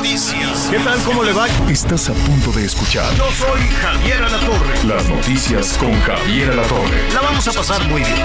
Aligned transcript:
Noticias. 0.00 0.68
¿Qué 0.70 0.78
tal? 0.78 0.98
¿Cómo 1.04 1.22
le 1.22 1.32
va? 1.32 1.46
Estás 1.70 2.08
a 2.08 2.14
punto 2.14 2.50
de 2.52 2.64
escuchar 2.64 3.14
Yo 3.16 3.30
soy 3.32 3.60
Javier 3.82 4.22
Alatorre. 4.22 4.84
las 4.86 5.06
noticias 5.06 5.76
con 5.76 5.92
Javier 6.00 6.52
Alatorre. 6.52 7.12
La 7.12 7.20
vamos 7.20 7.46
a 7.46 7.52
pasar 7.52 7.86
muy 7.86 8.00
bien. 8.00 8.16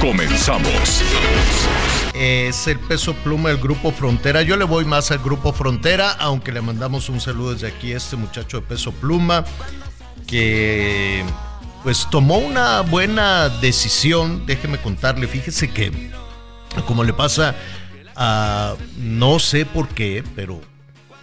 Comenzamos. 0.00 1.02
Es 2.14 2.66
el 2.68 2.78
peso 2.78 3.12
pluma 3.12 3.50
del 3.50 3.58
Grupo 3.58 3.92
Frontera. 3.92 4.40
Yo 4.40 4.56
le 4.56 4.64
voy 4.64 4.86
más 4.86 5.10
al 5.10 5.18
Grupo 5.18 5.52
Frontera, 5.52 6.10
aunque 6.12 6.52
le 6.52 6.62
mandamos 6.62 7.10
un 7.10 7.20
saludo 7.20 7.52
desde 7.52 7.68
aquí 7.68 7.92
a 7.92 7.98
este 7.98 8.16
muchacho 8.16 8.60
de 8.60 8.66
peso 8.66 8.90
pluma 8.90 9.44
que 10.26 11.22
pues 11.82 12.08
tomó 12.10 12.38
una 12.38 12.80
buena 12.80 13.50
decisión. 13.50 14.46
Déjeme 14.46 14.78
contarle, 14.78 15.28
fíjese 15.28 15.70
que 15.70 15.92
como 16.86 17.04
le 17.04 17.12
pasa 17.12 17.54
a 18.16 18.74
no 18.96 19.38
sé 19.38 19.66
por 19.66 19.88
qué, 19.88 20.24
pero 20.34 20.69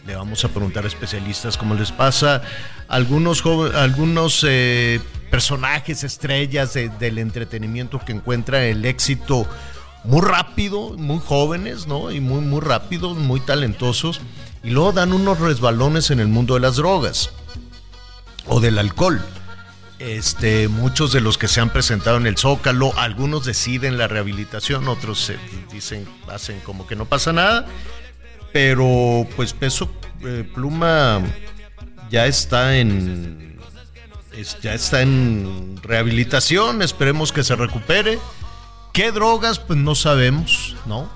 le 0.08 0.16
vamos 0.16 0.44
a 0.46 0.48
preguntar 0.48 0.86
a 0.86 0.88
especialistas 0.88 1.58
cómo 1.58 1.76
les 1.76 1.92
pasa 1.92 2.42
algunos 2.88 3.44
algunos 3.76 4.44
eh, 4.48 5.02
personajes 5.30 6.04
estrellas 6.04 6.74
de- 6.74 6.90
del 6.90 7.18
entretenimiento 7.18 8.00
que 8.04 8.14
encuentran 8.14 8.64
el 8.64 8.86
éxito 8.86 9.46
muy 10.06 10.22
rápido, 10.22 10.92
muy 10.98 11.20
jóvenes, 11.20 11.86
¿no? 11.88 12.12
Y 12.12 12.22
muy 12.22 12.40
muy 12.40 12.62
rápidos, 12.62 13.18
muy 13.18 13.42
talentosos 13.42 14.22
y 14.64 14.70
luego 14.70 14.94
dan 14.94 15.12
unos 15.12 15.40
resbalones 15.40 16.10
en 16.12 16.22
el 16.22 16.28
mundo 16.30 16.54
de 16.54 16.62
las 16.62 16.78
drogas 16.78 17.30
o 18.48 18.60
del 18.62 18.78
alcohol. 18.80 19.22
Este, 20.00 20.68
muchos 20.68 21.12
de 21.12 21.22
los 21.22 21.38
que 21.40 21.48
se 21.48 21.60
han 21.60 21.72
presentado 21.72 22.18
en 22.18 22.28
el 22.28 22.38
Zócalo, 22.38 22.94
algunos 22.98 23.46
deciden 23.46 23.98
la 23.98 24.08
rehabilitación, 24.08 24.88
otros 24.88 25.20
se 25.20 25.38
dicen, 25.72 26.08
hacen 26.32 26.60
como 26.60 26.86
que 26.86 26.96
no 26.96 27.06
pasa 27.06 27.34
nada, 27.34 27.66
pero 28.58 29.28
pues 29.36 29.54
Peso 29.54 29.88
eh, 30.26 30.44
Pluma 30.56 31.22
ya 32.10 32.26
está 32.26 32.76
en 32.76 33.56
ya 34.64 34.74
está 34.74 35.04
en 35.04 35.80
rehabilitación, 35.84 36.82
esperemos 36.82 37.32
que 37.32 37.44
se 37.44 37.56
recupere. 37.56 38.18
¿Qué 38.94 39.12
drogas? 39.12 39.60
Pues 39.60 39.78
no 39.78 39.94
sabemos, 39.94 40.76
¿no? 40.88 41.08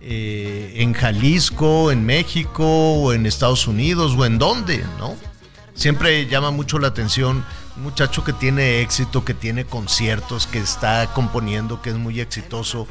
Eh, 0.00 0.74
en 0.76 0.92
Jalisco, 0.92 1.90
en 1.90 2.06
México, 2.06 2.64
o 2.64 3.12
en 3.12 3.26
Estados 3.26 3.66
Unidos, 3.66 4.14
o 4.16 4.24
en 4.24 4.38
dónde, 4.38 4.84
¿no? 4.96 5.16
Siempre 5.74 6.28
llama 6.28 6.52
mucho 6.52 6.78
la 6.78 6.86
atención 6.86 7.44
un 7.76 7.82
muchacho 7.82 8.22
que 8.22 8.32
tiene 8.32 8.80
éxito, 8.80 9.24
que 9.24 9.34
tiene 9.34 9.64
conciertos, 9.64 10.46
que 10.46 10.58
está 10.58 11.12
componiendo, 11.14 11.82
que 11.82 11.90
es 11.90 11.96
muy 11.96 12.20
exitoso. 12.20 12.86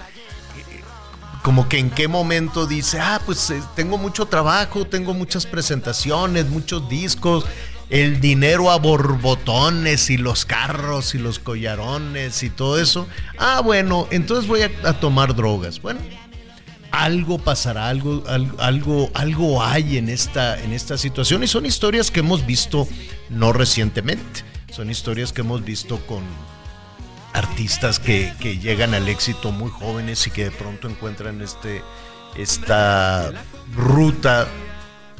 Como 1.45 1.69
que 1.69 1.77
en 1.77 1.91
qué 1.91 2.07
momento 2.07 2.65
dice, 2.65 2.99
ah, 2.99 3.21
pues 3.23 3.51
eh, 3.51 3.61
tengo 3.75 3.99
mucho 3.99 4.25
trabajo, 4.25 4.87
tengo 4.87 5.13
muchas 5.13 5.45
presentaciones, 5.45 6.47
muchos 6.49 6.89
discos, 6.89 7.45
el 7.91 8.19
dinero 8.19 8.71
a 8.71 8.79
borbotones 8.79 10.09
y 10.09 10.17
los 10.17 10.43
carros 10.43 11.13
y 11.13 11.19
los 11.19 11.37
collarones 11.37 12.41
y 12.41 12.49
todo 12.49 12.79
eso. 12.79 13.07
Ah, 13.37 13.61
bueno, 13.63 14.07
entonces 14.09 14.47
voy 14.47 14.63
a, 14.63 14.93
tomar 14.99 15.35
drogas. 15.35 15.79
Bueno, 15.79 15.99
algo 16.89 17.37
pasará, 17.37 17.89
algo, 17.89 18.23
algo, 18.57 19.11
algo 19.13 19.63
hay 19.63 19.99
en 19.99 20.09
esta, 20.09 20.59
en 20.59 20.73
esta 20.73 20.97
situación 20.97 21.43
y 21.43 21.47
son 21.47 21.67
historias 21.67 22.09
que 22.09 22.21
hemos 22.21 22.43
visto 22.47 22.87
no 23.29 23.53
recientemente, 23.53 24.41
son 24.71 24.89
historias 24.89 25.31
que 25.31 25.41
hemos 25.41 25.63
visto 25.63 25.99
con 26.07 26.23
artistas 27.35 27.99
que, 27.99 28.33
que 28.39 28.57
llegan 28.57 28.93
al 28.93 29.07
éxito 29.09 29.51
muy 29.51 29.69
jóvenes 29.69 30.25
y 30.25 30.31
que 30.31 30.45
de 30.45 30.51
pronto 30.51 30.87
encuentran 30.87 31.41
este, 31.41 31.81
esta 32.37 33.31
ruta, 33.75 34.47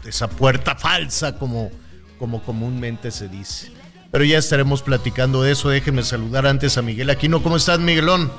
esa 0.06 0.30
puerta 0.30 0.76
falsa 0.76 1.38
como, 1.38 1.72
como 2.18 2.42
comúnmente 2.42 3.12
se 3.12 3.28
dice. 3.28 3.72
Pero 4.12 4.24
ya 4.24 4.38
estaremos 4.38 4.82
platicando 4.82 5.44
de 5.44 5.52
eso. 5.52 5.70
Déjeme 5.70 6.04
saludar 6.04 6.48
antes 6.48 6.78
a 6.78 6.82
Miguel 6.82 7.10
Aquino. 7.10 7.44
¿Cómo 7.44 7.58
estás, 7.58 7.80
Miguelón? 7.80 8.32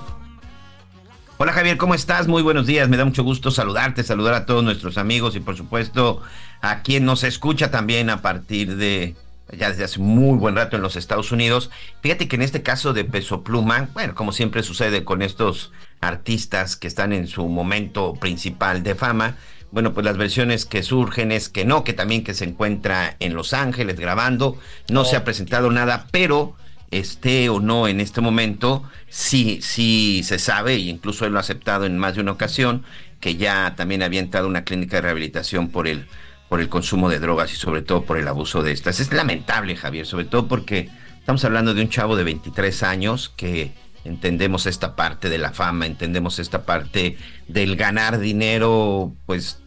Hola 1.39 1.53
Javier, 1.53 1.77
¿cómo 1.77 1.95
estás? 1.95 2.29
Muy 2.29 2.43
buenos 2.43 2.67
días, 2.67 2.89
me 2.89 2.97
da 2.97 3.05
mucho 3.05 3.23
gusto 3.23 3.51
saludarte, 3.51 4.03
saludar 4.03 4.33
a 4.33 4.47
todos 4.47 4.65
nuestros 4.65 4.97
amigos 4.97 5.37
y 5.37 5.41
por 5.41 5.55
supuesto 5.55 6.23
a 6.63 6.81
quien 6.81 7.05
nos 7.05 7.25
escucha 7.25 7.71
también 7.71 8.09
a 8.09 8.23
partir 8.23 8.77
de 8.77 9.17
ya 9.53 9.71
desde 9.71 9.85
hace 9.85 10.01
muy 10.01 10.39
buen 10.39 10.57
rato 10.57 10.77
en 10.77 10.83
los 10.83 10.97
Estados 10.97 11.33
Unidos. 11.33 11.71
Fíjate 12.03 12.29
que 12.29 12.37
en 12.37 12.43
este 12.43 12.63
caso 12.63 12.93
de 12.93 13.05
Peso 13.05 13.43
Pluma, 13.43 13.89
bueno, 13.95 14.15
como 14.15 14.33
siempre 14.33 14.63
sucede 14.63 15.05
con 15.05 15.23
estos 15.23 15.73
artistas 16.01 16.77
que 16.77 16.89
están 16.89 17.13
en 17.13 17.27
su 17.27 17.47
momento 17.49 18.15
principal 18.15 18.83
de 18.83 18.95
fama, 18.95 19.37
bueno, 19.71 19.93
pues 19.93 20.05
las 20.05 20.17
versiones 20.17 20.65
que 20.65 20.83
surgen 20.83 21.33
es 21.33 21.49
que 21.49 21.65
no, 21.65 21.85
que 21.85 21.93
también 21.93 22.25
que 22.25 22.35
se 22.35 22.45
encuentra 22.45 23.17
en 23.21 23.35
Los 23.35 23.53
Ángeles 23.53 23.99
grabando, 23.99 24.59
no 24.89 25.05
se 25.05 25.17
ha 25.17 25.25
presentado 25.25 25.71
nada, 25.71 26.07
pero 26.11 26.55
esté 26.91 27.49
o 27.49 27.61
no 27.61 27.89
en 27.89 28.01
este 28.01 28.21
momento, 28.21 28.85
sí, 29.09 29.61
sí 29.61 30.23
se 30.25 30.39
sabe, 30.39 30.75
e 30.75 30.79
incluso 30.79 31.27
él 31.27 31.33
lo 31.33 31.39
ha 31.39 31.41
aceptado 31.41 31.85
en 31.85 31.99
más 31.99 32.15
de 32.15 32.21
una 32.21 32.33
ocasión, 32.33 32.85
que 33.21 33.37
ya 33.37 33.75
también 33.77 34.03
había 34.03 34.21
entrado 34.21 34.47
a 34.47 34.51
una 34.51 34.65
clínica 34.65 34.97
de 34.97 35.03
rehabilitación 35.03 35.69
por 35.69 35.89
el, 35.89 36.07
por 36.49 36.61
el 36.61 36.69
consumo 36.69 37.09
de 37.09 37.19
drogas 37.19 37.53
y 37.53 37.57
sobre 37.57 37.83
todo 37.83 38.05
por 38.05 38.19
el 38.19 38.29
abuso 38.29 38.63
de 38.63 38.73
estas. 38.73 39.01
Es 39.01 39.13
lamentable, 39.13 39.77
Javier, 39.77 40.07
sobre 40.07 40.25
todo 40.25 40.49
porque 40.49 40.89
estamos 41.19 41.45
hablando 41.45 41.75
de 41.75 41.83
un 41.83 41.89
chavo 41.89 42.17
de 42.17 42.25
23 42.25 42.83
años 42.83 43.33
que 43.37 43.73
entendemos 44.05 44.67
esta 44.67 44.95
parte 44.95 45.29
de 45.29 45.39
la 45.39 45.53
fama, 45.53 45.87
entendemos 45.87 46.39
esta 46.39 46.65
parte 46.65 47.19
del 47.49 47.77
ganar 47.77 48.19
dinero, 48.19 49.13
pues 49.27 49.59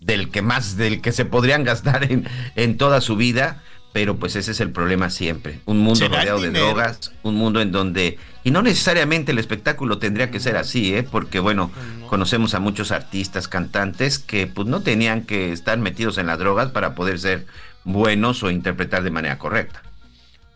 del 0.00 0.30
que 0.30 0.42
más, 0.42 0.76
del 0.76 1.00
que 1.00 1.12
se 1.12 1.24
podrían 1.24 1.64
gastar 1.64 2.10
en, 2.10 2.28
en 2.56 2.76
toda 2.76 3.00
su 3.00 3.16
vida, 3.16 3.62
pero 3.94 4.16
pues 4.16 4.34
ese 4.34 4.50
es 4.50 4.58
el 4.58 4.72
problema 4.72 5.08
siempre. 5.08 5.60
Un 5.66 5.78
mundo 5.78 6.00
¿Será 6.00 6.22
el 6.22 6.28
rodeado 6.28 6.40
de 6.40 6.50
drogas, 6.50 7.12
un 7.22 7.36
mundo 7.36 7.60
en 7.60 7.70
donde, 7.70 8.18
y 8.42 8.50
no 8.50 8.60
necesariamente 8.60 9.30
el 9.30 9.38
espectáculo 9.38 9.98
tendría 9.98 10.32
que 10.32 10.40
ser 10.40 10.56
así, 10.56 10.96
¿eh? 10.96 11.04
porque 11.04 11.38
bueno, 11.38 11.70
conocemos 12.08 12.54
a 12.54 12.58
muchos 12.58 12.90
artistas, 12.90 13.46
cantantes 13.46 14.18
que 14.18 14.48
pues 14.48 14.66
no 14.66 14.80
tenían 14.80 15.22
que 15.22 15.52
estar 15.52 15.78
metidos 15.78 16.18
en 16.18 16.26
las 16.26 16.40
drogas 16.40 16.72
para 16.72 16.96
poder 16.96 17.20
ser 17.20 17.46
buenos 17.84 18.42
o 18.42 18.50
interpretar 18.50 19.04
de 19.04 19.12
manera 19.12 19.38
correcta. 19.38 19.80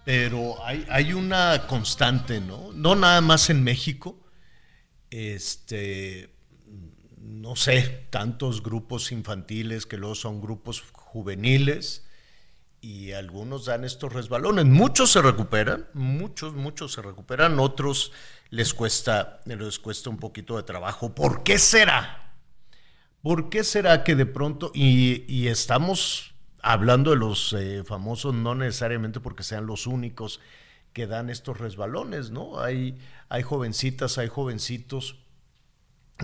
Pero 0.05 0.57
hay, 0.67 0.85
hay 0.91 1.13
una 1.13 1.69
constante, 1.69 2.41
¿no? 2.41 2.73
No 2.75 2.97
nada 2.97 3.21
más 3.21 3.51
en 3.51 3.63
México. 3.63 4.19
Este, 5.11 6.35
no 7.21 7.55
sé, 7.55 8.09
tantos 8.11 8.65
grupos 8.65 9.13
infantiles 9.13 9.87
que 9.87 9.97
luego 9.97 10.17
son 10.17 10.41
grupos 10.41 10.83
juveniles 10.91 12.08
y 12.81 13.13
algunos 13.13 13.67
dan 13.67 13.85
estos 13.85 14.13
resbalones. 14.13 14.65
Muchos 14.65 15.13
se 15.13 15.23
recuperan, 15.23 15.89
muchos, 15.95 16.55
muchos 16.55 16.93
se 16.93 17.03
recuperan, 17.03 17.59
otros 17.59 18.13
les 18.51 18.73
cuesta, 18.75 19.41
les 19.45 19.79
cuesta 19.79 20.11
un 20.11 20.19
poquito 20.19 20.57
de 20.57 20.63
trabajo. 20.63 21.15
¿Por 21.15 21.43
qué 21.43 21.59
será? 21.59 22.35
¿Por 23.23 23.51
qué 23.51 23.65
será 23.65 24.05
que 24.05 24.15
de 24.15 24.27
pronto, 24.27 24.71
y, 24.75 25.49
estamos 25.49 26.35
hablando 26.63 27.11
de 27.11 27.17
los 27.17 27.53
eh, 27.53 27.83
famosos, 27.85 28.35
no 28.35 28.55
necesariamente 28.55 29.21
porque 29.21 29.43
sean 29.43 29.67
los 29.67 29.87
únicos 29.87 30.41
que 30.93 31.07
dan 31.07 31.31
estos 31.31 31.59
resbalones, 31.59 32.31
¿no? 32.31 32.61
Hay, 32.61 32.99
hay 33.29 33.43
jovencitas, 33.43 34.19
hay 34.19 34.29
jovencitos 34.29 35.17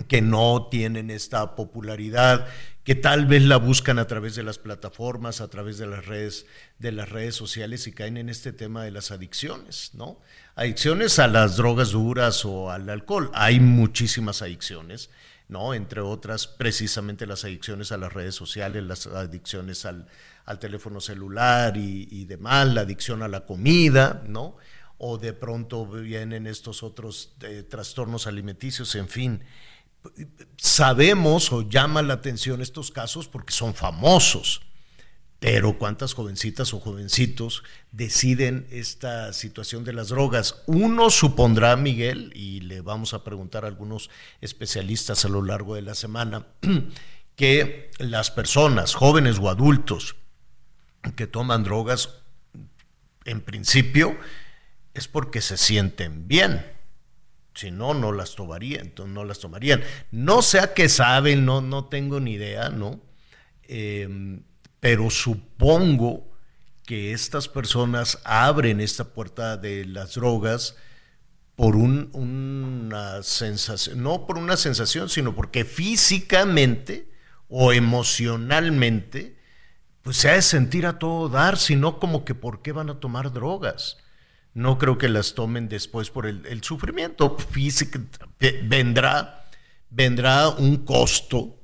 que 0.03 0.21
no 0.21 0.67
tienen 0.69 1.09
esta 1.09 1.55
popularidad, 1.55 2.47
que 2.83 2.95
tal 2.95 3.25
vez 3.25 3.43
la 3.43 3.57
buscan 3.57 3.97
a 3.97 4.05
través 4.05 4.35
de 4.35 4.43
las 4.43 4.59
plataformas, 4.59 5.41
a 5.41 5.47
través 5.47 5.77
de 5.77 5.87
las 5.87 6.05
redes, 6.05 6.45
de 6.77 6.91
las 6.91 7.09
redes 7.09 7.35
sociales 7.35 7.87
y 7.87 7.93
caen 7.93 8.17
en 8.17 8.29
este 8.29 8.51
tema 8.53 8.83
de 8.83 8.91
las 8.91 9.11
adicciones, 9.11 9.91
¿no? 9.93 10.19
Adicciones 10.55 11.17
a 11.17 11.27
las 11.27 11.57
drogas 11.57 11.91
duras 11.91 12.45
o 12.45 12.69
al 12.69 12.89
alcohol. 12.89 13.31
Hay 13.33 13.59
muchísimas 13.59 14.41
adicciones, 14.41 15.09
¿no? 15.47 15.73
Entre 15.73 16.01
otras, 16.01 16.45
precisamente 16.45 17.25
las 17.25 17.43
adicciones 17.43 17.91
a 17.91 17.97
las 17.97 18.13
redes 18.13 18.35
sociales, 18.35 18.83
las 18.83 19.07
adicciones 19.07 19.85
al, 19.85 20.07
teléfono 20.59 21.01
celular 21.01 21.75
y, 21.77 22.07
y 22.11 22.25
demás, 22.25 22.67
la 22.67 22.81
adicción 22.81 23.23
a 23.23 23.27
la 23.27 23.45
comida, 23.45 24.23
¿no? 24.27 24.57
O 24.99 25.17
de 25.17 25.33
pronto 25.33 25.87
vienen 25.87 26.45
estos 26.45 26.83
otros 26.83 27.33
eh, 27.41 27.63
trastornos 27.67 28.27
alimenticios, 28.27 28.93
en 28.93 29.09
fin 29.09 29.41
sabemos 30.57 31.51
o 31.51 31.67
llama 31.67 32.01
la 32.01 32.15
atención 32.15 32.61
estos 32.61 32.91
casos 32.91 33.27
porque 33.27 33.53
son 33.53 33.73
famosos. 33.73 34.61
Pero 35.39 35.77
cuántas 35.77 36.13
jovencitas 36.13 36.73
o 36.73 36.79
jovencitos 36.79 37.63
deciden 37.91 38.67
esta 38.71 39.31
situación 39.33 39.83
de 39.83 39.93
las 39.93 40.07
drogas. 40.09 40.63
Uno 40.65 41.09
supondrá, 41.09 41.75
Miguel, 41.75 42.31
y 42.33 42.61
le 42.61 42.81
vamos 42.81 43.13
a 43.13 43.23
preguntar 43.23 43.63
a 43.63 43.67
algunos 43.67 44.09
especialistas 44.41 45.25
a 45.25 45.29
lo 45.29 45.43
largo 45.43 45.75
de 45.75 45.81
la 45.81 45.93
semana, 45.93 46.47
que 47.35 47.91
las 47.99 48.31
personas, 48.31 48.95
jóvenes 48.95 49.37
o 49.39 49.49
adultos, 49.49 50.15
que 51.15 51.27
toman 51.27 51.63
drogas, 51.63 52.15
en 53.25 53.41
principio, 53.41 54.17
es 54.93 55.07
porque 55.07 55.41
se 55.41 55.57
sienten 55.57 56.27
bien. 56.27 56.74
Si 57.55 57.71
no, 57.71 57.93
no 57.93 58.11
las 58.11 58.35
tomarían, 58.35 58.93
no 59.07 59.23
las 59.23 59.39
tomarían. 59.39 59.81
No 60.11 60.41
sé 60.41 60.59
a 60.59 60.73
qué 60.73 60.89
saben, 60.89 61.45
no, 61.45 61.61
no 61.61 61.85
tengo 61.85 62.19
ni 62.19 62.33
idea, 62.33 62.69
¿no? 62.69 62.99
Em, 63.63 64.43
pero 64.81 65.09
supongo 65.09 66.29
que 66.85 67.13
estas 67.13 67.47
personas 67.47 68.19
abren 68.25 68.81
esta 68.81 69.05
puerta 69.05 69.55
de 69.55 69.85
las 69.85 70.15
drogas 70.15 70.75
por 71.55 71.77
una 71.77 73.23
sensación, 73.23 74.03
no 74.03 74.27
por 74.27 74.37
una 74.37 74.57
sensación, 74.57 75.07
sino 75.07 75.33
porque 75.33 75.63
físicamente 75.63 77.09
o 77.47 77.71
emocionalmente, 77.71 79.37
pues 80.01 80.17
se 80.17 80.29
ha 80.29 80.33
de 80.33 80.41
sentir 80.41 80.85
a 80.85 80.99
todo 80.99 81.29
dar, 81.29 81.57
sino 81.57 81.99
como 82.01 82.25
que 82.25 82.35
por 82.35 82.61
qué 82.61 82.73
van 82.73 82.89
a 82.89 82.99
tomar 82.99 83.31
drogas 83.31 83.97
no 84.55 84.77
creo 84.77 84.97
que 84.97 85.09
las 85.09 85.33
tomen 85.33 85.67
después 85.67 86.09
por 86.09 86.25
el, 86.25 86.63
sufrimiento 86.63 87.37
físico. 87.37 87.99
Vendrá, 88.39 89.45
vendrá 89.89 90.47
un 90.49 90.77
costo, 90.85 91.59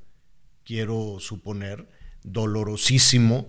quiero 0.66 1.18
suponer, 1.20 1.88
dolorosísimo, 2.22 3.48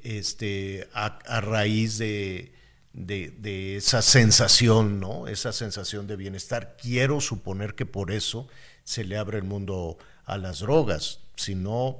este, 0.00 0.90
a, 0.92 1.40
raíz 1.40 1.96
de, 1.96 2.52
de, 2.92 3.76
esa 3.76 4.02
sensación, 4.02 5.00
¿no? 5.00 5.26
Esa 5.26 5.54
sensación 5.54 6.06
de 6.06 6.16
bienestar. 6.16 6.76
Quiero 6.80 7.22
suponer 7.22 7.74
que 7.74 7.86
por 7.86 8.12
eso 8.12 8.46
se 8.84 9.04
le 9.04 9.16
abre 9.16 9.38
el 9.38 9.44
mundo 9.44 9.96
a 10.26 10.36
las 10.36 10.60
drogas. 10.60 11.20
Si 11.36 11.54
no, 11.54 11.96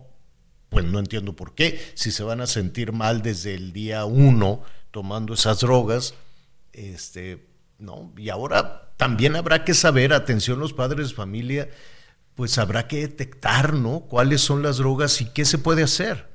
pues 0.68 0.84
no 0.84 0.98
entiendo 0.98 1.34
por 1.34 1.54
qué. 1.54 1.80
Si 1.94 2.10
se 2.10 2.22
van 2.22 2.42
a 2.42 2.46
sentir 2.46 2.92
mal 2.92 3.22
desde 3.22 3.54
el 3.54 3.72
día 3.72 4.04
uno 4.04 4.62
tomando 4.90 5.32
esas 5.32 5.60
drogas, 5.60 6.12
este, 6.72 7.46
¿no? 7.78 8.12
Y 8.16 8.28
ahora 8.28 8.94
también 8.96 9.36
habrá 9.36 9.64
que 9.64 9.74
saber, 9.74 10.12
atención 10.12 10.58
los 10.58 10.72
padres 10.72 11.10
de 11.10 11.14
familia, 11.14 11.68
pues 12.34 12.58
habrá 12.58 12.88
que 12.88 13.00
detectar, 13.00 13.74
¿no? 13.74 14.00
Cuáles 14.00 14.40
son 14.40 14.62
las 14.62 14.78
drogas 14.78 15.20
y 15.20 15.26
qué 15.26 15.44
se 15.44 15.58
puede 15.58 15.82
hacer. 15.82 16.30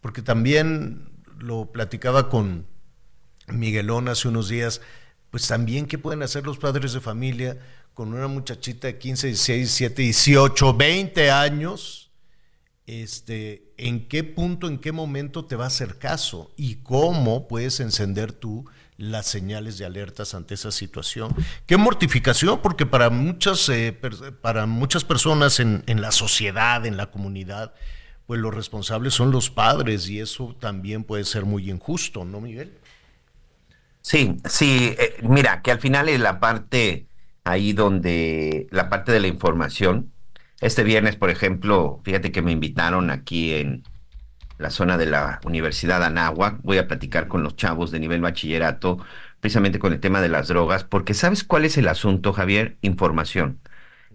Porque 0.00 0.22
también 0.22 1.08
lo 1.38 1.70
platicaba 1.72 2.28
con 2.28 2.66
Miguelón 3.48 4.08
hace 4.08 4.28
unos 4.28 4.48
días, 4.48 4.80
pues 5.30 5.46
también 5.46 5.86
qué 5.86 5.98
pueden 5.98 6.22
hacer 6.22 6.44
los 6.44 6.58
padres 6.58 6.92
de 6.92 7.00
familia 7.00 7.58
con 7.94 8.14
una 8.14 8.28
muchachita 8.28 8.86
de 8.86 8.98
15, 8.98 9.26
16, 9.28 9.58
17, 9.58 10.02
18, 10.02 10.74
20 10.74 11.30
años, 11.30 12.12
este, 12.86 13.72
en 13.76 14.08
qué 14.08 14.24
punto, 14.24 14.68
en 14.68 14.78
qué 14.78 14.92
momento 14.92 15.44
te 15.44 15.56
va 15.56 15.64
a 15.64 15.66
hacer 15.66 15.98
caso 15.98 16.52
y 16.56 16.76
cómo 16.76 17.48
puedes 17.48 17.80
encender 17.80 18.32
tú 18.32 18.64
las 18.98 19.26
señales 19.26 19.78
de 19.78 19.86
alertas 19.86 20.34
ante 20.34 20.54
esa 20.54 20.72
situación. 20.72 21.34
Qué 21.66 21.76
mortificación, 21.76 22.60
porque 22.60 22.84
para 22.84 23.08
muchas, 23.10 23.68
eh, 23.68 23.96
para 24.42 24.66
muchas 24.66 25.04
personas 25.04 25.60
en, 25.60 25.82
la 25.86 26.10
sociedad, 26.10 26.84
en 26.84 26.96
la 26.96 27.10
comunidad, 27.10 27.72
pues 28.26 28.40
los 28.40 28.52
responsables 28.52 29.14
son 29.14 29.30
los 29.30 29.50
padres 29.50 30.08
y 30.10 30.20
eso 30.20 30.54
también 30.60 31.04
puede 31.04 31.24
ser 31.24 31.44
muy 31.44 31.70
injusto, 31.70 32.24
¿no, 32.24 32.40
Miguel? 32.40 32.76
Sí, 34.02 34.36
sí, 34.44 34.96
eh, 34.98 35.16
mira, 35.22 35.62
que 35.62 35.70
al 35.70 35.78
final 35.78 36.08
es 36.08 36.18
la 36.18 36.40
parte 36.40 37.06
ahí 37.44 37.72
donde, 37.72 38.66
la 38.70 38.88
parte 38.88 39.12
de 39.12 39.20
la 39.20 39.28
información. 39.28 40.12
Este 40.60 40.82
viernes, 40.82 41.14
por 41.14 41.30
ejemplo, 41.30 42.00
fíjate 42.02 42.32
que 42.32 42.42
me 42.42 42.50
invitaron 42.50 43.10
aquí 43.10 43.54
en, 43.54 43.84
la 44.58 44.70
zona 44.70 44.98
de 44.98 45.06
la 45.06 45.40
Universidad 45.44 46.02
Anáhuac. 46.02 46.60
Voy 46.62 46.78
a 46.78 46.86
platicar 46.86 47.28
con 47.28 47.42
los 47.42 47.56
chavos 47.56 47.90
de 47.90 48.00
nivel 48.00 48.20
bachillerato 48.20 48.98
precisamente 49.40 49.78
con 49.78 49.92
el 49.92 50.00
tema 50.00 50.20
de 50.20 50.28
las 50.28 50.48
drogas, 50.48 50.84
porque 50.84 51.14
¿sabes 51.14 51.44
cuál 51.44 51.64
es 51.64 51.78
el 51.78 51.88
asunto, 51.88 52.32
Javier? 52.32 52.76
Información. 52.82 53.60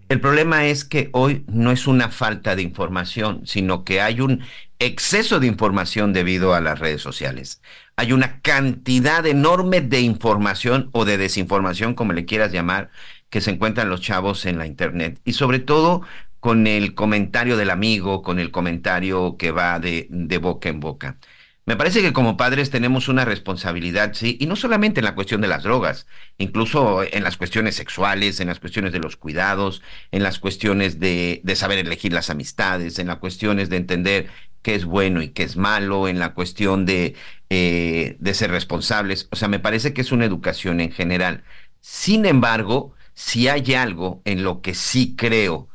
El 0.09 0.19
problema 0.19 0.65
es 0.65 0.83
que 0.83 1.09
hoy 1.13 1.45
no 1.47 1.71
es 1.71 1.87
una 1.87 2.09
falta 2.09 2.55
de 2.55 2.61
información, 2.61 3.41
sino 3.45 3.83
que 3.83 4.01
hay 4.01 4.19
un 4.19 4.41
exceso 4.79 5.39
de 5.39 5.47
información 5.47 6.13
debido 6.13 6.53
a 6.53 6.61
las 6.61 6.79
redes 6.79 7.01
sociales. 7.01 7.61
Hay 7.95 8.11
una 8.11 8.41
cantidad 8.41 9.25
enorme 9.25 9.81
de 9.81 10.01
información 10.01 10.89
o 10.91 11.05
de 11.05 11.17
desinformación, 11.17 11.93
como 11.95 12.13
le 12.13 12.25
quieras 12.25 12.51
llamar, 12.51 12.91
que 13.29 13.41
se 13.41 13.51
encuentran 13.51 13.89
los 13.89 14.01
chavos 14.01 14.45
en 14.45 14.57
la 14.57 14.67
Internet. 14.67 15.19
Y 15.23 15.33
sobre 15.33 15.59
todo 15.59 16.01
con 16.43 16.67
el 16.67 16.93
comentario 16.93 17.55
del 17.55 17.69
amigo, 17.69 18.21
con 18.21 18.37
el 18.37 18.51
comentario 18.51 19.37
que 19.37 19.51
va 19.51 19.79
de, 19.79 20.09
boca 20.41 20.67
en 20.67 20.81
boca. 20.81 21.17
Me 21.65 21.77
parece 21.77 22.01
que 22.01 22.11
como 22.11 22.35
padres 22.35 22.69
tenemos 22.69 23.07
una 23.07 23.23
responsabilidad, 23.23 24.11
sí, 24.13 24.37
y 24.41 24.45
no 24.45 24.57
solamente 24.57 24.99
en 24.99 25.05
la 25.05 25.15
cuestión 25.15 25.39
de 25.39 25.47
las 25.47 25.63
drogas, 25.63 26.05
incluso 26.37 27.01
en 27.01 27.23
las 27.23 27.37
cuestiones 27.37 27.75
sexuales, 27.75 28.41
en 28.41 28.49
las 28.49 28.59
cuestiones 28.59 28.91
de 28.91 28.99
los 28.99 29.15
cuidados, 29.15 29.81
en 30.11 30.21
las 30.21 30.37
cuestiones 30.37 30.99
de, 30.99 31.39
de 31.45 31.55
saber 31.55 31.77
elegir 31.77 32.11
las 32.11 32.29
amistades, 32.29 32.99
en 32.99 33.07
las 33.07 33.19
cuestiones 33.19 33.69
de 33.69 33.77
entender 33.77 34.27
qué 34.61 34.75
es 34.75 34.83
bueno 34.83 35.21
y 35.21 35.29
qué 35.29 35.43
es 35.43 35.55
malo, 35.55 36.09
en 36.09 36.19
la 36.19 36.33
cuestión 36.33 36.85
de, 36.85 37.15
eh, 37.49 38.17
de 38.19 38.33
ser 38.33 38.51
responsables. 38.51 39.29
O 39.31 39.37
sea, 39.37 39.47
me 39.47 39.59
parece 39.59 39.93
que 39.93 40.01
es 40.01 40.11
una 40.11 40.25
educación 40.25 40.81
en 40.81 40.91
general. 40.91 41.45
Sin 41.79 42.25
embargo, 42.25 42.95
si 43.13 43.47
hay 43.47 43.75
algo 43.75 44.21
en 44.25 44.43
lo 44.43 44.61
que 44.61 44.73
sí 44.75 45.15
creo, 45.15 45.69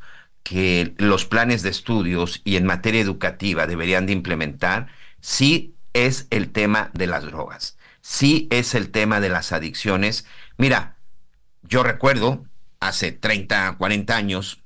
que 0.48 0.94
los 0.96 1.26
planes 1.26 1.62
de 1.62 1.68
estudios 1.68 2.40
y 2.42 2.56
en 2.56 2.64
materia 2.64 3.02
educativa 3.02 3.66
deberían 3.66 4.06
de 4.06 4.14
implementar, 4.14 4.88
sí 5.20 5.74
es 5.92 6.26
el 6.30 6.52
tema 6.52 6.90
de 6.94 7.06
las 7.06 7.24
drogas, 7.24 7.76
sí 8.00 8.48
es 8.50 8.74
el 8.74 8.88
tema 8.90 9.20
de 9.20 9.28
las 9.28 9.52
adicciones. 9.52 10.24
Mira, 10.56 10.96
yo 11.62 11.82
recuerdo 11.82 12.46
hace 12.80 13.12
30, 13.12 13.76
40 13.76 14.16
años, 14.16 14.62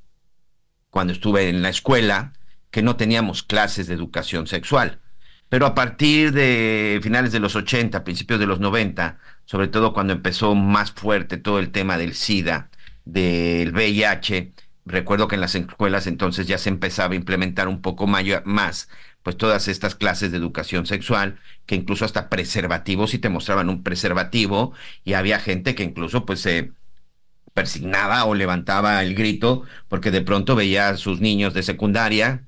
cuando 0.89 1.13
estuve 1.13 1.49
en 1.49 1.63
la 1.63 1.71
escuela, 1.71 2.33
que 2.71 2.83
no 2.83 2.95
teníamos 2.95 3.43
clases 3.43 3.89
de 3.89 3.95
educación 3.95 4.47
sexual. 4.47 5.01
Pero 5.49 5.67
a 5.67 5.75
partir 5.75 6.31
de 6.31 7.01
finales 7.03 7.33
de 7.33 7.41
los 7.41 7.57
80, 7.57 8.05
principios 8.05 8.39
de 8.39 8.47
los 8.47 8.61
90, 8.61 9.19
sobre 9.47 9.67
todo 9.67 9.93
cuando 9.93 10.13
empezó 10.13 10.55
más 10.55 10.93
fuerte 10.93 11.39
todo 11.39 11.59
el 11.59 11.73
tema 11.73 11.99
del 11.99 12.15
SIDA, 12.15 12.71
del 13.05 13.73
VIH, 13.73 14.53
recuerdo 14.85 15.29
que 15.29 15.37
en 15.37 15.41
las 15.41 15.55
escuelas 15.55 16.07
entonces 16.07 16.47
ya 16.47 16.59
se 16.59 16.69
empezaba 16.69 17.15
a 17.15 17.17
implementar 17.17 17.69
un 17.69 17.83
poco 17.83 18.07
más, 18.07 18.89
pues 19.23 19.37
todas 19.37 19.69
estas 19.69 19.95
clases 19.95 20.33
de 20.33 20.39
educación 20.39 20.87
sexual, 20.87 21.39
que 21.67 21.75
incluso 21.77 22.05
hasta 22.05 22.29
preservativos 22.29 23.15
y 23.15 23.19
te 23.19 23.29
mostraban 23.29 23.69
un 23.69 23.83
preservativo 23.83 24.73
y 25.05 25.15
había 25.15 25.39
gente 25.39 25.75
que 25.75 25.85
incluso 25.85 26.27
pues 26.27 26.41
se 26.41 26.73
persignaba 27.55 28.25
o 28.25 28.35
levantaba 28.35 29.03
el 29.03 29.15
grito 29.15 29.65
porque 29.89 30.11
de 30.11 30.23
pronto 30.23 30.57
veía 30.57 30.89
a 30.89 30.97
sus 30.97 31.21
niños 31.21 31.55
de 31.55 31.63
secundaria 31.63 32.47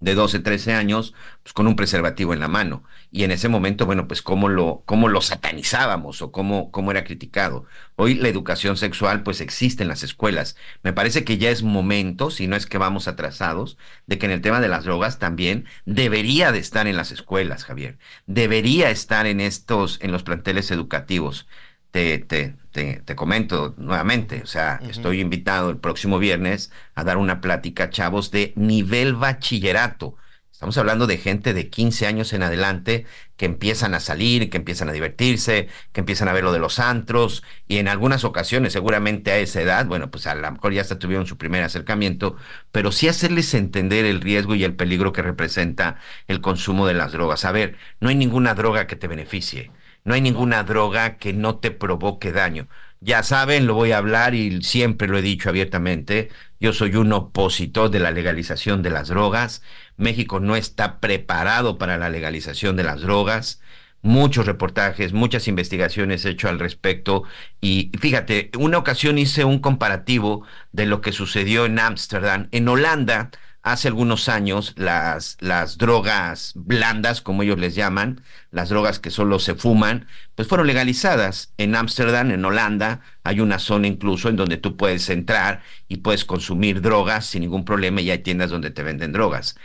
de 0.00 0.14
12, 0.14 0.40
13 0.40 0.74
años, 0.74 1.14
pues 1.42 1.52
con 1.52 1.66
un 1.66 1.76
preservativo 1.76 2.32
en 2.32 2.40
la 2.40 2.48
mano. 2.48 2.84
Y 3.10 3.24
en 3.24 3.30
ese 3.30 3.48
momento, 3.48 3.86
bueno, 3.86 4.06
pues 4.06 4.22
cómo 4.22 4.48
lo, 4.48 4.82
cómo 4.86 5.08
lo 5.08 5.20
satanizábamos 5.20 6.22
o 6.22 6.30
cómo, 6.30 6.70
cómo 6.70 6.90
era 6.90 7.04
criticado. 7.04 7.64
Hoy 7.96 8.14
la 8.14 8.28
educación 8.28 8.76
sexual 8.76 9.22
pues 9.22 9.40
existe 9.40 9.82
en 9.82 9.88
las 9.88 10.02
escuelas. 10.02 10.56
Me 10.82 10.92
parece 10.92 11.24
que 11.24 11.38
ya 11.38 11.50
es 11.50 11.62
momento, 11.62 12.30
si 12.30 12.46
no 12.46 12.56
es 12.56 12.66
que 12.66 12.78
vamos 12.78 13.08
atrasados, 13.08 13.78
de 14.06 14.18
que 14.18 14.26
en 14.26 14.32
el 14.32 14.40
tema 14.40 14.60
de 14.60 14.68
las 14.68 14.84
drogas 14.84 15.18
también 15.18 15.66
debería 15.84 16.52
de 16.52 16.58
estar 16.58 16.86
en 16.86 16.96
las 16.96 17.10
escuelas, 17.10 17.64
Javier. 17.64 17.98
Debería 18.26 18.90
estar 18.90 19.26
en 19.26 19.40
estos, 19.40 19.98
en 20.02 20.12
los 20.12 20.22
planteles 20.22 20.70
educativos 20.70 21.46
te, 21.90 22.18
te, 22.18 22.54
te, 22.72 23.16
comento 23.16 23.74
nuevamente, 23.78 24.42
o 24.42 24.46
sea, 24.46 24.80
estoy 24.88 25.20
invitado 25.20 25.70
el 25.70 25.78
próximo 25.78 26.18
viernes 26.18 26.70
a 26.94 27.04
dar 27.04 27.16
una 27.16 27.40
plática, 27.40 27.90
chavos, 27.90 28.30
de 28.30 28.52
nivel 28.56 29.14
bachillerato. 29.14 30.16
Estamos 30.58 30.76
hablando 30.76 31.06
de 31.06 31.18
gente 31.18 31.54
de 31.54 31.70
15 31.70 32.08
años 32.08 32.32
en 32.32 32.42
adelante 32.42 33.06
que 33.36 33.46
empiezan 33.46 33.94
a 33.94 34.00
salir, 34.00 34.50
que 34.50 34.56
empiezan 34.56 34.88
a 34.88 34.92
divertirse, 34.92 35.68
que 35.92 36.00
empiezan 36.00 36.26
a 36.26 36.32
ver 36.32 36.42
lo 36.42 36.52
de 36.52 36.58
los 36.58 36.80
antros 36.80 37.44
y 37.68 37.78
en 37.78 37.86
algunas 37.86 38.24
ocasiones, 38.24 38.72
seguramente 38.72 39.30
a 39.30 39.38
esa 39.38 39.62
edad, 39.62 39.86
bueno, 39.86 40.10
pues 40.10 40.26
a 40.26 40.34
lo 40.34 40.50
mejor 40.50 40.72
ya 40.72 40.80
hasta 40.80 40.98
tuvieron 40.98 41.28
su 41.28 41.38
primer 41.38 41.62
acercamiento, 41.62 42.36
pero 42.72 42.90
sí 42.90 43.06
hacerles 43.06 43.54
entender 43.54 44.04
el 44.04 44.20
riesgo 44.20 44.56
y 44.56 44.64
el 44.64 44.74
peligro 44.74 45.12
que 45.12 45.22
representa 45.22 45.98
el 46.26 46.40
consumo 46.40 46.88
de 46.88 46.94
las 46.94 47.12
drogas. 47.12 47.44
A 47.44 47.52
ver, 47.52 47.76
no 48.00 48.08
hay 48.08 48.16
ninguna 48.16 48.54
droga 48.54 48.88
que 48.88 48.96
te 48.96 49.06
beneficie. 49.06 49.70
No 50.08 50.14
hay 50.14 50.22
ninguna 50.22 50.62
droga 50.64 51.18
que 51.18 51.34
no 51.34 51.58
te 51.58 51.70
provoque 51.70 52.32
daño. 52.32 52.66
ya 53.00 53.22
saben, 53.22 53.66
lo 53.66 53.74
voy 53.74 53.92
a 53.92 53.98
hablar 53.98 54.34
y 54.34 54.62
siempre 54.62 55.06
lo 55.06 55.18
he 55.18 55.22
dicho 55.22 55.50
abiertamente. 55.50 56.30
Yo 56.60 56.72
soy 56.72 56.96
un 56.96 57.12
opositor 57.12 57.90
de 57.90 58.00
la 58.00 58.10
legalización 58.10 58.82
de 58.82 58.88
las 58.88 59.08
drogas. 59.08 59.62
México 59.98 60.40
no 60.40 60.56
está 60.56 60.98
preparado 60.98 61.76
para 61.76 61.98
la 61.98 62.08
legalización 62.08 62.74
de 62.76 62.84
las 62.84 63.02
drogas 63.02 63.60
muchos 64.00 64.46
reportajes, 64.46 65.12
muchas 65.12 65.48
investigaciones 65.48 66.24
hecho 66.24 66.48
al 66.48 66.58
respecto. 66.58 67.24
Y 67.60 67.90
fíjate, 68.00 68.50
una 68.58 68.78
ocasión 68.78 69.18
hice 69.18 69.44
un 69.44 69.58
comparativo 69.58 70.44
de 70.72 70.86
lo 70.86 71.00
que 71.00 71.12
sucedió 71.12 71.66
en 71.66 71.78
Ámsterdam. 71.78 72.48
En 72.52 72.68
Holanda, 72.68 73.30
hace 73.72 73.88
algunos 73.88 74.28
años, 74.28 74.74
las, 74.76 75.36
las 75.40 75.78
drogas 75.78 76.52
blandas, 76.54 77.20
como 77.20 77.42
ellos 77.42 77.58
les 77.58 77.74
llaman, 77.74 78.22
las 78.50 78.68
drogas 78.70 78.98
que 78.98 79.10
solo 79.10 79.38
se 79.38 79.54
fuman, 79.54 80.06
pues 80.34 80.48
fueron 80.48 80.66
legalizadas. 80.66 81.52
En 81.58 81.74
Ámsterdam, 81.74 82.30
en 82.30 82.44
Holanda, 82.44 83.00
hay 83.24 83.40
una 83.40 83.58
zona 83.58 83.86
incluso 83.86 84.28
en 84.28 84.36
donde 84.36 84.56
tú 84.56 84.76
puedes 84.76 85.08
entrar 85.10 85.62
y 85.86 85.98
puedes 85.98 86.24
consumir 86.24 86.80
drogas 86.80 87.26
sin 87.26 87.42
ningún 87.42 87.64
problema 87.64 88.00
y 88.00 88.10
hay 88.10 88.18
tiendas 88.18 88.50
donde 88.50 88.70
te 88.70 88.82
venden 88.82 89.12
drogas. 89.12 89.56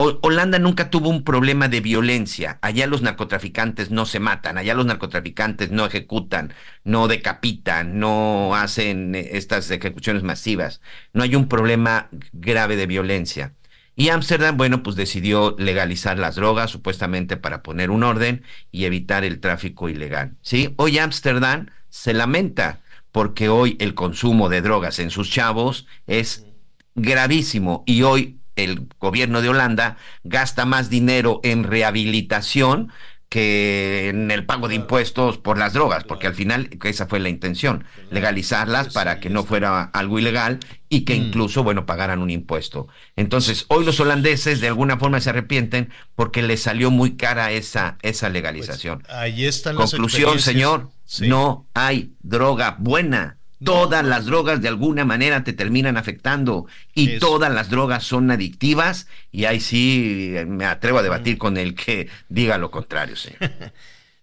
Holanda 0.00 0.58
nunca 0.58 0.88
tuvo 0.88 1.10
un 1.10 1.24
problema 1.24 1.68
de 1.68 1.82
violencia. 1.82 2.58
Allá 2.62 2.86
los 2.86 3.02
narcotraficantes 3.02 3.90
no 3.90 4.06
se 4.06 4.18
matan, 4.18 4.56
allá 4.56 4.72
los 4.74 4.86
narcotraficantes 4.86 5.70
no 5.70 5.84
ejecutan, 5.84 6.54
no 6.84 7.06
decapitan, 7.06 7.98
no 7.98 8.54
hacen 8.54 9.14
eh, 9.14 9.30
estas 9.32 9.70
ejecuciones 9.70 10.22
masivas. 10.22 10.80
No 11.12 11.22
hay 11.22 11.34
un 11.34 11.48
problema 11.48 12.08
grave 12.32 12.76
de 12.76 12.86
violencia. 12.86 13.52
Y 13.94 14.08
Ámsterdam, 14.08 14.56
bueno, 14.56 14.82
pues 14.82 14.96
decidió 14.96 15.54
legalizar 15.58 16.18
las 16.18 16.36
drogas, 16.36 16.70
supuestamente 16.70 17.36
para 17.36 17.62
poner 17.62 17.90
un 17.90 18.02
orden 18.02 18.42
y 18.72 18.86
evitar 18.86 19.24
el 19.24 19.40
tráfico 19.40 19.90
ilegal. 19.90 20.36
¿sí? 20.40 20.72
Hoy 20.78 20.98
Ámsterdam 20.98 21.66
se 21.90 22.14
lamenta 22.14 22.80
porque 23.12 23.50
hoy 23.50 23.76
el 23.80 23.94
consumo 23.94 24.48
de 24.48 24.62
drogas 24.62 24.98
en 24.98 25.10
sus 25.10 25.30
chavos 25.30 25.86
es 26.06 26.46
gravísimo 26.94 27.84
y 27.86 28.02
hoy 28.02 28.39
el 28.56 28.88
gobierno 28.98 29.42
de 29.42 29.48
Holanda 29.48 29.96
gasta 30.24 30.64
más 30.64 30.90
dinero 30.90 31.40
en 31.42 31.64
rehabilitación 31.64 32.92
que 33.30 34.08
en 34.08 34.32
el 34.32 34.44
pago 34.44 34.66
de 34.66 34.74
impuestos 34.74 35.38
por 35.38 35.56
las 35.56 35.72
drogas, 35.72 36.02
porque 36.02 36.26
al 36.26 36.34
final 36.34 36.68
esa 36.82 37.06
fue 37.06 37.20
la 37.20 37.28
intención, 37.28 37.84
legalizarlas 38.10 38.92
para 38.92 39.20
que 39.20 39.30
no 39.30 39.44
fuera 39.44 39.84
algo 39.84 40.18
ilegal 40.18 40.58
y 40.88 41.02
que 41.02 41.14
mm. 41.14 41.22
incluso, 41.22 41.62
bueno, 41.62 41.86
pagaran 41.86 42.22
un 42.22 42.30
impuesto. 42.30 42.88
Entonces, 43.14 43.66
hoy 43.68 43.84
los 43.84 44.00
holandeses 44.00 44.60
de 44.60 44.66
alguna 44.66 44.98
forma 44.98 45.20
se 45.20 45.30
arrepienten 45.30 45.90
porque 46.16 46.42
les 46.42 46.60
salió 46.60 46.90
muy 46.90 47.16
cara 47.16 47.52
esa, 47.52 47.98
esa 48.02 48.28
legalización. 48.30 48.98
Pues, 48.98 49.12
ahí 49.12 49.44
están 49.44 49.76
Conclusión, 49.76 50.40
señor, 50.40 50.90
no 51.20 51.68
hay 51.72 52.14
droga 52.22 52.76
buena. 52.80 53.38
Todas 53.62 54.04
las 54.04 54.26
drogas 54.26 54.62
de 54.62 54.68
alguna 54.68 55.04
manera 55.04 55.44
te 55.44 55.52
terminan 55.52 55.96
afectando 55.96 56.66
y 56.94 57.18
todas 57.18 57.52
las 57.52 57.68
drogas 57.68 58.04
son 58.04 58.30
adictivas 58.30 59.06
y 59.30 59.44
ahí 59.44 59.60
sí 59.60 60.34
me 60.46 60.64
atrevo 60.64 60.98
a 60.98 61.02
debatir 61.02 61.36
con 61.36 61.58
el 61.58 61.74
que 61.74 62.08
diga 62.28 62.56
lo 62.56 62.70
contrario, 62.70 63.16
señor. 63.16 63.50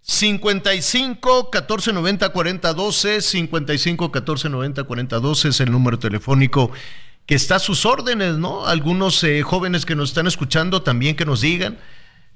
55 0.01 1.51
14 1.51 1.93
90 1.93 2.29
40 2.29 2.73
12 2.73 3.21
55 3.21 4.11
14 4.11 4.49
90 4.49 4.83
40 4.83 5.19
12 5.19 5.49
es 5.49 5.59
el 5.59 5.71
número 5.71 5.99
telefónico 5.99 6.71
que 7.27 7.35
está 7.35 7.57
a 7.57 7.59
sus 7.59 7.85
órdenes, 7.85 8.37
¿no? 8.37 8.65
Algunos 8.65 9.21
eh, 9.25 9.43
jóvenes 9.43 9.85
que 9.85 9.95
nos 9.95 10.09
están 10.09 10.27
escuchando 10.27 10.81
también 10.81 11.17
que 11.17 11.25
nos 11.25 11.41
digan, 11.41 11.77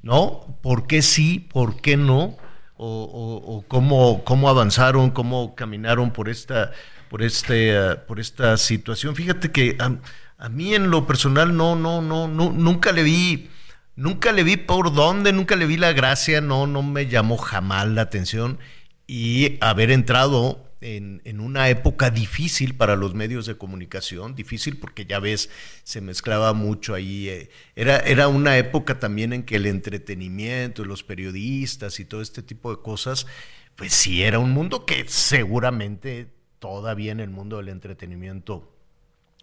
¿no? 0.03 0.57
¿Por 0.61 0.85
qué 0.85 1.01
sí? 1.01 1.39
¿Por 1.39 1.79
qué 1.79 1.95
no? 1.95 2.37
O, 2.83 3.65
cómo, 3.67 4.23
cómo, 4.23 4.49
avanzaron, 4.49 5.11
cómo 5.11 5.55
caminaron 5.55 6.11
por 6.11 6.29
esta, 6.29 6.71
por 7.09 7.21
este, 7.21 7.77
ah, 7.77 8.03
por 8.07 8.19
esta 8.19 8.57
situación. 8.57 9.15
Fíjate 9.15 9.51
que 9.51 9.77
a, 9.79 10.49
mí 10.49 10.73
en 10.73 10.89
lo 10.89 11.05
personal 11.05 11.55
no, 11.55 11.75
no, 11.75 12.01
no, 12.01 12.27
no, 12.27 12.51
nunca 12.51 12.91
le 12.91 13.03
vi, 13.03 13.49
nunca 13.95 14.31
le 14.31 14.43
vi 14.43 14.57
por 14.57 14.93
dónde, 14.93 15.31
nunca 15.31 15.55
le 15.55 15.67
vi 15.67 15.77
la 15.77 15.93
gracia, 15.93 16.41
no, 16.41 16.65
no 16.65 16.81
me 16.81 17.07
llamó 17.07 17.37
jamás 17.37 17.87
la 17.87 18.01
atención 18.01 18.57
y 19.05 19.57
haber 19.61 19.91
entrado 19.91 20.70
en, 20.81 21.39
una 21.39 21.69
época 21.69 22.09
difícil 22.09 22.75
para 22.75 22.95
los 22.95 23.13
medios 23.13 23.45
de 23.45 23.57
comunicación, 23.57 24.35
difícil 24.35 24.77
porque 24.77 25.05
ya 25.05 25.19
ves, 25.19 25.49
se 25.83 26.01
mezclaba 26.01 26.53
mucho 26.53 26.93
ahí. 26.93 27.29
Eh, 27.29 27.49
era, 27.75 27.97
era 27.99 28.27
una 28.27 28.57
época 28.57 28.99
también 28.99 29.31
en 29.33 29.43
que 29.43 29.55
el 29.55 29.67
entretenimiento, 29.67 30.83
los 30.83 31.03
periodistas 31.03 31.99
y 31.99 32.05
todo 32.05 32.21
este 32.21 32.41
tipo 32.41 32.75
de 32.75 32.81
cosas, 32.81 33.27
pues 33.75 33.93
sí, 33.93 34.23
era 34.23 34.39
un 34.39 34.51
mundo 34.51 34.85
que 34.85 35.05
seguramente 35.07 36.27
todavía 36.59 37.11
en 37.11 37.19
el 37.19 37.29
mundo 37.29 37.57
del 37.57 37.69
entretenimiento 37.69 38.75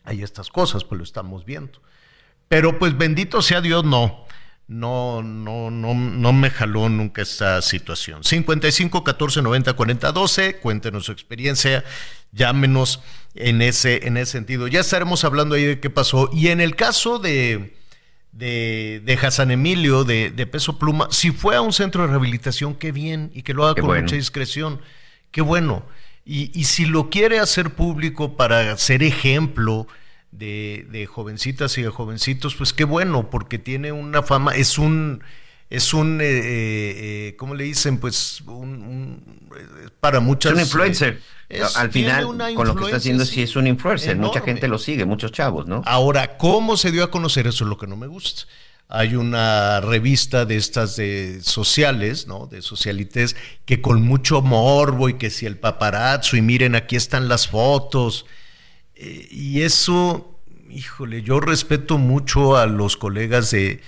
hay 0.04 0.23
estas 0.23 0.50
cosas, 0.50 0.85
pues 0.85 0.99
lo 0.99 1.04
estamos 1.04 1.45
viendo. 1.45 1.80
Pero 2.49 2.78
pues 2.78 2.97
bendito 2.97 3.42
sea 3.42 3.61
Dios, 3.61 3.85
no 3.85 4.27
no, 4.68 5.22
no, 5.22 5.70
no, 5.70 5.94
no 5.94 6.32
me 6.34 6.50
jaló 6.50 6.90
nunca 6.90 7.22
esta 7.22 7.60
situación. 7.62 8.22
55 8.22 9.02
14 9.02 9.40
90 9.40 9.72
40 9.72 10.12
12, 10.12 10.56
cuéntenos 10.56 11.06
su 11.06 11.12
experiencia, 11.12 11.84
llámenos 12.32 13.00
en 13.34 13.62
ese, 13.62 14.06
en 14.06 14.18
ese 14.18 14.32
sentido. 14.32 14.68
Ya 14.68 14.80
estaremos 14.80 15.25
hablando 15.25 15.54
ahí 15.54 15.64
de 15.64 15.80
qué 15.80 15.88
pasó. 15.88 16.28
Y 16.34 16.48
en 16.48 16.60
el 16.60 16.76
caso 16.76 17.18
de, 17.18 17.76
de, 18.32 19.00
de 19.02 19.14
Hassan 19.14 19.50
Emilio, 19.50 20.04
de, 20.04 20.30
de, 20.30 20.46
Peso 20.46 20.78
Pluma, 20.78 21.08
si 21.10 21.30
fue 21.30 21.56
a 21.56 21.62
un 21.62 21.72
centro 21.72 22.02
de 22.02 22.08
rehabilitación, 22.08 22.75
qué 22.75 22.92
bien, 22.92 23.30
y 23.34 23.42
que 23.42 23.54
lo 23.54 23.66
haga 23.66 23.80
con 23.80 23.98
mucha 23.98 24.16
discreción, 24.16 24.82
qué 25.30 25.40
bueno. 25.40 25.87
Y, 26.26 26.50
y 26.52 26.64
si 26.64 26.84
lo 26.84 27.08
quiere 27.08 27.38
hacer 27.38 27.70
público 27.70 28.37
para 28.37 28.76
ser 28.76 29.02
ejemplo, 29.02 29.87
de, 30.30 30.87
de, 30.90 31.06
jovencitas 31.06 31.76
y 31.78 31.82
de 31.82 31.90
jovencitos, 31.90 32.54
pues 32.54 32.73
qué 32.73 32.85
bueno, 32.85 33.30
porque 33.30 33.58
tiene 33.58 33.92
una 33.92 34.23
fama, 34.23 34.54
es 34.54 34.78
un, 34.78 35.23
es 35.70 35.94
un, 35.94 36.20
eh, 36.20 36.25
eh, 36.25 37.28
eh 37.28 37.37
¿cómo 37.37 37.54
le 37.54 37.64
dicen? 37.64 37.99
Pues 37.99 38.42
un, 38.42 39.23
para 40.00 40.20
muchas... 40.20 40.52
Es 40.52 40.58
un 40.58 40.64
influencer. 40.64 41.20
Al 41.76 41.90
final, 41.90 42.25
con 42.54 42.66
lo 42.66 42.75
que 42.75 42.85
está 42.85 42.97
haciendo, 42.99 43.25
sí 43.25 43.42
es 43.42 43.56
un 43.56 43.66
influencer. 43.66 44.16
Mucha 44.16 44.40
gente 44.42 44.68
lo 44.68 44.78
sigue, 44.78 45.04
muchos 45.06 45.32
chavos, 45.32 45.66
¿no? 45.66 45.82
Ahora, 45.87 46.37
¿cómo 46.37 46.76
se 46.76 46.90
dio 46.90 47.02
a 47.02 47.11
conocer? 47.11 47.47
Eso 47.47 47.64
es 47.64 47.70
lo 47.70 47.78
que 47.78 47.87
no 47.87 47.97
me 47.97 48.06
gusta. 48.06 48.42
Hay 48.90 49.16
una 49.16 49.80
revista 49.80 50.47
de 50.47 50.56
estas 50.56 50.97
de 50.97 51.40
sociales, 51.42 52.26
¿no? 52.26 52.47
De 52.47 52.62
socialites, 52.62 53.37
que 53.66 53.82
con 53.82 54.02
mucho 54.02 54.40
morbo 54.40 55.08
y 55.08 55.14
que 55.14 55.30
si 55.30 55.47
el 55.47 55.58
paparazzo 55.58 56.37
y 56.37 56.42
miren, 56.42 56.75
aquí 56.75 56.97
están 56.97 57.28
las 57.28 57.49
fotos 57.49 58.25
y 58.98 59.62
eso, 59.62 60.40
híjole, 60.68 61.22
yo 61.22 61.40
respeto 61.40 61.98
mucho 61.98 62.56
a 62.56 62.66
los 62.66 62.96
colegas 62.96 63.50
de, 63.50 63.80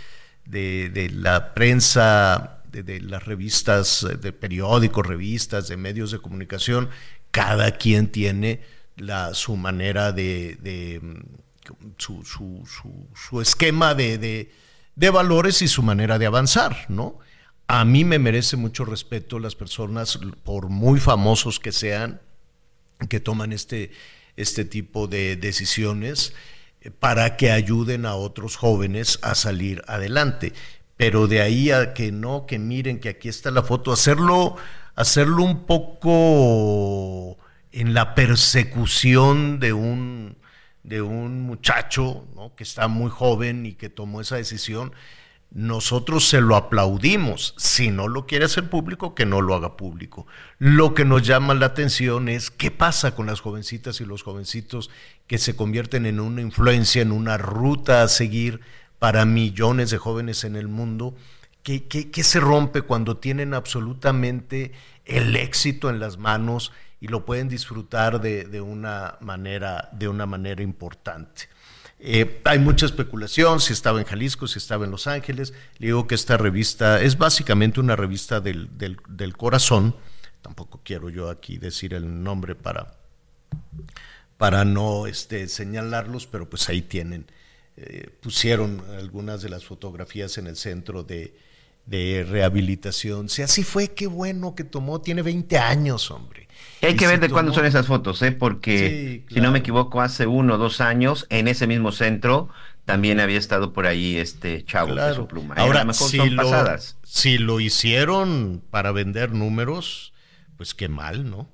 de, 0.46 1.10
la 1.12 1.54
prensa, 1.54 2.62
de, 2.70 3.00
las 3.00 3.24
revistas, 3.24 4.06
de 4.20 4.32
periódicos, 4.32 5.06
revistas, 5.06 5.68
de 5.68 5.76
medios 5.76 6.10
de 6.10 6.18
comunicación. 6.18 6.90
Cada 7.30 7.72
quien 7.72 8.08
tiene 8.08 8.60
la, 8.96 9.34
su 9.34 9.56
manera 9.56 10.12
de, 10.12 11.00
su, 11.96 12.24
su, 12.24 12.64
su, 13.14 13.40
esquema 13.40 13.94
de, 13.94 14.50
valores 15.12 15.62
y 15.62 15.68
su 15.68 15.82
manera 15.82 16.18
de 16.18 16.26
avanzar, 16.26 16.86
¿no? 16.88 17.18
A 17.66 17.84
mí 17.84 18.04
me 18.04 18.18
merece 18.18 18.56
mucho 18.56 18.84
respeto 18.84 19.38
las 19.38 19.54
personas, 19.54 20.18
por 20.42 20.68
muy 20.68 20.98
famosos 20.98 21.60
que 21.60 21.70
sean, 21.70 22.20
que 23.08 23.20
toman 23.20 23.52
este, 23.52 23.92
este 24.40 24.64
tipo 24.64 25.06
de 25.06 25.36
decisiones 25.36 26.34
eh, 26.80 26.90
para 26.90 27.36
que 27.36 27.50
ayuden 27.50 28.06
a 28.06 28.14
otros 28.14 28.56
jóvenes 28.56 29.18
a 29.22 29.34
salir 29.34 29.82
adelante. 29.86 30.52
Pero 30.96 31.26
de 31.26 31.40
ahí 31.40 31.70
a 31.70 31.94
que 31.94 32.12
no, 32.12 32.46
que 32.46 32.58
miren 32.58 33.00
que 33.00 33.08
aquí 33.08 33.28
está 33.28 33.50
la 33.50 33.62
foto, 33.62 33.92
hacerlo, 33.92 34.56
hacerlo 34.94 35.42
un 35.44 35.64
poco 35.64 37.38
en 37.72 37.94
la 37.94 38.14
persecución 38.14 39.60
de 39.60 39.72
un, 39.72 40.36
de 40.82 41.02
un 41.02 41.42
muchacho 41.42 42.26
que 42.56 42.64
está 42.64 42.88
muy 42.88 43.10
joven 43.10 43.66
y 43.66 43.74
que 43.74 43.88
tomó 43.88 44.20
esa 44.20 44.36
decisión, 44.36 44.92
nosotros 45.52 46.28
se 46.28 46.40
lo 46.40 46.54
aplaudimos. 46.54 47.54
Si 47.56 47.90
no 47.90 48.08
lo 48.08 48.26
quiere 48.26 48.44
hacer 48.44 48.70
público, 48.70 49.14
que 49.14 49.26
no 49.26 49.40
lo 49.40 49.54
haga 49.54 49.76
público. 49.76 50.26
Lo 50.58 50.94
que 50.94 51.04
nos 51.04 51.22
llama 51.22 51.54
la 51.54 51.66
atención 51.66 52.28
es 52.28 52.50
qué 52.50 52.70
pasa 52.70 53.14
con 53.14 53.26
las 53.26 53.40
jovencitas 53.40 54.00
y 54.00 54.04
los 54.04 54.22
jovencitos 54.22 54.90
que 55.26 55.38
se 55.38 55.56
convierten 55.56 56.06
en 56.06 56.20
una 56.20 56.40
influencia, 56.40 57.02
en 57.02 57.12
una 57.12 57.36
ruta 57.36 58.02
a 58.02 58.08
seguir 58.08 58.60
para 58.98 59.24
millones 59.24 59.90
de 59.90 59.98
jóvenes 59.98 60.44
en 60.44 60.56
el 60.56 60.68
mundo. 60.68 61.16
¿Qué, 61.62 61.88
qué, 61.88 62.22
se 62.22 62.40
rompe 62.40 62.82
cuando 62.82 63.18
tienen 63.18 63.52
absolutamente 63.52 64.72
el 65.04 65.36
éxito 65.36 65.90
en 65.90 66.00
las 66.00 66.16
manos 66.16 66.72
y 67.00 67.08
lo 67.08 67.26
pueden 67.26 67.48
disfrutar 67.48 68.20
de, 68.20 68.44
de 68.44 68.60
una, 68.60 69.16
manera, 69.20 69.90
de 69.92 70.08
una 70.08 70.26
manera 70.26 70.62
importante? 70.62 71.48
Eh, 72.02 72.40
hay 72.44 72.58
mucha 72.58 72.86
especulación, 72.86 73.60
si 73.60 73.74
estaba 73.74 74.00
en 74.00 74.06
Jalisco, 74.06 74.48
si 74.48 74.58
estaba 74.58 74.86
en 74.86 74.90
Los 74.90 75.06
Ángeles. 75.06 75.52
Le 75.78 75.88
digo 75.88 76.06
que 76.06 76.14
esta 76.14 76.38
revista 76.38 77.00
es 77.02 77.18
básicamente 77.18 77.78
una 77.78 77.94
revista 77.94 78.40
del, 78.40 78.70
del, 78.78 79.36
corazón, 79.36 79.94
tampoco 80.40 80.80
quiero 80.82 81.10
yo 81.10 81.28
aquí 81.28 81.58
decir 81.58 81.92
el 81.92 82.22
nombre 82.22 82.54
para, 82.54 82.94
para 84.38 84.64
no 84.64 85.06
este, 85.06 85.46
señalarlos, 85.46 86.26
pero 86.26 86.48
pues 86.48 86.70
ahí 86.70 86.80
tienen, 86.80 87.26
eh, 87.76 88.08
pusieron 88.22 88.82
algunas 88.98 89.42
de 89.42 89.50
las 89.50 89.66
fotografías 89.66 90.38
en 90.38 90.46
el 90.46 90.56
centro 90.56 91.02
de, 91.02 91.36
de 91.84 92.26
rehabilitación. 92.26 93.28
Si 93.28 93.42
así 93.42 93.62
fue, 93.62 93.88
qué 93.88 94.06
bueno 94.06 94.54
que 94.54 94.64
tomó, 94.64 95.02
tiene 95.02 95.20
20 95.20 95.58
años, 95.58 96.10
hombre. 96.10 96.39
Hay 96.86 96.96
que 96.96 97.06
ver 97.06 97.20
de 97.20 97.28
cuándo 97.28 97.52
son 97.52 97.66
esas 97.66 97.86
fotos, 97.86 98.22
¿eh? 98.22 98.32
porque 98.32 99.24
si 99.30 99.40
no 99.40 99.50
me 99.50 99.58
equivoco, 99.58 100.00
hace 100.00 100.26
uno 100.26 100.54
o 100.54 100.58
dos 100.58 100.80
años, 100.80 101.26
en 101.28 101.48
ese 101.48 101.66
mismo 101.66 101.92
centro, 101.92 102.48
también 102.84 103.20
había 103.20 103.38
estado 103.38 103.72
por 103.72 103.86
ahí 103.86 104.16
este 104.16 104.64
chavo 104.64 104.94
de 104.94 105.14
su 105.14 105.26
pluma. 105.26 105.54
Ahora, 105.56 105.92
si, 105.92 106.30
lo, 106.30 106.78
si 107.02 107.38
lo 107.38 107.60
hicieron 107.60 108.62
para 108.70 108.92
vender 108.92 109.32
números, 109.32 110.12
pues 110.56 110.74
qué 110.74 110.88
mal, 110.88 111.28
¿no? 111.28 111.48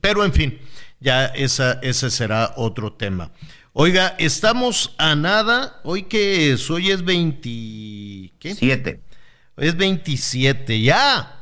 Pero 0.00 0.24
en 0.24 0.32
fin, 0.32 0.58
ya 1.00 1.26
esa, 1.26 1.78
ese 1.82 2.10
será 2.10 2.52
otro 2.56 2.92
tema. 2.92 3.30
Oiga, 3.72 4.14
estamos 4.18 4.94
a 4.98 5.14
nada, 5.14 5.80
hoy 5.84 6.04
que 6.04 6.52
es, 6.52 6.70
hoy 6.70 6.90
es 6.90 7.04
20... 7.04 8.32
¿qué? 8.38 8.54
Siete. 8.54 9.02
Hoy 9.56 9.68
es 9.68 9.76
27, 9.76 10.80
ya. 10.80 11.35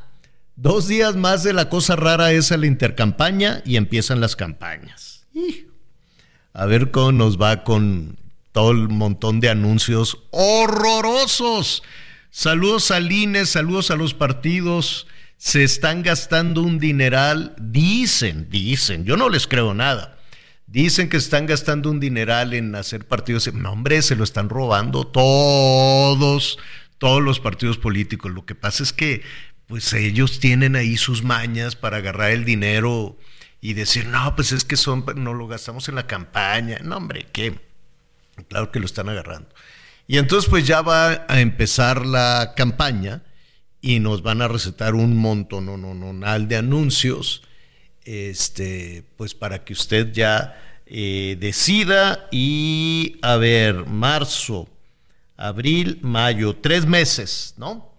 Dos 0.57 0.87
días 0.87 1.17
más 1.17 1.43
de 1.43 1.53
la 1.53 1.69
cosa 1.69 1.97
rara 1.97 2.33
esa 2.33 2.57
la 2.57 2.67
intercampaña 2.67 3.63
y 3.65 3.77
empiezan 3.77 4.21
las 4.21 4.37
campañas. 4.37 5.27
A 6.53 6.67
ver 6.67 6.93
cómo 6.93 7.11
nos 7.11 7.41
va 7.41 7.65
con 7.65 8.19
todo 8.53 8.71
el 8.71 8.89
montón 8.89 9.41
de 9.41 9.49
anuncios 9.49 10.19
horrorosos. 10.31 11.83
Saludos 12.31 12.93
a 12.93 13.01
INE, 13.01 13.47
saludos 13.47 13.91
a 13.91 13.97
los 13.97 14.15
partidos. 14.15 15.09
Se 15.37 15.65
están 15.65 16.03
gastando 16.03 16.63
un 16.63 16.79
dineral, 16.79 17.57
dicen, 17.61 18.49
dicen, 18.49 19.05
yo 19.05 19.17
no 19.17 19.29
les 19.29 19.49
creo 19.49 19.75
nada. 19.75 20.19
Dicen 20.67 21.09
que 21.09 21.17
están 21.17 21.47
gastando 21.47 21.91
un 21.91 21.99
dineral 21.99 22.55
en 22.55 22.75
hacer 22.77 23.07
partidos. 23.07 23.53
No, 23.53 23.73
hombre, 23.73 24.03
se 24.03 24.17
lo 24.17 24.23
están 24.23 24.49
robando 24.49 25.05
todos, 25.07 26.59
todos 26.99 27.23
los 27.23 27.41
partidos 27.41 27.77
políticos. 27.77 28.33
Lo 28.33 28.47
que 28.47 28.55
pasa 28.55 28.85
es 28.85 28.93
que, 28.93 29.23
pues 29.67 29.93
ellos 29.93 30.41
tienen 30.41 30.77
ahí 30.77 30.97
sus 30.97 31.23
mañas 31.23 31.77
para 31.77 31.99
agarrar 31.99 32.31
el 32.31 32.45
dinero 32.45 33.17
y 33.61 33.73
decir, 33.73 34.07
no, 34.07 34.37
pues 34.37 34.53
es 34.53 34.65
que 34.65 34.77
son, 34.77 35.05
no 35.17 35.33
lo 35.33 35.47
gastamos 35.47 35.89
en 35.89 35.95
la 35.95 36.07
campaña. 36.07 36.79
No, 36.83 36.99
hombre, 36.99 37.27
¿qué? 37.33 37.59
Claro 38.49 38.71
que 38.71 38.81
lo 38.81 38.87
están 38.87 39.09
agarrando. 39.09 39.49
Y 40.07 40.19
entonces 40.19 40.51
pues 40.51 40.67
ya 40.67 40.83
va 40.83 41.25
a 41.29 41.41
empezar 41.41 42.05
la 42.05 42.53
campaña 42.57 43.23
y 43.81 44.01
nos 44.01 44.23
van 44.23 44.43
a 44.43 44.49
recetar 44.49 44.95
un 44.95 45.17
montón 45.17 45.67
no, 45.67 45.77
no, 45.77 45.95
no, 45.95 46.39
de 46.41 46.57
anuncios, 46.57 47.43
este, 48.05 49.05
pues 49.17 49.35
para 49.35 49.65
que 49.65 49.73
usted 49.73 50.13
ya 50.13 50.61
eh, 50.87 51.37
decida 51.41 52.29
y 52.31 53.17
a 53.23 53.37
ver, 53.37 53.87
marzo, 53.87 54.69
abril, 55.37 55.99
mayo, 56.03 56.57
tres 56.57 56.87
meses, 56.87 57.55
¿no? 57.57 57.94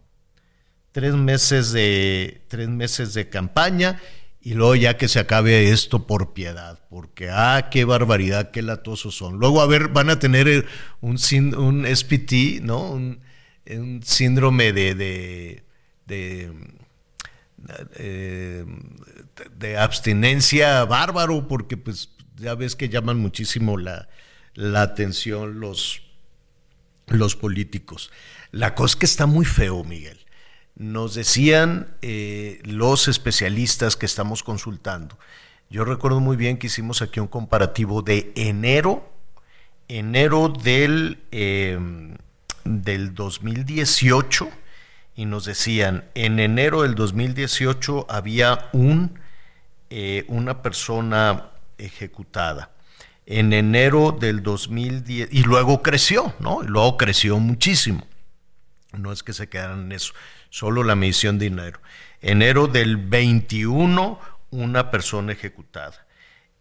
Tres 0.95 1.13
meses 1.13 1.73
de, 1.73 2.41
tres 2.47 2.69
meses 2.69 3.13
de 3.13 3.27
campaña 3.27 3.99
y 4.39 4.53
luego 4.53 4.75
ya 4.75 4.95
que 4.95 5.09
se 5.09 5.19
acabe 5.19 5.69
esto 5.71 6.07
por 6.07 6.31
piedad, 6.31 6.79
porque 6.89 7.29
ah, 7.29 7.67
qué 7.69 7.83
barbaridad, 7.83 8.51
qué 8.51 8.61
latosos 8.61 9.13
son. 9.13 9.37
Luego 9.37 9.59
a 9.59 9.67
ver, 9.67 9.89
van 9.89 10.09
a 10.09 10.19
tener 10.19 10.47
eh, 10.47 10.63
un, 11.01 11.17
SPT. 11.17 12.61
Un, 12.69 13.19
síndrome 14.05 14.69
eh, 14.73 15.63
de, 19.57 19.77
abstinencia 19.77 20.85
bárbaro, 20.85 21.45
porque 21.49 21.75
pues 21.75 22.11
ya 22.37 22.55
ves 22.55 22.77
que 22.77 22.87
llaman 22.87 23.19
muchísimo 23.19 23.77
la, 23.77 24.07
la 24.53 24.81
atención 24.81 25.59
los, 25.59 26.03
los 27.07 27.35
políticos. 27.35 28.11
La 28.51 28.75
cosa 28.75 28.97
que 28.97 29.05
está 29.05 29.25
muy 29.25 29.43
feo, 29.43 29.83
Miguel 29.83 30.25
nos 30.75 31.15
decían 31.15 31.95
eh, 32.02 32.60
los 32.63 33.08
especialistas 33.08 33.95
que 33.95 34.06
estamos 34.06 34.43
consultando. 34.43 35.17
Yo 35.69 35.86
recuerdo 35.86 36.19
muy 36.19 36.36
bien 36.36 36.58
que 36.58 36.67
hicimos 36.67 37.02
aquí 37.02 37.19
un 37.19 37.28
comparativo 37.28 38.02
de 38.02 38.32
enero, 38.36 39.10
enero 39.88 40.49
del, 40.49 41.23
em, 41.32 42.17
del 42.65 43.13
2018, 43.13 44.49
y 45.15 45.26
nos 45.26 45.45
decían, 45.45 46.06
en 46.13 46.39
enero 46.39 46.82
del 46.82 46.93
2018 46.93 48.06
había 48.10 48.69
un, 48.73 49.17
eh, 49.89 50.26
una 50.28 50.62
persona 50.62 51.52
ejecutada. 51.78 52.71
En 53.26 53.54
enero 53.54 54.12
del 54.12 54.43
2010, 54.43 55.30
y 55.32 55.43
luego 55.43 55.82
creció, 55.82 56.34
¿no? 56.39 56.63
Y 56.63 56.67
luego 56.67 56.97
creció 56.97 57.39
muchísimo. 57.39 58.06
No 58.91 59.12
es 59.12 59.23
que 59.23 59.34
se 59.34 59.49
quedaran 59.49 59.86
en 59.86 59.93
eso 59.93 60.13
solo 60.49 60.84
la 60.84 60.95
medición 60.95 61.38
de 61.39 61.47
enero. 61.47 61.79
Enero 62.21 62.67
del 62.67 62.97
21, 62.97 64.19
una 64.51 64.91
persona 64.91 65.34
ejecutada. 65.34 66.05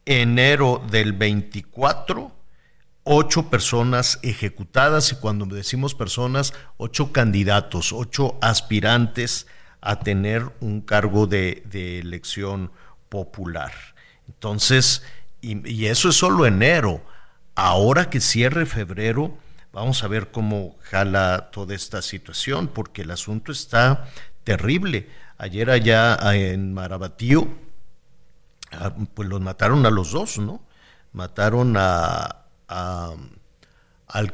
Enero 0.04 0.82
del 0.90 1.12
24, 1.12 2.32
ocho 3.04 3.50
personas 3.50 4.18
ejecutadas 4.22 5.12
y 5.12 5.16
cuando 5.16 5.46
decimos 5.46 5.94
personas, 5.94 6.52
ocho 6.76 7.12
candidatos, 7.12 7.92
ocho 7.92 8.38
aspirantes 8.42 9.46
a 9.80 10.00
tener 10.00 10.50
un 10.60 10.80
cargo 10.80 11.26
de, 11.26 11.62
elección 12.00 12.72
popular. 13.08 13.72
Entonces, 14.26 15.02
y, 15.40 15.68
y, 15.70 15.86
eso 15.86 16.08
es 16.08 16.16
solo 16.16 16.46
enero. 16.46 17.04
Ahora 17.54 18.08
que 18.08 18.20
cierre 18.20 18.64
febrero, 18.66 19.36
Vamos 19.74 20.04
a 20.04 20.08
ver 20.08 20.30
cómo 20.30 20.76
jala 20.82 21.50
toda 21.50 21.74
esta 21.74 22.00
situación, 22.00 22.68
porque 22.68 23.02
el 23.02 23.10
asunto 23.10 23.50
está 23.50 24.08
terrible. 24.44 25.10
Ayer 25.36 25.68
allá 25.68 26.16
en 26.32 26.72
Marabatío, 26.72 27.48
ah, 28.70 28.94
pues 29.14 29.28
los 29.28 29.40
mataron 29.40 29.84
a 29.84 29.90
los 29.90 30.12
dos, 30.12 30.38
¿no? 30.38 30.62
Mataron 31.12 31.74
a, 31.76 32.44
al 32.68 34.32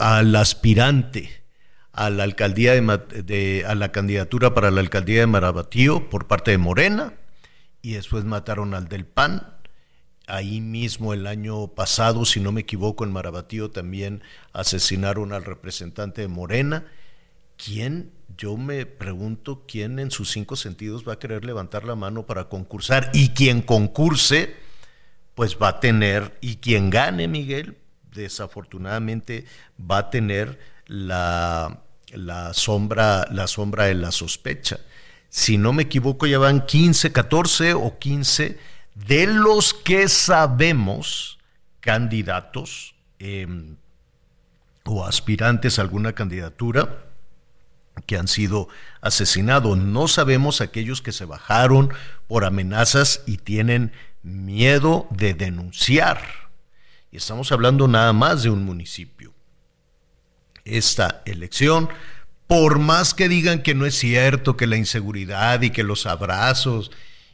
al 0.00 0.34
aspirante 0.34 1.44
a 1.92 2.10
la 2.10 2.24
alcaldía 2.24 2.72
de, 2.74 3.64
a 3.64 3.76
la 3.76 3.92
candidatura 3.92 4.52
para 4.52 4.72
la 4.72 4.80
alcaldía 4.80 5.20
de 5.20 5.26
Marabatío 5.28 6.10
por 6.10 6.26
parte 6.26 6.50
de 6.50 6.58
Morena 6.58 7.14
y 7.82 7.92
después 7.92 8.24
mataron 8.24 8.74
al 8.74 8.88
del 8.88 9.06
PAN 9.06 9.46
Ahí 10.26 10.60
mismo 10.60 11.14
el 11.14 11.26
año 11.26 11.68
pasado, 11.68 12.24
si 12.24 12.38
no 12.38 12.52
me 12.52 12.60
equivoco, 12.60 13.04
en 13.04 13.12
Marabatío 13.12 13.70
también 13.70 14.22
asesinaron 14.52 15.32
al 15.32 15.44
representante 15.44 16.20
de 16.20 16.28
Morena. 16.28 16.86
¿Quién, 17.56 18.12
yo 18.36 18.56
me 18.56 18.86
pregunto, 18.86 19.64
quién 19.66 19.98
en 19.98 20.10
sus 20.10 20.30
cinco 20.30 20.54
sentidos 20.54 21.06
va 21.06 21.14
a 21.14 21.18
querer 21.18 21.44
levantar 21.44 21.84
la 21.84 21.96
mano 21.96 22.24
para 22.24 22.48
concursar? 22.48 23.10
Y 23.12 23.30
quien 23.30 23.62
concurse, 23.62 24.54
pues 25.34 25.58
va 25.60 25.68
a 25.68 25.80
tener, 25.80 26.38
y 26.40 26.56
quien 26.56 26.90
gane, 26.90 27.26
Miguel, 27.26 27.78
desafortunadamente 28.14 29.44
va 29.78 29.98
a 29.98 30.10
tener 30.10 30.58
la, 30.86 31.82
la, 32.12 32.54
sombra, 32.54 33.26
la 33.30 33.48
sombra 33.48 33.86
de 33.86 33.94
la 33.94 34.12
sospecha. 34.12 34.78
Si 35.28 35.58
no 35.58 35.72
me 35.72 35.84
equivoco, 35.84 36.26
ya 36.26 36.38
van 36.38 36.64
15, 36.64 37.10
14 37.10 37.74
o 37.74 37.98
15 37.98 38.58
de 38.94 39.26
los 39.26 39.74
que 39.74 40.08
sabemos 40.08 41.38
candidatos 41.80 42.94
em, 43.18 43.76
o 44.84 45.04
aspirantes 45.04 45.78
a 45.78 45.82
alguna 45.82 46.12
candidatura 46.12 47.04
que 48.06 48.16
han 48.16 48.28
sido 48.28 48.68
asesinados. 49.00 49.78
No 49.78 50.08
sabemos 50.08 50.60
aquellos 50.60 51.02
que 51.02 51.12
se 51.12 51.24
bajaron 51.24 51.92
por 52.28 52.44
amenazas 52.44 53.22
y 53.26 53.38
tienen 53.38 53.92
miedo 54.22 55.06
de 55.10 55.34
denunciar. 55.34 56.22
Y 57.10 57.18
estamos 57.18 57.52
hablando 57.52 57.88
nada 57.88 58.12
más 58.12 58.42
de 58.42 58.50
un 58.50 58.64
municipio. 58.64 59.34
Esta 60.64 61.22
elección, 61.26 61.88
por 62.46 62.78
más 62.78 63.14
que 63.14 63.28
digan 63.28 63.62
que 63.62 63.74
no 63.74 63.84
es 63.84 63.96
cierto, 63.96 64.56
que 64.56 64.66
la 64.66 64.76
inseguridad 64.76 65.60
y 65.62 65.70
que 65.70 65.82
los 65.82 66.06
abrazos 66.06 66.90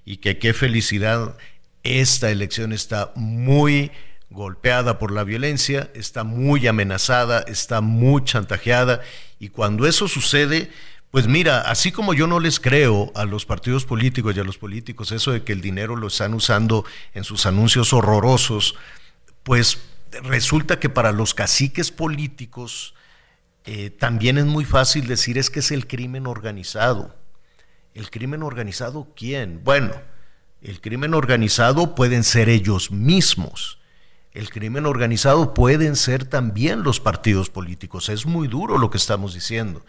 y 0.09 0.16
que 0.16 0.38
qué 0.38 0.55
felicidad, 0.55 1.37
esta 1.83 2.31
elección 2.31 2.73
está 2.73 3.12
muy 3.14 3.92
golpeada 4.31 4.99
por 4.99 5.12
la 5.12 5.23
violencia, 5.23 5.90
está 5.92 6.25
muy 6.25 6.66
amenazada, 6.66 7.40
está 7.40 7.83
muy 7.83 8.25
chantajeada 8.25 9.03
y 9.38 9.51
cuando 9.51 9.87
eso 9.87 10.09
sucede, 10.09 10.71
pues 11.11 11.27
mira, 11.27 11.61
así 11.61 11.92
como 11.92 12.14
yo 12.14 12.27
no 12.27 12.40
les 12.40 12.59
creo 12.59 13.12
a 13.14 13.27
los 13.27 13.44
partidos 13.44 13.85
políticos 13.85 14.35
y 14.35 14.40
a 14.40 14.44
los 14.44 14.57
políticos 14.57 15.12
eso 15.12 15.31
de 15.31 15.44
que 15.44 15.53
el 15.53 15.61
dinero 15.61 15.94
lo 15.94 16.07
están 16.07 16.33
usando 16.33 16.87
en 17.12 17.25
sus 17.25 17.44
anuncios 17.44 17.92
horrorosos, 17.92 18.77
pues 19.42 19.79
resulta 20.23 20.81
que 20.81 20.88
para 20.88 21.12
los 21.12 21.35
caciques 21.35 21.92
políticos 21.92 22.94
eh, 23.66 23.90
también 23.90 24.38
es 24.38 24.47
muy 24.47 24.64
fácil 24.64 25.07
decir 25.07 25.37
es 25.37 25.51
que 25.51 25.61
es 25.61 25.71
el 25.71 25.87
crimen 25.87 26.27
organizado 26.27 27.14
¿El 27.99 28.11
crimen 28.11 28.45
organizado 28.45 29.09
quién? 29.17 29.65
Bueno, 29.65 29.91
el 30.63 30.81
crimen 30.81 31.15
organizado 31.15 31.97
pueden 31.97 32.23
ser 32.23 32.49
ellos 32.49 32.93
mismos. 32.93 33.81
El 34.31 34.51
crimen 34.51 34.87
organizado 34.87 35.53
pueden 35.53 35.97
ser 35.97 36.25
también 36.25 36.85
los 36.85 37.01
partidos 37.01 37.51
políticos. 37.51 38.09
Es 38.09 38.25
muy 38.25 38.47
duro 38.47 38.79
lo 38.79 38.89
que 38.89 38.99
estamos 38.99 39.35
diciendo. 39.35 39.85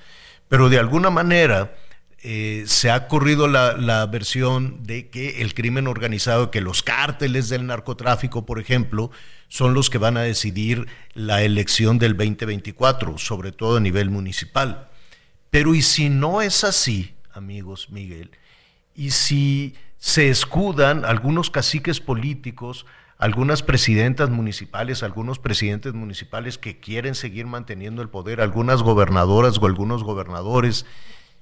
Pero 0.47 0.69
de 0.69 0.79
alguna 0.79 1.11
manera 1.11 1.75
eh, 2.23 2.63
se 2.65 2.89
ha 2.89 3.07
corrido 3.07 3.47
la, 3.47 4.07
versión 4.07 4.81
de 4.81 5.11
que 5.11 5.43
el 5.43 5.53
crimen 5.53 5.85
organizado, 5.85 6.49
que 6.49 6.61
los 6.61 6.81
cárteles 6.81 7.47
del 7.47 7.67
narcotráfico, 7.67 8.43
por 8.43 8.59
ejemplo, 8.59 9.11
son 9.49 9.75
los 9.75 9.91
que 9.91 9.99
van 9.99 10.17
a 10.17 10.23
decidir 10.23 10.87
la 11.13 11.43
elección 11.43 11.99
del 11.99 12.17
2024, 12.17 13.19
sobre 13.19 13.51
todo 13.51 13.77
a 13.77 13.81
nivel 13.81 14.09
municipal. 14.09 14.89
Pero 15.51 15.75
¿y 15.75 15.83
si 15.83 16.09
no 16.09 16.41
es 16.41 16.63
así? 16.63 17.13
Amigos 17.33 17.89
Miguel, 17.89 18.31
y 18.95 19.11
si 19.11 19.75
se 19.97 20.29
escudan 20.29 21.05
algunos 21.05 21.49
caciques 21.49 21.99
políticos, 21.99 22.85
algunas 23.17 23.63
presidentas 23.63 24.29
municipales, 24.29 25.03
algunos 25.03 25.39
presidentes 25.39 25.93
municipales 25.93 26.57
que 26.57 26.79
quieren 26.79 27.15
seguir 27.15 27.45
manteniendo 27.45 28.01
el 28.01 28.09
poder, 28.09 28.39
algunas 28.39 28.81
gobernadoras 28.81 29.57
o 29.57 29.65
algunos 29.65 30.03
gobernadores, 30.03 30.85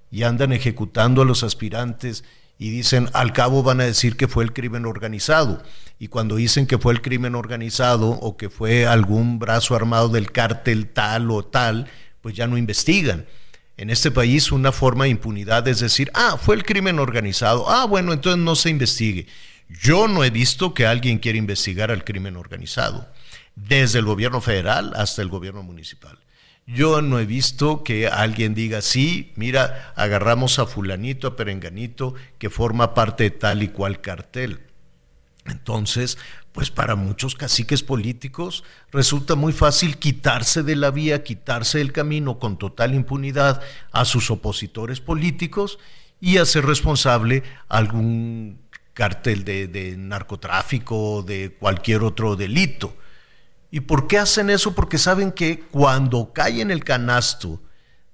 y 0.10 0.24
andan 0.24 0.54
ejecutando 0.54 1.22
a 1.22 1.26
los 1.26 1.44
aspirantes 1.44 2.24
y 2.58 2.72
dicen, 2.72 3.10
al 3.14 3.34
cabo 3.34 3.62
van 3.62 3.82
a 3.82 3.86
decir 3.86 4.18
que 4.18 4.28
fue 4.28 4.44
el 4.44 4.54
crimen 4.54 4.86
organizado. 4.86 5.62
Y 6.00 6.08
cuando 6.08 6.38
dicen 6.38 6.66
que 6.66 6.80
fue 6.80 6.94
el 6.94 7.02
crimen 7.02 7.36
organizado 7.36 8.10
o 8.10 8.38
que 8.38 8.50
fue 8.50 8.88
algún 8.88 9.38
brazo 9.38 9.76
armado 9.76 10.10
del 10.10 10.32
cártel 10.32 10.88
tal 10.88 11.30
o 11.30 11.44
tal, 11.46 11.88
pues 12.22 12.36
ya 12.36 12.48
no 12.48 12.58
investigan 12.58 13.28
en 13.78 13.90
este 13.92 14.12
país 14.12 14.52
una 14.52 14.72
forma 14.72 15.06
de 15.06 15.12
impunidad 15.12 15.68
es 15.68 15.80
decir, 15.80 16.12
ah, 16.14 16.38
fue 16.42 16.56
el 16.56 16.64
crimen 16.64 17.00
organizado, 17.00 17.70
ah, 17.70 17.86
bueno, 17.86 18.12
entonces 18.12 18.44
no 18.44 18.56
se 18.56 18.70
investigue. 18.70 19.28
Yo 19.70 20.08
no 20.08 20.24
he 20.24 20.30
visto 20.30 20.74
que 20.74 20.86
alguien 20.86 21.20
quiera 21.20 21.38
investigar 21.38 21.92
al 21.92 22.04
crimen 22.04 22.36
organizado, 22.38 23.08
desde 23.56 24.00
el 24.00 24.06
gobierno 24.06 24.42
federal 24.42 24.94
hasta 24.96 25.22
el 25.22 25.30
gobierno 25.30 25.64
municipal. 25.64 26.18
Yo 26.66 27.02
no 27.02 27.20
he 27.20 27.26
visto 27.26 27.84
que 27.84 28.08
alguien 28.08 28.54
diga, 28.54 28.82
sí, 28.82 29.32
mira, 29.36 29.94
agarramos 29.96 30.60
a 30.60 30.66
fulanito, 30.66 31.28
a 31.28 31.36
perenganito, 31.38 32.14
que 32.40 32.50
forma 32.50 32.94
parte 32.94 33.24
de 33.24 33.32
tal 33.32 33.64
y 33.64 33.70
cual 33.70 34.02
cartel. 34.02 34.60
Entonces, 35.46 36.18
pues 36.58 36.72
para 36.72 36.96
muchos 36.96 37.36
caciques 37.36 37.84
políticos 37.84 38.64
resulta 38.92 39.36
muy 39.36 39.54
fácil 39.54 40.00
quitarse 40.00 40.64
de 40.64 40.76
la 40.76 40.90
vía, 40.90 41.24
quitarse 41.24 41.78
del 41.78 41.92
camino 41.92 42.40
con 42.40 42.58
total 42.58 42.96
impunidad 42.96 43.62
a 43.92 44.06
sus 44.06 44.32
opositores 44.32 45.00
políticos 45.00 45.78
y 46.20 46.38
hacer 46.38 46.66
responsable 46.66 47.44
algún 47.70 48.58
cártel 48.96 49.44
de, 49.44 49.68
de 49.68 49.98
narcotráfico 49.98 51.18
o 51.18 51.22
de 51.22 51.56
cualquier 51.60 52.02
otro 52.02 52.36
delito. 52.36 52.98
¿Y 53.70 53.82
por 53.82 54.08
qué 54.08 54.18
hacen 54.18 54.50
eso? 54.50 54.74
Porque 54.74 54.98
saben 54.98 55.34
que 55.34 55.60
cuando 55.60 56.34
cae 56.34 56.62
en 56.62 56.72
el 56.72 56.84
canasto 56.84 57.62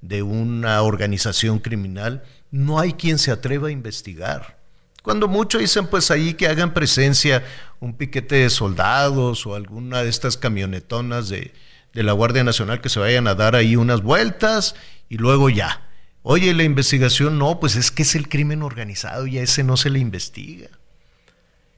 de 0.01 0.21
una 0.21 0.81
organización 0.81 1.59
criminal, 1.59 2.23
no 2.51 2.77
hay 2.77 2.91
quien 2.91 3.19
se 3.19 3.31
atreva 3.31 3.69
a 3.69 3.71
investigar. 3.71 4.62
Cuando 5.03 5.27
mucho 5.27 5.59
dicen 5.59 5.87
pues 5.87 6.09
ahí 6.11 6.33
que 6.33 6.47
hagan 6.47 6.73
presencia 6.73 7.43
un 7.81 7.93
piquete 7.93 8.35
de 8.35 8.49
soldados 8.49 9.45
o 9.45 9.53
alguna 9.53 10.01
de 10.01 10.09
estas 10.09 10.37
camionetonas 10.37 11.27
de, 11.27 11.53
la 11.91 12.13
Guardia 12.13 12.43
Nacional 12.45 12.79
que 12.79 12.87
se 12.87 13.01
vayan 13.01 13.27
a 13.27 13.35
dar 13.35 13.55
ahí 13.55 13.75
unas 13.75 14.01
vueltas 14.01 14.75
y 15.09 15.17
luego 15.17 15.49
ya. 15.49 15.89
Oye, 16.23 16.53
la 16.53 16.63
investigación 16.63 17.37
no, 17.37 17.59
pues 17.59 17.75
es 17.75 17.91
que 17.91 18.03
es 18.03 18.15
el 18.15 18.29
crimen 18.29 18.63
organizado 18.63 19.27
y 19.27 19.37
a 19.37 19.43
ese 19.43 19.63
no 19.65 19.75
se 19.75 19.89
le 19.89 19.99
investiga. 19.99 20.69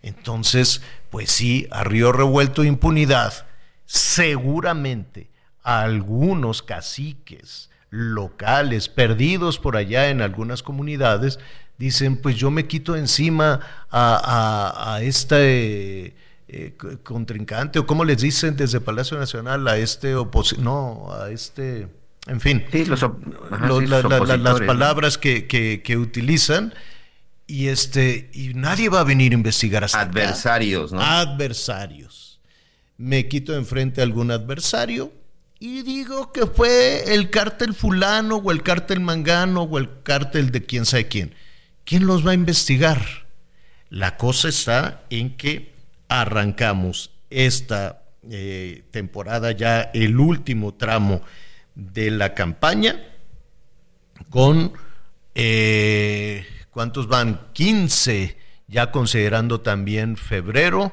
Entonces, 0.03 0.81
pues 1.09 1.31
sí, 1.31 1.67
a 1.71 1.83
río 1.83 2.11
revuelto 2.11 2.63
impunidad, 2.63 3.47
seguramente 3.85 5.31
algunos 5.63 6.61
caciques 6.61 7.71
locales 7.89 8.87
perdidos 8.87 9.57
por 9.57 9.77
allá 9.77 10.09
en 10.09 10.21
algunas 10.21 10.61
comunidades 10.61 11.39
dicen, 11.77 12.17
pues 12.17 12.35
yo 12.35 12.51
me 12.51 12.67
quito 12.67 12.95
encima 12.95 13.59
a, 13.91 14.99
este 15.01 16.15
eh, 16.47 16.77
contrincante, 17.03 17.79
o 17.79 17.85
como 17.85 18.05
les 18.05 18.21
dicen 18.21 18.55
desde 18.55 18.81
Palacio 18.81 19.17
Nacional, 19.17 19.67
a 19.67 19.77
este 19.77 20.15
opositor, 20.15 20.63
no, 20.63 21.11
a 21.11 21.31
este, 21.31 21.87
en 22.27 22.41
fin, 22.41 22.63
las 22.89 24.61
palabras 24.61 25.17
que, 25.17 25.47
que, 25.47 25.97
utilizan. 25.97 26.73
Y 27.47 27.67
este, 27.67 28.31
y 28.33 28.55
nadie 28.55 28.89
va 28.89 29.01
a 29.01 29.03
venir 29.03 29.31
a 29.31 29.35
investigar 29.35 29.83
hasta 29.83 30.01
Adversarios, 30.01 30.91
¿no? 30.91 30.99
Adversarios. 30.99 32.39
Me 32.97 33.27
quito 33.27 33.53
enfrente 33.55 34.01
a 34.01 34.03
algún 34.03 34.31
adversario 34.31 35.11
y 35.59 35.83
digo 35.83 36.31
que 36.31 36.47
fue 36.47 37.13
el 37.13 37.29
cártel 37.29 37.73
fulano 37.73 38.37
o 38.37 38.51
el 38.51 38.63
cártel 38.63 38.99
mangano 38.99 39.63
o 39.63 39.77
el 39.77 40.01
cártel 40.03 40.51
de 40.51 40.63
quién 40.63 40.85
sabe 40.85 41.07
quién. 41.07 41.35
¿Quién 41.85 42.05
los 42.05 42.25
va 42.25 42.31
a 42.31 42.35
investigar? 42.35 43.01
La 43.89 44.17
cosa 44.17 44.49
está 44.49 45.03
en 45.09 45.37
que 45.37 45.73
arrancamos 46.09 47.11
esta 47.29 48.03
eh, 48.29 48.83
temporada, 48.91 49.51
ya 49.51 49.81
el 49.93 50.19
último 50.19 50.73
tramo 50.73 51.21
de 51.75 52.11
la 52.11 52.33
campaña, 52.33 53.01
con, 54.29 54.73
eh, 55.35 56.45
¿cuántos 56.71 57.07
van? 57.07 57.47
15, 57.53 58.37
ya 58.67 58.91
considerando 58.91 59.61
también 59.61 60.17
febrero. 60.17 60.91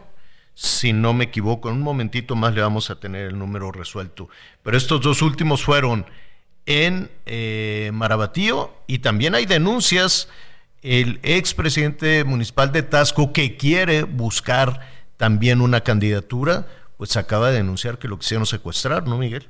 Si 0.55 0.93
no 0.93 1.15
me 1.15 1.25
equivoco, 1.25 1.71
en 1.71 1.77
un 1.77 1.83
momentito 1.83 2.37
más 2.37 2.55
le 2.55 2.61
vamos 2.61 2.91
a 2.91 3.01
tener 3.01 3.29
el 3.29 3.39
número 3.39 3.73
resuelto. 3.73 4.29
Pero 4.63 4.77
estos 4.77 5.01
dos 5.01 5.23
últimos 5.23 5.63
fueron 5.65 6.05
en 6.67 7.11
eh, 7.27 7.91
Marabatío 7.95 8.75
y 8.87 8.99
también 8.99 9.35
hay 9.35 9.47
denuncias 9.47 10.29
el 10.83 11.21
expresidente 11.23 12.25
municipal 12.25 12.73
de 12.73 12.83
Tasco 12.83 13.33
que 13.33 13.57
quiere 13.57 14.03
buscar 14.03 14.81
también 15.17 15.61
una 15.61 15.83
candidatura, 15.83 16.67
pues 16.97 17.17
acaba 17.17 17.51
de 17.51 17.59
denunciar 17.59 17.99
que 17.99 18.09
lo 18.09 18.19
quisieron 18.19 18.47
secuestrar, 18.47 19.07
¿no, 19.07 19.19
Miguel? 19.19 19.49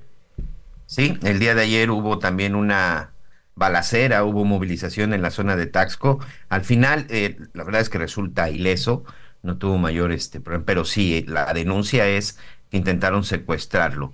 Sí, 0.87 1.19
el 1.23 1.39
día 1.39 1.55
de 1.55 1.63
ayer 1.63 1.91
hubo 1.91 2.19
también 2.19 2.55
una 2.55 3.13
balacera, 3.55 4.25
hubo 4.25 4.45
movilización 4.45 5.15
en 5.15 5.23
la 5.23 5.31
zona 5.31 5.57
de 5.57 5.67
Taxco. 5.67 6.21
Al 6.51 6.65
final, 6.65 7.07
eh, 7.09 7.39
la 7.55 7.65
verdad 7.65 7.81
es 7.81 7.89
que 7.89 7.99
resulta 7.99 8.51
ileso, 8.51 9.05
no 9.43 9.57
tuvo 9.57 9.79
mayor 9.79 10.13
este 10.13 10.41
problema, 10.41 10.67
pero 10.67 10.85
sí, 10.85 11.25
la 11.27 11.53
denuncia 11.55 12.07
es 12.09 12.39
que 12.71 12.77
intentaron 12.77 13.25
secuestrarlo. 13.25 14.13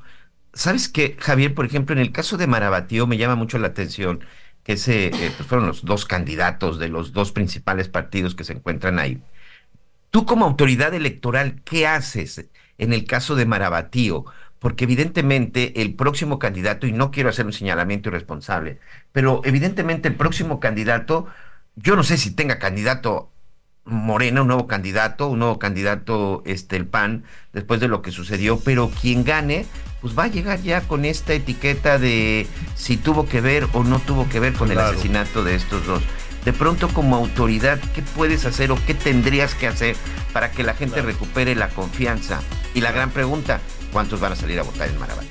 ¿Sabes 0.53 0.89
qué, 0.89 1.17
Javier? 1.19 1.55
Por 1.55 1.67
ejemplo, 1.67 1.95
en 1.95 2.01
el 2.01 2.13
caso 2.13 2.37
de 2.37 2.47
Marabatío 2.47 3.07
me 3.07 3.17
llama 3.17 3.35
mucho 3.35 3.59
la 3.59 3.69
atención 3.69 4.21
que 4.69 4.75
ese, 4.75 5.07
eh, 5.07 5.33
pues, 5.35 5.49
fueron 5.49 5.67
los 5.67 5.83
dos 5.83 6.05
candidatos 6.05 6.79
de 6.79 6.91
los 6.91 7.15
dos 7.15 7.33
principales 7.33 7.89
partidos 7.89 8.35
que 8.35 8.45
se 8.45 8.53
encuentran 8.53 8.99
ahí. 8.99 9.19
Tú 10.11 10.27
como 10.27 10.45
autoridad 10.45 10.93
electoral, 10.93 11.63
¿qué 11.65 11.87
haces 11.87 12.45
en 12.77 12.93
el 12.93 13.07
caso 13.07 13.35
de 13.35 13.47
Marabatío? 13.47 14.27
Porque 14.59 14.85
evidentemente 14.85 15.81
el 15.81 15.95
próximo 15.95 16.39
candidato, 16.39 16.87
y 16.87 16.93
no 16.93 17.11
quiero 17.11 17.31
hacer 17.31 17.47
un 17.47 17.55
señalamiento 17.55 18.11
irresponsable, 18.11 18.79
pero 19.11 19.41
evidentemente 19.45 20.07
el 20.07 20.17
próximo 20.17 20.61
candidato, 20.61 21.29
yo 21.75 21.97
no 21.97 22.03
sé 22.03 22.19
si 22.19 22.33
tenga 22.33 22.59
candidato 22.59 23.31
Morena, 23.87 24.43
un 24.43 24.49
nuevo 24.49 24.67
candidato, 24.67 25.29
un 25.29 25.39
nuevo 25.39 25.59
candidato, 25.59 26.43
este, 26.45 26.77
el 26.77 26.87
PAN, 26.87 27.25
después 27.55 27.81
de 27.81 27.89
lo 27.89 28.03
que 28.03 28.11
sucedió, 28.11 28.61
pero 28.61 28.91
quien 28.91 29.25
gane, 29.25 29.65
pues 30.01 30.19
va 30.19 30.25
a 30.25 30.29
llegar 30.29 30.63
ya 30.63 30.83
con 30.83 31.05
esta 31.05 31.35
etiqueta 31.35 31.99
de 31.99 32.47
si 32.75 32.97
tuvo 32.97 33.29
que 33.29 33.41
ver 33.41 33.69
o 33.73 33.83
no 33.83 33.99
tuvo 33.99 34.29
que 34.29 34.41
ver 34.41 34.53
con 34.53 34.71
el 34.71 34.79
asesinato 34.79 35.45
de 35.45 35.55
estos 35.55 35.87
dos. 35.87 36.03
De 36.45 36.53
pronto, 36.53 36.89
como 36.89 37.17
autoridad, 37.17 37.79
¿qué 37.95 38.03
puedes 38.03 38.45
hacer 38.45 38.71
o 38.71 38.79
qué 38.87 38.95
tendrías 38.95 39.55
que 39.55 39.67
hacer 39.67 39.97
para 40.33 40.51
que 40.51 40.63
la 40.63 40.75
gente 40.75 41.03
recupere 41.03 41.55
la 41.55 41.69
confianza? 41.69 42.41
Y 42.75 42.81
la 42.81 42.93
gran 42.93 43.11
pregunta, 43.11 43.61
¿cuántos 43.93 44.21
van 44.21 44.33
a 44.33 44.37
salir 44.37 44.59
a 44.59 44.63
votar 44.63 44.89
en 44.89 44.99
Marabal? 44.99 45.27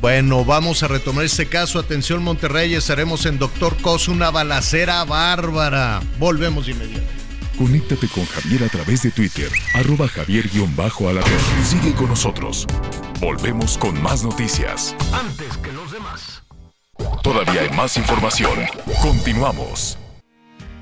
Bueno, 0.00 0.44
vamos 0.44 0.82
a 0.82 0.88
retomar 0.88 1.24
este 1.24 1.46
caso. 1.46 1.78
Atención, 1.78 2.22
Monterrey, 2.22 2.74
estaremos 2.74 3.26
en 3.26 3.38
Doctor 3.38 3.76
Cos, 3.80 4.08
una 4.08 4.30
balacera 4.30 5.04
bárbara. 5.04 6.00
Volvemos 6.18 6.68
inmediatamente. 6.68 7.29
Conéctate 7.60 8.08
con 8.08 8.24
Javier 8.24 8.64
a 8.64 8.68
través 8.70 9.02
de 9.02 9.10
Twitter, 9.10 9.50
arroba 9.74 10.08
javier-alatón. 10.08 11.30
Sigue 11.62 11.94
con 11.94 12.08
nosotros. 12.08 12.66
Volvemos 13.20 13.76
con 13.76 14.02
más 14.02 14.24
noticias. 14.24 14.96
Antes 15.12 15.58
que 15.58 15.70
los 15.70 15.92
demás. 15.92 16.42
Todavía 17.22 17.60
hay 17.60 17.68
más 17.76 17.98
información. 17.98 18.58
Continuamos. 19.02 19.98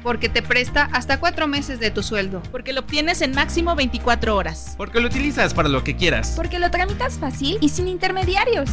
Porque 0.04 0.28
te 0.28 0.40
presta 0.40 0.88
hasta 0.92 1.18
cuatro 1.18 1.48
meses 1.48 1.80
de 1.80 1.90
tu 1.90 2.04
sueldo. 2.04 2.44
Porque 2.52 2.72
lo 2.72 2.82
obtienes 2.82 3.22
en 3.22 3.34
máximo 3.34 3.74
24 3.74 4.36
horas. 4.36 4.76
Porque 4.78 5.00
lo 5.00 5.08
utilizas 5.08 5.54
para 5.54 5.68
lo 5.68 5.82
que 5.82 5.96
quieras. 5.96 6.34
Porque 6.36 6.60
lo 6.60 6.70
tramitas 6.70 7.18
fácil 7.18 7.58
y 7.60 7.70
sin 7.70 7.88
intermediarios. 7.88 8.70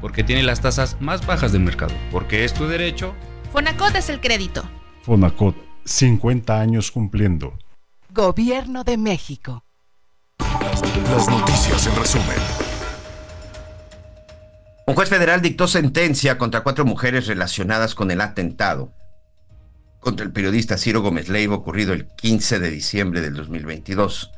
Porque 0.00 0.22
tiene 0.22 0.44
las 0.44 0.60
tasas 0.60 0.96
más 1.00 1.26
bajas 1.26 1.50
del 1.50 1.62
mercado. 1.62 1.94
Porque 2.12 2.44
es 2.44 2.54
tu 2.54 2.68
derecho. 2.68 3.16
Fonacot 3.50 3.96
es 3.96 4.10
el 4.10 4.20
crédito. 4.20 4.62
Fonacot 5.02 5.67
50 5.88 6.60
años 6.60 6.90
cumpliendo. 6.90 7.58
Gobierno 8.10 8.84
de 8.84 8.96
México. 8.96 9.64
Las 10.38 11.28
noticias 11.28 11.86
en 11.86 11.96
resumen. 11.96 12.36
Un 14.86 14.94
juez 14.94 15.08
federal 15.08 15.42
dictó 15.42 15.66
sentencia 15.66 16.38
contra 16.38 16.62
cuatro 16.62 16.84
mujeres 16.84 17.26
relacionadas 17.26 17.94
con 17.94 18.10
el 18.10 18.20
atentado 18.20 18.92
contra 20.00 20.24
el 20.24 20.32
periodista 20.32 20.78
Ciro 20.78 21.02
Gómez 21.02 21.28
Leiva 21.28 21.56
ocurrido 21.56 21.92
el 21.92 22.06
15 22.06 22.60
de 22.60 22.70
diciembre 22.70 23.20
del 23.20 23.34
2022. 23.34 24.30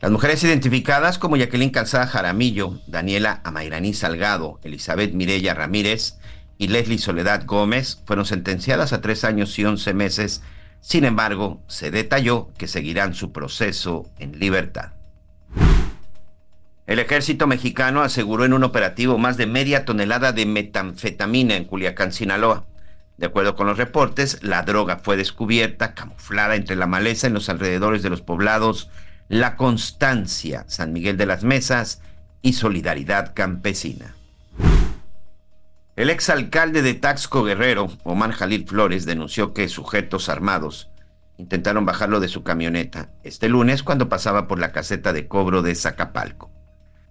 Las 0.00 0.10
mujeres 0.10 0.42
identificadas 0.42 1.18
como 1.18 1.36
Jacqueline 1.36 1.70
Calzada 1.70 2.06
Jaramillo, 2.06 2.80
Daniela 2.88 3.40
Amairaní 3.44 3.94
Salgado, 3.94 4.58
Elizabeth 4.64 5.14
Mirella 5.14 5.54
Ramírez 5.54 6.18
y 6.58 6.68
Leslie 6.68 6.98
Soledad 6.98 7.44
Gómez 7.46 8.02
fueron 8.04 8.26
sentenciadas 8.26 8.92
a 8.92 9.00
tres 9.00 9.24
años 9.24 9.56
y 9.58 9.64
once 9.64 9.94
meses. 9.94 10.42
Sin 10.82 11.04
embargo, 11.04 11.62
se 11.68 11.92
detalló 11.92 12.50
que 12.58 12.66
seguirán 12.66 13.14
su 13.14 13.32
proceso 13.32 14.10
en 14.18 14.38
libertad. 14.40 14.90
El 16.88 16.98
ejército 16.98 17.46
mexicano 17.46 18.02
aseguró 18.02 18.44
en 18.44 18.52
un 18.52 18.64
operativo 18.64 19.16
más 19.16 19.36
de 19.36 19.46
media 19.46 19.84
tonelada 19.84 20.32
de 20.32 20.44
metanfetamina 20.44 21.54
en 21.54 21.64
Culiacán, 21.64 22.12
Sinaloa. 22.12 22.64
De 23.16 23.26
acuerdo 23.26 23.54
con 23.54 23.68
los 23.68 23.78
reportes, 23.78 24.42
la 24.42 24.64
droga 24.64 24.98
fue 25.02 25.16
descubierta 25.16 25.94
camuflada 25.94 26.56
entre 26.56 26.74
la 26.74 26.88
maleza 26.88 27.28
en 27.28 27.34
los 27.34 27.48
alrededores 27.48 28.02
de 28.02 28.10
los 28.10 28.20
poblados 28.20 28.90
La 29.28 29.54
Constancia, 29.56 30.64
San 30.66 30.92
Miguel 30.92 31.16
de 31.16 31.26
las 31.26 31.44
Mesas 31.44 32.02
y 32.42 32.54
Solidaridad 32.54 33.32
Campesina. 33.34 34.16
El 35.94 36.08
exalcalde 36.08 36.80
de 36.80 36.94
Taxco 36.94 37.44
Guerrero, 37.44 37.90
Omar 38.02 38.32
Jalil 38.32 38.66
Flores, 38.66 39.04
denunció 39.04 39.52
que 39.52 39.68
sujetos 39.68 40.30
armados 40.30 40.88
intentaron 41.36 41.84
bajarlo 41.84 42.18
de 42.18 42.28
su 42.28 42.42
camioneta 42.42 43.10
este 43.24 43.50
lunes 43.50 43.82
cuando 43.82 44.08
pasaba 44.08 44.48
por 44.48 44.58
la 44.58 44.72
caseta 44.72 45.12
de 45.12 45.28
cobro 45.28 45.60
de 45.60 45.74
Zacapalco. 45.74 46.50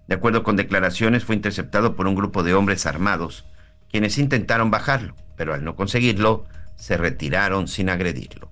De 0.08 0.16
acuerdo 0.16 0.42
con 0.42 0.56
declaraciones, 0.56 1.24
fue 1.24 1.36
interceptado 1.36 1.94
por 1.94 2.08
un 2.08 2.16
grupo 2.16 2.42
de 2.42 2.54
hombres 2.54 2.84
armados, 2.86 3.44
quienes 3.88 4.18
intentaron 4.18 4.72
bajarlo, 4.72 5.14
pero 5.36 5.54
al 5.54 5.62
no 5.62 5.76
conseguirlo, 5.76 6.44
se 6.74 6.96
retiraron 6.96 7.68
sin 7.68 7.88
agredirlo. 7.88 8.50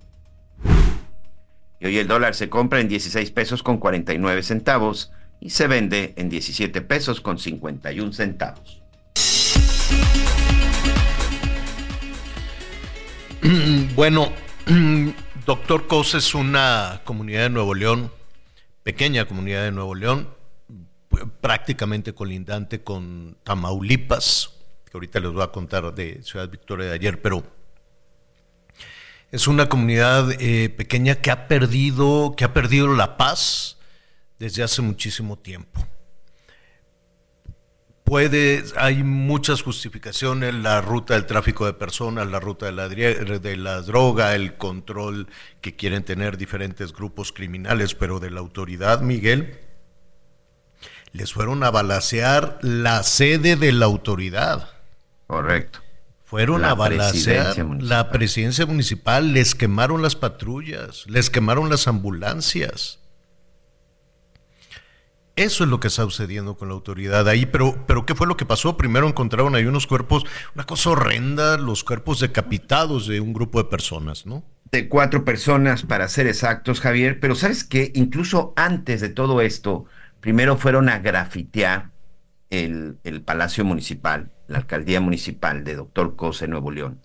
Y 1.80 1.86
hoy 1.86 1.98
el 1.98 2.06
dólar 2.06 2.36
se 2.36 2.48
compra 2.48 2.78
en 2.78 2.86
16 2.86 3.32
pesos 3.32 3.64
con 3.64 3.78
49 3.78 4.44
centavos 4.44 5.10
y 5.40 5.50
se 5.50 5.66
vende 5.66 6.14
en 6.16 6.28
17 6.28 6.82
pesos 6.82 7.20
con 7.20 7.38
51 7.38 8.12
centavos. 8.12 8.79
Bueno, 13.94 14.32
Doctor 15.46 15.86
Cos 15.86 16.14
es 16.14 16.34
una 16.34 17.00
comunidad 17.04 17.42
de 17.42 17.50
Nuevo 17.50 17.74
León, 17.74 18.12
pequeña 18.82 19.26
comunidad 19.26 19.64
de 19.64 19.72
Nuevo 19.72 19.94
León, 19.94 20.28
prácticamente 21.40 22.14
colindante 22.14 22.82
con 22.82 23.36
Tamaulipas, 23.42 24.54
que 24.84 24.90
ahorita 24.94 25.20
les 25.20 25.32
voy 25.32 25.42
a 25.42 25.48
contar 25.48 25.94
de 25.94 26.22
Ciudad 26.22 26.48
Victoria 26.48 26.86
de 26.86 26.94
ayer, 26.94 27.20
pero 27.20 27.42
es 29.32 29.46
una 29.48 29.68
comunidad 29.68 30.30
eh, 30.40 30.68
pequeña 30.70 31.16
que 31.16 31.30
ha 31.30 31.48
perdido, 31.48 32.34
que 32.36 32.44
ha 32.44 32.52
perdido 32.52 32.94
la 32.94 33.16
paz 33.16 33.78
desde 34.38 34.62
hace 34.62 34.82
muchísimo 34.82 35.38
tiempo. 35.38 35.86
Puede, 38.10 38.64
hay 38.76 39.04
muchas 39.04 39.62
justificaciones, 39.62 40.52
la 40.52 40.80
ruta 40.80 41.14
del 41.14 41.26
tráfico 41.26 41.64
de 41.64 41.74
personas, 41.74 42.26
la 42.26 42.40
ruta 42.40 42.66
de 42.66 42.72
la, 42.72 42.88
de 42.88 43.56
la 43.56 43.82
droga, 43.82 44.34
el 44.34 44.56
control 44.56 45.28
que 45.60 45.76
quieren 45.76 46.02
tener 46.02 46.36
diferentes 46.36 46.92
grupos 46.92 47.30
criminales, 47.30 47.94
pero 47.94 48.18
de 48.18 48.32
la 48.32 48.40
autoridad, 48.40 49.00
Miguel, 49.00 49.60
les 51.12 51.32
fueron 51.32 51.62
a 51.62 51.70
balacear 51.70 52.58
la 52.62 53.04
sede 53.04 53.54
de 53.54 53.70
la 53.70 53.86
autoridad. 53.86 54.70
Correcto. 55.28 55.78
Fueron 56.24 56.64
a 56.64 56.74
balacear 56.74 57.56
la 57.80 58.10
presidencia 58.10 58.66
municipal, 58.66 59.32
les 59.32 59.54
quemaron 59.54 60.02
las 60.02 60.16
patrullas, 60.16 61.04
les 61.06 61.30
quemaron 61.30 61.70
las 61.70 61.86
ambulancias. 61.86 62.99
Eso 65.40 65.64
es 65.64 65.70
lo 65.70 65.80
que 65.80 65.88
está 65.88 66.02
sucediendo 66.02 66.58
con 66.58 66.68
la 66.68 66.74
autoridad 66.74 67.26
ahí, 67.26 67.46
pero, 67.46 67.74
pero 67.86 68.04
¿qué 68.04 68.14
fue 68.14 68.26
lo 68.26 68.36
que 68.36 68.44
pasó? 68.44 68.76
Primero 68.76 69.08
encontraron 69.08 69.54
ahí 69.54 69.64
unos 69.64 69.86
cuerpos, 69.86 70.26
una 70.54 70.66
cosa 70.66 70.90
horrenda, 70.90 71.56
los 71.56 71.82
cuerpos 71.82 72.20
decapitados 72.20 73.06
de 73.06 73.20
un 73.20 73.32
grupo 73.32 73.56
de 73.56 73.70
personas, 73.70 74.26
¿no? 74.26 74.44
De 74.70 74.86
cuatro 74.90 75.24
personas, 75.24 75.82
para 75.84 76.08
ser 76.08 76.26
exactos, 76.26 76.80
Javier, 76.80 77.20
pero 77.20 77.34
¿sabes 77.34 77.64
qué? 77.64 77.90
Incluso 77.94 78.52
antes 78.54 79.00
de 79.00 79.08
todo 79.08 79.40
esto, 79.40 79.86
primero 80.20 80.58
fueron 80.58 80.90
a 80.90 80.98
grafitear 80.98 81.90
el, 82.50 82.98
Palacio 83.24 83.64
Municipal, 83.64 84.30
la 84.46 84.58
alcaldía 84.58 85.00
municipal 85.00 85.64
de 85.64 85.76
Doctor 85.76 86.16
Cose, 86.16 86.48
Nuevo 86.48 86.70
León, 86.70 87.00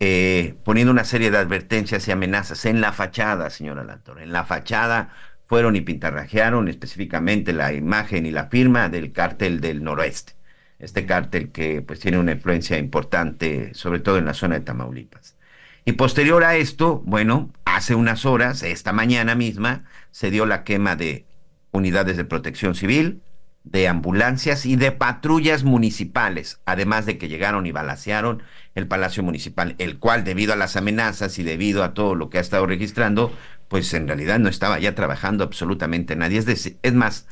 eh, 0.00 0.54
poniendo 0.64 0.92
una 0.92 1.04
serie 1.04 1.30
de 1.30 1.36
advertencias 1.36 2.08
y 2.08 2.10
amenazas 2.10 2.64
en 2.64 2.80
la 2.80 2.94
fachada, 2.94 3.50
señora 3.50 3.84
Lantor. 3.84 4.22
En 4.22 4.32
la 4.32 4.44
fachada 4.44 5.10
fueron 5.46 5.76
y 5.76 5.80
pintarrajearon 5.80 6.68
específicamente 6.68 7.52
la 7.52 7.72
imagen 7.72 8.26
y 8.26 8.30
la 8.30 8.46
firma 8.46 8.88
del 8.88 9.12
cártel 9.12 9.60
del 9.60 9.82
noroeste. 9.82 10.34
Este 10.78 11.06
cártel 11.06 11.50
que 11.50 11.82
pues 11.82 12.00
tiene 12.00 12.18
una 12.18 12.32
influencia 12.32 12.78
importante, 12.78 13.72
sobre 13.74 14.00
todo 14.00 14.18
en 14.18 14.26
la 14.26 14.34
zona 14.34 14.56
de 14.56 14.60
Tamaulipas. 14.60 15.36
Y 15.84 15.92
posterior 15.92 16.42
a 16.44 16.56
esto, 16.56 17.00
bueno, 17.06 17.50
hace 17.64 17.94
unas 17.94 18.26
horas, 18.26 18.62
esta 18.62 18.92
mañana 18.92 19.34
misma, 19.36 19.84
se 20.10 20.30
dio 20.30 20.44
la 20.44 20.64
quema 20.64 20.96
de 20.96 21.24
unidades 21.70 22.16
de 22.16 22.24
protección 22.24 22.74
civil, 22.74 23.22
de 23.66 23.88
ambulancias 23.88 24.64
y 24.64 24.76
de 24.76 24.92
patrullas 24.92 25.64
municipales, 25.64 26.60
además 26.66 27.04
de 27.04 27.18
que 27.18 27.28
llegaron 27.28 27.66
y 27.66 27.72
balacearon 27.72 28.44
el 28.76 28.86
Palacio 28.86 29.24
Municipal, 29.24 29.74
el 29.78 29.98
cual 29.98 30.22
debido 30.22 30.52
a 30.52 30.56
las 30.56 30.76
amenazas 30.76 31.38
y 31.40 31.42
debido 31.42 31.82
a 31.82 31.92
todo 31.92 32.14
lo 32.14 32.30
que 32.30 32.38
ha 32.38 32.40
estado 32.40 32.64
registrando, 32.66 33.32
pues 33.66 33.92
en 33.92 34.06
realidad 34.06 34.38
no 34.38 34.48
estaba 34.48 34.78
ya 34.78 34.94
trabajando 34.94 35.42
absolutamente 35.42 36.14
nadie. 36.14 36.38
Es, 36.38 36.76
es 36.80 36.94
más, 36.94 37.26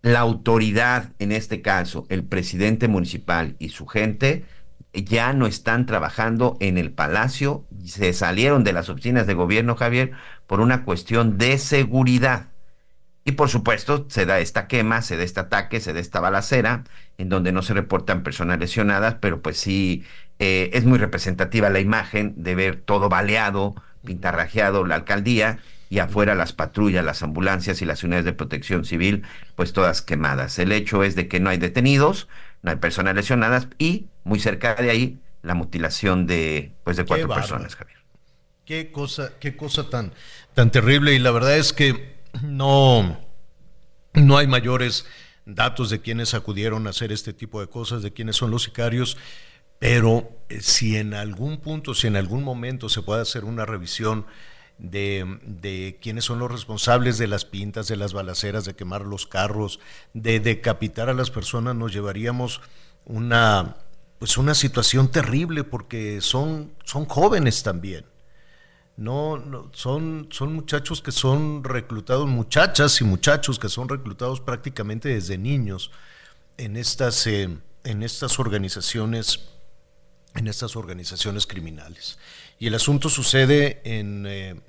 la 0.00 0.20
autoridad, 0.20 1.12
en 1.18 1.32
este 1.32 1.60
caso, 1.60 2.06
el 2.08 2.24
presidente 2.24 2.88
municipal 2.88 3.54
y 3.58 3.68
su 3.68 3.86
gente, 3.86 4.46
ya 4.94 5.34
no 5.34 5.46
están 5.46 5.84
trabajando 5.84 6.56
en 6.60 6.78
el 6.78 6.90
palacio, 6.90 7.66
se 7.84 8.14
salieron 8.14 8.64
de 8.64 8.72
las 8.72 8.88
oficinas 8.88 9.26
de 9.26 9.34
gobierno, 9.34 9.76
Javier, 9.76 10.12
por 10.46 10.60
una 10.60 10.84
cuestión 10.84 11.36
de 11.36 11.58
seguridad. 11.58 12.48
Y 13.28 13.32
por 13.32 13.50
supuesto, 13.50 14.06
se 14.08 14.24
da 14.24 14.40
esta 14.40 14.68
quema, 14.68 15.02
se 15.02 15.18
da 15.18 15.22
este 15.22 15.40
ataque, 15.40 15.80
se 15.80 15.92
da 15.92 16.00
esta 16.00 16.18
balacera, 16.18 16.84
en 17.18 17.28
donde 17.28 17.52
no 17.52 17.60
se 17.60 17.74
reportan 17.74 18.22
personas 18.22 18.58
lesionadas, 18.58 19.16
pero 19.20 19.42
pues 19.42 19.58
sí 19.58 20.02
eh, 20.38 20.70
es 20.72 20.86
muy 20.86 20.96
representativa 20.96 21.68
la 21.68 21.78
imagen 21.78 22.32
de 22.38 22.54
ver 22.54 22.76
todo 22.76 23.10
baleado, 23.10 23.74
pintarrajeado 24.02 24.86
la 24.86 24.94
alcaldía 24.94 25.58
y 25.90 25.98
afuera 25.98 26.34
las 26.34 26.54
patrullas, 26.54 27.04
las 27.04 27.22
ambulancias 27.22 27.82
y 27.82 27.84
las 27.84 28.02
unidades 28.02 28.24
de 28.24 28.32
protección 28.32 28.86
civil, 28.86 29.24
pues 29.56 29.74
todas 29.74 30.00
quemadas. 30.00 30.58
El 30.58 30.72
hecho 30.72 31.04
es 31.04 31.14
de 31.14 31.28
que 31.28 31.38
no 31.38 31.50
hay 31.50 31.58
detenidos, 31.58 32.28
no 32.62 32.70
hay 32.70 32.78
personas 32.78 33.14
lesionadas 33.14 33.68
y 33.76 34.06
muy 34.24 34.40
cerca 34.40 34.74
de 34.74 34.88
ahí 34.88 35.18
la 35.42 35.52
mutilación 35.52 36.26
de 36.26 36.72
pues 36.82 36.96
de 36.96 37.04
cuatro 37.04 37.28
personas, 37.28 37.76
Javier. 37.76 37.98
Qué 38.64 38.90
cosa, 38.90 39.32
qué 39.38 39.54
cosa 39.54 39.90
tan, 39.90 40.14
tan 40.54 40.70
terrible 40.70 41.12
y 41.12 41.18
la 41.18 41.30
verdad 41.30 41.58
es 41.58 41.74
que 41.74 42.16
no, 42.42 43.18
no 44.14 44.36
hay 44.36 44.46
mayores 44.46 45.06
datos 45.46 45.90
de 45.90 46.00
quienes 46.00 46.34
acudieron 46.34 46.86
a 46.86 46.90
hacer 46.90 47.10
este 47.12 47.32
tipo 47.32 47.60
de 47.60 47.68
cosas, 47.68 48.02
de 48.02 48.12
quiénes 48.12 48.36
son 48.36 48.50
los 48.50 48.64
sicarios, 48.64 49.16
pero 49.78 50.30
eh, 50.48 50.60
si 50.60 50.96
en 50.96 51.14
algún 51.14 51.58
punto, 51.58 51.94
si 51.94 52.06
en 52.06 52.16
algún 52.16 52.42
momento 52.42 52.88
se 52.88 53.02
puede 53.02 53.22
hacer 53.22 53.44
una 53.44 53.64
revisión 53.64 54.26
de, 54.76 55.38
de, 55.42 55.98
quiénes 56.00 56.24
son 56.24 56.38
los 56.38 56.50
responsables 56.50 57.18
de 57.18 57.26
las 57.26 57.44
pintas, 57.44 57.88
de 57.88 57.96
las 57.96 58.12
balaceras, 58.12 58.64
de 58.64 58.76
quemar 58.76 59.02
los 59.02 59.26
carros, 59.26 59.80
de 60.14 60.38
decapitar 60.38 61.08
a 61.08 61.14
las 61.14 61.30
personas, 61.30 61.74
nos 61.74 61.92
llevaríamos 61.92 62.60
una, 63.04 63.76
pues 64.18 64.36
una 64.36 64.54
situación 64.54 65.10
terrible 65.10 65.64
porque 65.64 66.20
son, 66.20 66.72
son 66.84 67.06
jóvenes 67.06 67.62
también. 67.62 68.04
No, 68.98 69.70
son, 69.74 70.26
son 70.32 70.52
muchachos 70.54 71.00
que 71.00 71.12
son 71.12 71.62
reclutados, 71.62 72.26
muchachas 72.26 73.00
y 73.00 73.04
muchachos 73.04 73.60
que 73.60 73.68
son 73.68 73.88
reclutados 73.88 74.40
prácticamente 74.40 75.08
desde 75.10 75.38
niños 75.38 75.92
en 76.56 76.76
estas, 76.76 77.24
eh, 77.28 77.48
en 77.84 78.02
estas 78.02 78.40
organizaciones, 78.40 79.50
en 80.34 80.48
estas 80.48 80.74
organizaciones 80.74 81.46
criminales. 81.46 82.18
Y 82.58 82.66
el 82.66 82.74
asunto 82.74 83.08
sucede 83.08 83.80
en, 83.84 84.26
eh, 84.26 84.60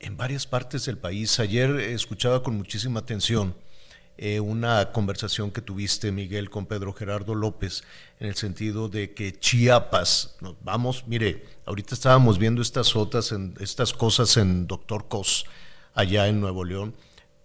en 0.00 0.16
varias 0.16 0.48
partes 0.48 0.84
del 0.86 0.98
país. 0.98 1.38
Ayer 1.38 1.70
escuchaba 1.78 2.42
con 2.42 2.56
muchísima 2.56 2.98
atención 2.98 3.54
eh, 4.22 4.38
una 4.38 4.92
conversación 4.92 5.50
que 5.50 5.62
tuviste, 5.62 6.12
Miguel, 6.12 6.50
con 6.50 6.66
Pedro 6.66 6.92
Gerardo 6.92 7.34
López, 7.34 7.84
en 8.18 8.28
el 8.28 8.34
sentido 8.34 8.90
de 8.90 9.14
que 9.14 9.38
Chiapas, 9.38 10.36
vamos, 10.62 11.04
mire, 11.06 11.46
ahorita 11.64 11.94
estábamos 11.94 12.38
viendo 12.38 12.60
estas 12.60 12.94
otras, 12.96 13.34
estas 13.60 13.94
cosas 13.94 14.36
en 14.36 14.66
Doctor 14.66 15.08
Cos, 15.08 15.46
allá 15.94 16.28
en 16.28 16.38
Nuevo 16.38 16.64
León, 16.64 16.94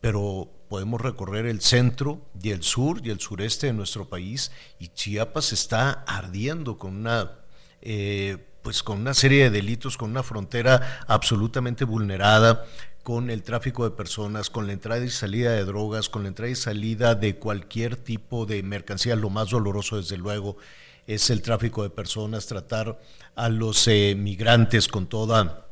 pero 0.02 0.52
podemos 0.68 1.00
recorrer 1.00 1.46
el 1.46 1.62
centro 1.62 2.20
y 2.44 2.50
el 2.50 2.62
sur 2.62 3.00
y 3.06 3.10
el 3.10 3.22
sureste 3.22 3.68
de 3.68 3.74
nuestro 3.74 4.10
país 4.10 4.52
y 4.78 4.90
Chiapas 4.90 5.54
está 5.54 6.04
ardiendo 6.06 6.78
con 6.78 6.94
una 6.94 7.32
eh, 7.82 8.38
pues 8.66 8.84
con 8.84 9.00
una 9.00 9.14
serie 9.14 9.44
de 9.44 9.50
delitos, 9.52 9.96
con 9.96 10.10
una 10.10 10.24
frontera 10.24 11.06
absolutamente 11.08 11.86
vulnerada, 11.86 12.66
con 13.06 13.30
el 13.30 13.44
tráfico 13.44 13.84
de 13.84 13.96
personas, 13.96 14.50
con 14.50 14.65
la 14.65 14.74
entrada 14.74 15.06
y 15.06 15.12
salida 15.12 15.52
de 15.52 15.63
drogas, 15.63 16.10
con 16.10 16.24
la 16.24 16.30
entrada 16.30 16.50
y 16.50 16.56
salida 16.56 17.13
de 17.13 17.36
cualquier 17.36 17.98
tipo 17.98 18.48
de 18.48 18.63
mercancía. 18.63 19.15
Lo 19.15 19.30
más 19.30 19.52
doloroso, 19.52 19.98
desde 19.98 20.18
luego, 20.18 20.58
es 21.06 21.30
el 21.30 21.44
tráfico 21.44 21.84
de 21.84 21.91
personas, 21.91 22.48
tratar 22.48 23.00
a 23.36 23.50
los 23.50 23.88
eh, 23.88 24.15
migrantes 24.18 24.88
con 24.88 25.06
toda, 25.06 25.68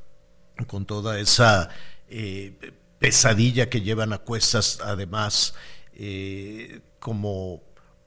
con 0.67 0.86
toda 0.86 1.19
esa 1.19 1.69
eh, 2.08 2.54
pesadilla 3.00 3.67
que 3.67 3.82
llevan 3.82 4.13
a 4.13 4.19
cuestas, 4.19 4.78
además, 4.84 5.56
eh, 5.96 6.82
como 7.00 7.63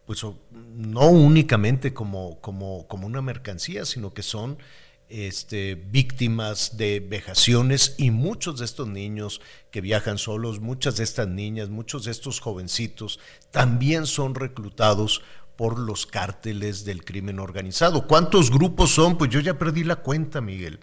pues 0.07 0.23
no 0.53 1.11
únicamente 1.11 1.93
como, 1.93 2.41
como, 2.41 2.87
como 2.87 3.09
una 3.09 3.23
mercancía, 3.23 3.87
sino 3.87 4.15
que 4.15 4.23
son 4.23 4.57
este, 5.09 5.75
víctimas 5.75 6.77
de 6.77 7.01
vejaciones 7.01 7.95
y 7.99 8.11
muchos 8.11 8.59
de 8.59 8.64
estos 8.64 8.88
niños 8.88 9.40
que 9.71 9.81
viajan 9.81 10.19
solos, 10.19 10.61
muchas 10.61 10.97
de 10.97 11.05
estas 11.05 11.29
niñas, 11.29 11.69
muchos 11.69 12.05
de 12.05 12.11
estos 12.11 12.40
jovencitos 12.40 13.21
también 13.51 14.07
son 14.07 14.35
reclutados 14.35 15.23
por 15.57 15.79
los 15.79 16.07
cárteles 16.07 16.85
del 16.85 17.05
crimen 17.05 17.38
organizado. 17.38 18.07
¿Cuántos 18.07 18.51
grupos 18.51 18.90
son? 18.90 19.16
Pues 19.16 19.31
yo 19.31 19.40
ya 19.40 19.59
perdí 19.59 19.85
la 19.85 19.97
cuenta, 19.97 20.40
Miguel. 20.40 20.81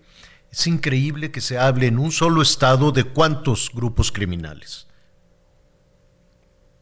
Es 0.52 0.68
increíble 0.68 1.32
que 1.32 1.42
se 1.42 1.58
hable 1.58 1.88
en 1.88 2.00
un 2.00 2.12
solo 2.12 2.42
estado 2.42 2.92
de 2.92 3.04
cuántos 3.04 3.72
grupos 3.74 4.12
criminales. 4.12 4.88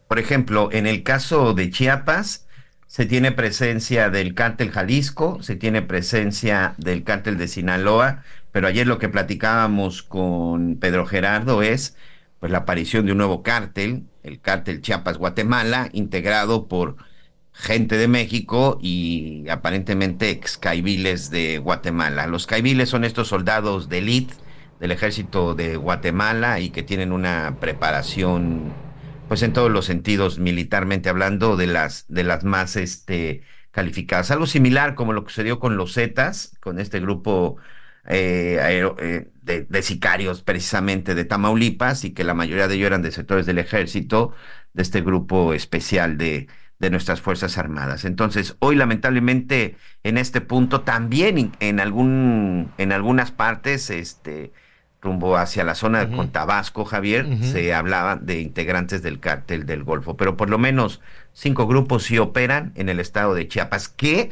Por 0.08 0.20
ejemplo, 0.20 0.70
en 0.72 0.88
el 0.88 1.04
caso 1.04 1.54
de 1.54 1.70
Chiapas, 1.70 2.48
se 2.92 3.06
tiene 3.06 3.32
presencia 3.32 4.10
del 4.10 4.36
cártel 4.36 4.70
Jalisco, 4.70 5.42
se 5.42 5.56
tiene 5.56 5.82
presencia 5.82 6.76
del 6.78 7.06
cártel 7.06 7.38
de 7.38 7.48
Sinaloa, 7.48 8.22
pero 8.52 8.68
ayer 8.68 8.86
lo 8.86 8.98
que 9.00 9.08
platicábamos 9.08 10.04
con 10.04 10.76
Pedro 10.76 11.06
Gerardo 11.06 11.62
es 11.62 11.96
pues 12.42 12.52
la 12.52 12.58
aparición 12.58 13.06
de 13.06 13.14
un 13.14 13.20
nuevo 13.20 13.44
cártel, 13.44 14.04
el 14.24 14.42
cártel 14.42 14.82
Chiapas 14.82 15.18
Guatemala, 15.18 15.88
integrado 15.94 16.68
por 16.68 16.98
gente 17.54 17.96
de 17.96 18.10
México 18.10 18.78
y 18.82 19.48
aparentemente 19.48 20.30
ex 20.30 20.58
caibiles 20.58 21.30
de 21.30 21.60
Guatemala. 21.60 22.28
Los 22.28 22.46
caibiles 22.46 22.90
son 22.90 23.06
estos 23.06 23.30
soldados 23.30 23.88
de 23.88 24.00
élite 24.00 24.34
del 24.82 24.92
ejército 24.92 25.56
de 25.56 25.78
Guatemala 25.78 26.60
y 26.60 26.72
que 26.72 26.84
tienen 26.84 27.14
una 27.14 27.56
preparación 27.62 28.74
pues 29.32 29.44
en 29.44 29.54
todos 29.54 29.72
los 29.72 29.86
sentidos, 29.86 30.40
militarmente 30.40 31.08
hablando, 31.08 31.56
de 31.56 31.66
las, 31.66 32.04
de 32.10 32.26
las 32.26 32.44
más 32.44 32.76
este, 32.76 33.44
calificadas. 33.72 34.30
Algo 34.30 34.46
similar 34.46 34.94
como 34.94 35.14
lo 35.14 35.24
que 35.24 35.30
sucedió 35.30 35.58
con 35.58 35.78
los 35.78 35.94
Zetas, 35.94 36.58
con 36.60 36.80
este 36.80 37.00
grupo 37.00 37.56
eh, 38.10 38.60
eh, 39.00 39.32
de, 39.42 39.64
de, 39.64 39.82
sicarios 39.84 40.42
precisamente 40.44 41.16
de 41.16 41.24
Tamaulipas, 41.24 42.04
y 42.04 42.12
que 42.12 42.26
la 42.26 42.34
mayoría 42.34 42.68
de 42.68 42.76
ellos 42.76 42.88
eran 42.88 43.04
de 43.04 43.14
sectores 43.14 43.46
del 43.46 43.60
ejército, 43.60 44.34
de 44.74 44.82
este 44.82 45.00
grupo 45.00 45.54
especial 45.54 46.18
de, 46.18 46.50
de 46.80 46.90
nuestras 46.90 47.22
Fuerzas 47.22 47.58
Armadas. 47.58 48.04
Entonces, 48.04 48.58
hoy 48.60 48.76
lamentablemente 48.76 49.78
en 50.04 50.18
este 50.18 50.42
punto 50.42 50.82
también 50.82 51.54
en 51.62 51.80
algún 51.80 52.74
en 52.78 52.92
algunas 52.92 53.32
partes 53.32 53.92
este 53.92 54.52
rumbo 55.02 55.36
hacia 55.36 55.64
la 55.64 55.76
zona 55.76 56.06
de 56.06 56.16
con 56.16 56.30
Tabasco, 56.30 56.86
Javier, 56.86 57.28
se 57.42 57.74
hablaba 57.74 58.18
de 58.18 58.40
integrantes 58.40 59.02
del 59.02 59.20
cártel 59.20 59.66
del 59.66 59.84
Golfo, 59.84 60.16
pero 60.16 60.38
por 60.38 60.50
lo 60.50 60.60
menos 60.60 61.02
cinco 61.34 61.66
grupos 61.66 62.04
sí 62.04 62.20
operan 62.20 62.72
en 62.76 62.88
el 62.88 63.00
estado 63.00 63.34
de 63.34 63.48
Chiapas, 63.48 63.90
que 63.90 64.32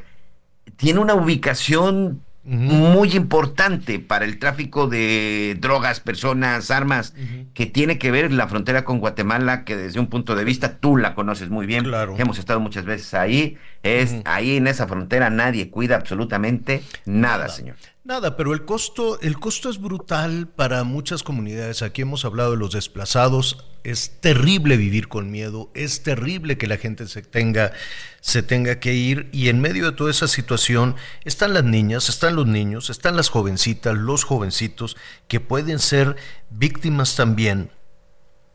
tiene 0.78 1.00
una 1.00 1.16
ubicación 1.16 2.22
muy 2.44 3.16
importante 3.16 4.00
para 4.00 4.26
el 4.26 4.40
tráfico 4.40 4.88
de 4.88 5.56
drogas, 5.60 6.00
personas, 6.00 6.72
armas, 6.72 7.14
que 7.54 7.66
tiene 7.66 7.98
que 7.98 8.12
ver 8.12 8.32
la 8.32 8.48
frontera 8.48 8.86
con 8.86 9.00
Guatemala, 9.00 9.66
que 9.66 9.76
desde 9.76 10.00
un 10.00 10.08
punto 10.08 10.36
de 10.36 10.44
vista 10.46 10.78
tú 10.78 10.98
la 10.98 11.16
conoces 11.16 11.50
muy 11.50 11.66
bien, 11.66 11.84
claro. 11.84 12.16
hemos 12.18 12.40
estado 12.40 12.60
muchas 12.60 12.86
veces 12.86 13.14
ahí, 13.14 13.58
es 13.84 14.16
ahí 14.26 14.58
en 14.58 14.68
esa 14.68 14.88
frontera 14.88 15.30
nadie 15.30 15.70
cuida 15.70 15.96
absolutamente 15.96 16.82
nada. 17.06 17.50
señor. 17.50 17.76
Nada, 18.10 18.36
pero 18.36 18.56
el 18.56 18.66
costo, 18.66 19.22
el 19.22 19.40
costo 19.40 19.70
es 19.70 19.80
brutal 19.80 20.48
para 20.48 20.84
muchas 20.84 21.22
comunidades. 21.22 21.84
Aquí 21.84 22.02
hemos 22.02 22.26
hablado 22.26 22.50
de 22.50 22.58
los 22.58 22.72
desplazados. 22.72 23.68
Es 23.84 24.20
terrible 24.20 24.78
vivir 24.78 25.10
con 25.10 25.30
miedo, 25.30 25.70
es 25.76 26.02
terrible 26.02 26.58
que 26.58 26.66
la 26.66 26.78
gente 26.78 27.08
se 27.08 27.22
tenga, 27.22 27.72
se 28.20 28.42
tenga 28.42 28.80
que 28.80 28.96
ir. 28.96 29.30
Y 29.32 29.50
en 29.50 29.62
medio 29.62 29.86
de 29.86 29.92
toda 29.92 30.10
esa 30.10 30.28
situación 30.28 30.96
están 31.24 31.54
las 31.54 31.66
niñas, 31.66 32.10
están 32.10 32.36
los 32.36 32.48
niños, 32.48 32.90
están 32.90 33.16
las 33.16 33.30
jovencitas, 33.30 33.96
los 33.96 34.24
jovencitos, 34.24 34.98
que 35.28 35.40
pueden 35.40 35.78
ser 35.78 36.16
víctimas 36.50 37.16
también 37.16 37.70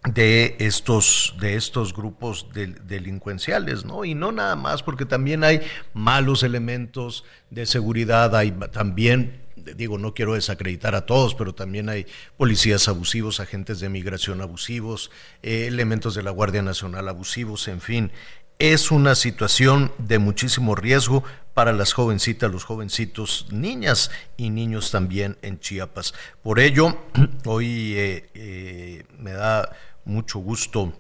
de 0.03 0.57
estos, 0.59 1.37
de 1.39 1.55
estos 1.55 1.95
grupos 1.95 2.49
delincuenciales, 2.53 3.85
¿no? 3.85 4.05
Y 4.05 4.17
no 4.17 4.33
nada 4.33 4.57
más, 4.57 4.83
porque 4.83 5.07
también 5.07 5.45
hay 5.45 5.61
malos 5.93 6.43
elementos 6.43 7.23
de 7.51 7.67
seguridad, 7.67 8.35
hay 8.35 8.51
también 8.73 9.44
digo, 9.57 9.99
no 9.99 10.15
quiero 10.15 10.35
desacreditar 10.35 10.95
a 10.95 11.07
todos, 11.07 11.35
pero 11.35 11.55
también 11.55 11.89
hay 11.89 12.07
policías 12.37 12.89
abusivos, 12.89 13.41
agentes 13.41 13.81
de 13.81 13.89
migración 13.89 14.41
abusivos, 14.41 15.11
eh, 15.43 15.67
elementos 15.67 16.15
de 16.15 16.23
la 16.23 16.31
Guardia 16.31 16.63
Nacional 16.63 17.09
abusivos, 17.09 17.69
en 17.69 17.81
fin. 17.81 18.13
Es 18.59 18.91
una 18.91 19.15
situación 19.15 19.93
de 19.99 20.19
muchísimo 20.19 20.75
riesgo 20.75 21.25
para 21.55 21.73
las 21.73 21.93
jovencitas, 21.93 22.51
los 22.51 22.65
jovencitos, 22.65 23.47
niñas 23.51 24.11
y 24.37 24.51
niños 24.51 24.91
también 24.91 25.37
en 25.43 25.59
Chiapas. 25.59 26.15
Por 26.43 26.61
ello, 26.61 26.97
hoy 27.45 27.95
eh, 27.97 28.31
eh, 28.35 29.05
me 29.19 29.33
da 29.33 29.71
mucho 30.05 30.39
gusto 30.39 30.93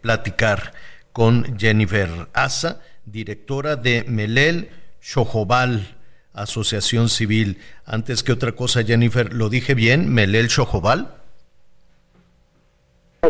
platicar 0.00 0.72
con 1.12 1.56
Jennifer 1.56 2.28
Asa, 2.32 2.80
directora 3.04 3.76
de 3.76 4.04
Melel 4.08 4.70
Chojobal 5.00 6.01
Asociación 6.34 7.08
Civil. 7.08 7.58
Antes 7.84 8.22
que 8.22 8.32
otra 8.32 8.52
cosa, 8.52 8.84
Jennifer, 8.84 9.32
¿lo 9.32 9.48
dije 9.48 9.74
bien? 9.74 10.08
¿Melel 10.08 10.48
Chojobal? 10.48 11.14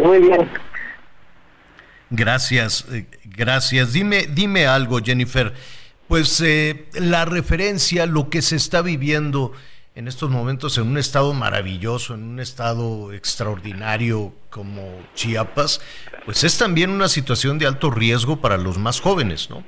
Muy 0.01 0.21
bien. 0.21 0.49
Gracias, 2.11 2.87
eh, 2.93 3.07
gracias. 3.25 3.93
Dime, 3.93 4.27
dime 4.27 4.67
algo, 4.67 5.01
Jennifer. 5.01 5.53
Pues 6.09 6.41
eh, 6.41 6.87
la 6.95 7.25
referencia, 7.25 8.07
lo 8.07 8.29
que 8.29 8.43
se 8.43 8.57
está 8.57 8.83
viviendo 8.83 9.53
en 9.95 10.09
estos 10.09 10.31
momentos 10.31 10.79
en 10.79 10.87
un 10.87 10.99
estado 10.99 11.35
maravilloso, 11.35 12.15
en 12.15 12.23
un 12.23 12.41
estado 12.41 13.13
extraordinario 13.13 14.33
como 14.51 14.83
Chiapas, 15.15 15.81
pues 16.25 16.45
es 16.45 16.57
también 16.57 16.91
una 16.91 17.09
situación 17.09 17.59
de 17.59 17.67
alto 17.67 17.91
riesgo 17.91 18.41
para 18.41 18.57
los 18.57 18.79
más 18.79 19.01
jóvenes, 19.01 19.51
¿no? 19.51 19.63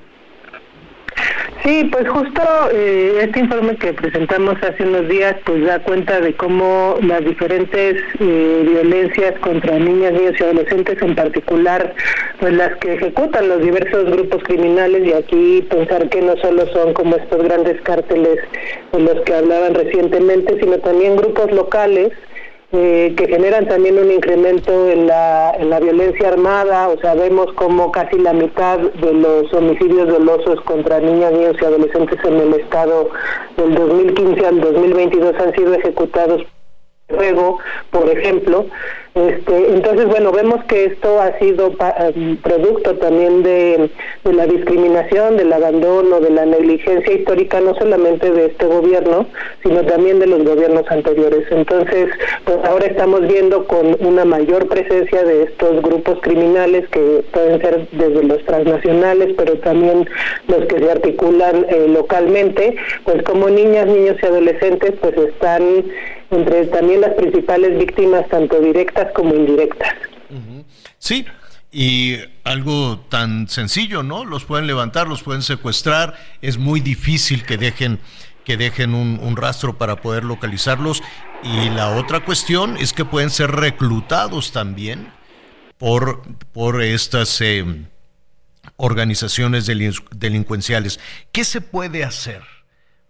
Sí, 1.65 1.89
pues 1.91 2.07
justo 2.07 2.43
eh, 2.75 3.21
este 3.23 3.41
informe 3.41 3.75
que 3.77 3.95
presentamos 3.95 4.63
hace 4.63 4.83
unos 4.83 5.09
días 5.09 5.35
pues 5.47 5.65
da 5.65 5.79
cuenta 5.79 6.21
de 6.21 6.35
cómo 6.35 6.97
las 7.01 7.25
diferentes 7.25 8.03
eh, 8.21 8.65
violencias 8.67 9.39
contra 9.41 9.79
niñas, 9.79 10.13
niños 10.13 10.35
y 10.39 10.43
adolescentes 10.43 11.01
en 11.01 11.15
particular, 11.15 11.95
pues 12.39 12.53
las 12.53 12.77
que 12.77 12.93
ejecutan 12.93 13.49
los 13.49 13.63
diversos 13.63 14.11
grupos 14.11 14.43
criminales 14.43 15.07
y 15.07 15.15
aquí 15.15 15.67
pensar 15.71 16.07
que 16.11 16.21
no 16.21 16.37
solo 16.37 16.67
son 16.67 16.93
como 16.93 17.17
estos 17.17 17.43
grandes 17.43 17.81
cárteles 17.81 18.41
de 18.93 18.99
los 18.99 19.23
que 19.23 19.35
hablaban 19.35 19.73
recientemente, 19.73 20.61
sino 20.61 20.77
también 20.81 21.17
grupos 21.17 21.51
locales 21.51 22.13
eh, 22.77 23.15
que 23.17 23.29
generan 23.29 23.69
también 23.69 23.99
un 23.99 24.11
incremento 24.11 24.91
en 24.91 25.07
la, 25.07 25.53
en 25.59 25.71
la 25.71 25.79
violencia 25.79 26.29
armada, 26.29 26.89
o 26.89 26.99
sea, 26.99 27.15
vemos 27.15 27.53
como 27.53 27.93
casi 27.93 28.19
la 28.19 28.33
mitad 28.33 28.79
de 28.79 29.13
los 29.13 29.53
homicidios 29.55 30.09
dolosos 30.09 30.61
contra 30.63 30.99
niñas, 30.99 31.33
niños 31.33 31.57
y 31.61 31.65
adolescentes 31.65 32.19
en 32.25 32.41
el 32.41 32.55
estado 32.55 33.11
del 33.57 33.75
2015 33.75 34.47
al 34.47 34.61
2022 34.61 35.35
han 35.39 35.55
sido 35.55 35.75
ejecutados 35.75 36.43
luego, 37.11 37.59
por 37.91 38.09
ejemplo, 38.09 38.67
Este, 39.15 39.73
entonces, 39.73 40.07
bueno, 40.07 40.33
vemos 40.33 40.65
que 40.65 40.87
esto 40.87 41.21
ha 41.21 41.39
sido 41.39 41.69
um, 41.69 42.37
producto 42.39 42.97
también 42.97 43.45
de, 43.45 43.89
la 44.25 44.45
discriminación, 44.45 45.37
del 45.37 45.53
abandono, 45.53 46.19
de 46.19 46.31
la 46.31 46.45
negligencia 46.45 47.15
histórica, 47.15 47.61
no 47.61 47.77
solamente 47.77 48.33
de 48.33 48.47
este 48.47 48.67
gobierno, 48.67 49.29
sino 49.63 49.83
también 49.83 50.19
de 50.19 50.27
los 50.27 50.43
gobiernos 50.43 50.91
anteriores. 50.91 51.47
Entonces, 51.53 52.09
pues 52.45 52.59
ahora 52.65 52.87
estamos 52.87 53.21
viendo 53.29 53.69
con 53.69 53.97
una 54.01 54.25
mayor 54.25 54.67
presencia 54.67 55.23
de 55.23 55.45
estos 55.45 55.81
grupos 55.83 56.19
criminales 56.21 56.89
que 56.89 57.25
pueden 57.33 57.61
ser 57.61 57.87
desde 57.93 58.25
los 58.25 58.45
transnacionales, 58.47 59.33
pero 59.37 59.57
también 59.59 60.09
los 60.49 60.67
que 60.67 60.81
se 60.81 60.91
articulan 60.91 61.67
eh, 61.69 61.87
localmente, 61.87 62.75
pues 63.05 63.23
como 63.23 63.49
niñas, 63.49 63.87
niños 63.87 64.17
y 64.21 64.27
adolescentes, 64.27 64.95
pues 65.01 65.17
están 65.17 65.85
entre 66.31 66.67
también 66.67 67.01
las 67.01 67.15
principales 67.15 67.79
víctimas, 67.79 68.29
tanto 68.29 68.61
directas 68.61 69.13
como 69.15 69.35
indirectas. 69.35 69.93
Sí, 70.99 71.27
y 71.71 72.19
algo 72.45 73.01
tan 73.09 73.49
sencillo, 73.49 74.03
¿no? 74.03 74.25
Los 74.25 74.45
pueden 74.45 74.67
levantar, 74.67 75.07
los 75.09 75.23
pueden 75.23 75.43
secuestrar, 75.43 76.15
es 76.41 76.57
muy 76.57 76.81
difícil 76.81 77.45
que 77.45 77.57
dejen 77.57 78.01
que 78.45 78.57
dejen 78.57 78.95
un, 78.95 79.37
rastro 79.37 79.79
para 79.79 79.97
poder 79.97 80.23
localizarlos. 80.25 81.03
Y 81.43 81.71
la 81.71 81.97
otra 81.97 82.21
cuestión 82.21 82.77
es 82.77 82.93
que 82.93 83.05
pueden 83.05 83.31
ser 83.31 83.51
reclutados 83.51 84.53
también 84.53 85.11
por, 85.79 86.23
por 86.53 86.83
estas 86.83 87.41
eh, 87.41 87.65
organizaciones 88.77 89.67
delincuenciales. 89.67 91.01
¿Qué 91.33 91.45
se 91.45 91.61
puede 91.61 92.05
hacer 92.05 92.43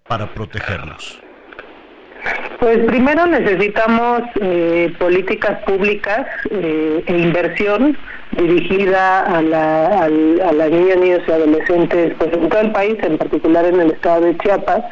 para 0.06 0.32
protegerlos? 0.34 1.23
Pues 2.60 2.78
primero 2.86 3.26
necesitamos 3.26 4.22
eh, 4.40 4.92
políticas 4.98 5.62
públicas 5.64 6.26
eh, 6.50 7.02
e 7.06 7.18
inversión 7.18 7.96
dirigida 8.36 9.20
a, 9.20 9.42
la, 9.42 10.04
a, 10.04 10.08
las 10.08 10.70
niñas, 10.70 10.96
niños 10.98 11.22
y 11.26 11.30
adolescentes 11.30 12.14
pues 12.18 12.32
en 12.32 12.48
todo 12.48 12.60
el 12.60 12.72
país, 12.72 12.96
en 13.02 13.18
particular 13.18 13.64
en 13.64 13.80
el 13.80 13.92
estado 13.92 14.22
de 14.22 14.36
Chiapas. 14.38 14.84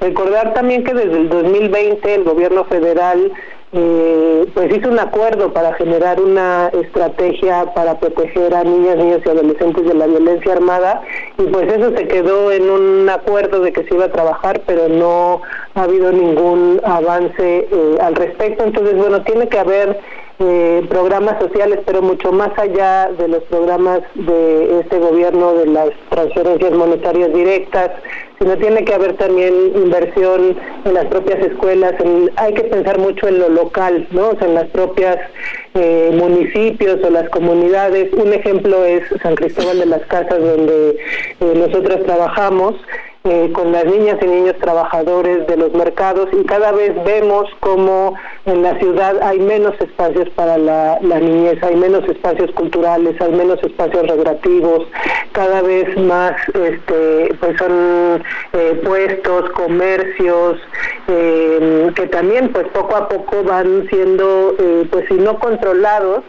Recordar 0.00 0.54
también 0.54 0.84
que 0.84 0.94
desde 0.94 1.16
el 1.16 1.28
2020 1.28 2.14
el 2.14 2.24
gobierno 2.24 2.64
federal 2.64 3.32
eh, 3.72 4.46
pues 4.54 4.74
hizo 4.74 4.88
un 4.88 4.98
acuerdo 4.98 5.52
para 5.52 5.74
generar 5.74 6.20
una 6.22 6.68
estrategia 6.68 7.66
para 7.74 8.00
proteger 8.00 8.54
a 8.54 8.64
niñas, 8.64 8.96
niños 8.96 9.20
y 9.24 9.28
adolescentes 9.28 9.84
de 9.86 9.92
la 9.92 10.06
violencia 10.06 10.52
armada 10.52 11.02
y 11.36 11.42
pues 11.42 11.70
eso 11.70 11.94
se 11.94 12.08
quedó 12.08 12.50
en 12.50 12.70
un 12.70 13.10
acuerdo 13.10 13.60
de 13.60 13.72
que 13.72 13.84
se 13.84 13.94
iba 13.94 14.06
a 14.06 14.12
trabajar 14.12 14.62
pero 14.66 14.88
no 14.88 15.42
ha 15.74 15.82
habido 15.82 16.10
ningún 16.12 16.80
avance 16.82 17.68
eh, 17.70 17.98
al 18.00 18.14
respecto. 18.14 18.64
Entonces 18.64 18.96
bueno 18.96 19.22
tiene 19.22 19.48
que 19.48 19.58
haber 19.58 20.00
eh, 20.40 20.86
programas 20.88 21.40
sociales, 21.40 21.80
pero 21.84 22.00
mucho 22.00 22.30
más 22.32 22.56
allá 22.58 23.10
de 23.18 23.28
los 23.28 23.42
programas 23.44 24.00
de 24.14 24.80
este 24.80 24.98
gobierno, 24.98 25.54
de 25.54 25.66
las 25.66 25.90
transferencias 26.10 26.72
monetarias 26.72 27.32
directas, 27.32 27.90
sino 28.38 28.56
tiene 28.56 28.84
que 28.84 28.94
haber 28.94 29.16
también 29.16 29.52
inversión 29.74 30.56
en 30.84 30.94
las 30.94 31.06
propias 31.06 31.40
escuelas, 31.40 31.94
hay 32.36 32.54
que 32.54 32.62
pensar 32.64 32.98
mucho 32.98 33.26
en 33.26 33.40
lo 33.40 33.48
local, 33.48 34.06
¿no? 34.12 34.30
en 34.40 34.54
las 34.54 34.66
propias 34.68 35.16
eh, 35.74 36.10
municipios 36.14 37.02
o 37.04 37.10
las 37.10 37.28
comunidades. 37.30 38.12
Un 38.12 38.32
ejemplo 38.32 38.84
es 38.84 39.02
San 39.22 39.34
Cristóbal 39.34 39.80
de 39.80 39.86
las 39.86 40.02
Casas, 40.06 40.38
donde 40.38 40.90
eh, 41.40 41.52
nosotros 41.56 42.04
trabajamos. 42.06 42.76
Eh, 43.24 43.50
con 43.52 43.72
las 43.72 43.84
niñas 43.84 44.16
y 44.22 44.26
niños 44.26 44.54
trabajadores 44.60 45.44
de 45.48 45.56
los 45.56 45.72
mercados 45.72 46.28
y 46.32 46.44
cada 46.44 46.70
vez 46.70 46.94
vemos 47.04 47.50
como 47.58 48.14
en 48.46 48.62
la 48.62 48.78
ciudad 48.78 49.20
hay 49.20 49.40
menos 49.40 49.74
espacios 49.80 50.28
para 50.30 50.56
la, 50.56 51.00
niñez, 51.00 51.60
hay 51.64 51.74
menos 51.74 52.08
espacios 52.08 52.48
culturales, 52.52 53.20
hay 53.20 53.32
menos 53.32 53.60
espacios 53.64 54.06
recreativos, 54.06 54.86
cada 55.32 55.62
vez 55.62 55.98
más 55.98 56.32
este, 56.54 57.34
pues 57.40 57.58
son 57.58 58.22
eh, 58.52 58.80
puestos, 58.84 59.50
comercios, 59.50 60.60
eh, 61.08 61.90
que 61.96 62.06
también 62.06 62.52
pues 62.52 62.68
poco 62.68 62.94
a 62.94 63.08
poco 63.08 63.42
van 63.42 63.88
siendo 63.90 64.54
pues 64.92 65.06
si 65.08 65.14
no 65.14 65.40
controlados, 65.40 66.22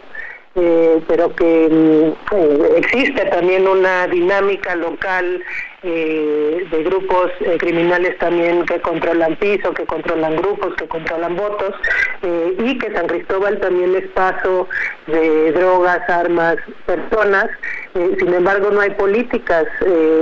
pero 1.06 1.34
que 1.36 1.68
mm, 1.70 2.76
existe 2.76 3.24
también 3.26 3.68
una 3.68 4.08
dinámica 4.08 4.74
local 4.74 5.40
eh, 5.82 6.66
de 6.70 6.82
grupos 6.84 7.30
eh, 7.40 7.56
criminales 7.58 8.18
también 8.18 8.66
que 8.66 8.80
controlan 8.80 9.36
piso, 9.36 9.72
que 9.72 9.86
controlan 9.86 10.36
grupos, 10.36 10.74
que 10.76 10.86
controlan 10.86 11.36
votos, 11.36 11.74
eh, 12.22 12.54
y 12.58 12.78
que 12.78 12.92
San 12.92 13.06
Cristóbal 13.06 13.58
también 13.60 13.94
es 13.96 14.06
paso 14.08 14.68
de 15.06 15.52
drogas, 15.52 16.08
armas, 16.08 16.56
personas. 16.84 17.46
Sin 17.92 18.32
embargo, 18.32 18.70
no 18.70 18.80
hay 18.80 18.90
políticas 18.90 19.66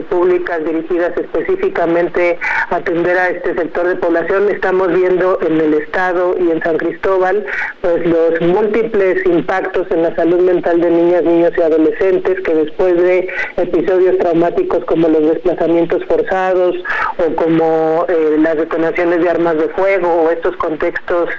públicas 0.09 0.65
dirigidas 0.65 1.17
específicamente 1.17 2.39
a 2.71 2.77
atender 2.77 3.17
a 3.19 3.29
este 3.29 3.55
sector 3.55 3.87
de 3.87 3.97
población. 3.97 4.49
Estamos 4.49 4.89
viendo 4.93 5.39
en 5.43 5.61
el 5.61 5.75
Estado 5.75 6.35
y 6.39 6.51
en 6.51 6.63
San 6.63 6.79
Cristóbal 6.79 7.45
pues 7.81 8.07
los 8.07 8.41
múltiples 8.41 9.25
impactos 9.27 9.91
en 9.91 10.03
la 10.03 10.15
salud 10.15 10.41
mental 10.41 10.81
de 10.81 10.91
niñas, 10.91 11.25
niños 11.25 11.53
y 11.57 11.63
adolescentes 11.63 12.41
que 12.41 12.55
después 12.55 12.97
de 12.97 13.29
episodios 13.57 14.19
traumáticos 14.19 14.85
como 14.85 15.09
los 15.09 15.21
de 15.21 15.29
desplazamientos 15.35 16.05
forzados 16.07 16.77
o 17.19 17.35
como 17.37 18.07
eh, 18.09 18.37
las 18.39 18.57
detonaciones 18.57 19.23
de 19.23 19.31
armas 19.31 19.57
de 19.57 19.69
fuego 19.71 20.09
o 20.09 20.31
estos 20.31 20.57
contextos 20.57 21.31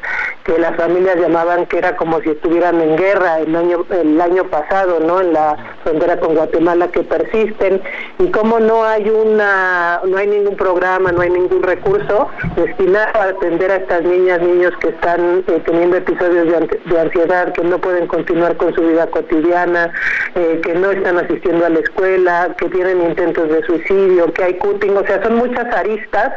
que 0.44 0.58
las 0.58 0.76
familias 0.76 1.18
llamaban 1.18 1.66
que 1.66 1.78
era 1.78 1.96
como 1.96 2.22
si 2.22 2.30
estuvieran 2.30 2.80
en 2.82 2.96
guerra 2.96 3.40
el 3.40 3.56
año 3.56 3.86
el 3.90 4.20
año 4.20 4.46
pasado, 4.46 5.00
¿no? 5.00 5.22
En 5.22 5.34
la 5.34 5.56
frontera 5.84 6.19
con 6.20 6.36
Guatemala 6.36 6.90
que 6.90 7.04
persisten 7.04 7.82
y 8.18 8.28
como 8.32 8.60
no 8.60 8.84
hay 8.84 9.10
una 9.10 10.02
no 10.06 10.18
hay 10.18 10.28
ningún 10.28 10.56
programa, 10.56 11.12
no 11.12 11.22
hay 11.22 11.30
ningún 11.30 11.64
recurso 11.64 12.30
destinado 12.56 13.20
a 13.20 13.24
atender 13.26 13.72
a 13.72 13.76
estas 13.78 14.04
niñas, 14.04 14.42
niños 14.42 14.74
que 14.80 14.90
están 14.90 15.44
eh, 15.48 15.62
teniendo 15.66 15.98
episodios 15.98 16.48
de, 16.48 17.00
ansiedad, 17.00 17.54
que 17.54 17.64
no 17.64 17.80
pueden 17.80 18.08
continuar 18.08 18.58
con 18.58 18.74
su 18.74 18.82
vida 18.82 19.08
cotidiana, 19.08 19.92
eh, 20.36 20.60
que 20.64 20.74
no 20.74 20.92
están 20.92 21.18
asistiendo 21.18 21.66
a 21.66 21.70
la 21.70 21.80
escuela, 21.80 22.56
que 22.58 22.68
tienen 22.70 23.02
intentos 23.02 23.50
de 23.50 23.64
suicidio 23.64 24.32
que 24.34 24.44
hay 24.44 24.54
cutting, 24.56 24.96
o 24.98 25.06
sea, 25.06 25.22
son 25.24 25.36
muchas 25.36 25.66
aristas 25.74 26.34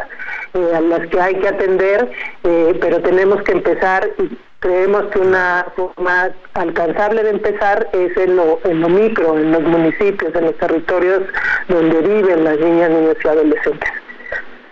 eh, 0.55 0.73
a 0.75 0.81
las 0.81 1.09
que 1.09 1.21
hay 1.21 1.35
que 1.37 1.49
atender, 1.49 2.11
eh, 2.45 2.77
pero 2.81 3.01
tenemos 3.01 3.43
que 3.43 3.53
empezar 3.53 4.09
y 4.19 4.39
creemos 4.63 5.07
que 5.13 5.19
una 5.19 5.67
forma 5.77 6.31
alcanzable 6.55 7.25
de 7.25 7.31
empezar 7.31 7.91
es 7.93 8.17
en 8.17 8.37
lo, 8.37 8.61
en 8.65 8.81
lo 8.81 8.89
micro, 8.89 9.37
en 9.37 9.51
los 9.53 9.63
municipios, 9.63 10.35
en 10.35 10.45
los 10.45 10.57
territorios 10.57 11.23
donde 11.69 12.01
viven 12.01 12.45
las 12.45 12.59
niñas, 12.59 12.91
niños 12.91 13.17
y 13.23 13.29
adolescentes. 13.29 13.91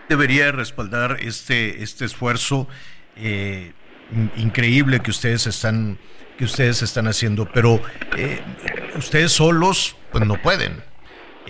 Debería 0.09 0.53
respaldar 0.53 1.18
este, 1.20 1.82
este 1.82 2.05
esfuerzo 2.05 2.68
eh, 3.16 3.72
increíble 4.36 5.01
que 5.01 5.11
ustedes 5.11 5.47
están 5.47 5.99
que 6.38 6.45
ustedes 6.47 6.80
están 6.80 7.07
haciendo, 7.07 7.47
pero 7.53 7.78
ustedes 8.97 9.30
solos 9.30 9.95
pues 10.11 10.24
no 10.24 10.41
pueden 10.41 10.89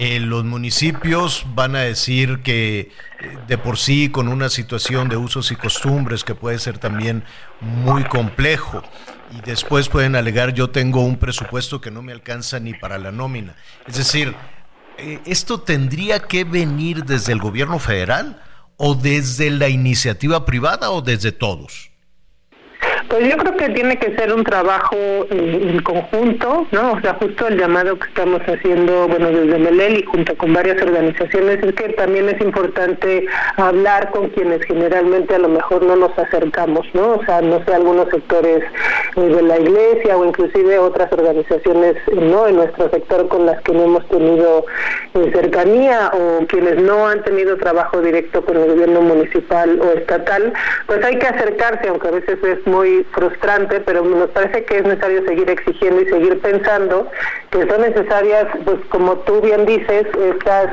los 0.01 0.47
municipios 0.47 1.45
van 1.55 1.77
a 1.77 1.81
decir 1.81 2.41
que 2.43 2.81
eh, 2.81 2.89
de 3.47 3.59
por 3.59 3.77
sí 3.77 4.09
con 4.09 4.29
una 4.29 4.49
situación 4.49 5.11
de 5.11 5.19
usos 5.19 5.53
y 5.53 5.57
costumbres 5.57 6.25
que 6.25 6.35
puede 6.35 6.59
ser 6.59 6.79
también 6.79 7.23
muy 7.61 8.05
complejo 8.05 8.83
y 9.31 9.43
después 9.43 9.91
pueden 9.91 10.17
alegar 10.17 10.55
yo 10.55 10.71
tengo 10.71 11.03
un 11.03 11.19
presupuesto 11.19 11.83
que 11.83 11.91
no 11.91 12.01
me 12.01 12.13
alcanza 12.13 12.59
ni 12.61 12.73
para 12.73 12.97
la 12.97 13.13
nómina. 13.13 13.57
Es 13.87 13.97
decir, 13.99 14.35
eh, 14.97 15.21
¿esto 15.27 15.61
tendría 15.61 16.21
que 16.21 16.45
venir 16.45 17.05
desde 17.05 17.33
el 17.33 17.39
gobierno 17.39 17.79
federal 17.79 18.43
o 18.79 18.95
desde 18.95 19.51
la 19.51 19.69
iniciativa 19.69 20.47
privada 20.47 20.91
o 20.93 21.03
desde 21.03 21.31
todos? 21.31 21.90
Pues 23.11 23.29
yo 23.29 23.37
creo 23.39 23.57
que 23.57 23.71
tiene 23.71 23.99
que 23.99 24.15
ser 24.15 24.33
un 24.33 24.45
trabajo 24.45 24.95
en, 25.31 25.83
conjunto, 25.83 26.69
¿no? 26.71 26.93
O 26.93 27.01
sea, 27.01 27.15
justo 27.15 27.49
el 27.49 27.59
llamado 27.59 27.99
que 27.99 28.07
estamos 28.07 28.41
haciendo, 28.43 29.09
bueno, 29.09 29.31
desde 29.31 29.59
Melel 29.59 30.05
junto 30.07 30.37
con 30.37 30.53
varias 30.53 30.81
organizaciones, 30.81 31.61
es 31.61 31.75
que 31.75 31.89
también 31.95 32.29
es 32.29 32.41
importante 32.41 33.27
hablar 33.57 34.13
con 34.13 34.29
quienes 34.29 34.65
generalmente 34.65 35.35
a 35.35 35.41
lo 35.41 35.49
mejor 35.49 35.83
no 35.83 35.97
nos 35.97 36.17
acercamos, 36.17 36.87
¿no? 36.95 37.15
O 37.15 37.25
sea, 37.25 37.41
no 37.41 37.65
sé, 37.65 37.75
algunos 37.75 38.09
sectores 38.11 38.63
eh, 39.17 39.21
de 39.21 39.43
la 39.43 39.59
iglesia 39.59 40.17
o 40.17 40.25
inclusive 40.25 40.79
otras 40.79 41.13
organizaciones, 41.13 41.97
¿no? 42.15 42.47
En 42.47 42.57
nuestro 42.57 42.91
sector 42.91 43.27
con 43.27 43.45
las 43.45 43.61
que 43.63 43.73
no 43.73 43.87
hemos 43.87 44.07
tenido 44.07 44.67
eh, 45.15 45.33
cercanía 45.35 46.13
o 46.15 46.47
quienes 46.47 46.81
no 46.81 47.09
han 47.09 47.25
tenido 47.25 47.57
trabajo 47.57 48.01
directo 48.01 48.45
con 48.45 48.57
el 48.57 48.69
gobierno 48.69 49.01
municipal 49.01 49.81
o 49.81 49.99
estatal, 49.99 50.53
pues 50.87 51.05
hay 51.05 51.19
que 51.19 51.27
acercarse, 51.27 51.89
aunque 51.89 52.07
a 52.07 52.13
veces 52.13 52.39
es 52.45 52.65
muy 52.69 53.00
frustrante, 53.13 53.81
pero 53.81 54.03
nos 54.03 54.31
parece 54.31 54.65
que 54.65 54.79
es 54.79 54.85
necesario 54.85 55.25
seguir 55.27 55.51
exigiendo 55.51 56.03
y 56.03 56.07
seguir 56.07 56.41
pensando 56.41 57.09
que 57.51 57.67
son 57.69 57.83
necesarias, 57.83 58.47
pues 58.65 58.79
como 58.89 59.17
tú 59.19 59.41
bien 59.41 59.67
dices, 59.67 60.07
estas 60.35 60.67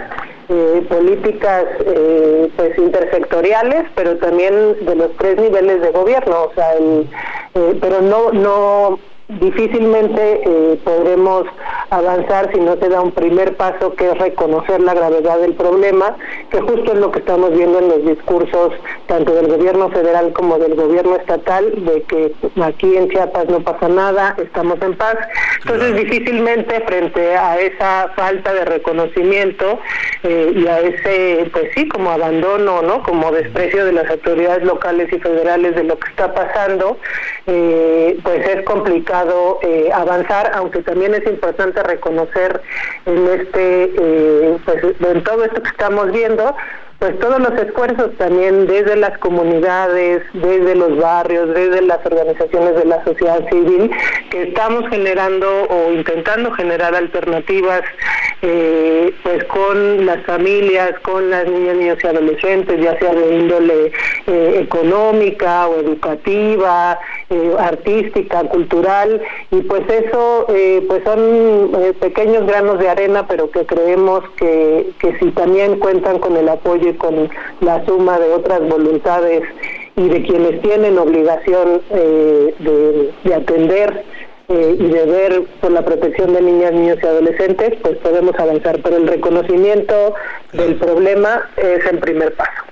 eh, 0.49 0.85
políticas 0.89 1.65
eh, 1.85 2.49
pues 2.55 2.77
intersectoriales, 2.77 3.85
pero 3.95 4.17
también 4.17 4.53
de 4.85 4.95
los 4.95 5.15
tres 5.17 5.37
niveles 5.37 5.81
de 5.81 5.91
gobierno, 5.91 6.43
o 6.43 6.53
sea, 6.53 6.73
el, 6.75 7.09
eh, 7.55 7.77
pero 7.81 8.01
no 8.01 8.31
no 8.31 8.99
difícilmente 9.27 10.41
eh, 10.45 10.79
podremos 10.85 11.45
avanzar 11.89 12.49
si 12.53 12.59
no 12.59 12.77
se 12.77 12.87
da 12.87 13.01
un 13.01 13.11
primer 13.11 13.57
paso 13.57 13.93
que 13.93 14.09
es 14.09 14.17
reconocer 14.17 14.79
la 14.79 14.93
gravedad 14.93 15.39
del 15.39 15.53
problema, 15.53 16.15
que 16.49 16.61
justo 16.61 16.93
es 16.93 16.99
lo 16.99 17.11
que 17.11 17.19
estamos 17.19 17.51
viendo 17.51 17.79
en 17.79 17.89
los 17.89 18.05
discursos 18.05 18.73
tanto 19.07 19.33
del 19.33 19.47
gobierno 19.47 19.89
federal 19.89 20.31
como 20.31 20.57
del 20.59 20.75
gobierno 20.75 21.17
estatal, 21.17 21.73
de 21.75 22.03
que 22.03 22.33
aquí 22.61 22.95
en 22.95 23.09
Chiapas 23.09 23.49
no 23.49 23.59
pasa 23.61 23.89
nada, 23.89 24.35
estamos 24.37 24.81
en 24.81 24.95
paz. 24.95 25.17
Entonces 25.61 25.95
difícilmente 25.95 26.79
frente 26.81 27.35
a 27.35 27.59
esa 27.59 28.11
falta 28.15 28.53
de 28.53 28.63
reconocimiento 28.65 29.79
eh, 30.23 30.53
y 30.55 30.67
a 30.67 30.79
ese, 30.79 31.49
pues 31.51 31.65
sí, 31.75 31.87
como 31.89 32.11
abandono, 32.11 32.81
¿no? 32.81 33.03
Como 33.03 33.31
desprecio 33.31 33.85
de 33.85 33.91
las 33.91 34.09
autoridades 34.09 34.63
locales 34.63 35.11
y 35.11 35.19
federales 35.19 35.75
de 35.75 35.83
lo 35.83 35.99
que 35.99 36.09
está 36.09 36.33
pasando, 36.33 36.97
eh, 37.45 38.17
pues 38.23 38.47
es 38.47 38.63
complicado 38.63 39.16
eh, 39.63 39.89
avanzar, 39.93 40.51
aunque 40.53 40.81
también 40.81 41.13
es 41.15 41.25
importante 41.25 41.81
reconocer 41.83 42.61
en 43.05 43.27
este, 43.27 43.91
eh, 43.97 44.57
pues 44.65 44.83
en 44.83 45.23
todo 45.23 45.43
esto 45.43 45.61
que 45.61 45.69
estamos 45.69 46.11
viendo, 46.11 46.55
pues 46.99 47.19
todos 47.19 47.39
los 47.39 47.53
esfuerzos 47.59 48.11
también 48.17 48.65
desde 48.65 48.95
las 48.95 49.17
comunidades, 49.19 50.23
desde 50.33 50.75
los 50.75 50.97
barrios, 50.97 51.53
desde 51.53 51.81
las 51.83 52.03
organizaciones 52.03 52.75
de 52.75 52.85
la 52.85 53.03
sociedad 53.03 53.47
civil, 53.49 53.91
que 54.31 54.43
estamos 54.43 54.89
generando 54.89 55.47
o 55.69 55.91
intentando 55.91 56.51
generar 56.53 56.95
alternativas 56.95 57.83
eh, 58.41 59.13
pues 59.23 59.43
con 59.45 60.05
las 60.05 60.23
familias, 60.25 60.93
con 61.01 61.29
las 61.29 61.47
niñas, 61.47 61.75
niños 61.75 61.97
y 62.03 62.07
adolescentes, 62.07 62.81
ya 62.81 62.97
sea 62.97 63.13
de 63.13 63.35
índole 63.35 63.91
eh, 64.27 64.59
económica 64.61 65.67
o 65.67 65.79
educativa, 65.79 66.99
eh, 67.29 67.55
artística, 67.59 68.41
cultural, 68.43 69.21
y 69.51 69.61
pues 69.61 69.83
eso 69.89 70.47
pues 70.87 71.03
son 71.03 71.71
pequeños 71.99 72.45
granos 72.45 72.79
de 72.79 72.89
arena, 72.89 73.27
pero 73.27 73.49
que 73.51 73.65
creemos 73.65 74.23
que, 74.37 74.91
que 74.99 75.17
si 75.19 75.31
también 75.31 75.79
cuentan 75.79 76.19
con 76.19 76.35
el 76.37 76.47
apoyo 76.49 76.86
con 76.95 77.29
la 77.61 77.85
suma 77.85 78.19
de 78.19 78.33
otras 78.33 78.61
voluntades 78.67 79.43
y 79.95 80.07
de 80.07 80.23
quienes 80.23 80.61
tienen 80.61 80.97
obligación 80.97 81.81
de, 81.89 83.11
de 83.23 83.35
atender 83.35 84.03
eh, 84.49 84.77
y 84.79 84.83
de 84.87 85.05
ver 85.05 85.43
por 85.59 85.71
la 85.71 85.83
protección 85.83 86.33
de 86.33 86.41
niñas, 86.41 86.71
niños 86.71 86.97
y 87.03 87.05
adolescentes, 87.05 87.73
pues 87.81 87.97
podemos 87.97 88.33
avanzar. 88.39 88.81
Pero 88.81 88.95
el 88.95 89.05
reconocimiento 89.05 90.15
del 90.53 90.75
problema 90.75 91.49
es 91.57 91.85
el 91.85 91.99
primer 91.99 92.33
paso. 92.33 92.63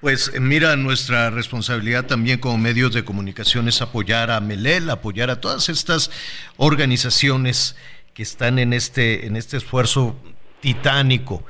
Pues 0.00 0.32
mira, 0.40 0.74
nuestra 0.74 1.30
responsabilidad 1.30 2.06
también 2.06 2.38
como 2.38 2.58
medios 2.58 2.92
de 2.92 3.04
comunicación 3.04 3.68
es 3.68 3.80
apoyar 3.82 4.32
a 4.32 4.40
Melel, 4.40 4.90
apoyar 4.90 5.30
a 5.30 5.40
todas 5.40 5.68
estas 5.68 6.10
organizaciones 6.56 7.76
que 8.12 8.24
están 8.24 8.58
en 8.58 8.72
este, 8.72 9.26
en 9.26 9.36
este 9.36 9.58
esfuerzo 9.58 10.16
titánico, 10.58 11.44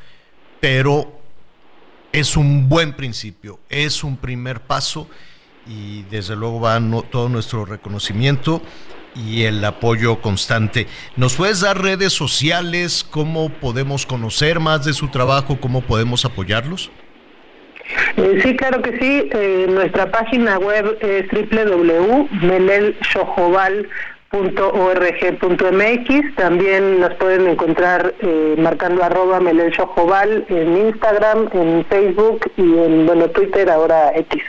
pero 0.60 1.15
es 2.16 2.34
un 2.38 2.70
buen 2.70 2.94
principio, 2.94 3.60
es 3.68 4.02
un 4.02 4.16
primer 4.16 4.60
paso 4.60 5.06
y 5.66 6.02
desde 6.04 6.34
luego 6.34 6.60
va 6.60 6.80
todo 7.10 7.28
nuestro 7.28 7.66
reconocimiento 7.66 8.62
y 9.14 9.42
el 9.42 9.62
apoyo 9.62 10.22
constante. 10.22 10.86
¿Nos 11.16 11.34
puedes 11.34 11.60
dar 11.60 11.82
redes 11.82 12.14
sociales? 12.14 13.04
¿Cómo 13.08 13.50
podemos 13.50 14.06
conocer 14.06 14.60
más 14.60 14.86
de 14.86 14.94
su 14.94 15.08
trabajo? 15.08 15.60
¿Cómo 15.60 15.82
podemos 15.82 16.24
apoyarlos? 16.24 16.90
Eh, 18.16 18.40
sí, 18.42 18.56
claro 18.56 18.80
que 18.80 18.92
sí. 18.98 19.28
Eh, 19.34 19.66
nuestra 19.68 20.10
página 20.10 20.58
web 20.58 20.96
es 21.02 21.30
www.melelshojoval.org.mx. 24.32 26.34
También 26.36 27.00
nos 27.00 27.14
pueden 27.14 27.48
encontrar 27.48 28.14
eh, 28.20 28.54
marcando 28.58 29.02
arroba 29.02 29.40
Melel 29.40 29.72
en 30.48 30.76
Instagram, 30.88 31.48
en 31.52 31.84
Facebook 31.86 32.52
y 32.56 32.62
en 32.62 33.06
bueno 33.06 33.28
Twitter, 33.30 33.70
ahora 33.70 34.12
X. 34.16 34.42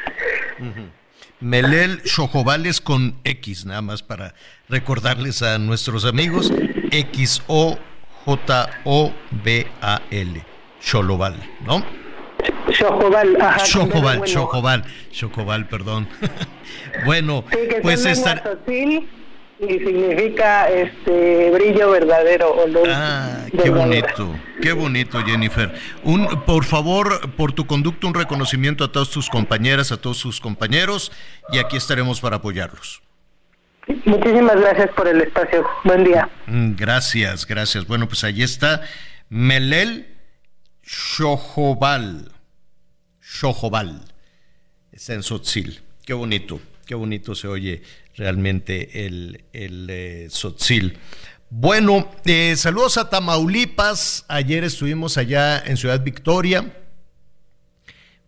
Melel 1.40 2.02
Chojobales 2.04 2.82
con 2.82 3.16
X, 3.24 3.66
nada 3.66 3.82
más 3.82 4.02
para 4.02 4.34
recordarles 4.70 5.44
a 5.44 5.60
nuestros 5.60 6.06
amigos, 6.06 6.52
X-O-J-O-B-A-L, 6.92 7.78
Choloval, 10.82 11.36
¿no? 11.66 11.84
Chojobal, 12.72 13.38
ajá. 13.40 13.64
Chojobal, 15.12 15.68
perdón. 15.68 16.08
bueno, 17.06 17.46
pues 17.82 18.06
estar 18.06 18.60
y 19.60 19.80
significa 19.80 20.70
este 20.70 21.50
brillo 21.52 21.92
verdadero 21.92 22.52
o 22.52 22.68
Ah, 22.88 23.46
qué 23.52 23.70
bonito, 23.70 24.36
qué 24.62 24.72
bonito, 24.72 25.20
Jennifer. 25.26 25.74
Un, 26.04 26.28
por 26.46 26.64
favor, 26.64 27.32
por 27.36 27.54
tu 27.54 27.66
conducto, 27.66 28.08
un 28.08 28.14
reconocimiento 28.14 28.84
a 28.84 28.92
todas 28.92 29.10
tus 29.10 29.30
compañeras, 29.30 29.92
a 29.92 29.98
todos 29.98 30.18
sus 30.18 30.40
compañeros, 30.40 31.12
y 31.52 31.58
aquí 31.58 31.76
estaremos 31.78 32.22
para 32.22 32.36
apoyarlos. 32.38 33.02
Muchísimas 34.06 34.60
gracias 34.60 34.90
por 34.96 35.08
el 35.08 35.22
espacio. 35.22 35.66
Buen 35.84 36.04
día. 36.04 36.30
Mm, 36.46 36.76
gracias, 36.76 37.48
gracias. 37.48 37.88
Bueno, 37.88 38.08
pues 38.08 38.24
ahí 38.24 38.44
está 38.44 38.82
Melel 39.30 40.08
Shojobal. 40.84 42.32
Shojobal. 43.22 44.02
Está 44.92 45.14
en 45.14 45.24
Sotzil. 45.24 45.82
Qué 46.06 46.14
bonito, 46.14 46.60
qué 46.86 46.96
bonito 46.96 47.34
se 47.34 47.48
oye 47.48 47.82
realmente 48.18 49.06
el, 49.06 49.46
el 49.54 49.88
eh, 49.90 50.28
Sotzil. 50.30 50.98
Bueno, 51.50 52.12
eh, 52.26 52.56
saludos 52.58 52.98
a 52.98 53.10
Tamaulipas. 53.10 54.26
Ayer 54.28 54.66
estuvimos 54.66 55.18
allá 55.18 55.60
en 55.60 55.78
Ciudad 55.78 56.04
Victoria. 56.04 56.74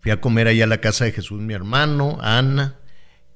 Fui 0.00 0.10
a 0.10 0.20
comer 0.20 0.48
allá 0.48 0.64
a 0.64 0.68
la 0.68 0.80
casa 0.80 1.04
de 1.04 1.12
Jesús, 1.12 1.40
mi 1.42 1.52
hermano, 1.52 2.18
Ana. 2.22 2.76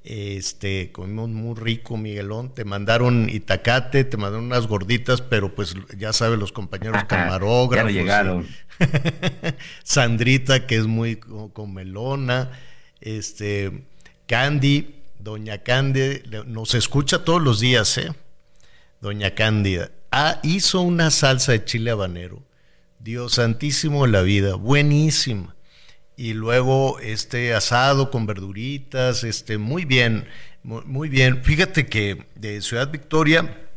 Este, 0.03 0.91
comimos 0.91 1.29
muy 1.29 1.55
rico, 1.55 1.97
Miguelón. 1.97 2.53
Te 2.53 2.63
mandaron 2.63 3.29
itacate, 3.29 4.03
te 4.03 4.17
mandaron 4.17 4.45
unas 4.45 4.65
gorditas, 4.65 5.21
pero 5.21 5.53
pues 5.53 5.75
ya 5.97 6.13
sabes, 6.13 6.39
los 6.39 6.51
compañeros 6.51 7.03
camarógrafos. 7.07 7.93
ya 7.93 7.99
llegaron. 8.01 8.47
Sandrita, 9.83 10.65
que 10.65 10.77
es 10.77 10.87
muy 10.87 11.17
comelona. 11.17 12.51
Este, 13.01 13.85
Candy, 14.25 14.95
Doña 15.25 15.63
Cándida, 15.63 16.43
nos 16.45 16.75
escucha 16.75 17.23
todos 17.23 17.41
los 17.41 17.59
días, 17.59 17.97
¿eh? 17.97 18.13
Doña 19.01 19.33
Cándida. 19.33 19.89
Ah, 20.11 20.39
hizo 20.43 20.81
una 20.81 21.09
salsa 21.09 21.53
de 21.53 21.65
chile 21.65 21.89
habanero. 21.89 22.43
Dios 22.99 23.33
santísimo 23.33 24.05
la 24.05 24.21
vida, 24.21 24.53
buenísima. 24.53 25.55
Y 26.15 26.33
luego 26.33 26.99
este 26.99 27.55
asado 27.55 28.11
con 28.11 28.27
verduritas, 28.27 29.23
este, 29.23 29.57
muy 29.57 29.83
bien, 29.83 30.27
muy, 30.61 31.09
bien. 31.09 31.43
Fíjate 31.43 31.87
que 31.87 32.27
de 32.35 32.61
Ciudad 32.61 32.91
Victoria 32.91 33.67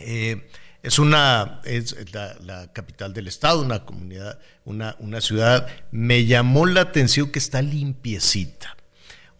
eh, 0.00 0.48
es 0.82 0.98
una, 0.98 1.60
es 1.64 1.94
la, 2.12 2.72
capital 2.72 3.14
del 3.14 3.28
estado, 3.28 3.62
una 3.62 3.84
comunidad, 3.84 4.40
una, 4.64 4.96
una 4.98 5.20
ciudad. 5.20 5.68
Me 5.92 6.26
llamó 6.26 6.66
la 6.66 6.80
atención 6.80 7.30
que 7.30 7.38
está 7.38 7.62
limpiecita 7.62 8.76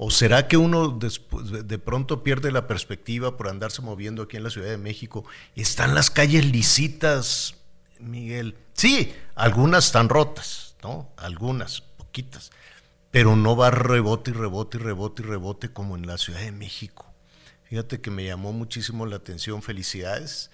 ¿O 0.04 0.10
será 0.10 0.48
que 0.48 0.56
uno 0.56 0.98
de 0.98 1.78
pronto 1.78 2.24
pierde 2.24 2.50
la 2.50 2.66
perspectiva 2.66 3.36
por 3.36 3.46
andarse 3.46 3.82
moviendo 3.82 4.24
aquí 4.24 4.36
en 4.36 4.42
la 4.42 4.50
Ciudad 4.50 4.68
de 4.68 4.76
México? 4.76 5.24
Están 5.54 5.94
las 5.94 6.10
calles 6.10 6.44
lisitas, 6.44 7.54
Miguel. 8.00 8.56
Sí, 8.72 9.14
algunas 9.36 9.86
están 9.86 10.08
rotas, 10.08 10.74
¿no? 10.82 11.08
Algunas, 11.16 11.82
poquitas. 11.82 12.50
Pero 13.12 13.36
no 13.36 13.54
va 13.54 13.70
rebote 13.70 14.32
y 14.32 14.34
rebote 14.34 14.78
y 14.78 14.80
rebote 14.80 15.22
y 15.22 15.24
rebote 15.24 15.72
como 15.72 15.94
en 15.94 16.08
la 16.08 16.18
Ciudad 16.18 16.40
de 16.40 16.50
México. 16.50 17.06
Fíjate 17.62 18.00
que 18.00 18.10
me 18.10 18.24
llamó 18.24 18.52
muchísimo 18.52 19.06
la 19.06 19.14
atención. 19.14 19.62
Felicidades 19.62 20.50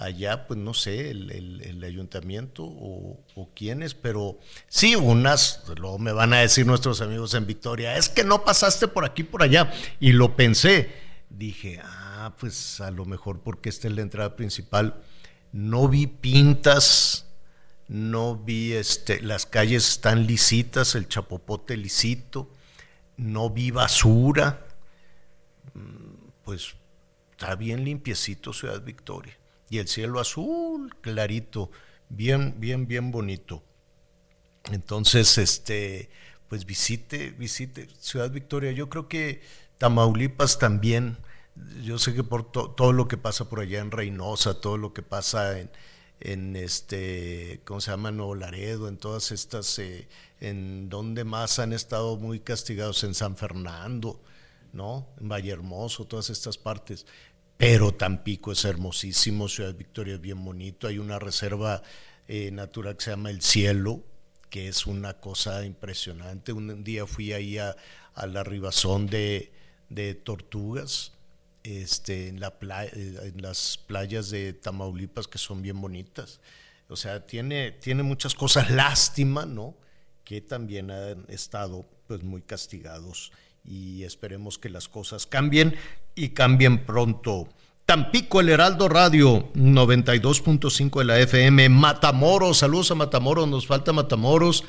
allá, 0.00 0.46
pues 0.46 0.58
no 0.58 0.72
sé, 0.72 1.10
el, 1.10 1.82
ayuntamiento 1.84 2.64
o, 2.64 3.22
o, 3.34 3.50
quiénes, 3.54 3.94
pero 3.94 4.38
sí, 4.68 4.96
unas, 4.96 5.62
luego 5.78 5.98
me 5.98 6.12
van 6.12 6.32
a 6.32 6.40
decir 6.40 6.66
nuestros 6.66 7.00
amigos 7.02 7.34
en 7.34 7.46
Victoria, 7.46 7.96
es 7.96 8.08
que 8.08 8.24
no 8.24 8.44
pasaste 8.44 8.88
por 8.88 9.04
aquí, 9.04 9.24
por 9.24 9.42
allá, 9.42 9.70
y 10.00 10.12
lo 10.12 10.36
pensé, 10.36 10.90
dije, 11.28 11.80
ah, 11.84 12.34
pues 12.38 12.80
a 12.80 12.90
lo 12.90 13.04
mejor 13.04 13.40
porque 13.40 13.68
esta 13.68 13.88
es 13.88 13.94
la 13.94 14.00
entrada 14.00 14.36
principal, 14.36 15.02
no 15.52 15.86
vi 15.88 16.06
pintas, 16.06 17.26
no 17.88 18.36
vi, 18.36 18.72
este, 18.72 19.20
las 19.20 19.44
calles 19.44 19.86
están 19.86 20.26
lisitas, 20.26 20.94
el 20.94 21.08
chapopote 21.08 21.76
lisito, 21.76 22.50
no 23.18 23.50
vi 23.50 23.70
basura, 23.70 24.66
mm, 25.74 26.30
pues 26.44 26.74
está 27.32 27.54
bien 27.54 27.84
limpiecito 27.84 28.54
Ciudad 28.54 28.82
Victoria 28.82 29.39
y 29.70 29.78
el 29.78 29.88
cielo 29.88 30.20
azul, 30.20 30.94
clarito, 31.00 31.70
bien, 32.10 32.56
bien, 32.58 32.86
bien 32.86 33.10
bonito. 33.10 33.62
Entonces, 34.70 35.38
este, 35.38 36.10
pues 36.48 36.66
visite, 36.66 37.30
visite 37.30 37.88
Ciudad 37.98 38.30
Victoria. 38.30 38.72
Yo 38.72 38.90
creo 38.90 39.08
que 39.08 39.40
Tamaulipas 39.78 40.58
también 40.58 41.16
yo 41.82 41.98
sé 41.98 42.14
que 42.14 42.24
por 42.24 42.50
todo 42.50 42.92
lo 42.92 43.08
que 43.08 43.16
pasa 43.16 43.48
por 43.48 43.60
allá 43.60 43.80
en 43.80 43.90
Reynosa, 43.90 44.60
todo 44.60 44.76
lo 44.76 44.92
que 44.92 45.02
pasa 45.02 45.58
en, 45.58 45.70
en 46.20 46.56
este, 46.56 47.60
¿cómo 47.64 47.80
se 47.80 47.90
llama? 47.90 48.10
Nuevo 48.10 48.34
Laredo, 48.34 48.88
en 48.88 48.98
todas 48.98 49.32
estas, 49.32 49.78
eh, 49.78 50.08
en 50.40 50.88
donde 50.88 51.24
más 51.24 51.58
han 51.58 51.72
estado 51.72 52.16
muy 52.16 52.40
castigados, 52.40 53.04
en 53.04 53.14
San 53.14 53.36
Fernando, 53.36 54.20
¿no? 54.72 55.08
En 55.20 55.28
Valle 55.28 55.50
Hermoso, 55.50 56.06
todas 56.06 56.30
estas 56.30 56.58
partes. 56.58 57.06
Pero 57.60 57.92
Tampico 57.92 58.52
es 58.52 58.64
hermosísimo, 58.64 59.46
Ciudad 59.46 59.74
Victoria 59.74 60.14
es 60.14 60.20
bien 60.22 60.42
bonito, 60.42 60.86
hay 60.86 60.98
una 60.98 61.18
reserva 61.18 61.82
eh, 62.26 62.50
natural 62.50 62.96
que 62.96 63.04
se 63.04 63.10
llama 63.10 63.28
El 63.28 63.42
Cielo, 63.42 64.02
que 64.48 64.68
es 64.68 64.86
una 64.86 65.20
cosa 65.20 65.62
impresionante. 65.66 66.54
Un 66.54 66.82
día 66.82 67.06
fui 67.06 67.34
ahí 67.34 67.58
a, 67.58 67.76
la 68.26 68.44
ribazón 68.44 69.08
de, 69.08 69.52
Tortugas, 70.24 71.12
este, 71.62 72.28
en, 72.28 72.42
eh, 72.42 72.50
en 73.24 73.42
las 73.42 73.76
playas 73.76 74.30
de 74.30 74.54
Tamaulipas 74.54 75.28
que 75.28 75.36
son 75.36 75.60
bien 75.60 75.78
bonitas. 75.82 76.40
O 76.88 76.96
sea, 76.96 77.26
tiene, 77.26 77.72
tiene 77.72 78.02
muchas 78.02 78.34
cosas. 78.34 78.70
Lástima, 78.70 79.44
¿no? 79.44 79.76
Que 80.24 80.40
también 80.40 80.90
han 80.90 81.26
estado 81.28 81.86
pues 82.06 82.22
muy 82.22 82.40
castigados 82.40 83.32
y 83.64 84.04
esperemos 84.04 84.58
que 84.58 84.68
las 84.68 84.88
cosas 84.88 85.26
cambien 85.26 85.76
y 86.14 86.30
cambien 86.30 86.84
pronto. 86.84 87.48
Tampico, 87.86 88.40
el 88.40 88.50
Heraldo 88.50 88.88
Radio, 88.88 89.52
92.5 89.54 91.00
de 91.00 91.04
la 91.04 91.18
FM. 91.18 91.68
Matamoros, 91.70 92.58
saludos 92.58 92.92
a 92.92 92.94
Matamoros, 92.94 93.48
nos 93.48 93.66
falta 93.66 93.92
Matamoros 93.92 94.64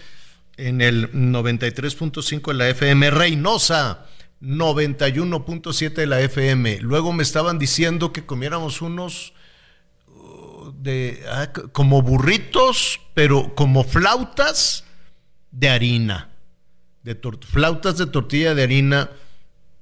en 0.57 0.81
el 0.81 1.11
93.5 1.11 2.47
de 2.47 2.53
la 2.55 2.69
FM. 2.69 3.11
Reynosa, 3.11 4.07
91.7 4.41 5.93
de 5.93 6.07
la 6.07 6.19
FM. 6.21 6.79
Luego 6.81 7.13
me 7.13 7.21
estaban 7.21 7.59
diciendo 7.59 8.11
que 8.11 8.25
comiéramos 8.25 8.81
unos 8.81 9.33
uh, 10.07 10.71
de 10.79 11.23
ah, 11.29 11.51
como 11.71 12.01
burritos, 12.01 13.01
pero 13.13 13.53
como 13.53 13.83
flautas 13.83 14.83
de 15.51 15.69
harina, 15.69 16.30
de 17.03 17.19
flautas 17.47 17.97
de 17.97 18.05
tortilla 18.05 18.53
de 18.55 18.63
harina, 18.63 19.09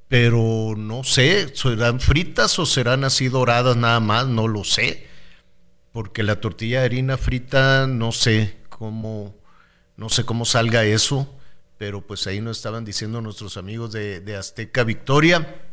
pero 0.08 0.76
no 0.78 1.04
sé, 1.04 1.54
serán 1.56 2.00
fritas 2.00 2.58
o 2.60 2.66
serán 2.66 3.04
así 3.04 3.30
doradas 3.30 3.78
nada 3.78 4.00
más, 4.00 4.28
no 4.28 4.48
lo 4.48 4.64
sé, 4.64 5.08
porque 5.92 6.24
la 6.24 6.40
tortilla 6.40 6.80
de 6.80 6.86
harina 6.86 7.18
frita 7.18 7.88
no 7.88 8.12
sé 8.12 8.58
cómo 8.70 9.36
no 9.98 10.08
sé 10.08 10.24
cómo 10.24 10.46
salga 10.46 10.86
eso 10.86 11.36
pero 11.80 12.06
pues 12.06 12.28
ahí 12.28 12.42
nos 12.42 12.58
estaban 12.58 12.84
diciendo 12.84 13.22
nuestros 13.22 13.56
amigos 13.56 13.94
de, 13.94 14.36
Azteca 14.38 14.84
Victoria 14.84 15.64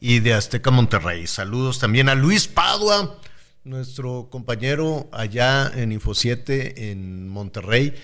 y 0.00 0.18
de 0.18 0.34
Azteca 0.34 0.72
Monterrey. 0.72 1.28
Saludos 1.28 1.78
también 1.78 2.08
a 2.08 2.16
Luis 2.16 2.48
Padua, 2.48 3.20
nuestro 3.62 4.28
compañero 4.28 5.08
allá 5.12 5.70
en 5.72 5.92
Info 5.92 6.16
7 6.16 6.90
en 6.90 7.28
Monterrey, 7.28 7.94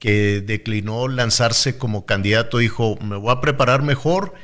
que 0.00 0.40
declinó 0.40 1.06
lanzarse 1.08 1.78
como 1.78 2.06
candidato, 2.06 2.58
dijo, 2.58 2.96
me 2.96 3.16
voy 3.16 3.30
a 3.30 3.40
preparar 3.40 3.82
mejor 3.82 4.34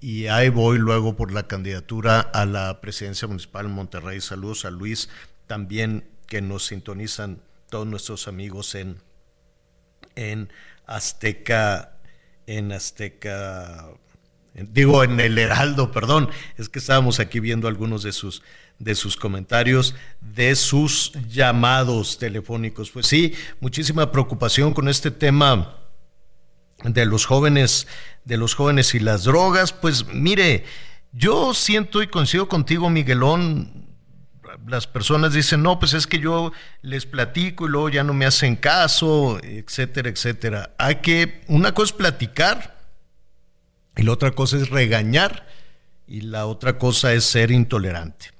y 0.00 0.26
ahí 0.26 0.50
voy 0.50 0.78
luego 0.78 1.16
por 1.16 1.32
la 1.32 1.46
candidatura 1.46 2.20
a 2.20 2.44
la 2.44 2.80
presidencia 2.80 3.26
municipal 3.28 3.66
en 3.66 3.72
Monterrey. 3.72 4.20
Saludos 4.20 4.64
a 4.64 4.70
Luis 4.70 5.08
también 5.46 6.04
que 6.26 6.42
nos 6.42 6.66
sintonizan 6.66 7.40
todos 7.70 7.86
nuestros 7.86 8.26
amigos 8.26 8.74
en, 8.74 8.96
en 10.16 10.52
Azteca, 10.86 11.98
en 12.48 12.72
Azteca, 12.72 13.86
digo 14.54 15.04
en 15.04 15.20
el 15.20 15.38
Heraldo, 15.38 15.92
perdón, 15.92 16.28
es 16.56 16.68
que 16.68 16.80
estábamos 16.80 17.20
aquí 17.20 17.38
viendo 17.38 17.68
algunos 17.68 18.02
de 18.02 18.10
sus 18.10 18.42
de 18.78 18.94
sus 18.94 19.16
comentarios, 19.16 19.94
de 20.20 20.54
sus 20.54 21.12
llamados 21.28 22.18
telefónicos. 22.18 22.90
Pues 22.90 23.06
sí, 23.06 23.34
muchísima 23.60 24.12
preocupación 24.12 24.74
con 24.74 24.88
este 24.88 25.10
tema 25.10 25.78
de 26.84 27.06
los 27.06 27.24
jóvenes, 27.26 27.86
de 28.24 28.36
los 28.36 28.54
jóvenes 28.54 28.94
y 28.94 29.00
las 29.00 29.24
drogas. 29.24 29.72
Pues 29.72 30.06
mire, 30.12 30.64
yo 31.12 31.54
siento 31.54 32.02
y 32.02 32.08
coincido 32.08 32.48
contigo, 32.48 32.90
Miguelón, 32.90 33.86
las 34.66 34.86
personas 34.86 35.32
dicen, 35.32 35.62
no, 35.62 35.78
pues 35.78 35.94
es 35.94 36.06
que 36.06 36.18
yo 36.18 36.52
les 36.82 37.06
platico 37.06 37.66
y 37.66 37.70
luego 37.70 37.88
ya 37.88 38.04
no 38.04 38.14
me 38.14 38.26
hacen 38.26 38.56
caso, 38.56 39.38
etcétera, 39.42 40.08
etcétera. 40.08 40.74
Hay 40.78 40.96
que, 40.96 41.42
una 41.48 41.72
cosa 41.72 41.92
es 41.92 41.96
platicar 41.96 42.76
y 43.96 44.02
la 44.02 44.12
otra 44.12 44.32
cosa 44.32 44.56
es 44.56 44.68
regañar 44.70 45.46
y 46.06 46.22
la 46.22 46.46
otra 46.46 46.78
cosa 46.78 47.12
es 47.12 47.24
ser 47.24 47.50
intolerante. 47.50 48.35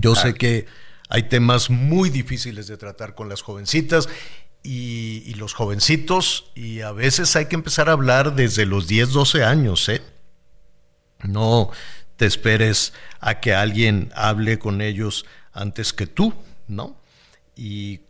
Yo 0.00 0.14
sé 0.14 0.34
que 0.34 0.66
hay 1.08 1.24
temas 1.24 1.70
muy 1.70 2.10
difíciles 2.10 2.66
de 2.66 2.76
tratar 2.76 3.14
con 3.14 3.28
las 3.28 3.42
jovencitas 3.42 4.08
y, 4.62 5.22
y, 5.26 5.34
los 5.34 5.54
jovencitos 5.54 6.50
y 6.54 6.80
a 6.80 6.92
veces 6.92 7.34
hay 7.36 7.46
que 7.46 7.56
empezar 7.56 7.88
a 7.88 7.92
hablar 7.92 8.36
desde 8.36 8.64
los 8.64 8.86
10, 8.86 9.10
12 9.10 9.44
años, 9.44 9.88
¿eh? 9.88 10.02
No, 11.24 11.70
te 12.16 12.26
esperes 12.26 12.92
a 13.20 13.40
que 13.40 13.54
alguien 13.54 14.12
hable 14.14 14.58
con 14.58 14.80
ellos 14.80 15.26
antes 15.52 15.92
que 15.92 16.06
tú, 16.06 16.32
¿no? 16.68 16.96
Y 17.56 18.00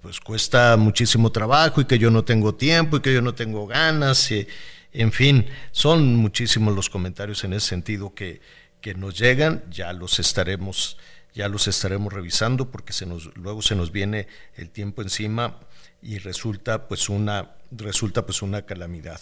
pues 0.00 0.20
cuesta 0.20 0.76
muchísimo 0.76 1.30
trabajo 1.30 1.80
y 1.80 1.84
que 1.84 1.98
yo 1.98 2.10
no 2.10 2.24
tengo 2.24 2.54
tiempo 2.54 2.96
y 2.96 3.00
que 3.00 3.14
yo 3.14 3.22
no 3.22 3.34
tengo 3.34 3.66
ganas, 3.66 4.30
y, 4.30 4.46
en 4.92 5.12
fin, 5.12 5.46
son 5.70 6.16
muchísimos 6.16 6.74
los 6.74 6.90
comentarios 6.90 7.44
en 7.44 7.52
ese 7.52 7.68
sentido 7.68 8.14
que, 8.14 8.40
que 8.80 8.94
nos 8.94 9.18
llegan, 9.18 9.64
ya 9.70 9.92
los 9.92 10.18
estaremos 10.18 10.96
ya 11.38 11.48
los 11.48 11.68
estaremos 11.68 12.12
revisando 12.12 12.68
porque 12.68 12.92
luego 13.36 13.62
se 13.62 13.76
nos 13.76 13.92
viene 13.92 14.26
el 14.56 14.70
tiempo 14.70 15.02
encima 15.02 15.60
y 16.02 16.18
resulta 16.18 16.88
pues 16.88 17.08
una 17.08 17.52
resulta 17.70 18.26
pues 18.26 18.42
una 18.42 18.62
calamidad. 18.62 19.20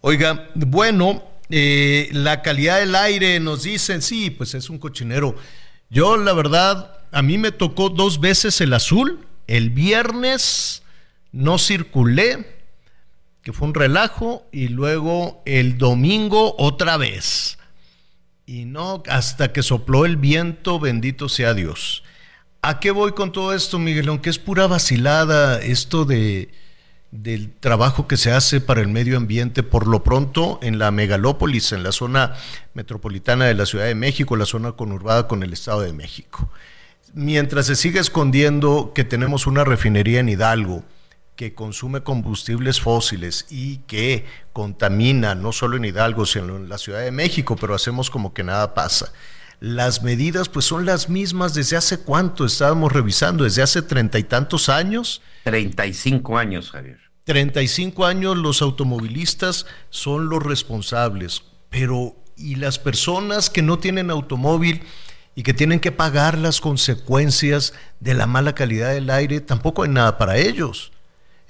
Oiga, 0.00 0.48
bueno, 0.54 1.22
eh, 1.50 2.08
la 2.12 2.40
calidad 2.40 2.78
del 2.78 2.94
aire, 2.94 3.38
nos 3.40 3.64
dicen, 3.64 4.00
sí, 4.00 4.30
pues 4.30 4.54
es 4.54 4.70
un 4.70 4.78
cochinero. 4.78 5.36
Yo, 5.90 6.16
la 6.16 6.32
verdad, 6.32 6.98
a 7.12 7.20
mí 7.20 7.36
me 7.36 7.52
tocó 7.52 7.90
dos 7.90 8.20
veces 8.20 8.62
el 8.62 8.72
azul. 8.72 9.26
El 9.46 9.68
viernes 9.68 10.82
no 11.30 11.58
circulé, 11.58 12.56
que 13.42 13.52
fue 13.52 13.68
un 13.68 13.74
relajo, 13.74 14.48
y 14.50 14.68
luego 14.68 15.42
el 15.44 15.76
domingo 15.76 16.54
otra 16.56 16.96
vez. 16.96 17.58
Y 18.50 18.64
no, 18.64 19.04
hasta 19.08 19.52
que 19.52 19.62
sopló 19.62 20.04
el 20.04 20.16
viento, 20.16 20.80
bendito 20.80 21.28
sea 21.28 21.54
Dios. 21.54 22.02
¿A 22.62 22.80
qué 22.80 22.90
voy 22.90 23.12
con 23.12 23.30
todo 23.30 23.54
esto, 23.54 23.78
Miguelón? 23.78 24.18
Que 24.18 24.28
es 24.28 24.40
pura 24.40 24.66
vacilada 24.66 25.62
esto 25.62 26.04
de 26.04 26.50
del 27.12 27.52
trabajo 27.52 28.08
que 28.08 28.16
se 28.16 28.32
hace 28.32 28.60
para 28.60 28.80
el 28.80 28.88
medio 28.88 29.16
ambiente 29.16 29.62
por 29.62 29.86
lo 29.86 30.02
pronto 30.02 30.58
en 30.62 30.80
la 30.80 30.90
megalópolis, 30.90 31.70
en 31.70 31.84
la 31.84 31.92
zona 31.92 32.34
metropolitana 32.74 33.44
de 33.44 33.54
la 33.54 33.66
Ciudad 33.66 33.84
de 33.84 33.94
México, 33.94 34.34
la 34.34 34.46
zona 34.46 34.72
conurbada 34.72 35.28
con 35.28 35.44
el 35.44 35.52
Estado 35.52 35.82
de 35.82 35.92
México. 35.92 36.50
Mientras 37.14 37.66
se 37.66 37.76
sigue 37.76 38.00
escondiendo 38.00 38.90
que 38.96 39.04
tenemos 39.04 39.46
una 39.46 39.62
refinería 39.62 40.18
en 40.18 40.28
Hidalgo 40.28 40.82
que 41.40 41.54
consume 41.54 42.02
combustibles 42.02 42.82
fósiles 42.82 43.46
y 43.48 43.78
que 43.86 44.26
contamina 44.52 45.34
no 45.34 45.52
solo 45.52 45.78
en 45.78 45.86
Hidalgo, 45.86 46.26
sino 46.26 46.58
en 46.58 46.68
la 46.68 46.76
Ciudad 46.76 47.00
de 47.00 47.10
México, 47.10 47.56
pero 47.58 47.74
hacemos 47.74 48.10
como 48.10 48.34
que 48.34 48.44
nada 48.44 48.74
pasa. 48.74 49.10
Las 49.58 50.02
medidas 50.02 50.50
pues 50.50 50.66
son 50.66 50.84
las 50.84 51.08
mismas 51.08 51.54
desde 51.54 51.78
hace 51.78 52.00
cuánto 52.00 52.44
estábamos 52.44 52.92
revisando, 52.92 53.44
desde 53.44 53.62
hace 53.62 53.80
treinta 53.80 54.18
y 54.18 54.24
tantos 54.24 54.68
años 54.68 55.22
35 55.44 56.36
años, 56.36 56.72
Javier. 56.72 56.98
35 57.24 58.04
años 58.04 58.36
los 58.36 58.60
automovilistas 58.60 59.64
son 59.88 60.28
los 60.28 60.42
responsables, 60.42 61.44
pero 61.70 62.16
¿y 62.36 62.56
las 62.56 62.78
personas 62.78 63.48
que 63.48 63.62
no 63.62 63.78
tienen 63.78 64.10
automóvil 64.10 64.82
y 65.34 65.42
que 65.42 65.54
tienen 65.54 65.80
que 65.80 65.90
pagar 65.90 66.36
las 66.36 66.60
consecuencias 66.60 67.72
de 67.98 68.12
la 68.12 68.26
mala 68.26 68.54
calidad 68.54 68.92
del 68.92 69.08
aire? 69.08 69.40
Tampoco 69.40 69.84
hay 69.84 69.88
nada 69.88 70.18
para 70.18 70.36
ellos. 70.36 70.92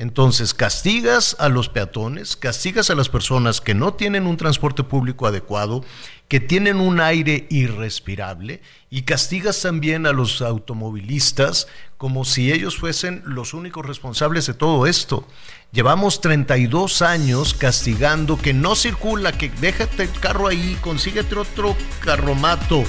Entonces, 0.01 0.55
castigas 0.55 1.37
a 1.39 1.51
los 1.51 1.69
peatones, 1.69 2.35
castigas 2.35 2.89
a 2.89 2.95
las 2.95 3.11
personas 3.11 3.61
que 3.61 3.75
no 3.75 3.93
tienen 3.93 4.27
un 4.27 4.39
transporte 4.39 4.83
público 4.83 5.27
adecuado, 5.27 5.85
que 6.27 6.41
tienen 6.41 6.81
un 6.81 7.03
aire 7.03 7.47
irrespirable, 7.51 8.63
y 8.89 9.03
castigas 9.03 9.61
también 9.61 10.07
a 10.07 10.13
los 10.13 10.41
automovilistas 10.41 11.67
como 11.99 12.25
si 12.25 12.51
ellos 12.51 12.79
fuesen 12.79 13.23
los 13.27 13.53
únicos 13.53 13.85
responsables 13.85 14.47
de 14.47 14.55
todo 14.55 14.87
esto. 14.87 15.29
Llevamos 15.71 16.23
32 16.23 17.03
años 17.03 17.53
castigando 17.53 18.39
que 18.39 18.55
no 18.55 18.77
circula, 18.77 19.33
que 19.33 19.51
déjate 19.61 20.05
el 20.05 20.13
carro 20.13 20.49
ahí, 20.49 20.79
consíguete 20.81 21.35
otro 21.35 21.77
carromato, 22.03 22.85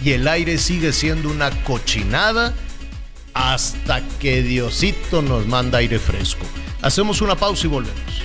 y 0.00 0.12
el 0.12 0.26
aire 0.26 0.56
sigue 0.56 0.94
siendo 0.94 1.28
una 1.28 1.50
cochinada 1.64 2.54
hasta 3.36 4.00
que 4.18 4.42
Diosito 4.42 5.20
nos 5.20 5.46
manda 5.46 5.78
aire 5.78 5.98
fresco. 5.98 6.46
Hacemos 6.80 7.20
una 7.20 7.36
pausa 7.36 7.66
y 7.66 7.70
volvemos. 7.70 8.22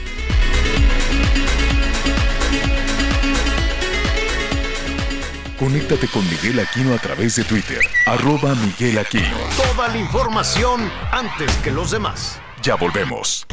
Conéctate 5.59 6.07
con 6.07 6.27
Miguel 6.27 6.59
Aquino 6.59 6.95
a 6.95 6.97
través 6.97 7.35
de 7.35 7.43
Twitter, 7.43 7.81
arroba 8.05 8.55
Miguel 8.55 8.97
Aquino. 8.97 9.37
Toda 9.57 9.89
la 9.89 9.97
información 9.97 10.89
antes 11.11 11.53
que 11.57 11.71
los 11.71 11.91
demás. 11.91 12.39
Ya 12.63 12.75
volvemos. 12.75 13.45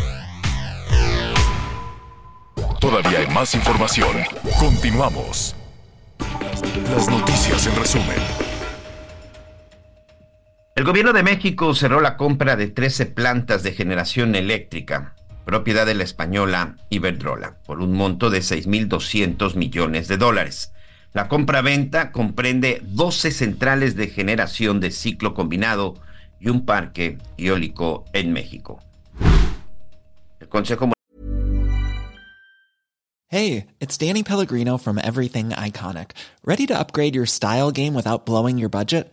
Todavía 2.80 3.18
hay 3.18 3.26
más 3.26 3.54
información. 3.54 4.16
Continuamos. 4.60 5.56
Las 6.94 7.08
noticias 7.08 7.66
en 7.66 7.76
resumen. 7.76 8.47
El 10.78 10.84
gobierno 10.84 11.12
de 11.12 11.24
México 11.24 11.74
cerró 11.74 12.00
la 12.00 12.16
compra 12.16 12.54
de 12.54 12.68
13 12.68 13.06
plantas 13.06 13.64
de 13.64 13.72
generación 13.72 14.36
eléctrica, 14.36 15.16
propiedad 15.44 15.84
de 15.84 15.96
la 15.96 16.04
española 16.04 16.76
Iberdrola, 16.88 17.58
por 17.66 17.80
un 17.80 17.94
monto 17.94 18.30
de 18.30 18.38
6.200 18.38 19.56
millones 19.56 20.06
de 20.06 20.18
dólares. 20.18 20.72
La 21.12 21.26
compra-venta 21.26 22.12
comprende 22.12 22.80
12 22.84 23.32
centrales 23.32 23.96
de 23.96 24.06
generación 24.06 24.78
de 24.78 24.92
ciclo 24.92 25.34
combinado 25.34 25.94
y 26.38 26.48
un 26.48 26.64
parque 26.64 27.18
eólico 27.36 28.04
en 28.12 28.32
México. 28.32 28.78
El 30.38 30.48
Consejo 30.48 30.92
Hey, 33.30 33.66
it's 33.80 33.98
Danny 33.98 34.22
Pellegrino 34.22 34.78
from 34.78 34.96
Everything 34.98 35.50
Iconic. 35.50 36.12
Ready 36.44 36.66
to 36.68 36.78
upgrade 36.78 37.16
your 37.16 37.26
style 37.26 37.72
game 37.72 37.94
without 37.94 38.24
blowing 38.24 38.58
your 38.58 38.70
budget? 38.70 39.12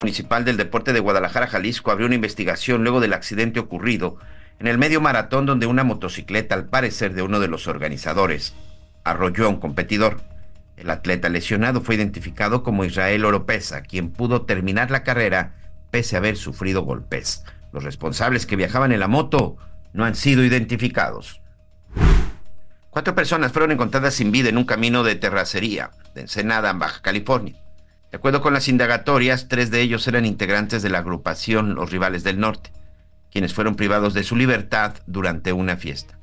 Municipal 0.00 0.44
del 0.44 0.56
Deporte 0.56 0.92
de 0.92 1.00
Guadalajara, 1.00 1.48
Jalisco, 1.48 1.90
abrió 1.90 2.06
una 2.06 2.14
investigación 2.14 2.84
luego 2.84 3.00
del 3.00 3.14
accidente 3.14 3.58
ocurrido 3.58 4.16
en 4.60 4.68
el 4.68 4.78
medio 4.78 5.00
maratón 5.00 5.44
donde 5.44 5.66
una 5.66 5.82
motocicleta, 5.82 6.54
al 6.54 6.66
parecer 6.66 7.14
de 7.14 7.22
uno 7.22 7.40
de 7.40 7.48
los 7.48 7.66
organizadores, 7.66 8.54
arrolló 9.02 9.46
a 9.46 9.48
un 9.48 9.58
competidor. 9.58 10.20
El 10.76 10.90
atleta 10.90 11.28
lesionado 11.28 11.80
fue 11.80 11.96
identificado 11.96 12.62
como 12.62 12.84
Israel 12.84 13.24
Oropesa, 13.24 13.82
quien 13.82 14.12
pudo 14.12 14.42
terminar 14.42 14.92
la 14.92 15.02
carrera 15.02 15.56
pese 15.90 16.14
a 16.14 16.20
haber 16.20 16.36
sufrido 16.36 16.82
golpes. 16.82 17.42
Los 17.72 17.82
responsables 17.82 18.46
que 18.46 18.54
viajaban 18.54 18.92
en 18.92 19.00
la 19.00 19.08
moto 19.08 19.56
no 19.92 20.04
han 20.04 20.14
sido 20.14 20.44
identificados. 20.44 21.40
Cuatro 22.90 23.16
personas 23.16 23.50
fueron 23.50 23.72
encontradas 23.72 24.14
sin 24.14 24.30
vida 24.30 24.48
en 24.48 24.58
un 24.58 24.64
camino 24.64 25.02
de 25.02 25.16
terracería 25.16 25.90
de 26.14 26.20
Ensenada, 26.20 26.70
en 26.70 26.78
Baja 26.78 27.02
California. 27.02 27.56
De 28.10 28.16
acuerdo 28.16 28.40
con 28.40 28.54
las 28.54 28.68
indagatorias, 28.68 29.48
tres 29.48 29.70
de 29.70 29.82
ellos 29.82 30.08
eran 30.08 30.24
integrantes 30.24 30.82
de 30.82 30.88
la 30.88 30.98
agrupación 30.98 31.74
Los 31.74 31.90
Rivales 31.90 32.24
del 32.24 32.40
Norte, 32.40 32.72
quienes 33.30 33.52
fueron 33.52 33.76
privados 33.76 34.14
de 34.14 34.24
su 34.24 34.34
libertad 34.34 34.94
durante 35.06 35.52
una 35.52 35.76
fiesta. 35.76 36.18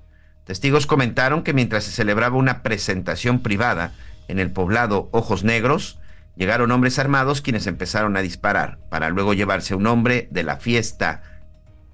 Testigos 0.46 0.88
comentaron 0.88 1.44
que 1.44 1.54
mientras 1.54 1.84
se 1.84 1.92
celebraba 1.92 2.38
una 2.38 2.64
presentación 2.64 3.42
privada 3.42 3.94
en 4.28 4.40
el 4.40 4.52
poblado 4.52 5.10
Ojos 5.12 5.44
Negros, 5.44 6.00
llegaron 6.36 6.72
hombres 6.72 6.98
armados 6.98 7.42
quienes 7.42 7.68
empezaron 7.68 8.18
a 8.18 8.22
disparar 8.22 8.80
para 8.90 9.10
luego 9.10 9.34
llevarse 9.34 9.76
un 9.76 9.86
hombre 9.86 10.28
de 10.32 10.44
la 10.44 10.58
fiesta 10.58 11.22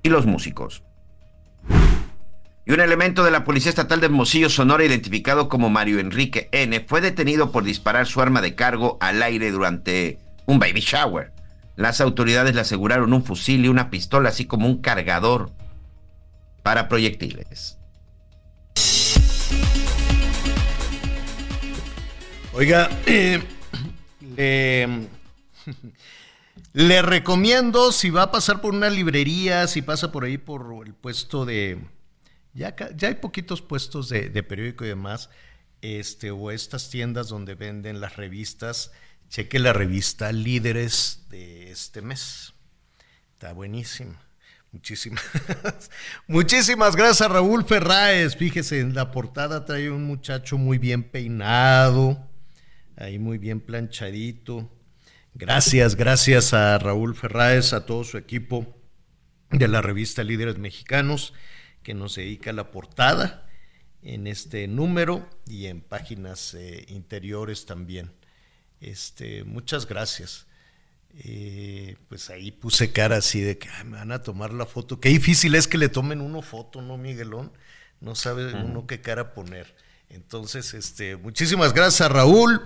y 0.04 0.10
los 0.10 0.26
músicos. 0.26 0.84
Y 2.66 2.74
un 2.74 2.80
elemento 2.80 3.24
de 3.24 3.32
la 3.32 3.44
Policía 3.44 3.70
Estatal 3.70 4.00
de 4.00 4.06
Hermosillo, 4.06 4.50
Sonora, 4.50 4.86
identificado 4.86 5.50
como 5.50 5.72
Mario 5.72 6.00
Enrique 6.00 6.48
N., 6.52 6.86
fue 6.88 7.02
detenido 7.02 7.52
por 7.52 7.64
disparar 7.64 8.06
su 8.06 8.22
arma 8.22 8.42
de 8.42 8.54
cargo 8.54 9.00
al 9.02 9.24
aire 9.24 9.50
durante 9.50 10.20
un 10.46 10.60
baby 10.60 10.82
shower. 10.82 11.32
Las 11.76 12.02
autoridades 12.02 12.54
le 12.54 12.62
aseguraron 12.62 13.14
un 13.14 13.24
fusil 13.24 13.66
y 13.66 13.68
una 13.68 13.90
pistola, 13.90 14.30
así 14.30 14.46
como 14.46 14.68
un 14.68 14.80
cargador 14.82 15.50
para 16.62 16.88
proyectiles. 16.88 17.80
Oiga, 22.54 22.92
le 26.74 27.02
recomiendo 27.02 27.92
si 27.92 28.12
va 28.12 28.24
a 28.24 28.32
pasar 28.32 28.62
por 28.62 28.76
una 28.76 28.92
librería, 28.92 29.66
si 29.68 29.82
pasa 29.82 30.12
por 30.12 30.26
ahí 30.26 30.38
por 30.38 30.86
el 30.86 30.94
puesto 30.94 31.46
de... 31.46 31.80
Ya, 32.54 32.76
ya 32.96 33.08
hay 33.08 33.16
poquitos 33.16 33.62
puestos 33.62 34.10
de, 34.10 34.44
periódico 34.44 34.86
y 34.86 34.90
demás, 34.90 35.30
este, 35.82 36.32
o 36.32 36.52
estas 36.52 36.90
tiendas 36.90 37.30
donde 37.30 37.56
venden 37.56 38.02
las 38.02 38.18
revistas, 38.18 38.92
cheque 39.30 39.60
la 39.60 39.74
revista 39.74 40.32
Líderes 40.32 41.26
de 41.30 41.72
este 41.72 42.02
mes. 42.02 42.54
Está 43.34 43.54
buenísima. 43.54 44.22
Muchísimas, 44.74 45.24
muchísimas 46.28 46.96
gracias 46.96 47.30
Raúl 47.30 47.66
Ferráez. 47.66 48.38
Fíjese, 48.38 48.80
en 48.80 48.96
la 48.96 49.12
portada 49.12 49.66
trae 49.66 49.92
un 49.92 50.06
muchacho 50.06 50.58
muy 50.58 50.78
bien 50.78 51.04
peinado, 51.04 52.30
ahí 52.96 53.20
muy 53.20 53.38
bien 53.38 53.60
planchadito. 53.60 54.70
Gracias, 55.34 55.96
gracias 55.96 56.54
a 56.54 56.78
Raúl 56.78 57.16
Ferráez, 57.16 57.74
a 57.74 57.86
todo 57.86 58.04
su 58.04 58.18
equipo 58.18 58.78
de 59.50 59.68
la 59.68 59.82
revista 59.82 60.24
Líderes 60.24 60.58
Mexicanos, 60.58 61.34
que 61.84 61.94
nos 61.94 62.16
dedica 62.16 62.54
la 62.54 62.72
portada 62.72 63.48
en 64.04 64.28
este 64.28 64.68
número 64.68 65.28
y 65.48 65.68
en 65.68 65.82
páginas 65.82 66.54
eh, 66.54 66.86
interiores 66.90 67.66
también. 67.66 68.12
Este, 68.80 69.44
muchas 69.44 69.88
gracias. 69.88 70.48
Eh, 71.20 71.98
pues 72.08 72.30
ahí 72.30 72.52
puse 72.52 72.92
cara 72.92 73.18
así 73.18 73.42
de 73.42 73.58
que 73.58 73.68
ay, 73.70 73.84
me 73.84 73.98
van 73.98 74.12
a 74.12 74.24
tomar 74.24 74.54
la 74.54 74.66
foto. 74.66 75.00
Qué 75.00 75.10
difícil 75.10 75.56
es 75.56 75.68
que 75.68 75.78
le 75.78 75.90
tomen 75.90 76.22
uno 76.22 76.42
foto, 76.42 76.82
¿no, 76.82 76.98
Miguelón? 76.98 77.52
No 78.00 78.16
sabe 78.16 78.54
uno 78.54 78.88
qué 78.88 79.02
cara 79.02 79.34
poner. 79.34 79.76
Entonces, 80.10 80.74
este, 80.74 81.16
muchísimas 81.18 81.74
gracias 81.74 82.02
a 82.02 82.10
Raúl 82.10 82.62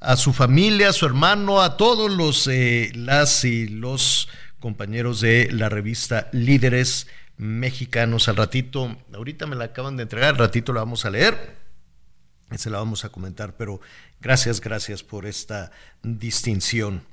a 0.00 0.16
su 0.16 0.32
familia, 0.32 0.90
a 0.90 0.92
su 0.92 1.06
hermano, 1.06 1.60
a 1.60 1.76
todos 1.76 2.10
los 2.10 2.46
eh, 2.46 2.92
las 2.94 3.44
y 3.44 3.68
los 3.68 4.28
compañeros 4.60 5.20
de 5.20 5.48
la 5.52 5.68
revista 5.68 6.28
Líderes 6.32 7.06
Mexicanos. 7.38 8.28
Al 8.28 8.36
ratito, 8.36 8.96
ahorita 9.14 9.46
me 9.46 9.56
la 9.56 9.64
acaban 9.64 9.96
de 9.96 10.02
entregar, 10.02 10.30
al 10.30 10.38
ratito 10.38 10.72
la 10.72 10.80
vamos 10.80 11.04
a 11.04 11.10
leer, 11.10 11.56
se 12.56 12.68
la 12.68 12.78
vamos 12.78 13.04
a 13.04 13.08
comentar, 13.08 13.56
pero 13.56 13.80
gracias, 14.20 14.60
gracias 14.60 15.02
por 15.02 15.24
esta 15.24 15.70
distinción. 16.02 17.04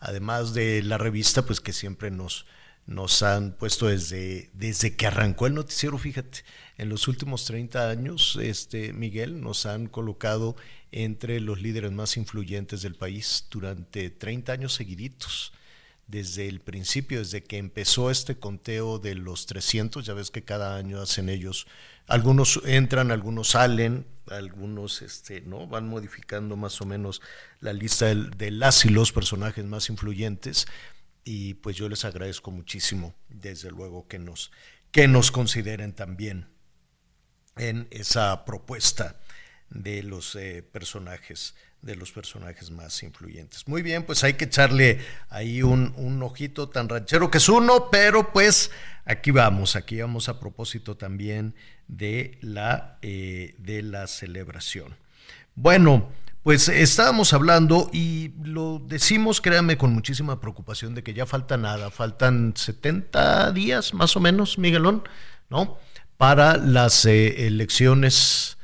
Además 0.00 0.54
de 0.54 0.82
la 0.82 0.98
revista, 0.98 1.46
pues 1.46 1.60
que 1.60 1.72
siempre 1.72 2.10
nos, 2.10 2.46
nos 2.86 3.22
han 3.22 3.52
puesto 3.52 3.86
desde, 3.86 4.50
desde 4.54 4.96
que 4.96 5.06
arrancó 5.06 5.46
el 5.46 5.54
noticiero, 5.54 5.98
fíjate, 5.98 6.44
en 6.76 6.88
los 6.88 7.06
últimos 7.08 7.44
30 7.44 7.88
años, 7.88 8.38
este, 8.42 8.92
Miguel, 8.92 9.40
nos 9.40 9.66
han 9.66 9.86
colocado 9.86 10.56
entre 10.92 11.40
los 11.40 11.60
líderes 11.60 11.92
más 11.92 12.16
influyentes 12.16 12.82
del 12.82 12.94
país 12.94 13.46
durante 13.50 14.10
30 14.10 14.52
años 14.52 14.74
seguiditos. 14.74 15.52
Desde 16.06 16.48
el 16.48 16.60
principio, 16.60 17.20
desde 17.20 17.42
que 17.42 17.56
empezó 17.56 18.10
este 18.10 18.36
conteo 18.38 18.98
de 18.98 19.14
los 19.14 19.46
300, 19.46 20.04
ya 20.04 20.12
ves 20.14 20.30
que 20.30 20.44
cada 20.44 20.76
año 20.76 21.00
hacen 21.00 21.28
ellos, 21.28 21.66
algunos 22.06 22.60
entran, 22.66 23.10
algunos 23.10 23.50
salen, 23.50 24.06
algunos 24.28 25.02
este, 25.02 25.40
¿no? 25.40 25.66
van 25.66 25.88
modificando 25.88 26.56
más 26.56 26.80
o 26.80 26.86
menos 26.86 27.22
la 27.60 27.72
lista 27.72 28.14
de, 28.14 28.50
las 28.50 28.84
y 28.84 28.90
los 28.90 29.12
personajes 29.12 29.64
más 29.64 29.88
influyentes, 29.88 30.66
y 31.24 31.54
pues 31.54 31.76
yo 31.76 31.88
les 31.88 32.04
agradezco 32.04 32.50
muchísimo, 32.50 33.14
desde 33.28 33.70
luego, 33.70 34.06
que 34.06 34.18
nos, 34.18 34.52
que 34.90 35.08
nos 35.08 35.30
consideren 35.30 35.94
también 35.94 36.48
en 37.56 37.88
esa 37.90 38.44
propuesta 38.44 39.20
de 39.70 40.02
los 40.02 40.36
eh, 40.36 40.62
personajes, 40.62 41.54
de 41.84 41.96
los 41.96 42.12
personajes 42.12 42.70
más 42.70 43.02
influyentes. 43.02 43.68
Muy 43.68 43.82
bien, 43.82 44.04
pues 44.04 44.24
hay 44.24 44.34
que 44.34 44.46
echarle 44.46 45.00
ahí 45.28 45.62
un, 45.62 45.92
un, 45.96 46.22
ojito 46.22 46.68
tan 46.68 46.88
ranchero 46.88 47.30
que 47.30 47.38
es 47.38 47.48
uno, 47.48 47.90
pero 47.90 48.32
pues 48.32 48.70
aquí 49.04 49.30
vamos, 49.30 49.76
aquí 49.76 50.00
vamos 50.00 50.28
a 50.28 50.40
propósito 50.40 50.96
también 50.96 51.54
de 51.86 52.38
la, 52.40 52.98
eh, 53.02 53.54
de 53.58 53.82
la 53.82 54.06
celebración. 54.06 54.96
Bueno, 55.54 56.10
pues 56.42 56.68
estábamos 56.68 57.32
hablando 57.32 57.90
y 57.92 58.32
lo 58.42 58.82
decimos, 58.86 59.40
créanme, 59.40 59.76
con 59.76 59.92
muchísima 59.92 60.40
preocupación 60.40 60.94
de 60.94 61.02
que 61.02 61.14
ya 61.14 61.26
falta 61.26 61.56
nada, 61.56 61.90
faltan 61.90 62.54
70 62.56 63.52
días 63.52 63.92
más 63.92 64.16
o 64.16 64.20
menos, 64.20 64.58
Miguelón, 64.58 65.04
¿no? 65.50 65.78
Para 66.16 66.56
las 66.56 67.04
eh, 67.04 67.46
elecciones 67.46 68.56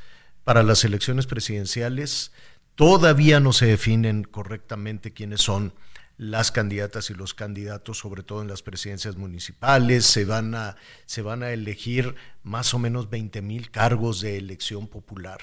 para 0.43 0.63
las 0.63 0.83
elecciones 0.83 1.27
presidenciales. 1.27 2.31
Todavía 2.75 3.39
no 3.39 3.53
se 3.53 3.67
definen 3.67 4.23
correctamente 4.23 5.13
quiénes 5.13 5.41
son 5.41 5.73
las 6.17 6.51
candidatas 6.51 7.09
y 7.09 7.15
los 7.15 7.33
candidatos, 7.33 7.97
sobre 7.97 8.21
todo 8.21 8.41
en 8.41 8.47
las 8.47 8.61
presidencias 8.61 9.17
municipales. 9.17 10.05
Se 10.05 10.23
van 10.23 10.53
a, 10.53 10.75
se 11.05 11.21
van 11.21 11.41
a 11.41 11.51
elegir 11.51 12.15
más 12.43 12.73
o 12.73 12.79
menos 12.79 13.09
20 13.09 13.41
mil 13.41 13.71
cargos 13.71 14.21
de 14.21 14.37
elección 14.37 14.87
popular. 14.87 15.39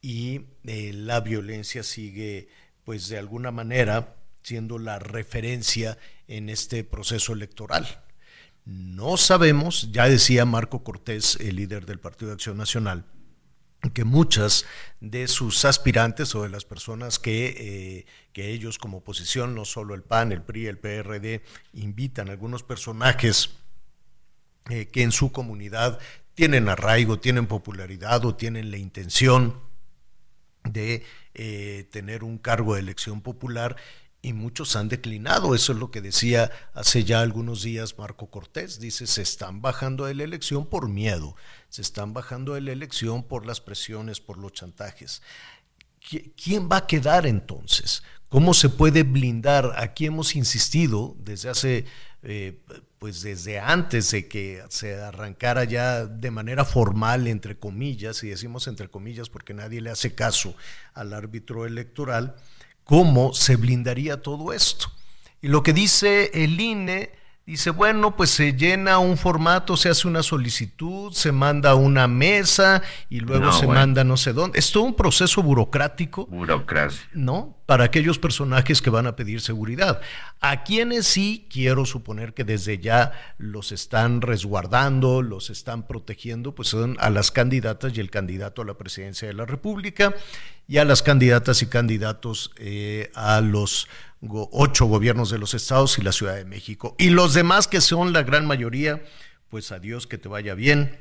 Y 0.00 0.42
eh, 0.64 0.92
la 0.94 1.20
violencia 1.20 1.82
sigue, 1.82 2.48
pues 2.84 3.08
de 3.08 3.18
alguna 3.18 3.50
manera, 3.50 4.14
siendo 4.44 4.78
la 4.78 5.00
referencia 5.00 5.98
en 6.28 6.50
este 6.50 6.84
proceso 6.84 7.32
electoral. 7.32 8.04
No 8.64 9.16
sabemos, 9.16 9.90
ya 9.90 10.08
decía 10.08 10.44
Marco 10.44 10.84
Cortés, 10.84 11.36
el 11.40 11.56
líder 11.56 11.84
del 11.84 11.98
Partido 11.98 12.28
de 12.28 12.34
Acción 12.34 12.56
Nacional, 12.56 13.04
que 13.92 14.04
muchas 14.04 14.66
de 15.00 15.28
sus 15.28 15.64
aspirantes 15.64 16.34
o 16.34 16.42
de 16.42 16.48
las 16.48 16.64
personas 16.64 17.18
que, 17.18 17.46
eh, 17.58 18.06
que 18.32 18.50
ellos 18.50 18.78
como 18.78 18.98
oposición, 18.98 19.54
no 19.54 19.64
solo 19.64 19.94
el 19.94 20.02
PAN, 20.02 20.32
el 20.32 20.42
PRI, 20.42 20.66
el 20.66 20.78
PRD, 20.78 21.42
invitan 21.72 22.28
a 22.28 22.32
algunos 22.32 22.62
personajes 22.62 23.50
eh, 24.70 24.86
que 24.86 25.02
en 25.02 25.12
su 25.12 25.30
comunidad 25.30 25.98
tienen 26.34 26.68
arraigo, 26.68 27.20
tienen 27.20 27.46
popularidad 27.46 28.24
o 28.24 28.34
tienen 28.34 28.70
la 28.70 28.76
intención 28.76 29.60
de 30.64 31.04
eh, 31.34 31.88
tener 31.90 32.24
un 32.24 32.38
cargo 32.38 32.74
de 32.74 32.80
elección 32.80 33.20
popular 33.20 33.76
y 34.26 34.32
muchos 34.32 34.74
han 34.74 34.88
declinado. 34.88 35.54
Eso 35.54 35.72
es 35.72 35.78
lo 35.78 35.92
que 35.92 36.00
decía 36.00 36.50
hace 36.74 37.04
ya 37.04 37.20
algunos 37.20 37.62
días 37.62 37.96
Marco 37.96 38.28
Cortés. 38.28 38.80
Dice, 38.80 39.06
se 39.06 39.22
están 39.22 39.62
bajando 39.62 40.06
de 40.06 40.14
la 40.14 40.24
elección 40.24 40.66
por 40.66 40.88
miedo, 40.88 41.36
se 41.68 41.80
están 41.80 42.12
bajando 42.12 42.54
de 42.54 42.60
la 42.60 42.72
elección 42.72 43.22
por 43.22 43.46
las 43.46 43.60
presiones, 43.60 44.18
por 44.18 44.36
los 44.38 44.52
chantajes. 44.52 45.22
¿Quién 46.36 46.68
va 46.70 46.78
a 46.78 46.86
quedar 46.88 47.24
entonces? 47.24 48.02
¿Cómo 48.28 48.52
se 48.52 48.68
puede 48.68 49.04
blindar? 49.04 49.74
Aquí 49.76 50.06
hemos 50.06 50.34
insistido 50.34 51.14
desde 51.20 51.48
hace, 51.48 51.84
eh, 52.24 52.58
pues 52.98 53.22
desde 53.22 53.60
antes 53.60 54.10
de 54.10 54.26
que 54.26 54.62
se 54.70 54.96
arrancara 54.96 55.62
ya 55.62 56.04
de 56.06 56.32
manera 56.32 56.64
formal, 56.64 57.28
entre 57.28 57.56
comillas, 57.56 58.24
y 58.24 58.30
decimos 58.30 58.66
entre 58.66 58.88
comillas 58.88 59.28
porque 59.28 59.54
nadie 59.54 59.80
le 59.80 59.90
hace 59.90 60.16
caso 60.16 60.56
al 60.94 61.12
árbitro 61.12 61.64
electoral, 61.64 62.34
cómo 62.86 63.34
se 63.34 63.56
blindaría 63.56 64.22
todo 64.22 64.52
esto. 64.52 64.90
Y 65.42 65.48
lo 65.48 65.62
que 65.62 65.72
dice 65.72 66.30
el 66.32 66.58
INE, 66.58 67.10
dice, 67.46 67.70
bueno, 67.70 68.16
pues 68.16 68.30
se 68.30 68.54
llena 68.54 68.98
un 68.98 69.16
formato, 69.16 69.76
se 69.76 69.88
hace 69.88 70.08
una 70.08 70.24
solicitud, 70.24 71.12
se 71.12 71.30
manda 71.30 71.76
una 71.76 72.08
mesa 72.08 72.82
y 73.08 73.20
luego 73.20 73.52
se 73.52 73.68
manda 73.68 74.02
no 74.02 74.16
sé 74.16 74.32
dónde. 74.32 74.58
Es 74.58 74.72
todo 74.72 74.82
un 74.82 74.96
proceso 74.96 75.44
burocrático. 75.44 76.26
Burocracia. 76.26 77.08
¿No? 77.12 77.56
Para 77.64 77.84
aquellos 77.84 78.18
personajes 78.18 78.82
que 78.82 78.90
van 78.90 79.06
a 79.06 79.14
pedir 79.14 79.40
seguridad. 79.40 80.00
A 80.40 80.64
quienes 80.64 81.06
sí 81.06 81.46
quiero 81.48 81.86
suponer 81.86 82.34
que 82.34 82.42
desde 82.42 82.78
ya 82.78 83.12
los 83.38 83.70
están 83.70 84.22
resguardando, 84.22 85.22
los 85.22 85.48
están 85.48 85.86
protegiendo, 85.86 86.52
pues 86.52 86.68
son 86.68 86.96
a 86.98 87.10
las 87.10 87.30
candidatas 87.30 87.96
y 87.96 88.00
el 88.00 88.10
candidato 88.10 88.62
a 88.62 88.64
la 88.64 88.74
presidencia 88.74 89.28
de 89.28 89.34
la 89.34 89.46
República 89.46 90.14
y 90.66 90.78
a 90.78 90.84
las 90.84 91.02
candidatas 91.02 91.62
y 91.62 91.66
candidatos 91.66 92.50
eh, 92.56 93.10
a 93.14 93.40
los 93.40 93.88
ocho 94.30 94.86
gobiernos 94.86 95.30
de 95.30 95.38
los 95.38 95.54
estados 95.54 95.98
y 95.98 96.02
la 96.02 96.12
Ciudad 96.12 96.36
de 96.36 96.44
México. 96.44 96.94
Y 96.98 97.10
los 97.10 97.34
demás, 97.34 97.68
que 97.68 97.80
son 97.80 98.12
la 98.12 98.22
gran 98.22 98.46
mayoría, 98.46 99.02
pues 99.48 99.72
adiós, 99.72 100.06
que 100.06 100.18
te 100.18 100.28
vaya 100.28 100.54
bien. 100.54 100.98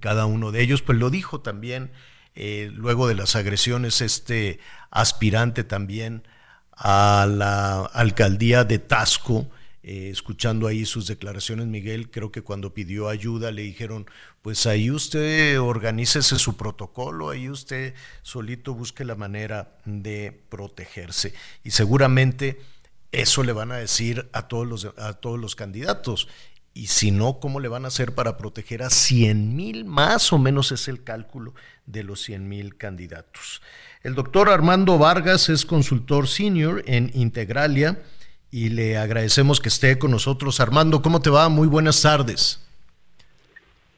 Cada 0.00 0.26
uno 0.26 0.52
de 0.52 0.62
ellos, 0.62 0.82
pues 0.82 0.98
lo 0.98 1.10
dijo 1.10 1.40
también 1.40 1.90
eh, 2.34 2.70
luego 2.72 3.08
de 3.08 3.16
las 3.16 3.34
agresiones 3.34 4.00
este 4.00 4.60
aspirante 4.90 5.64
también 5.64 6.22
a 6.72 7.26
la 7.28 7.80
alcaldía 7.86 8.62
de 8.62 8.78
Tasco, 8.78 9.50
eh, 9.90 10.10
escuchando 10.10 10.66
ahí 10.66 10.84
sus 10.84 11.06
declaraciones, 11.06 11.66
Miguel, 11.66 12.10
creo 12.10 12.30
que 12.30 12.42
cuando 12.42 12.74
pidió 12.74 13.08
ayuda 13.08 13.50
le 13.52 13.62
dijeron, 13.62 14.04
pues 14.42 14.66
ahí 14.66 14.90
usted 14.90 15.58
organícese 15.58 16.38
su 16.38 16.58
protocolo, 16.58 17.30
ahí 17.30 17.48
usted 17.48 17.94
solito 18.20 18.74
busque 18.74 19.06
la 19.06 19.14
manera 19.14 19.78
de 19.86 20.42
protegerse. 20.50 21.32
Y 21.64 21.70
seguramente 21.70 22.60
eso 23.12 23.42
le 23.42 23.54
van 23.54 23.72
a 23.72 23.78
decir 23.78 24.28
a 24.34 24.46
todos 24.46 24.66
los, 24.66 24.84
a 24.98 25.14
todos 25.14 25.38
los 25.38 25.56
candidatos. 25.56 26.28
Y 26.74 26.88
si 26.88 27.10
no, 27.10 27.40
¿cómo 27.40 27.58
le 27.58 27.68
van 27.68 27.86
a 27.86 27.88
hacer 27.88 28.14
para 28.14 28.36
proteger 28.36 28.82
a 28.82 28.90
100 28.90 29.56
mil? 29.56 29.86
Más 29.86 30.34
o 30.34 30.38
menos 30.38 30.70
es 30.70 30.88
el 30.88 31.02
cálculo 31.02 31.54
de 31.86 32.02
los 32.04 32.20
100 32.24 32.46
mil 32.46 32.76
candidatos. 32.76 33.62
El 34.02 34.14
doctor 34.14 34.50
Armando 34.50 34.98
Vargas 34.98 35.48
es 35.48 35.64
consultor 35.64 36.28
senior 36.28 36.82
en 36.86 37.10
Integralia 37.14 37.98
y 38.50 38.70
le 38.70 38.96
agradecemos 38.96 39.60
que 39.60 39.68
esté 39.68 39.98
con 39.98 40.10
nosotros. 40.10 40.60
Armando, 40.60 41.02
¿cómo 41.02 41.20
te 41.20 41.30
va? 41.30 41.48
Muy 41.48 41.68
buenas 41.68 42.02
tardes. 42.02 42.60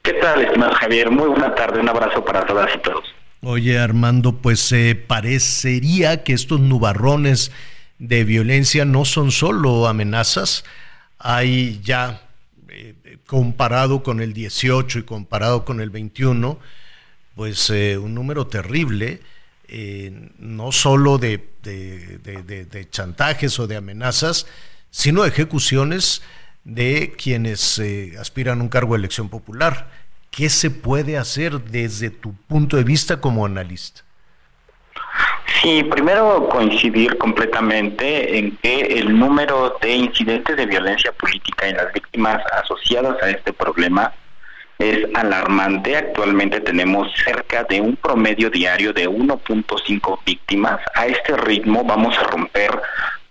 ¿Qué 0.03 0.15
tal, 0.15 0.43
estimado 0.43 0.75
Javier? 0.75 1.11
Muy 1.11 1.29
buena 1.29 1.55
tarde, 1.55 1.81
un 1.81 1.89
abrazo 1.89 2.25
para 2.25 2.45
todas 2.47 2.71
y 2.75 2.79
todos. 2.79 3.05
Oye, 3.43 3.79
Armando, 3.79 4.37
pues 4.37 4.71
eh, 4.73 4.95
parecería 4.95 6.25
que 6.25 6.33
estos 6.33 6.61
nubarrones 6.61 7.53
de 7.99 8.25
violencia 8.25 8.85
no 8.85 9.05
son 9.05 9.31
solo 9.31 9.87
amenazas, 9.87 10.65
hay 11.19 11.81
ya, 11.83 12.23
eh, 12.69 12.95
comparado 13.27 14.03
con 14.03 14.21
el 14.21 14.33
18 14.33 15.01
y 15.01 15.03
comparado 15.05 15.65
con 15.65 15.81
el 15.81 15.91
21, 15.91 16.59
pues 17.35 17.71
eh, 17.71 17.99
un 17.99 18.15
número 18.15 18.47
terrible 18.47 19.21
eh, 19.73 20.11
no 20.39 20.73
solo 20.73 21.19
de, 21.19 21.49
chantajes 22.91 23.59
o 23.61 23.69
de 23.69 23.77
amenazas, 23.77 24.47
sino 24.91 25.25
ejecuciones 25.25 26.23
de 26.65 27.15
quienes 27.17 27.79
eh, 27.79 28.15
aspiran 28.19 28.59
a 28.59 28.63
un 28.63 28.69
cargo 28.69 28.95
de 28.95 28.99
elección 28.99 29.29
popular. 29.29 29.89
¿Qué 30.33 30.49
se 30.49 30.71
puede 30.71 31.17
hacer 31.17 31.61
desde 31.61 32.11
tu 32.11 32.35
punto 32.49 32.77
de 32.77 32.85
vista 32.85 33.21
como 33.21 33.47
analista? 33.47 34.03
Sí, 35.63 35.85
primero 35.85 36.49
coincidir 36.49 37.17
completamente 37.19 38.39
en 38.39 38.57
que 38.57 38.81
el 38.81 39.17
número 39.17 39.79
de 39.81 39.95
incidentes 39.95 40.57
de 40.57 40.67
violencia 40.67 41.13
política 41.13 41.69
en 41.69 41.77
las 41.77 41.93
víctimas 41.93 42.43
asociadas 42.53 43.23
a 43.23 43.31
este 43.31 43.53
problema 43.53 44.13
es 44.81 45.07
alarmante. 45.15 45.97
Actualmente 45.97 46.61
tenemos 46.61 47.13
cerca 47.23 47.65
de 47.65 47.81
un 47.81 47.97
promedio 47.97 48.51
diario 48.51 48.93
de 48.93 49.09
1.5 49.09 50.19
víctimas. 50.25 50.81
A 50.95 51.07
este 51.07 51.37
ritmo 51.37 51.85
vamos 51.85 52.19
a 52.19 52.25
romper 52.25 52.81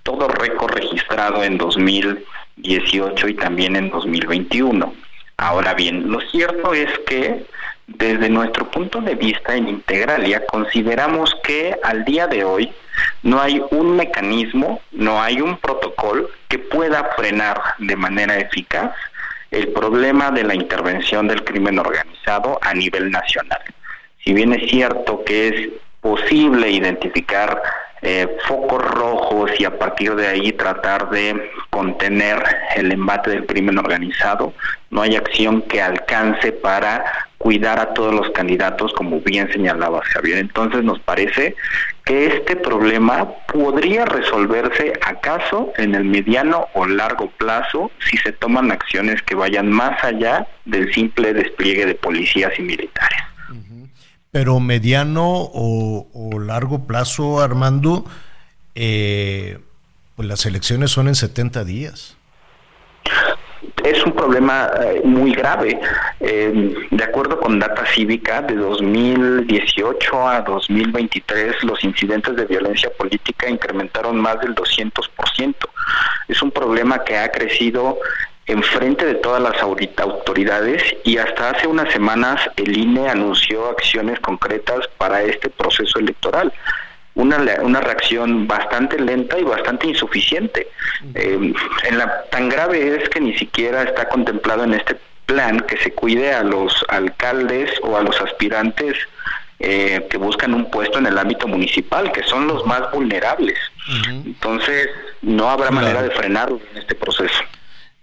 todo 0.03 0.27
récord 0.27 0.71
registrado 0.71 1.43
en 1.43 1.57
2018 1.57 3.27
y 3.27 3.33
también 3.33 3.75
en 3.75 3.89
2021. 3.89 4.93
Ahora 5.37 5.73
bien, 5.73 6.11
lo 6.11 6.21
cierto 6.21 6.73
es 6.73 6.89
que 7.07 7.45
desde 7.87 8.29
nuestro 8.29 8.69
punto 8.69 9.01
de 9.01 9.15
vista 9.15 9.55
en 9.55 9.67
Integralia 9.67 10.45
consideramos 10.45 11.35
que 11.43 11.75
al 11.83 12.05
día 12.05 12.27
de 12.27 12.43
hoy 12.43 12.71
no 13.23 13.41
hay 13.41 13.61
un 13.71 13.95
mecanismo, 13.95 14.81
no 14.91 15.21
hay 15.21 15.41
un 15.41 15.57
protocolo 15.57 16.29
que 16.47 16.59
pueda 16.59 17.11
frenar 17.15 17.59
de 17.79 17.95
manera 17.95 18.37
eficaz 18.37 18.93
el 19.51 19.69
problema 19.69 20.31
de 20.31 20.43
la 20.43 20.55
intervención 20.55 21.27
del 21.27 21.43
crimen 21.43 21.79
organizado 21.79 22.59
a 22.61 22.73
nivel 22.73 23.11
nacional. 23.11 23.61
Si 24.23 24.33
bien 24.33 24.53
es 24.53 24.69
cierto 24.69 25.23
que 25.23 25.47
es 25.47 25.69
posible 26.01 26.69
identificar 26.69 27.61
eh, 28.01 28.37
focos 28.47 28.81
rojos 28.81 29.51
y 29.59 29.65
a 29.65 29.77
partir 29.77 30.15
de 30.15 30.27
ahí 30.27 30.53
tratar 30.53 31.09
de 31.09 31.51
contener 31.69 32.41
el 32.75 32.91
embate 32.91 33.31
del 33.31 33.45
crimen 33.45 33.77
organizado, 33.77 34.53
no 34.89 35.01
hay 35.01 35.15
acción 35.15 35.61
que 35.63 35.81
alcance 35.81 36.53
para 36.53 37.03
cuidar 37.37 37.79
a 37.79 37.93
todos 37.93 38.13
los 38.13 38.29
candidatos, 38.31 38.93
como 38.93 39.19
bien 39.19 39.51
señalaba 39.51 40.01
Javier. 40.03 40.37
Entonces 40.37 40.83
nos 40.83 40.99
parece 40.99 41.55
que 42.09 42.25
este 42.25 42.55
problema 42.55 43.29
podría 43.53 44.03
resolverse 44.03 44.93
acaso 45.05 45.71
en 45.77 45.93
el 45.93 46.05
mediano 46.05 46.65
o 46.73 46.87
largo 46.87 47.29
plazo 47.29 47.91
si 47.99 48.17
se 48.17 48.31
toman 48.31 48.71
acciones 48.71 49.21
que 49.21 49.35
vayan 49.35 49.69
más 49.69 50.03
allá 50.03 50.47
del 50.65 50.91
simple 50.91 51.35
despliegue 51.35 51.85
de 51.85 51.93
policías 51.93 52.51
y 52.57 52.63
militares. 52.63 53.19
Pero 54.31 54.59
mediano 54.59 55.23
o, 55.27 56.39
largo 56.39 56.87
plazo, 56.87 57.41
Armando, 57.41 58.05
eh, 58.73 59.59
pues 60.15 60.27
las 60.27 60.47
elecciones 60.47 60.89
son 60.89 61.09
en 61.09 61.15
70 61.15 61.63
días 61.63 62.17
es 63.83 64.03
un 64.05 64.13
problema 64.13 64.69
eh, 64.81 65.01
muy 65.03 65.33
grave. 65.33 65.79
Eh, 66.19 66.73
de 66.91 67.03
acuerdo 67.03 67.39
con 67.39 67.59
Data 67.59 67.85
Cívica, 67.85 68.41
de 68.41 68.55
2018 68.55 70.27
a 70.27 70.41
2023 70.41 71.63
los 71.63 71.83
incidentes 71.83 72.35
de 72.35 72.45
violencia 72.45 72.89
política 72.97 73.49
incrementaron 73.49 74.19
más 74.19 74.39
del 74.41 74.55
200%. 74.55 75.55
Es 76.27 76.41
un 76.41 76.51
problema 76.51 77.03
que 77.03 77.17
ha 77.17 77.31
crecido 77.31 77.97
en 78.45 78.63
frente 78.63 79.05
de 79.05 79.15
todas 79.15 79.41
las 79.41 79.61
autoridades 79.61 80.83
y 81.03 81.17
hasta 81.17 81.51
hace 81.51 81.67
unas 81.67 81.91
semanas 81.93 82.41
el 82.55 82.75
INE 82.75 83.07
anunció 83.07 83.69
acciones 83.69 84.19
concretas 84.19 84.87
para 84.97 85.21
este 85.21 85.49
proceso 85.49 85.99
electoral 85.99 86.51
una, 87.19 87.37
una 87.61 87.81
reacción 87.81 88.47
bastante 88.47 88.97
lenta 88.97 89.37
y 89.37 89.43
bastante 89.43 89.87
insuficiente. 89.87 90.67
Eh, 91.13 91.53
en 91.83 91.97
la, 91.97 92.23
tan 92.31 92.47
grave 92.47 92.95
es 92.95 93.09
que 93.09 93.19
ni 93.19 93.37
siquiera 93.37 93.83
está 93.83 94.07
contemplado 94.07 94.63
en 94.63 94.73
este 94.73 94.97
plan 95.25 95.59
que 95.59 95.77
se 95.77 95.91
cuide 95.91 96.33
a 96.33 96.43
los 96.43 96.73
alcaldes 96.87 97.71
o 97.83 97.97
a 97.97 98.01
los 98.01 98.19
aspirantes 98.21 98.95
eh, 99.59 100.07
que 100.09 100.17
buscan 100.17 100.53
un 100.53 100.71
puesto 100.71 100.97
en 100.97 101.07
el 101.07 101.17
ámbito 101.17 101.45
municipal, 101.45 102.11
que 102.13 102.23
son 102.23 102.47
los 102.47 102.65
más 102.65 102.89
vulnerables. 102.93 103.57
Entonces, 104.07 104.87
no 105.21 105.49
habrá 105.49 105.71
manera 105.71 106.01
de 106.01 106.11
frenarlo 106.11 106.61
en 106.71 106.77
este 106.77 106.95
proceso. 106.95 107.39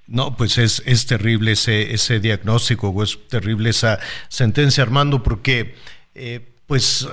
No, 0.07 0.37
pues 0.37 0.59
es, 0.59 0.83
es 0.85 1.07
terrible 1.07 1.53
ese, 1.53 1.95
ese 1.95 2.21
diagnóstico 2.21 2.91
o 2.91 3.03
es 3.03 3.19
terrible 3.29 3.71
esa 3.71 3.99
sentencia, 4.29 4.83
Armando, 4.83 5.23
porque 5.23 5.75
eh, 6.15 6.41
pues 6.67 7.09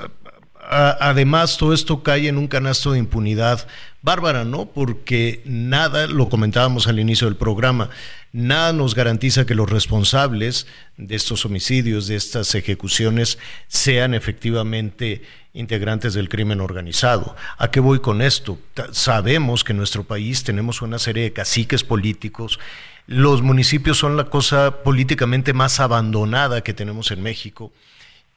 además 0.70 1.58
todo 1.58 1.74
esto 1.74 2.04
cae 2.04 2.28
en 2.28 2.38
un 2.38 2.48
canasto 2.48 2.92
de 2.92 3.00
impunidad 3.00 3.68
bárbara, 4.02 4.44
¿no? 4.44 4.66
Porque 4.66 5.42
nada, 5.46 6.08
lo 6.08 6.30
comentábamos 6.30 6.88
al 6.88 7.00
inicio 7.00 7.28
del 7.28 7.38
programa, 7.38 7.90
nada 8.34 8.74
nos 8.74 8.96
garantiza 8.96 9.46
que 9.46 9.56
los 9.56 9.70
responsables 9.70 10.68
de 10.98 11.16
estos 11.16 11.46
homicidios, 11.46 12.08
de 12.08 12.16
estas 12.16 12.54
ejecuciones, 12.56 13.38
sean 13.68 14.14
efectivamente 14.14 15.22
integrantes 15.54 16.14
del 16.14 16.30
crimen 16.30 16.60
organizado. 16.60 17.36
¿A 17.58 17.72
qué 17.72 17.80
voy 17.80 18.00
con 18.00 18.22
esto? 18.22 18.58
Sabemos 18.92 19.64
que 19.64 19.72
en 19.72 19.78
nuestro 19.78 20.04
país 20.04 20.44
tenemos 20.44 20.82
una 20.82 21.00
serie 21.00 21.24
de 21.24 21.34
caciques 21.34 21.84
políticos. 21.84 22.60
Los 23.06 23.42
municipios 23.42 23.98
son 23.98 24.18
la 24.18 24.26
cosa 24.26 24.84
políticamente 24.84 25.54
más 25.54 25.80
abandonada 25.80 26.62
que 26.62 26.74
tenemos 26.74 27.12
en 27.12 27.22
México. 27.22 27.72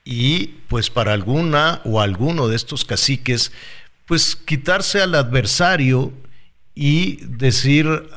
Y 0.08 0.54
pues 0.68 0.88
para 0.88 1.12
alguna 1.12 1.80
o 1.84 2.00
alguno 2.00 2.46
de 2.46 2.54
estos 2.54 2.84
caciques, 2.84 3.50
pues 4.06 4.36
quitarse 4.36 5.02
al 5.02 5.16
adversario 5.16 6.12
y 6.76 7.16
decir, 7.26 8.08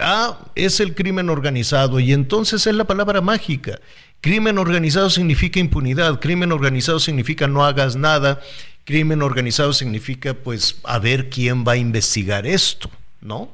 ah, 0.00 0.38
es 0.54 0.80
el 0.80 0.94
crimen 0.94 1.28
organizado, 1.28 2.00
y 2.00 2.14
entonces 2.14 2.66
es 2.66 2.74
la 2.74 2.86
palabra 2.86 3.20
mágica. 3.20 3.78
Crimen 4.22 4.56
organizado 4.56 5.10
significa 5.10 5.60
impunidad, 5.60 6.20
crimen 6.20 6.52
organizado 6.52 7.00
significa 7.00 7.46
no 7.46 7.66
hagas 7.66 7.96
nada, 7.96 8.40
crimen 8.84 9.20
organizado 9.20 9.74
significa 9.74 10.32
pues 10.32 10.76
a 10.84 10.98
ver 10.98 11.28
quién 11.28 11.66
va 11.68 11.72
a 11.72 11.76
investigar 11.76 12.46
esto, 12.46 12.90
¿no? 13.20 13.52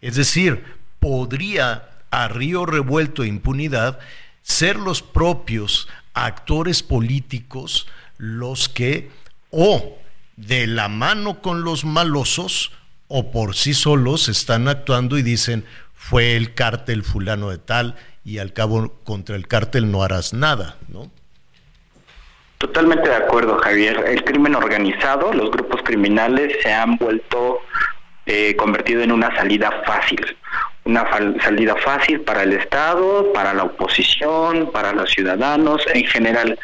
Es 0.00 0.14
decir, 0.14 0.62
podría 1.00 1.88
a 2.12 2.28
río 2.28 2.66
revuelto 2.66 3.22
de 3.22 3.28
impunidad 3.28 3.98
ser 4.42 4.76
los 4.76 5.02
propios 5.02 5.88
actores 6.26 6.82
políticos 6.82 7.86
los 8.18 8.68
que 8.68 9.10
o 9.50 9.98
de 10.36 10.66
la 10.66 10.88
mano 10.88 11.40
con 11.40 11.64
los 11.64 11.84
malosos 11.84 12.72
o 13.08 13.30
por 13.30 13.54
sí 13.54 13.74
solos 13.74 14.28
están 14.28 14.68
actuando 14.68 15.18
y 15.18 15.22
dicen 15.22 15.64
fue 15.94 16.36
el 16.36 16.54
cártel 16.54 17.02
fulano 17.02 17.50
de 17.50 17.58
tal 17.58 17.96
y 18.24 18.38
al 18.38 18.52
cabo 18.52 18.94
contra 19.04 19.36
el 19.36 19.48
cártel 19.48 19.90
no 19.90 20.02
harás 20.02 20.32
nada, 20.32 20.76
¿no? 20.88 21.10
Totalmente 22.58 23.08
de 23.08 23.16
acuerdo, 23.16 23.58
Javier. 23.58 24.04
El 24.06 24.22
crimen 24.22 24.54
organizado, 24.54 25.32
los 25.32 25.50
grupos 25.50 25.80
criminales 25.82 26.58
se 26.62 26.70
han 26.70 26.96
vuelto 26.96 27.60
eh, 28.26 28.54
convertido 28.56 29.02
en 29.02 29.12
una 29.12 29.34
salida 29.34 29.82
fácil, 29.86 30.36
una 30.90 31.08
salida 31.42 31.76
fácil 31.76 32.20
para 32.20 32.42
el 32.42 32.52
Estado, 32.52 33.32
para 33.32 33.54
la 33.54 33.64
oposición, 33.64 34.70
para 34.72 34.92
los 34.92 35.10
ciudadanos 35.10 35.82
en 35.94 36.04
general 36.04 36.58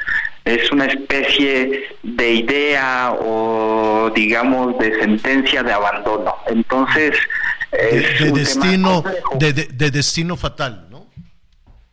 es 0.47 0.71
una 0.71 0.87
especie 0.87 1.89
de 2.05 2.33
idea 2.33 3.13
o 3.13 4.13
digamos 4.15 4.79
de 4.79 4.95
sentencia 5.01 5.63
de 5.65 5.73
abandono. 5.73 6.37
Entonces, 6.47 7.17
es 7.73 8.21
de, 8.21 8.31
destino 8.31 9.03
de, 9.35 9.53
de, 9.53 9.91
destino 9.91 10.37
fatal, 10.37 10.87
¿no? 10.89 11.07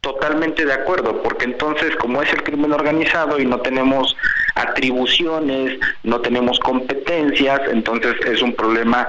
Totalmente 0.01 0.65
de 0.65 0.73
acuerdo, 0.73 1.23
porque 1.23 1.45
entonces 1.45 1.95
como 1.95 2.21
es 2.21 2.31
el 2.31 2.43
crimen 2.43 2.73
organizado 2.73 3.39
y 3.39 3.45
no 3.45 3.59
tenemos 3.59 4.15
atribuciones, 4.53 5.79
no 6.03 6.21
tenemos 6.21 6.59
competencias, 6.59 7.61
entonces 7.71 8.15
es 8.25 8.41
un 8.43 8.53
problema 8.53 9.07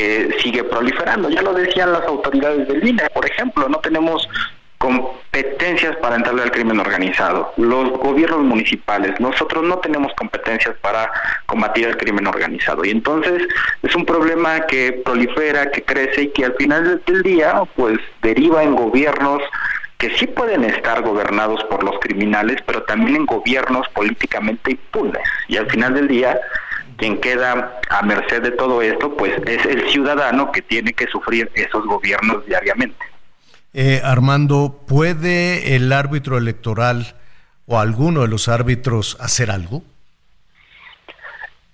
que 0.00 0.38
sigue 0.38 0.64
proliferando. 0.64 1.28
Ya 1.28 1.42
lo 1.42 1.52
decían 1.52 1.92
las 1.92 2.04
autoridades 2.04 2.66
del 2.66 2.86
INE, 2.86 3.02
por 3.12 3.26
ejemplo, 3.26 3.68
no 3.68 3.78
tenemos 3.80 4.26
competencias 4.78 5.94
para 5.96 6.16
entrarle 6.16 6.42
al 6.42 6.50
crimen 6.50 6.80
organizado. 6.80 7.52
Los 7.58 7.90
gobiernos 7.98 8.40
municipales, 8.40 9.20
nosotros 9.20 9.62
no 9.64 9.76
tenemos 9.78 10.10
competencias 10.14 10.74
para 10.80 11.12
combatir 11.44 11.86
el 11.86 11.98
crimen 11.98 12.26
organizado. 12.26 12.82
Y 12.86 12.90
entonces 12.90 13.46
es 13.82 13.94
un 13.94 14.06
problema 14.06 14.60
que 14.62 15.02
prolifera, 15.04 15.70
que 15.70 15.82
crece 15.82 16.22
y 16.22 16.28
que 16.30 16.46
al 16.46 16.54
final 16.54 17.02
del 17.04 17.22
día 17.22 17.62
pues 17.76 17.98
deriva 18.22 18.62
en 18.62 18.74
gobiernos 18.74 19.42
que 19.98 20.16
sí 20.16 20.26
pueden 20.26 20.64
estar 20.64 21.02
gobernados 21.02 21.62
por 21.64 21.84
los 21.84 22.00
criminales, 22.00 22.56
pero 22.64 22.82
también 22.84 23.16
en 23.16 23.26
gobiernos 23.26 23.86
políticamente 23.90 24.70
impunes. 24.70 25.22
Y 25.46 25.58
al 25.58 25.70
final 25.70 25.92
del 25.92 26.08
día, 26.08 26.40
quien 27.00 27.18
queda 27.18 27.80
a 27.88 28.02
merced 28.02 28.42
de 28.42 28.50
todo 28.50 28.82
esto, 28.82 29.16
pues 29.16 29.32
es 29.46 29.64
el 29.64 29.88
ciudadano 29.88 30.52
que 30.52 30.60
tiene 30.60 30.92
que 30.92 31.06
sufrir 31.06 31.50
esos 31.54 31.84
gobiernos 31.86 32.44
diariamente. 32.46 32.98
Eh, 33.72 34.02
Armando, 34.04 34.82
¿puede 34.86 35.76
el 35.76 35.92
árbitro 35.92 36.36
electoral 36.36 37.16
o 37.66 37.78
alguno 37.78 38.20
de 38.20 38.28
los 38.28 38.48
árbitros 38.48 39.16
hacer 39.18 39.50
algo? 39.50 39.82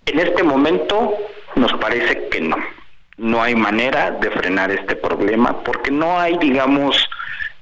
En 0.06 0.20
este 0.20 0.44
momento 0.44 1.14
nos 1.56 1.72
parece 1.74 2.28
que 2.28 2.40
no. 2.40 2.56
No 3.16 3.42
hay 3.42 3.56
manera 3.56 4.12
de 4.12 4.30
frenar 4.30 4.70
este 4.70 4.94
problema 4.94 5.64
porque 5.64 5.90
no 5.90 6.20
hay, 6.20 6.38
digamos, 6.38 6.96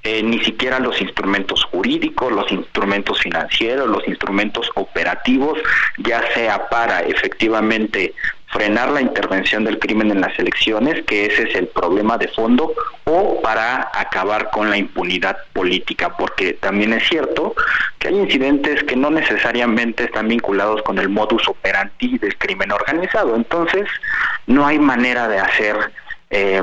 eh, 0.05 0.21
ni 0.21 0.39
siquiera 0.41 0.77
los 0.79 1.01
instrumentos 1.01 1.63
jurídicos, 1.63 2.31
los 2.31 2.51
instrumentos 2.51 3.19
financieros, 3.19 3.89
los 3.89 4.07
instrumentos 4.07 4.69
operativos, 4.75 5.57
ya 5.97 6.21
sea 6.35 6.69
para 6.69 6.99
efectivamente 6.99 8.13
frenar 8.49 8.89
la 8.89 9.01
intervención 9.01 9.63
del 9.63 9.79
crimen 9.79 10.11
en 10.11 10.21
las 10.21 10.37
elecciones, 10.37 11.03
que 11.05 11.25
ese 11.25 11.49
es 11.49 11.55
el 11.55 11.67
problema 11.69 12.19
de 12.19 12.27
fondo, 12.27 12.71
o 13.05 13.41
para 13.41 13.89
acabar 13.95 14.51
con 14.51 14.69
la 14.69 14.77
impunidad 14.77 15.37
política, 15.53 16.15
porque 16.15 16.53
también 16.53 16.93
es 16.93 17.07
cierto 17.09 17.55
que 17.97 18.09
hay 18.09 18.15
incidentes 18.15 18.83
que 18.83 18.95
no 18.95 19.09
necesariamente 19.09 20.03
están 20.03 20.27
vinculados 20.27 20.83
con 20.83 20.99
el 20.99 21.09
modus 21.09 21.47
operandi 21.47 22.19
del 22.19 22.37
crimen 22.37 22.71
organizado. 22.71 23.35
Entonces, 23.35 23.89
no 24.45 24.67
hay 24.67 24.77
manera 24.77 25.27
de 25.27 25.39
hacer 25.39 25.75
eh, 26.29 26.61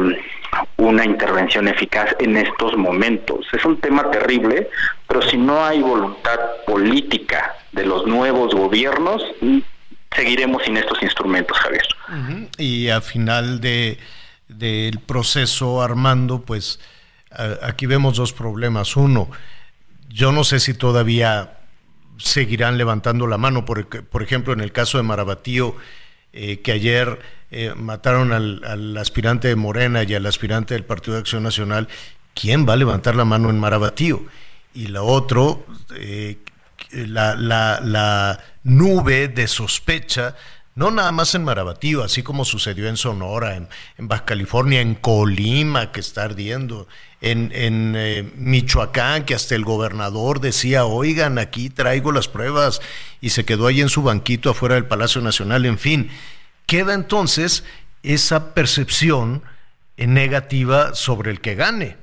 una 0.77 1.05
intervención 1.05 1.69
eficaz 1.69 2.15
en 2.19 2.37
estos 2.37 2.77
momentos. 2.77 3.47
Es 3.53 3.65
un 3.65 3.81
tema 3.81 4.11
terrible, 4.11 4.69
pero 5.09 5.23
si 5.23 5.37
no 5.37 5.65
hay 5.65 5.81
voluntad 5.81 6.39
política 6.67 7.55
de 7.73 7.87
los 7.87 8.07
nuevos 8.07 8.55
gobiernos, 8.55 9.23
seguiremos 10.15 10.63
sin 10.65 10.77
estos 10.77 11.03
instrumentos, 11.03 11.57
Javier. 11.59 11.87
Y 12.59 12.89
a 12.89 13.01
final 13.01 13.61
de 13.61 13.99
del 14.59 14.99
proceso 14.99 15.83
Armando, 15.83 16.43
pues 16.43 16.81
aquí 17.63 17.87
vemos 17.87 18.17
dos 18.17 18.33
problemas. 18.33 18.97
Uno, 18.97 19.31
yo 20.09 20.33
no 20.33 20.45
sé 20.45 20.61
si 20.61 20.75
todavía 20.75 21.59
seguirán 22.19 22.79
levantando 22.79 23.27
la 23.27 23.39
mano, 23.39 23.65
por, 23.65 23.87
por 24.07 24.23
ejemplo, 24.23 24.53
en 24.53 24.61
el 24.61 24.73
caso 24.73 24.99
de 24.99 25.05
Marabatío, 25.05 25.75
eh, 26.33 26.61
que 26.61 26.73
ayer 26.73 27.19
eh, 27.51 27.75
mataron 27.77 28.33
al, 28.33 28.97
aspirante 28.97 29.49
de 29.49 29.57
Morena 29.57 30.03
y 30.05 30.15
al 30.15 30.25
aspirante 30.25 30.73
del 30.73 30.85
Partido 30.85 31.15
de 31.15 31.21
Acción 31.21 31.43
Nacional, 31.43 31.89
¿quién 32.35 32.67
va 32.67 32.73
a 32.73 32.77
levantar 32.77 33.15
la 33.15 33.27
mano 33.27 33.51
en 33.51 33.61
Marabatío? 33.61 34.25
Y 34.73 34.87
la 34.87 35.03
otro, 35.03 35.67
eh, 35.95 36.39
la, 36.93 37.35
la, 37.37 38.41
nube 38.65 39.29
de 39.29 39.47
sospecha, 39.49 40.35
no 40.75 40.91
nada 40.91 41.13
más 41.13 41.35
en 41.35 41.45
Marabatío, 41.45 42.03
así 42.03 42.23
como 42.23 42.45
sucedió 42.45 42.89
en 42.89 42.97
Sonora, 42.97 43.57
en, 43.57 43.69
Baja 43.99 44.25
California, 44.25 44.81
en 44.81 44.95
Colima, 44.95 45.93
que 45.93 46.01
está 46.01 46.25
ardiendo, 46.25 46.89
en, 47.21 47.53
en 47.55 48.33
Michoacán, 48.37 49.25
que 49.25 49.35
hasta 49.35 49.55
el 49.55 49.65
gobernador 49.65 50.41
decía, 50.41 50.85
oigan, 50.85 51.39
aquí 51.39 51.71
traigo 51.71 52.11
las 52.11 52.29
pruebas, 52.29 52.81
y 53.21 53.31
se 53.31 53.45
quedó 53.45 53.67
ahí 53.67 53.81
en 53.81 53.89
su 53.89 54.03
banquito 54.03 54.51
afuera 54.51 54.75
del 54.77 54.87
Palacio 54.87 55.21
Nacional, 55.21 55.67
en 55.67 55.79
fin 55.79 56.11
queda 56.73 56.95
entonces 56.95 57.65
esa 58.03 58.55
percepción 58.55 59.43
negativa 59.99 60.95
sobre 60.95 61.31
el 61.31 61.41
que 61.43 61.55
gane. 61.55 61.99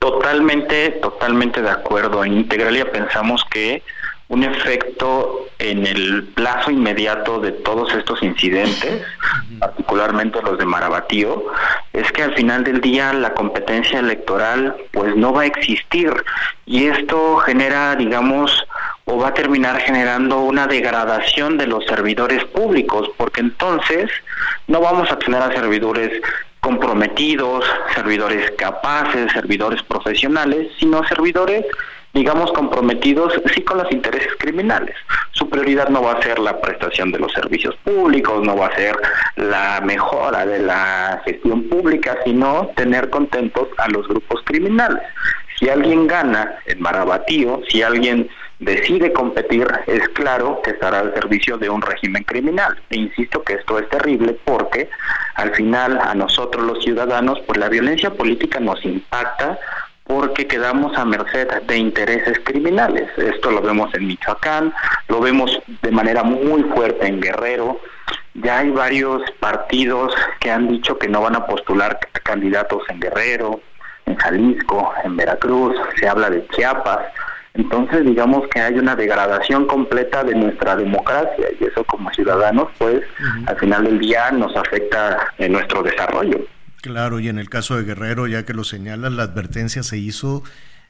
Totalmente, 0.00 0.90
totalmente 1.00 1.62
de 1.62 1.70
acuerdo. 1.70 2.24
En 2.24 2.34
Integralia 2.34 2.90
pensamos 2.90 3.44
que 3.48 3.82
un 4.28 4.42
efecto 4.42 5.46
en 5.58 5.86
el 5.86 6.24
plazo 6.34 6.70
inmediato 6.70 7.40
de 7.40 7.52
todos 7.52 7.92
estos 7.94 8.22
incidentes, 8.22 9.02
particularmente 9.58 10.40
los 10.42 10.58
de 10.58 10.64
Marabatío, 10.64 11.44
es 11.92 12.10
que 12.12 12.22
al 12.22 12.34
final 12.34 12.64
del 12.64 12.80
día 12.80 13.12
la 13.12 13.34
competencia 13.34 13.98
electoral 13.98 14.76
pues 14.92 15.14
no 15.14 15.32
va 15.32 15.42
a 15.42 15.46
existir. 15.46 16.12
Y 16.66 16.86
esto 16.86 17.36
genera, 17.38 17.94
digamos, 17.96 18.66
o 19.04 19.18
va 19.18 19.28
a 19.28 19.34
terminar 19.34 19.80
generando 19.80 20.40
una 20.40 20.66
degradación 20.66 21.58
de 21.58 21.66
los 21.66 21.84
servidores 21.84 22.44
públicos, 22.46 23.10
porque 23.18 23.42
entonces 23.42 24.10
no 24.66 24.80
vamos 24.80 25.10
a 25.12 25.18
tener 25.18 25.42
a 25.42 25.52
servidores 25.52 26.22
comprometidos, 26.60 27.66
servidores 27.94 28.50
capaces, 28.52 29.30
servidores 29.32 29.82
profesionales, 29.82 30.68
sino 30.78 31.06
servidores 31.06 31.66
digamos, 32.14 32.52
comprometidos 32.52 33.34
sí 33.52 33.62
con 33.62 33.78
los 33.78 33.90
intereses 33.90 34.32
criminales. 34.38 34.94
Su 35.32 35.50
prioridad 35.50 35.88
no 35.88 36.02
va 36.02 36.12
a 36.12 36.22
ser 36.22 36.38
la 36.38 36.60
prestación 36.60 37.10
de 37.10 37.18
los 37.18 37.32
servicios 37.32 37.74
públicos, 37.82 38.42
no 38.42 38.56
va 38.56 38.68
a 38.68 38.76
ser 38.76 38.96
la 39.36 39.80
mejora 39.84 40.46
de 40.46 40.60
la 40.60 41.20
gestión 41.24 41.64
pública, 41.64 42.16
sino 42.24 42.70
tener 42.76 43.10
contentos 43.10 43.68
a 43.78 43.88
los 43.88 44.06
grupos 44.06 44.40
criminales. 44.44 45.02
Si 45.58 45.68
alguien 45.68 46.06
gana 46.06 46.56
en 46.66 46.80
Marabatío, 46.80 47.60
si 47.68 47.82
alguien 47.82 48.28
decide 48.60 49.12
competir, 49.12 49.66
es 49.86 50.08
claro 50.10 50.60
que 50.62 50.70
estará 50.70 51.00
al 51.00 51.14
servicio 51.14 51.58
de 51.58 51.68
un 51.68 51.82
régimen 51.82 52.22
criminal. 52.22 52.80
E 52.90 52.96
insisto 52.96 53.42
que 53.42 53.54
esto 53.54 53.78
es 53.78 53.88
terrible 53.88 54.38
porque 54.44 54.88
al 55.34 55.52
final 55.54 55.98
a 56.00 56.14
nosotros 56.14 56.64
los 56.64 56.82
ciudadanos, 56.82 57.40
pues 57.46 57.58
la 57.58 57.68
violencia 57.68 58.10
política 58.10 58.60
nos 58.60 58.84
impacta 58.84 59.58
porque 60.04 60.46
quedamos 60.46 60.96
a 60.96 61.04
merced 61.04 61.48
de 61.66 61.76
intereses 61.78 62.38
criminales. 62.44 63.08
Esto 63.16 63.50
lo 63.50 63.62
vemos 63.62 63.92
en 63.94 64.06
Michoacán, 64.06 64.72
lo 65.08 65.20
vemos 65.20 65.58
de 65.82 65.90
manera 65.90 66.22
muy 66.22 66.62
fuerte 66.62 67.06
en 67.06 67.20
Guerrero. 67.20 67.80
Ya 68.34 68.58
hay 68.58 68.70
varios 68.70 69.22
partidos 69.40 70.14
que 70.40 70.50
han 70.50 70.68
dicho 70.68 70.98
que 70.98 71.08
no 71.08 71.22
van 71.22 71.36
a 71.36 71.46
postular 71.46 71.98
candidatos 72.22 72.82
en 72.88 73.00
Guerrero, 73.00 73.60
en 74.06 74.16
Jalisco, 74.16 74.92
en 75.04 75.16
Veracruz, 75.16 75.76
se 75.98 76.08
habla 76.08 76.28
de 76.28 76.46
Chiapas. 76.48 77.00
Entonces 77.54 78.04
digamos 78.04 78.48
que 78.48 78.60
hay 78.60 78.74
una 78.74 78.96
degradación 78.96 79.66
completa 79.66 80.24
de 80.24 80.34
nuestra 80.34 80.74
democracia 80.74 81.46
y 81.58 81.64
eso 81.64 81.84
como 81.84 82.10
ciudadanos 82.10 82.68
pues 82.78 83.02
al 83.46 83.56
final 83.56 83.84
del 83.84 84.00
día 84.00 84.30
nos 84.32 84.54
afecta 84.56 85.32
en 85.38 85.52
nuestro 85.52 85.82
desarrollo. 85.82 86.40
Claro, 86.84 87.18
y 87.18 87.30
en 87.30 87.38
el 87.38 87.48
caso 87.48 87.78
de 87.78 87.82
Guerrero, 87.82 88.26
ya 88.26 88.44
que 88.44 88.52
lo 88.52 88.62
señalas, 88.62 89.10
la 89.10 89.22
advertencia 89.22 89.82
se 89.82 89.96
hizo 89.96 90.42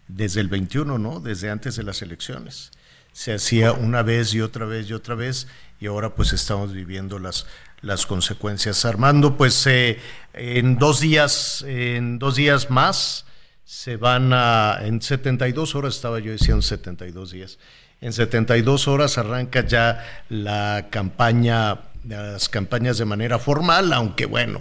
desde 0.09 0.41
el 0.41 0.49
21, 0.49 0.99
¿no? 0.99 1.21
Desde 1.21 1.51
antes 1.51 1.77
de 1.77 1.85
las 1.85 2.03
elecciones. 2.03 2.73
Se 3.13 3.33
hacía 3.33 3.71
una 3.71 4.03
vez 4.03 4.35
y 4.35 4.41
otra 4.41 4.67
vez 4.67 4.91
y 4.91 4.93
otra 4.93 5.15
vez, 5.15 5.47
y 5.79 5.87
ahora 5.87 6.17
pues 6.17 6.33
estamos 6.33 6.73
viviendo 6.73 7.21
las, 7.21 7.47
las 7.81 8.07
consecuencias. 8.07 8.85
Armando, 8.85 9.37
pues 9.37 9.65
eh, 9.69 10.01
en 10.33 10.79
dos 10.79 10.99
días, 10.99 11.65
en 11.65 12.19
dos 12.19 12.35
días 12.35 12.71
más, 12.71 13.25
se 13.65 13.97
van 13.97 14.33
a, 14.33 14.79
en 14.83 15.01
72 15.01 15.77
horas, 15.77 15.95
estaba 15.95 16.19
yo 16.19 16.33
diciendo 16.33 16.61
72 16.61 17.31
días, 17.31 17.61
en 18.01 18.13
72 18.13 18.89
horas 18.89 19.17
arranca 19.17 19.65
ya 19.65 20.25
la 20.29 20.89
campaña, 20.91 21.83
las 22.05 22.49
campañas 22.49 22.99
de 22.99 23.05
manera 23.05 23.39
formal, 23.39 23.93
aunque 23.93 24.27
bueno, 24.27 24.61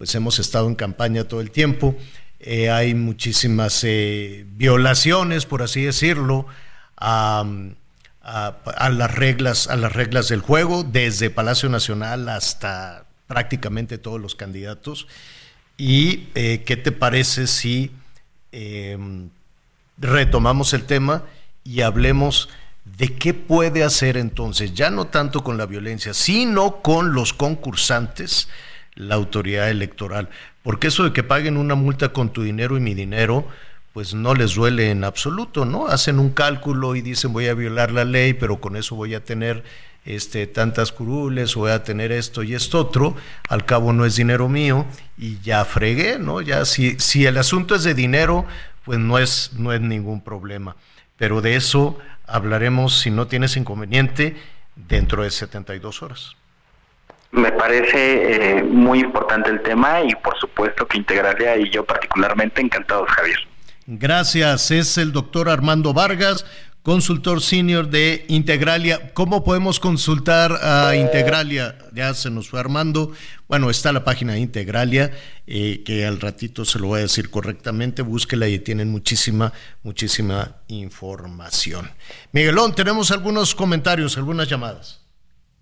pues 0.00 0.14
hemos 0.14 0.38
estado 0.38 0.66
en 0.66 0.76
campaña 0.76 1.24
todo 1.24 1.42
el 1.42 1.50
tiempo. 1.50 1.94
Eh, 2.38 2.70
hay 2.70 2.94
muchísimas 2.94 3.84
eh, 3.84 4.46
violaciones, 4.52 5.44
por 5.44 5.60
así 5.62 5.82
decirlo, 5.82 6.46
a, 6.96 7.44
las 8.22 9.14
reglas, 9.14 9.68
a 9.68 9.76
las 9.76 9.92
reglas 9.92 10.28
del 10.28 10.40
juego, 10.40 10.84
desde 10.84 11.28
Palacio 11.28 11.68
Nacional 11.68 12.30
hasta 12.30 13.04
prácticamente 13.26 13.98
todos 13.98 14.18
los 14.18 14.34
candidatos. 14.34 15.06
¿Y 15.76 16.28
eh, 16.34 16.62
qué 16.64 16.78
te 16.78 16.92
parece 16.92 17.46
si 17.46 17.90
em, 18.52 19.28
retomamos 19.98 20.72
el 20.72 20.84
tema 20.84 21.24
y 21.62 21.82
hablemos 21.82 22.48
de 22.86 23.16
qué 23.16 23.34
puede 23.34 23.84
hacer 23.84 24.16
entonces, 24.16 24.72
ya 24.72 24.88
no 24.88 25.08
tanto 25.08 25.44
con 25.44 25.58
la 25.58 25.66
violencia, 25.66 26.14
sino 26.14 26.80
con 26.80 27.12
los 27.12 27.34
concursantes? 27.34 28.48
La 28.94 29.14
autoridad 29.14 29.70
electoral. 29.70 30.28
Porque 30.62 30.88
eso 30.88 31.04
de 31.04 31.12
que 31.12 31.22
paguen 31.22 31.56
una 31.56 31.74
multa 31.74 32.10
con 32.10 32.32
tu 32.32 32.42
dinero 32.42 32.76
y 32.76 32.80
mi 32.80 32.94
dinero, 32.94 33.46
pues 33.92 34.14
no 34.14 34.34
les 34.34 34.54
duele 34.54 34.90
en 34.90 35.04
absoluto, 35.04 35.64
¿no? 35.64 35.88
Hacen 35.88 36.18
un 36.18 36.30
cálculo 36.30 36.94
y 36.94 37.02
dicen 37.02 37.32
voy 37.32 37.48
a 37.48 37.54
violar 37.54 37.92
la 37.92 38.04
ley, 38.04 38.34
pero 38.34 38.60
con 38.60 38.76
eso 38.76 38.94
voy 38.94 39.14
a 39.14 39.24
tener 39.24 39.64
este, 40.04 40.46
tantas 40.46 40.92
curules, 40.92 41.54
voy 41.54 41.72
a 41.72 41.82
tener 41.82 42.12
esto 42.12 42.42
y 42.42 42.54
esto 42.54 42.78
otro, 42.78 43.16
al 43.48 43.64
cabo 43.64 43.92
no 43.92 44.04
es 44.04 44.16
dinero 44.16 44.48
mío 44.48 44.86
y 45.18 45.38
ya 45.40 45.64
fregué, 45.64 46.18
¿no? 46.18 46.40
Ya 46.40 46.64
si, 46.64 46.98
si 46.98 47.26
el 47.26 47.36
asunto 47.36 47.74
es 47.74 47.84
de 47.84 47.94
dinero, 47.94 48.46
pues 48.84 48.98
no 48.98 49.18
es, 49.18 49.52
no 49.54 49.72
es 49.72 49.80
ningún 49.80 50.22
problema. 50.22 50.76
Pero 51.16 51.40
de 51.40 51.56
eso 51.56 51.98
hablaremos, 52.26 53.00
si 53.00 53.10
no 53.10 53.26
tienes 53.26 53.56
inconveniente, 53.56 54.36
dentro 54.74 55.22
de 55.22 55.30
72 55.30 56.02
horas. 56.02 56.36
Me 57.32 57.52
parece 57.52 58.58
eh, 58.58 58.62
muy 58.62 59.00
importante 59.00 59.50
el 59.50 59.62
tema 59.62 60.02
y 60.02 60.14
por 60.16 60.36
supuesto 60.38 60.86
que 60.86 60.98
Integralia 60.98 61.56
y 61.56 61.70
yo 61.70 61.84
particularmente 61.84 62.60
encantados, 62.60 63.08
Javier. 63.10 63.38
Gracias, 63.86 64.70
es 64.70 64.98
el 64.98 65.12
doctor 65.12 65.48
Armando 65.48 65.92
Vargas, 65.92 66.44
consultor 66.82 67.40
senior 67.40 67.88
de 67.88 68.24
Integralia. 68.28 69.12
¿Cómo 69.14 69.44
podemos 69.44 69.78
consultar 69.78 70.58
a 70.62 70.96
Integralia? 70.96 71.78
Ya 71.92 72.14
se 72.14 72.30
nos 72.30 72.48
fue 72.48 72.58
Armando. 72.58 73.12
Bueno, 73.48 73.70
está 73.70 73.92
la 73.92 74.04
página 74.04 74.32
de 74.34 74.40
Integralia, 74.40 75.12
eh, 75.46 75.82
que 75.84 76.06
al 76.06 76.20
ratito 76.20 76.64
se 76.64 76.78
lo 76.78 76.88
voy 76.88 76.98
a 76.98 77.02
decir 77.02 77.30
correctamente. 77.30 78.02
Búsquela 78.02 78.48
y 78.48 78.58
tienen 78.58 78.90
muchísima, 78.90 79.52
muchísima 79.82 80.56
información. 80.68 81.90
Miguelón, 82.32 82.74
tenemos 82.74 83.10
algunos 83.10 83.54
comentarios, 83.54 84.16
algunas 84.16 84.48
llamadas. 84.48 84.99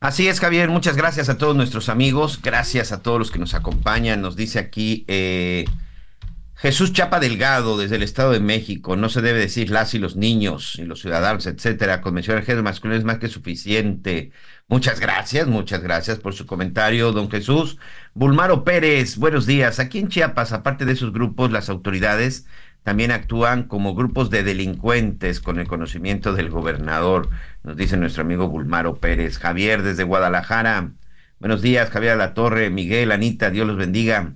Así 0.01 0.29
es, 0.29 0.39
Javier. 0.39 0.69
Muchas 0.69 0.97
gracias 0.97 1.29
a 1.29 1.39
todos 1.39 1.57
nuestros 1.57 1.89
amigos. 1.89 2.41
Gracias 2.41 2.93
a 2.93 3.03
todos 3.03 3.19
los 3.19 3.31
que 3.33 3.41
nos 3.41 3.55
acompañan. 3.55 4.23
Nos 4.23 4.37
dice 4.37 4.61
aquí 4.61 5.05
eh, 5.09 5.65
Jesús 6.55 6.93
Chapa 6.93 7.19
Delgado, 7.19 7.77
desde 7.77 7.97
el 7.97 8.05
Estado 8.05 8.31
de 8.31 8.39
México. 8.39 8.95
No 8.95 9.09
se 9.09 9.23
debe 9.23 9.41
decir 9.41 9.71
las 9.71 9.95
y 9.95 9.99
los 9.99 10.15
niños 10.15 10.77
y 10.79 10.83
los 10.85 11.01
ciudadanos, 11.01 11.47
etcétera. 11.47 12.01
Convención 12.01 12.37
de 12.37 12.45
género 12.45 12.63
masculino 12.63 12.97
es 12.97 13.05
más 13.05 13.19
que 13.19 13.27
suficiente. 13.27 14.31
Muchas 14.69 15.01
gracias, 15.01 15.49
muchas 15.49 15.83
gracias 15.83 16.19
por 16.21 16.33
su 16.33 16.47
comentario, 16.47 17.11
don 17.11 17.29
Jesús. 17.29 17.79
Bulmaro 18.15 18.63
Pérez, 18.63 19.17
buenos 19.17 19.47
días. 19.47 19.81
Aquí 19.81 19.99
en 19.99 20.09
Chiapas, 20.09 20.53
aparte 20.53 20.85
de 20.85 20.93
esos 20.93 21.13
grupos, 21.13 21.51
las 21.51 21.69
autoridades 21.69 22.47
también 22.89 23.11
actúan 23.11 23.65
como 23.65 23.95
grupos 23.95 24.31
de 24.31 24.43
delincuentes 24.43 25.41
con 25.41 25.59
el 25.59 25.69
conocimiento 25.69 26.33
del 26.33 26.49
gobernador, 26.49 27.29
nos 27.63 27.77
dice 27.77 27.99
nuestro 27.99 28.23
amigo 28.23 28.49
Bulmaro 28.49 28.97
Pérez. 28.97 29.37
Javier 29.37 29.83
desde 29.83 30.05
Guadalajara. 30.05 30.93
Buenos 31.39 31.61
días, 31.61 31.91
Javier 31.91 32.17
La 32.17 32.33
Torre, 32.33 32.71
Miguel, 32.71 33.13
Anita, 33.13 33.51
Dios 33.51 33.67
los 33.67 33.77
bendiga. 33.77 34.33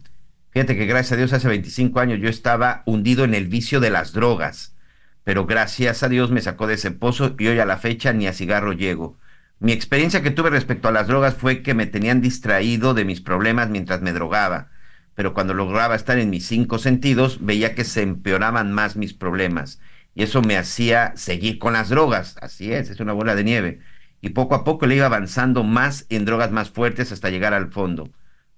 Fíjate 0.50 0.76
que 0.76 0.84
gracias 0.84 1.12
a 1.12 1.16
Dios 1.16 1.32
hace 1.32 1.48
25 1.48 1.98
años 1.98 2.20
yo 2.20 2.28
estaba 2.28 2.82
hundido 2.84 3.24
en 3.24 3.32
el 3.32 3.48
vicio 3.48 3.80
de 3.80 3.88
las 3.88 4.12
drogas, 4.12 4.76
pero 5.24 5.46
gracias 5.46 6.03
a 6.03 6.11
Dios 6.11 6.30
me 6.30 6.42
sacó 6.42 6.66
de 6.66 6.74
ese 6.74 6.90
pozo 6.90 7.34
y 7.38 7.46
hoy 7.46 7.59
a 7.59 7.64
la 7.64 7.78
fecha 7.78 8.12
ni 8.12 8.26
a 8.26 8.34
cigarro 8.34 8.74
llego. 8.74 9.16
Mi 9.61 9.72
experiencia 9.72 10.22
que 10.22 10.30
tuve 10.30 10.50
respecto 10.50 10.88
a 10.88 10.92
las 10.92 11.07
drogas 11.07 11.36
fue 11.36 11.62
que 11.62 11.72
me 11.72 11.86
tenían 11.86 12.20
distraído 12.20 12.92
de 12.92 13.07
mis 13.07 13.22
problemas 13.22 13.70
mientras 13.70 14.03
me 14.03 14.12
drogaba 14.12 14.72
pero 15.15 15.35
cuando 15.35 15.55
lograba 15.55 15.95
estar 15.95 16.19
en 16.19 16.31
mis 16.31 16.47
cinco 16.47 16.79
sentidos, 16.79 17.39
veía 17.45 17.75
que 17.75 17.85
se 17.85 18.03
empeoraban 18.03 18.73
más 18.73 18.97
mis 18.97 19.15
problemas. 19.15 19.81
Y 20.15 20.23
eso 20.23 20.43
me 20.43 20.57
hacía 20.57 21.13
seguir 21.17 21.59
con 21.59 21.73
las 21.73 21.89
drogas. 21.89 22.37
Así 22.41 22.73
es, 22.73 22.91
es 22.91 23.01
una 23.01 23.13
bola 23.13 23.35
de 23.35 23.45
nieve. 23.45 23.81
Y 24.21 24.31
poco 24.31 24.55
a 24.55 24.65
poco 24.65 24.87
le 24.87 24.97
iba 24.97 25.07
avanzando 25.07 25.65
más 25.65 26.07
en 26.09 26.25
drogas 26.25 26.51
más 26.53 26.71
fuertes 26.71 27.13
hasta 27.13 27.30
llegar 27.30 27.55
al 27.55 27.72
fondo. 27.72 28.11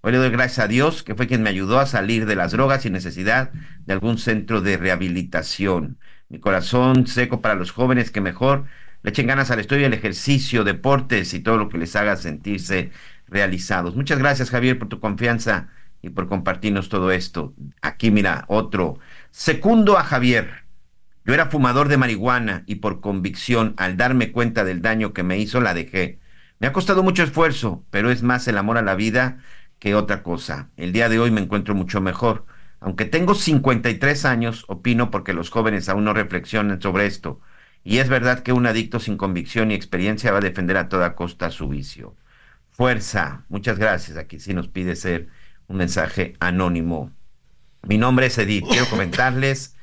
Hoy 0.02 0.12
le 0.12 0.18
doy 0.18 0.30
gracias 0.30 0.58
a 0.58 0.68
Dios, 0.68 1.02
que 1.02 1.14
fue 1.14 1.26
quien 1.26 1.42
me 1.42 1.48
ayudó 1.50 1.78
a 1.78 1.86
salir 1.86 2.26
de 2.26 2.36
las 2.36 2.52
drogas 2.52 2.82
sin 2.82 2.92
necesidad 2.92 3.52
de 3.86 3.92
algún 3.94 4.18
centro 4.18 4.60
de 4.60 4.76
rehabilitación. 4.76 5.98
Mi 6.28 6.38
corazón 6.40 7.06
seco 7.06 7.40
para 7.40 7.54
los 7.54 7.70
jóvenes 7.70 8.10
que 8.10 8.20
mejor 8.20 8.66
le 9.02 9.10
echen 9.10 9.26
ganas 9.26 9.50
al 9.50 9.60
estudio, 9.60 9.86
el 9.86 9.94
ejercicio, 9.94 10.64
deportes 10.64 11.32
y 11.34 11.40
todo 11.40 11.56
lo 11.56 11.68
que 11.68 11.78
les 11.78 11.96
haga 11.96 12.16
sentirse 12.16 12.90
realizados. 13.26 13.96
Muchas 13.96 14.18
gracias, 14.18 14.50
Javier, 14.50 14.78
por 14.78 14.88
tu 14.88 15.00
confianza 15.00 15.70
y 16.04 16.10
por 16.10 16.28
compartirnos 16.28 16.90
todo 16.90 17.10
esto. 17.10 17.54
Aquí 17.80 18.10
mira, 18.10 18.44
otro. 18.48 18.98
Secundo 19.30 19.96
a 19.96 20.04
Javier. 20.04 20.64
Yo 21.24 21.32
era 21.32 21.46
fumador 21.46 21.88
de 21.88 21.96
marihuana 21.96 22.62
y 22.66 22.76
por 22.76 23.00
convicción, 23.00 23.72
al 23.78 23.96
darme 23.96 24.30
cuenta 24.30 24.64
del 24.64 24.82
daño 24.82 25.14
que 25.14 25.22
me 25.22 25.38
hizo, 25.38 25.62
la 25.62 25.72
dejé. 25.72 26.20
Me 26.58 26.66
ha 26.66 26.74
costado 26.74 27.02
mucho 27.02 27.22
esfuerzo, 27.22 27.86
pero 27.90 28.10
es 28.10 28.22
más 28.22 28.46
el 28.48 28.58
amor 28.58 28.76
a 28.76 28.82
la 28.82 28.94
vida 28.94 29.38
que 29.78 29.94
otra 29.94 30.22
cosa. 30.22 30.68
El 30.76 30.92
día 30.92 31.08
de 31.08 31.18
hoy 31.18 31.30
me 31.30 31.40
encuentro 31.40 31.74
mucho 31.74 32.02
mejor. 32.02 32.44
Aunque 32.80 33.06
tengo 33.06 33.34
53 33.34 34.26
años, 34.26 34.66
opino 34.68 35.10
porque 35.10 35.32
los 35.32 35.48
jóvenes 35.48 35.88
aún 35.88 36.04
no 36.04 36.12
reflexionan 36.12 36.82
sobre 36.82 37.06
esto. 37.06 37.40
Y 37.82 37.96
es 37.98 38.10
verdad 38.10 38.40
que 38.40 38.52
un 38.52 38.66
adicto 38.66 39.00
sin 39.00 39.16
convicción 39.16 39.70
y 39.70 39.74
experiencia 39.74 40.32
va 40.32 40.38
a 40.38 40.42
defender 40.42 40.76
a 40.76 40.90
toda 40.90 41.14
costa 41.14 41.50
su 41.50 41.68
vicio. 41.68 42.14
Fuerza. 42.68 43.46
Muchas 43.48 43.78
gracias. 43.78 44.18
Aquí 44.18 44.38
sí 44.38 44.52
nos 44.52 44.68
pide 44.68 44.96
ser 44.96 45.28
un 45.68 45.76
mensaje 45.76 46.34
anónimo. 46.40 47.10
Mi 47.82 47.98
nombre 47.98 48.26
es 48.26 48.38
Edith. 48.38 48.64
Quiero 48.68 48.86
comentarles 48.86 49.76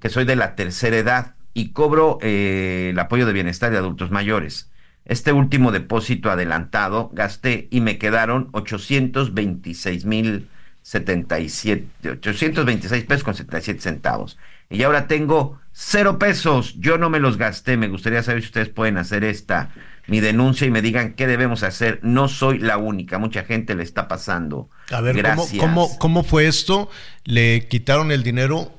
que 0.00 0.08
soy 0.08 0.24
de 0.24 0.36
la 0.36 0.54
tercera 0.54 0.96
edad. 0.96 1.34
y 1.56 1.70
cobro 1.70 2.18
eh, 2.20 2.88
el 2.90 2.98
apoyo 2.98 3.26
de 3.26 3.32
bienestar 3.32 3.70
de 3.70 3.78
adultos 3.78 4.10
mayores. 4.10 4.72
Este 5.04 5.32
último 5.32 5.70
depósito 5.70 6.30
adelantado 6.30 7.10
gasté 7.12 7.68
y 7.70 7.80
me 7.80 7.96
quedaron 7.96 8.48
826 8.52 10.04
mil 10.04 10.48
77, 10.82 12.10
826 12.10 13.04
pesos 13.04 13.22
con 13.22 13.34
77 13.34 13.80
centavos. 13.80 14.36
Y 14.68 14.82
ahora 14.82 15.06
tengo 15.06 15.60
cero 15.72 16.18
pesos. 16.18 16.74
Yo 16.78 16.98
no 16.98 17.08
me 17.08 17.20
los 17.20 17.36
gasté. 17.38 17.76
Me 17.76 17.88
gustaría 17.88 18.22
saber 18.22 18.42
si 18.42 18.48
ustedes 18.48 18.68
pueden 18.68 18.98
hacer 18.98 19.24
esta, 19.24 19.70
mi 20.06 20.20
denuncia 20.20 20.66
y 20.66 20.70
me 20.70 20.82
digan 20.82 21.14
qué 21.14 21.26
debemos 21.26 21.62
hacer. 21.62 22.00
No 22.02 22.28
soy 22.28 22.58
la 22.58 22.76
única. 22.76 23.18
Mucha 23.18 23.44
gente 23.44 23.74
le 23.74 23.82
está 23.82 24.08
pasando. 24.08 24.70
A 24.90 25.00
ver, 25.00 25.22
¿cómo, 25.22 25.46
cómo, 25.58 25.98
cómo 25.98 26.24
fue 26.24 26.46
esto? 26.46 26.90
¿Le 27.24 27.66
quitaron 27.68 28.12
el 28.12 28.22
dinero? 28.22 28.72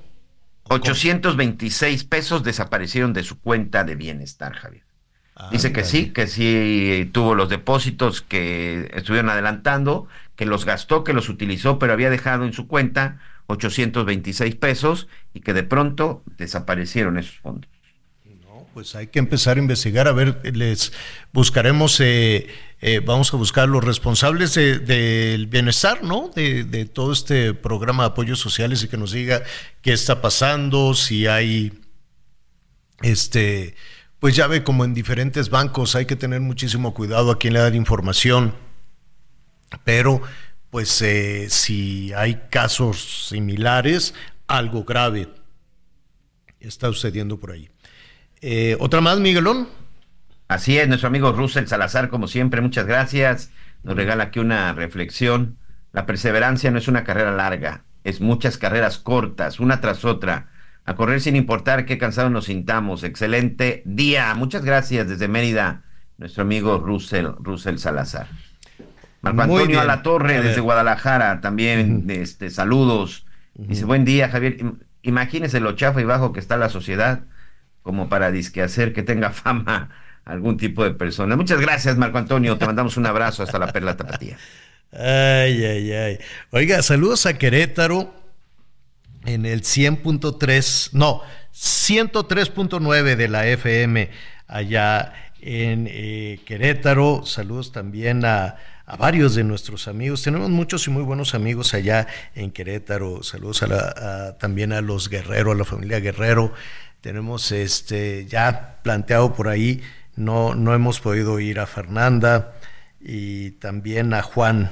826 0.70 2.04
pesos 2.06 2.44
desaparecieron 2.44 3.14
de 3.14 3.24
su 3.24 3.40
cuenta 3.40 3.84
de 3.84 3.96
bienestar, 3.96 4.54
Javier. 4.54 4.84
Dice 5.52 5.74
que 5.74 5.84
sí, 5.84 6.12
que 6.12 6.28
sí 6.28 7.10
tuvo 7.12 7.36
los 7.36 7.50
depósitos 7.50 8.22
que 8.22 8.90
estuvieron 8.94 9.30
adelantando, 9.30 10.08
que 10.38 10.46
los 10.46 10.64
gastó, 10.64 11.04
que 11.04 11.12
los 11.12 11.28
utilizó, 11.28 11.78
pero 11.78 11.92
había 11.92 12.10
dejado 12.10 12.46
en 12.46 12.54
su 12.54 12.68
cuenta 12.68 13.20
826 13.48 14.56
pesos 14.56 15.10
y 15.34 15.42
que 15.42 15.54
de 15.54 15.64
pronto 15.64 16.24
desaparecieron 16.38 17.18
esos 17.18 17.38
fondos. 17.40 17.70
Pues 18.76 18.94
hay 18.94 19.08
que 19.08 19.20
empezar 19.20 19.56
a 19.56 19.62
investigar, 19.62 20.06
a 20.10 20.12
ver, 20.12 20.54
les 20.54 20.92
buscaremos, 21.32 21.98
eh, 22.02 22.48
eh, 22.82 23.00
vamos 23.00 23.34
a 23.34 23.38
buscar 23.38 23.70
los 23.70 23.82
responsables 23.82 24.54
del 24.54 25.48
bienestar, 25.48 26.04
¿no? 26.04 26.30
De, 26.36 26.66
de 26.66 26.84
todo 26.84 27.14
este 27.14 27.54
programa 27.54 28.04
de 28.04 28.10
apoyos 28.10 28.38
sociales 28.38 28.84
y 28.84 28.90
que 28.90 28.98
nos 28.98 29.14
diga 29.14 29.44
qué 29.82 29.94
está 29.94 30.22
pasando, 30.22 30.94
si 30.94 31.26
hay, 31.26 31.72
este 33.02 33.76
pues 34.20 34.36
ya 34.36 34.46
ve 34.48 34.62
como 34.62 34.84
en 34.84 34.94
diferentes 34.94 35.50
bancos 35.50 35.96
hay 35.96 36.06
que 36.06 36.18
tener 36.18 36.42
muchísimo 36.42 36.94
cuidado 36.94 37.32
a 37.32 37.40
quién 37.40 37.54
le 37.54 37.62
da 37.62 37.74
información, 37.74 38.56
pero 39.86 40.22
pues 40.70 41.02
eh, 41.02 41.50
si 41.50 42.12
hay 42.12 42.42
casos 42.50 43.28
similares, 43.30 44.14
algo 44.48 44.84
grave 44.84 45.30
está 46.60 46.88
sucediendo 46.88 47.40
por 47.40 47.52
ahí. 47.52 47.70
Eh, 48.42 48.78
¿Otra 48.80 49.02
más, 49.02 49.20
Miguelón? 49.20 49.68
Así 50.48 50.78
es, 50.78 50.88
nuestro 50.88 51.08
amigo 51.08 51.32
Russell 51.32 51.66
Salazar, 51.66 52.10
como 52.10 52.28
siempre, 52.28 52.62
muchas 52.62 52.86
gracias. 52.86 53.52
Nos 53.84 53.96
regala 53.96 54.26
aquí 54.26 54.40
una 54.40 54.74
reflexión. 54.74 55.58
La 55.92 56.06
perseverancia 56.06 56.70
no 56.72 56.78
es 56.78 56.88
una 56.88 57.04
carrera 57.04 57.32
larga, 57.32 57.84
es 58.04 58.22
muchas 58.22 58.58
carreras 58.58 59.00
cortas, 59.00 59.60
una 59.60 59.82
tras 59.82 60.06
otra 60.06 60.50
a 60.86 60.96
correr 60.96 61.20
sin 61.20 61.36
importar 61.36 61.86
qué 61.86 61.98
cansado 61.98 62.30
nos 62.30 62.46
sintamos. 62.46 63.04
Excelente 63.04 63.82
día. 63.86 64.34
Muchas 64.36 64.64
gracias 64.64 65.08
desde 65.08 65.28
Mérida, 65.28 65.84
nuestro 66.18 66.44
amigo 66.44 66.78
Russell, 66.78 67.28
Russell 67.40 67.78
Salazar. 67.78 68.28
Marco 69.22 69.42
Antonio 69.42 69.82
a 69.82 69.86
la 69.86 70.04
Torre 70.04 70.42
desde 70.42 70.62
Guadalajara, 70.62 71.42
también 71.42 72.06
este, 72.10 72.52
saludos. 72.52 73.26
Dice, 73.56 73.86
buen 73.86 74.06
día, 74.06 74.30
Javier. 74.30 74.58
Imagínese 75.02 75.60
lo 75.60 75.72
chafa 75.72 76.02
y 76.02 76.04
bajo 76.04 76.32
que 76.32 76.40
está 76.40 76.58
la 76.58 76.70
sociedad 76.70 77.22
como 77.86 78.10
para 78.10 78.32
disque 78.32 78.64
hacer 78.64 78.94
que 78.94 79.04
tenga 79.04 79.30
fama 79.44 79.92
algún 80.26 80.58
tipo 80.58 80.84
de 80.84 80.92
persona. 80.92 81.36
Muchas 81.36 81.62
gracias, 81.62 81.96
Marco 81.98 82.18
Antonio. 82.18 82.58
Te 82.58 82.66
mandamos 82.66 82.98
un 82.98 83.06
abrazo 83.06 83.44
hasta 83.44 83.60
la 83.60 83.72
Perla 83.72 83.96
Tapatía. 83.96 84.38
Ay, 84.92 85.64
ay, 85.64 85.92
ay. 85.92 86.20
Oiga, 86.50 86.82
saludos 86.82 87.28
a 87.28 87.38
Querétaro 87.38 88.12
en 89.26 89.46
el 89.46 89.62
100.3, 89.62 90.90
no, 90.94 91.22
103.9 91.54 93.16
de 93.16 93.28
la 93.28 93.46
FM 93.46 94.10
allá 94.48 95.14
en 95.42 95.88
eh, 95.88 96.40
Querétaro. 96.44 97.24
Saludos 97.24 97.72
también 97.72 98.26
a, 98.26 98.56
varios 98.98 99.36
de 99.36 99.44
nuestros 99.44 99.88
amigos. 99.88 100.24
Tenemos 100.24 100.50
muchos 100.50 100.88
y 100.88 100.90
muy 100.90 101.04
buenos 101.04 101.36
amigos 101.36 101.76
allá 101.76 102.08
en 102.34 102.52
Querétaro. 102.52 103.22
Saludos 103.22 103.62
a 103.64 104.38
también 104.40 104.74
a 104.74 104.82
los 104.82 105.10
Guerrero, 105.10 105.52
a 105.52 105.56
la 105.56 105.66
familia 105.66 106.00
Guerrero. 106.00 106.52
Tenemos 107.06 107.52
este 107.52 108.26
ya 108.26 108.80
planteado 108.82 109.36
por 109.36 109.48
ahí, 109.48 109.84
no, 110.16 110.56
no 110.56 110.74
hemos 110.74 111.00
podido 111.00 111.40
ir 111.40 111.60
a 111.60 111.68
Fernanda 111.68 112.56
y 113.00 113.52
también 113.52 114.12
a 114.16 114.24
Juan 114.24 114.72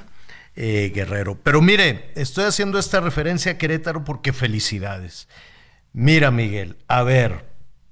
eh, 0.55 0.91
Guerrero. 0.95 1.37
Pero 1.43 1.61
mire, 1.61 2.11
estoy 2.15 2.45
haciendo 2.45 2.79
esta 2.79 3.01
referencia 3.01 3.51
a 3.51 3.57
Querétaro 3.59 4.03
porque 4.03 4.33
felicidades. 4.33 5.27
Mira, 5.93 6.31
Miguel, 6.31 6.77
a 6.87 7.03
ver, 7.03 7.45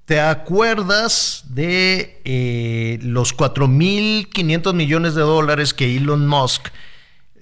¿te 0.06 0.20
acuerdas 0.20 1.44
de 1.50 2.20
eh, 2.26 2.98
los 3.04 3.38
4.500 3.38 4.74
millones 4.74 5.14
de 5.14 5.22
dólares 5.22 5.76
que 5.76 5.96
Elon 5.96 6.28
Musk, 6.28 6.70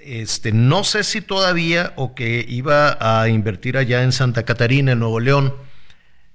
este, 0.02 0.52
no 0.52 0.84
sé 0.84 1.06
si 1.06 1.22
todavía 1.22 1.94
o 1.96 2.14
que 2.14 2.46
iba 2.46 2.98
a 3.00 3.30
invertir 3.30 3.78
allá 3.78 4.04
en 4.04 4.12
Santa 4.12 4.44
Catarina, 4.44 4.92
en 4.92 5.00
Nuevo 5.00 5.22
León? 5.22 5.69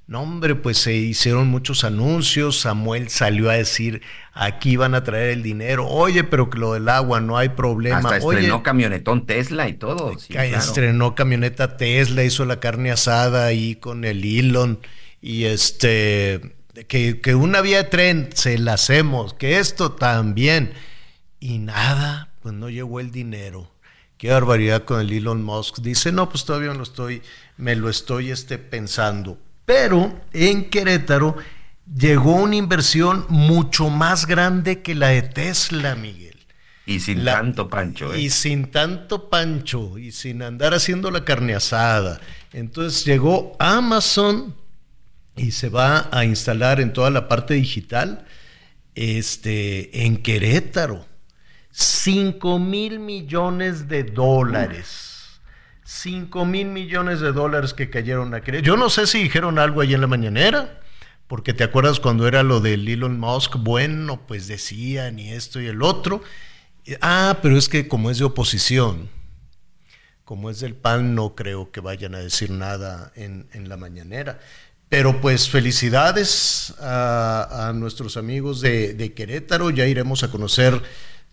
No, 0.06 0.20
hombre, 0.20 0.54
pues 0.54 0.76
se 0.76 0.94
hicieron 0.94 1.48
muchos 1.48 1.82
anuncios. 1.82 2.60
Samuel 2.60 3.08
salió 3.08 3.48
a 3.48 3.54
decir, 3.54 4.02
aquí 4.34 4.76
van 4.76 4.94
a 4.94 5.02
traer 5.02 5.30
el 5.30 5.42
dinero. 5.42 5.88
Oye, 5.88 6.24
pero 6.24 6.50
que 6.50 6.58
lo 6.58 6.74
del 6.74 6.90
agua 6.90 7.20
no 7.20 7.38
hay 7.38 7.50
problema. 7.50 7.98
Hasta 7.98 8.18
estrenó 8.18 8.62
camionetón 8.62 9.24
Tesla 9.24 9.66
y 9.66 9.72
todo. 9.72 10.18
Sí, 10.18 10.34
estrenó 10.36 11.14
camioneta 11.14 11.78
Tesla, 11.78 12.22
hizo 12.22 12.44
la 12.44 12.60
carne 12.60 12.90
asada 12.90 13.46
ahí 13.46 13.76
con 13.76 14.04
el 14.04 14.22
Elon. 14.24 14.80
Y 15.22 15.44
este, 15.44 16.54
que, 16.86 17.22
que 17.22 17.34
una 17.34 17.62
vía 17.62 17.84
de 17.84 17.88
tren 17.88 18.28
se 18.34 18.58
la 18.58 18.74
hacemos, 18.74 19.32
que 19.32 19.58
esto 19.58 19.92
también. 19.92 20.74
Y 21.40 21.58
nada, 21.58 22.28
pues 22.42 22.54
no 22.54 22.68
llegó 22.68 23.00
el 23.00 23.10
dinero. 23.10 23.70
Qué 24.18 24.30
barbaridad 24.30 24.84
con 24.84 25.00
el 25.00 25.10
Elon 25.14 25.42
Musk. 25.42 25.78
Dice, 25.78 26.12
no, 26.12 26.28
pues 26.28 26.44
todavía 26.44 26.74
no 26.74 26.82
estoy, 26.82 27.22
me 27.56 27.74
lo 27.74 27.88
estoy 27.88 28.30
este, 28.30 28.58
pensando 28.58 29.38
pero 29.64 30.20
en 30.32 30.68
Querétaro 30.70 31.36
llegó 31.92 32.34
una 32.36 32.56
inversión 32.56 33.26
mucho 33.28 33.90
más 33.90 34.26
grande 34.26 34.82
que 34.82 34.94
la 34.94 35.08
de 35.08 35.22
Tesla, 35.22 35.94
Miguel. 35.94 36.34
Y 36.86 37.00
sin 37.00 37.24
tanto 37.24 37.68
pancho. 37.68 38.12
¿eh? 38.12 38.20
Y 38.20 38.30
sin 38.30 38.70
tanto 38.70 39.30
pancho, 39.30 39.96
y 39.96 40.12
sin 40.12 40.42
andar 40.42 40.74
haciendo 40.74 41.10
la 41.10 41.24
carne 41.24 41.54
asada. 41.54 42.20
Entonces 42.52 43.04
llegó 43.04 43.56
Amazon 43.58 44.54
y 45.36 45.52
se 45.52 45.70
va 45.70 46.08
a 46.12 46.24
instalar 46.24 46.80
en 46.80 46.92
toda 46.92 47.10
la 47.10 47.26
parte 47.26 47.54
digital 47.54 48.26
este, 48.94 50.04
en 50.04 50.18
Querétaro. 50.18 51.06
5 51.70 52.58
mil 52.58 53.00
millones 53.00 53.88
de 53.88 54.04
dólares. 54.04 55.13
5 55.84 56.46
mil 56.46 56.66
millones 56.68 57.20
de 57.20 57.32
dólares 57.32 57.74
que 57.74 57.90
cayeron 57.90 58.34
a. 58.34 58.38
Yo 58.38 58.76
no 58.76 58.88
sé 58.88 59.06
si 59.06 59.22
dijeron 59.22 59.58
algo 59.58 59.82
ahí 59.82 59.94
en 59.94 60.00
la 60.00 60.06
mañanera, 60.06 60.80
porque 61.26 61.52
te 61.52 61.64
acuerdas 61.64 62.00
cuando 62.00 62.26
era 62.26 62.42
lo 62.42 62.60
del 62.60 62.88
Elon 62.88 63.20
Musk, 63.20 63.56
bueno, 63.58 64.20
pues 64.26 64.48
decían 64.48 65.18
y 65.18 65.32
esto 65.32 65.60
y 65.60 65.66
el 65.66 65.82
otro. 65.82 66.22
Ah, 67.00 67.38
pero 67.42 67.56
es 67.56 67.68
que 67.68 67.86
como 67.86 68.10
es 68.10 68.18
de 68.18 68.24
oposición, 68.24 69.10
como 70.24 70.50
es 70.50 70.60
del 70.60 70.74
PAN, 70.74 71.14
no 71.14 71.34
creo 71.34 71.70
que 71.70 71.80
vayan 71.80 72.14
a 72.14 72.18
decir 72.18 72.50
nada 72.50 73.12
en, 73.14 73.46
la 73.68 73.76
mañanera. 73.76 74.40
Pero 74.88 75.20
pues 75.20 75.50
felicidades 75.50 76.74
a, 76.80 77.72
nuestros 77.74 78.16
amigos 78.16 78.60
de, 78.60 78.94
de 78.94 79.12
Querétaro, 79.12 79.70
ya 79.70 79.86
iremos 79.86 80.22
a 80.22 80.30
conocer 80.30 80.80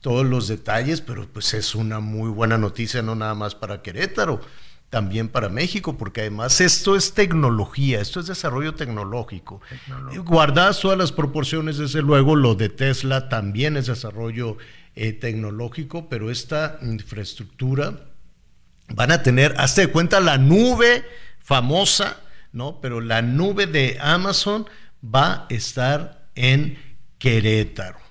todos 0.01 0.25
los 0.25 0.47
detalles, 0.47 0.99
pero 0.99 1.27
pues 1.31 1.53
es 1.53 1.75
una 1.75 1.99
muy 1.99 2.29
buena 2.29 2.57
noticia, 2.57 3.01
no 3.01 3.15
nada 3.15 3.35
más 3.35 3.55
para 3.55 3.81
Querétaro, 3.81 4.41
también 4.89 5.29
para 5.29 5.47
México, 5.47 5.97
porque 5.97 6.21
además 6.21 6.59
esto 6.59 6.97
es 6.97 7.13
tecnología, 7.13 8.01
esto 8.01 8.19
es 8.19 8.25
desarrollo 8.25 8.75
tecnológico. 8.75 9.61
Guardadas 10.25 10.81
todas 10.81 10.97
las 10.97 11.11
proporciones, 11.13 11.77
desde 11.77 12.01
luego, 12.01 12.35
lo 12.35 12.55
de 12.55 12.67
Tesla 12.67 13.29
también 13.29 13.77
es 13.77 13.85
desarrollo 13.85 14.57
eh, 14.95 15.13
tecnológico, 15.13 16.09
pero 16.09 16.29
esta 16.29 16.77
infraestructura 16.81 18.07
van 18.89 19.11
a 19.11 19.23
tener, 19.23 19.55
hazte 19.57 19.81
de 19.81 19.87
cuenta, 19.87 20.19
la 20.19 20.37
nube 20.37 21.05
famosa, 21.39 22.17
¿no? 22.51 22.81
Pero 22.81 22.99
la 22.99 23.21
nube 23.21 23.67
de 23.67 23.97
Amazon 24.01 24.67
va 25.03 25.33
a 25.33 25.45
estar 25.49 26.27
en 26.35 26.77
Querétaro. 27.17 28.10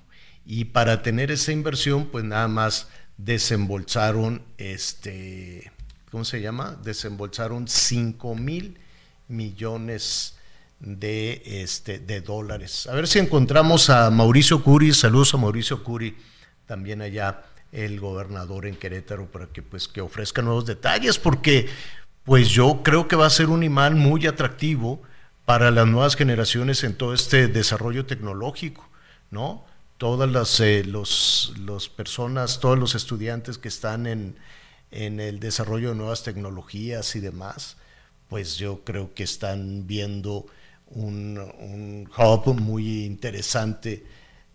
Y 0.53 0.65
para 0.65 1.01
tener 1.01 1.31
esa 1.31 1.53
inversión, 1.53 2.07
pues 2.07 2.25
nada 2.25 2.49
más 2.49 2.89
desembolsaron, 3.15 4.41
este, 4.57 5.71
¿cómo 6.11 6.25
se 6.25 6.41
llama? 6.41 6.77
Desembolsaron 6.83 7.69
5 7.69 8.35
mil 8.35 8.77
millones 9.29 10.35
de, 10.81 11.41
este, 11.45 11.99
de 11.99 12.19
dólares. 12.19 12.85
A 12.87 12.95
ver 12.95 13.07
si 13.07 13.19
encontramos 13.19 13.89
a 13.89 14.09
Mauricio 14.09 14.61
Curi, 14.61 14.93
saludos 14.93 15.33
a 15.33 15.37
Mauricio 15.37 15.85
Curi, 15.85 16.17
también 16.65 17.01
allá 17.01 17.43
el 17.71 18.01
gobernador 18.01 18.65
en 18.65 18.75
Querétaro, 18.75 19.31
para 19.31 19.47
que, 19.47 19.61
pues, 19.61 19.87
que 19.87 20.01
ofrezca 20.01 20.41
nuevos 20.41 20.65
detalles, 20.65 21.17
porque 21.17 21.69
pues 22.25 22.49
yo 22.49 22.81
creo 22.83 23.07
que 23.07 23.15
va 23.15 23.27
a 23.27 23.29
ser 23.29 23.47
un 23.47 23.63
imán 23.63 23.97
muy 23.97 24.27
atractivo 24.27 25.01
para 25.45 25.71
las 25.71 25.87
nuevas 25.87 26.17
generaciones 26.17 26.83
en 26.83 26.97
todo 26.97 27.13
este 27.13 27.47
desarrollo 27.47 28.05
tecnológico, 28.05 28.85
¿no? 29.29 29.70
Todas 30.01 30.31
las 30.31 30.59
eh, 30.61 30.83
los, 30.83 31.53
los 31.59 31.87
personas, 31.87 32.59
todos 32.59 32.75
los 32.75 32.95
estudiantes 32.95 33.59
que 33.59 33.67
están 33.67 34.07
en, 34.07 34.35
en 34.89 35.19
el 35.19 35.39
desarrollo 35.39 35.89
de 35.89 35.95
nuevas 35.95 36.23
tecnologías 36.23 37.15
y 37.15 37.19
demás, 37.19 37.77
pues 38.27 38.57
yo 38.57 38.83
creo 38.83 39.13
que 39.13 39.21
están 39.21 39.85
viendo 39.85 40.47
un, 40.87 41.37
un 41.37 42.09
hub 42.17 42.59
muy 42.59 43.05
interesante 43.05 44.03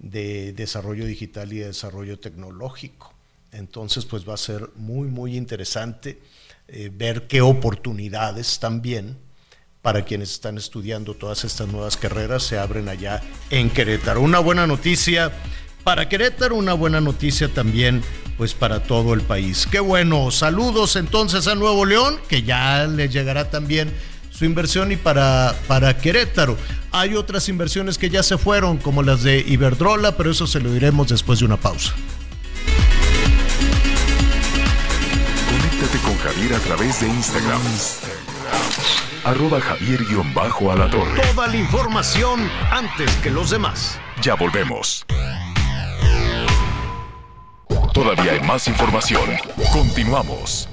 de 0.01 0.52
desarrollo 0.52 1.06
digital 1.06 1.52
y 1.52 1.59
de 1.59 1.66
desarrollo 1.66 2.18
tecnológico. 2.18 3.14
Entonces, 3.52 4.05
pues 4.05 4.28
va 4.28 4.35
a 4.35 4.39
ser 4.39 4.70
muy, 4.74 5.06
muy 5.06 5.36
interesante 5.36 6.23
eh, 6.66 6.90
ver 6.93 7.28
qué 7.28 7.40
oportunidades 7.40 8.59
también 8.59 9.16
para 9.87 10.05
quienes 10.05 10.33
están 10.33 10.59
estudiando 10.59 11.15
todas 11.15 11.45
estas 11.45 11.69
nuevas 11.69 11.97
carreras 11.97 12.43
se 12.43 12.59
abren 12.59 12.89
allá 12.89 13.23
en 13.51 13.71
Querétaro. 13.71 14.21
Una 14.21 14.41
buena 14.41 14.67
noticia 14.67 15.31
para 15.85 16.09
Querétaro, 16.09 16.57
una 16.57 16.73
buena 16.73 17.01
noticia 17.01 17.47
también 17.47 18.03
pues 18.37 18.53
para 18.53 18.83
todo 18.83 19.15
el 19.15 19.21
país. 19.21 19.69
Qué 19.71 19.79
bueno, 19.79 20.33
saludos 20.33 20.97
entonces 20.97 21.47
a 21.47 21.55
Nuevo 21.55 21.85
León, 21.85 22.19
que 22.29 22.43
ya 22.43 22.85
les 22.89 23.13
llegará 23.13 23.49
también 23.49 23.93
su 24.29 24.45
inversión 24.45 24.91
y 24.91 24.97
para, 24.97 25.55
para 25.69 25.97
Querétaro. 25.97 26.57
Hay 26.91 27.15
otras 27.15 27.49
inversiones 27.49 27.97
que 27.97 28.11
ya 28.11 28.25
se 28.25 28.39
fueron, 28.39 28.79
como 28.79 29.05
las 29.05 29.23
de 29.23 29.39
Iberdrola, 29.39 30.17
pero 30.17 30.33
eso 30.33 30.49
se 30.49 30.59
lo 30.59 30.73
diremos 30.73 31.07
después 31.07 31.39
de 31.39 31.45
una 31.45 31.59
pausa. 31.59 31.95
Conéctate 35.49 35.99
con 35.99 36.19
Javier 36.19 36.55
a 36.55 36.59
través 36.59 37.01
de 37.01 37.07
Instagram. 37.07 37.63
Arroba 39.27 39.61
Javier-Alatorre. 39.61 41.20
Toda 41.35 41.48
la 41.48 41.57
información 41.57 42.48
antes 42.70 43.12
que 43.16 43.28
los 43.28 43.51
demás. 43.51 43.98
Ya 44.23 44.36
volvemos. 44.36 45.05
Todavía 47.93 48.35
hay 48.35 48.40
más 48.43 48.69
información. 48.69 49.28
Continuamos. 49.73 50.69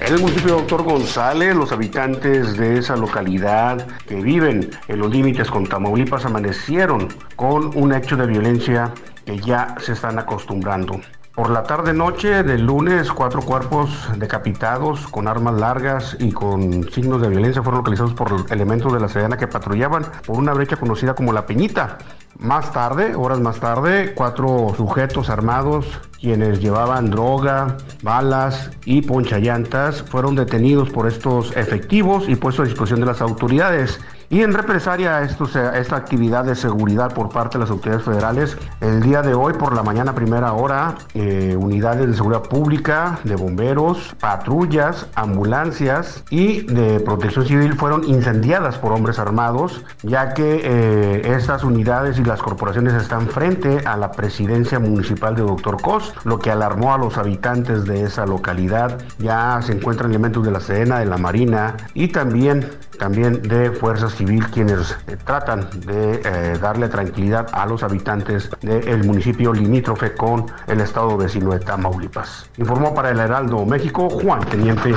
En 0.00 0.14
el 0.14 0.20
municipio 0.20 0.54
de 0.54 0.60
Doctor 0.60 0.84
González, 0.84 1.54
los 1.54 1.70
habitantes 1.70 2.56
de 2.56 2.78
esa 2.78 2.96
localidad 2.96 3.86
que 4.06 4.14
viven 4.14 4.70
en 4.88 4.98
los 5.00 5.10
límites 5.10 5.50
con 5.50 5.66
Tamaulipas 5.66 6.24
amanecieron 6.24 7.08
con 7.36 7.76
un 7.76 7.92
hecho 7.92 8.16
de 8.16 8.26
violencia 8.26 8.94
que 9.26 9.38
ya 9.38 9.74
se 9.82 9.92
están 9.92 10.18
acostumbrando. 10.18 10.98
Por 11.38 11.50
la 11.50 11.62
tarde-noche 11.62 12.42
del 12.42 12.66
lunes, 12.66 13.12
cuatro 13.12 13.42
cuerpos 13.42 13.90
decapitados 14.16 15.06
con 15.06 15.28
armas 15.28 15.54
largas 15.54 16.16
y 16.18 16.32
con 16.32 16.90
signos 16.90 17.22
de 17.22 17.28
violencia 17.28 17.62
fueron 17.62 17.78
localizados 17.78 18.12
por 18.12 18.46
elementos 18.50 18.92
de 18.92 18.98
la 18.98 19.08
Sedena 19.08 19.36
que 19.36 19.46
patrullaban 19.46 20.04
por 20.26 20.36
una 20.36 20.52
brecha 20.52 20.74
conocida 20.74 21.14
como 21.14 21.32
La 21.32 21.46
Peñita. 21.46 21.98
Más 22.40 22.72
tarde, 22.72 23.14
horas 23.14 23.38
más 23.38 23.60
tarde, 23.60 24.14
cuatro 24.16 24.74
sujetos 24.76 25.30
armados 25.30 25.86
quienes 26.20 26.58
llevaban 26.58 27.08
droga, 27.08 27.76
balas 28.02 28.72
y 28.84 29.02
ponchallantas 29.02 30.02
fueron 30.02 30.34
detenidos 30.34 30.90
por 30.90 31.06
estos 31.06 31.56
efectivos 31.56 32.28
y 32.28 32.34
puestos 32.34 32.66
a 32.66 32.68
disposición 32.68 32.98
de 32.98 33.06
las 33.06 33.20
autoridades. 33.20 34.00
Y 34.30 34.42
en 34.42 34.52
represalia 34.52 35.22
estos, 35.22 35.56
a 35.56 35.78
esta 35.78 35.96
actividad 35.96 36.44
de 36.44 36.54
seguridad 36.54 37.14
por 37.14 37.30
parte 37.30 37.56
de 37.56 37.64
las 37.64 37.70
autoridades 37.70 38.04
federales, 38.04 38.58
el 38.82 39.00
día 39.00 39.22
de 39.22 39.32
hoy 39.32 39.54
por 39.54 39.74
la 39.74 39.82
mañana 39.82 40.14
primera 40.14 40.52
hora, 40.52 40.96
eh, 41.14 41.56
unidades 41.58 42.06
de 42.08 42.14
seguridad 42.14 42.42
pública, 42.42 43.18
de 43.24 43.36
bomberos, 43.36 44.14
patrullas, 44.20 45.06
ambulancias 45.14 46.24
y 46.28 46.60
de 46.66 47.00
protección 47.00 47.46
civil 47.46 47.72
fueron 47.72 48.04
incendiadas 48.04 48.76
por 48.76 48.92
hombres 48.92 49.18
armados, 49.18 49.82
ya 50.02 50.34
que 50.34 50.60
eh, 50.62 51.22
estas 51.34 51.64
unidades 51.64 52.18
y 52.18 52.24
las 52.24 52.42
corporaciones 52.42 52.92
están 52.92 53.28
frente 53.28 53.78
a 53.86 53.96
la 53.96 54.12
presidencia 54.12 54.78
municipal 54.78 55.36
de 55.36 55.42
Doctor 55.42 55.80
Cos, 55.80 56.12
lo 56.24 56.38
que 56.38 56.50
alarmó 56.50 56.92
a 56.92 56.98
los 56.98 57.16
habitantes 57.16 57.86
de 57.86 58.02
esa 58.02 58.26
localidad. 58.26 58.98
Ya 59.18 59.58
se 59.62 59.72
encuentran 59.72 60.10
elementos 60.10 60.44
de 60.44 60.50
la 60.50 60.60
Sedena, 60.60 60.98
de 60.98 61.06
la 61.06 61.16
Marina 61.16 61.78
y 61.94 62.08
también 62.08 62.68
también 62.98 63.42
de 63.42 63.70
Fuerza 63.70 64.10
Civil 64.10 64.44
quienes 64.46 64.96
eh, 65.06 65.16
tratan 65.24 65.68
de 65.86 66.20
eh, 66.24 66.58
darle 66.60 66.88
tranquilidad 66.88 67.48
a 67.52 67.66
los 67.66 67.82
habitantes 67.82 68.50
del 68.60 69.04
municipio 69.04 69.52
limítrofe 69.52 70.14
con 70.14 70.46
el 70.66 70.80
estado 70.80 71.16
vecino 71.16 71.52
de 71.52 71.60
Tamaulipas. 71.60 72.50
Informó 72.58 72.94
para 72.94 73.10
el 73.10 73.18
Heraldo 73.18 73.64
México 73.64 74.10
Juan 74.10 74.40
Teniente. 74.40 74.94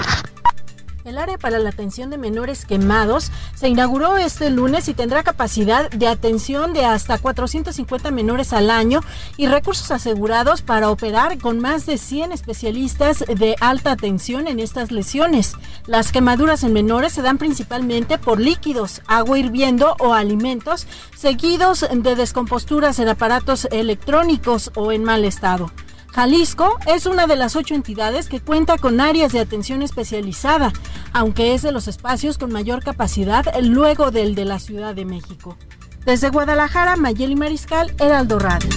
El 1.04 1.18
área 1.18 1.40
para 1.40 1.58
la 1.58 1.70
atención 1.70 2.12
de 2.12 2.20
menores 2.20 2.66
quemados 2.66 3.32
se 3.56 3.68
inauguró 3.68 4.18
este 4.18 4.52
lunes 4.52 4.88
y 4.88 4.94
tendrá 4.94 5.24
capacidad 5.24 5.90
de 5.90 6.08
atención 6.08 6.74
de 6.74 6.86
hasta 6.86 7.18
450 7.18 8.12
menores 8.12 8.54
al 8.54 8.70
año 8.70 9.02
y 9.36 9.48
recursos 9.48 9.90
asegurados 9.90 10.62
para 10.62 10.92
operar 10.92 11.40
con 11.40 11.60
más 11.60 11.88
de 11.88 11.98
100 11.98 12.34
especialistas 12.34 13.26
de 13.28 13.56
alta 13.60 13.92
atención 13.92 14.48
en 14.48 14.60
estas 14.60 14.92
lesiones. 14.92 15.54
Las 15.88 16.12
quemaduras 16.12 16.64
en 16.64 16.74
menores 16.74 17.14
se 17.14 17.24
dan 17.24 17.40
principalmente 17.40 18.20
por 18.20 18.40
líquidos, 18.40 19.02
agua 19.08 19.40
hirviendo 19.40 19.96
o 20.00 20.14
alimentos, 20.14 20.86
seguidos 21.18 21.84
de 21.92 22.16
descomposturas 22.16 23.00
en 23.00 23.10
aparatos 23.10 23.68
electrónicos 23.72 24.72
o 24.76 24.92
en 24.92 25.04
mal 25.04 25.26
estado. 25.26 25.72
Jalisco 26.14 26.78
es 26.88 27.06
una 27.06 27.26
de 27.26 27.38
las 27.38 27.56
ocho 27.56 27.74
entidades 27.74 28.28
que 28.28 28.42
cuenta 28.42 28.78
con 28.78 29.00
áreas 29.00 29.32
de 29.32 29.40
atención 29.40 29.82
especializada, 29.82 30.74
aunque 31.14 31.54
es 31.54 31.62
de 31.62 31.72
los 31.72 31.88
espacios 31.88 32.38
con 32.38 32.52
mayor 32.52 32.84
capacidad 32.84 33.46
luego 33.62 34.12
del 34.12 34.36
de 34.36 34.44
la 34.44 34.60
Ciudad 34.60 34.94
de 34.94 35.06
México. 35.06 35.58
Desde 36.06 36.30
Guadalajara, 36.30 36.98
Mayeli 36.98 37.36
Mariscal, 37.36 37.94
Heraldo 37.98 38.40
Radio. 38.40 38.70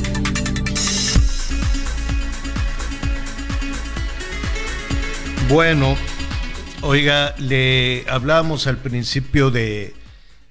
Bueno, 5.49 5.97
oiga, 6.83 7.35
le 7.39 8.05
hablábamos 8.09 8.69
al 8.69 8.79
principio 8.79 9.51
de, 9.51 9.93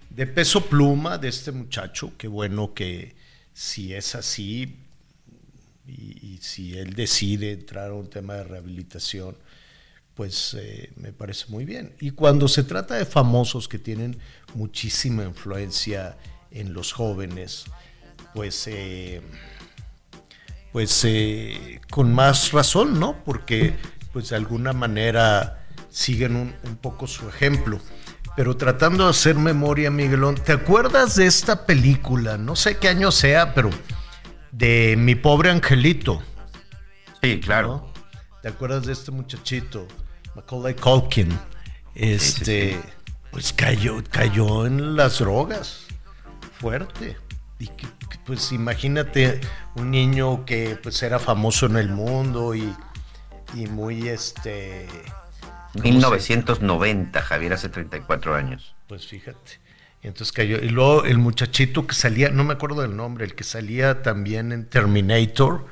de 0.10 0.28
peso 0.28 0.66
pluma 0.66 1.18
de 1.18 1.30
este 1.30 1.54
muchacho, 1.54 2.12
qué 2.18 2.28
bueno 2.28 2.74
que 2.74 3.16
si 3.54 3.94
es 3.94 4.16
así, 4.16 4.83
y, 5.88 6.40
si 6.42 6.78
él 6.78 6.94
decide 6.94 7.52
entrar 7.52 7.92
a 7.92 7.94
un 7.94 8.10
tema 8.10 8.36
de 8.36 8.44
rehabilitación, 8.44 9.38
pues 10.14 10.56
eh, 10.60 10.92
me 10.96 11.12
parece 11.12 11.46
muy 11.50 11.66
bien. 11.66 11.96
Y 12.00 12.12
cuando 12.12 12.48
se 12.48 12.64
trata 12.64 12.96
de 12.96 13.06
famosos 13.06 13.68
que 13.68 13.80
tienen 13.80 14.18
muchísima 14.54 15.24
influencia 15.24 16.18
en 16.52 16.74
los 16.74 16.94
jóvenes, 16.94 17.66
pues, 18.34 18.68
eh, 18.68 19.22
pues 20.72 21.04
eh, 21.06 21.82
con 21.90 22.14
más 22.14 22.52
razón, 22.52 23.00
¿no? 23.00 23.24
Porque 23.24 23.74
pues 24.12 24.30
de 24.30 24.36
alguna 24.36 24.74
manera 24.74 25.66
siguen 25.90 26.36
un, 26.36 26.56
un 26.64 26.76
poco 26.78 27.08
su 27.08 27.28
ejemplo. 27.28 27.80
Pero 28.36 28.58
tratando 28.58 29.06
de 29.06 29.12
hacer 29.12 29.36
memoria, 29.36 29.92
Miguelón, 29.92 30.36
¿te 30.36 30.54
acuerdas 30.54 31.16
de 31.16 31.28
esta 31.28 31.66
película? 31.66 32.38
No 32.38 32.56
sé 32.56 32.78
qué 32.78 32.90
año 32.90 33.12
sea, 33.12 33.54
pero 33.54 33.70
de 34.54 34.96
Mi 34.98 35.16
pobre 35.16 35.50
angelito. 35.50 36.22
Sí, 37.22 37.40
claro. 37.40 37.92
¿Te 38.42 38.50
acuerdas 38.50 38.86
de 38.86 38.94
este 38.94 39.12
muchachito? 39.12 39.88
Macaulay 40.36 40.76
Culkin. 40.76 41.38
Este, 41.96 42.80
pues 43.32 43.52
cayó, 43.52 44.02
cayó 44.10 44.66
en 44.66 44.96
las 44.96 45.20
drogas. 45.20 45.88
Fuerte. 46.60 47.18
Y 47.60 47.68
que, 47.68 47.88
pues 48.26 48.52
imagínate 48.52 49.42
un 49.76 49.92
niño 49.92 50.46
que 50.46 50.78
pues 50.82 51.02
era 51.04 51.20
famoso 51.20 51.66
en 51.66 51.78
el 51.78 51.90
mundo 51.90 52.56
y, 52.56 52.74
y 53.56 53.68
muy 53.68 54.08
este... 54.08 54.88
1990, 55.82 57.20
Javier, 57.22 57.54
hace 57.54 57.70
34 57.70 58.36
años. 58.36 58.76
Pues 58.88 59.08
fíjate. 59.08 59.62
Entonces 60.04 60.34
cayó. 60.34 60.58
Y 60.58 60.70
luego 60.70 61.06
el 61.06 61.18
muchachito 61.18 61.88
que 61.88 61.96
salía, 61.96 62.30
no 62.30 62.44
me 62.44 62.54
acuerdo 62.54 62.82
del 62.82 62.96
nombre, 62.96 63.24
el 63.24 63.36
que 63.36 63.46
salía 63.46 64.02
también 64.02 64.52
en 64.52 64.66
Terminator, 64.66 65.66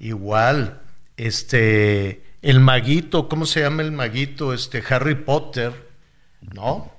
igual, 0.00 0.82
este, 1.16 2.24
el 2.42 2.58
maguito, 2.58 3.28
¿cómo 3.28 3.46
se 3.46 3.60
llama 3.60 3.82
el 3.82 3.92
maguito? 3.92 4.52
Este, 4.52 4.82
Harry 4.90 5.14
Potter, 5.14 5.72
¿no? 6.52 6.92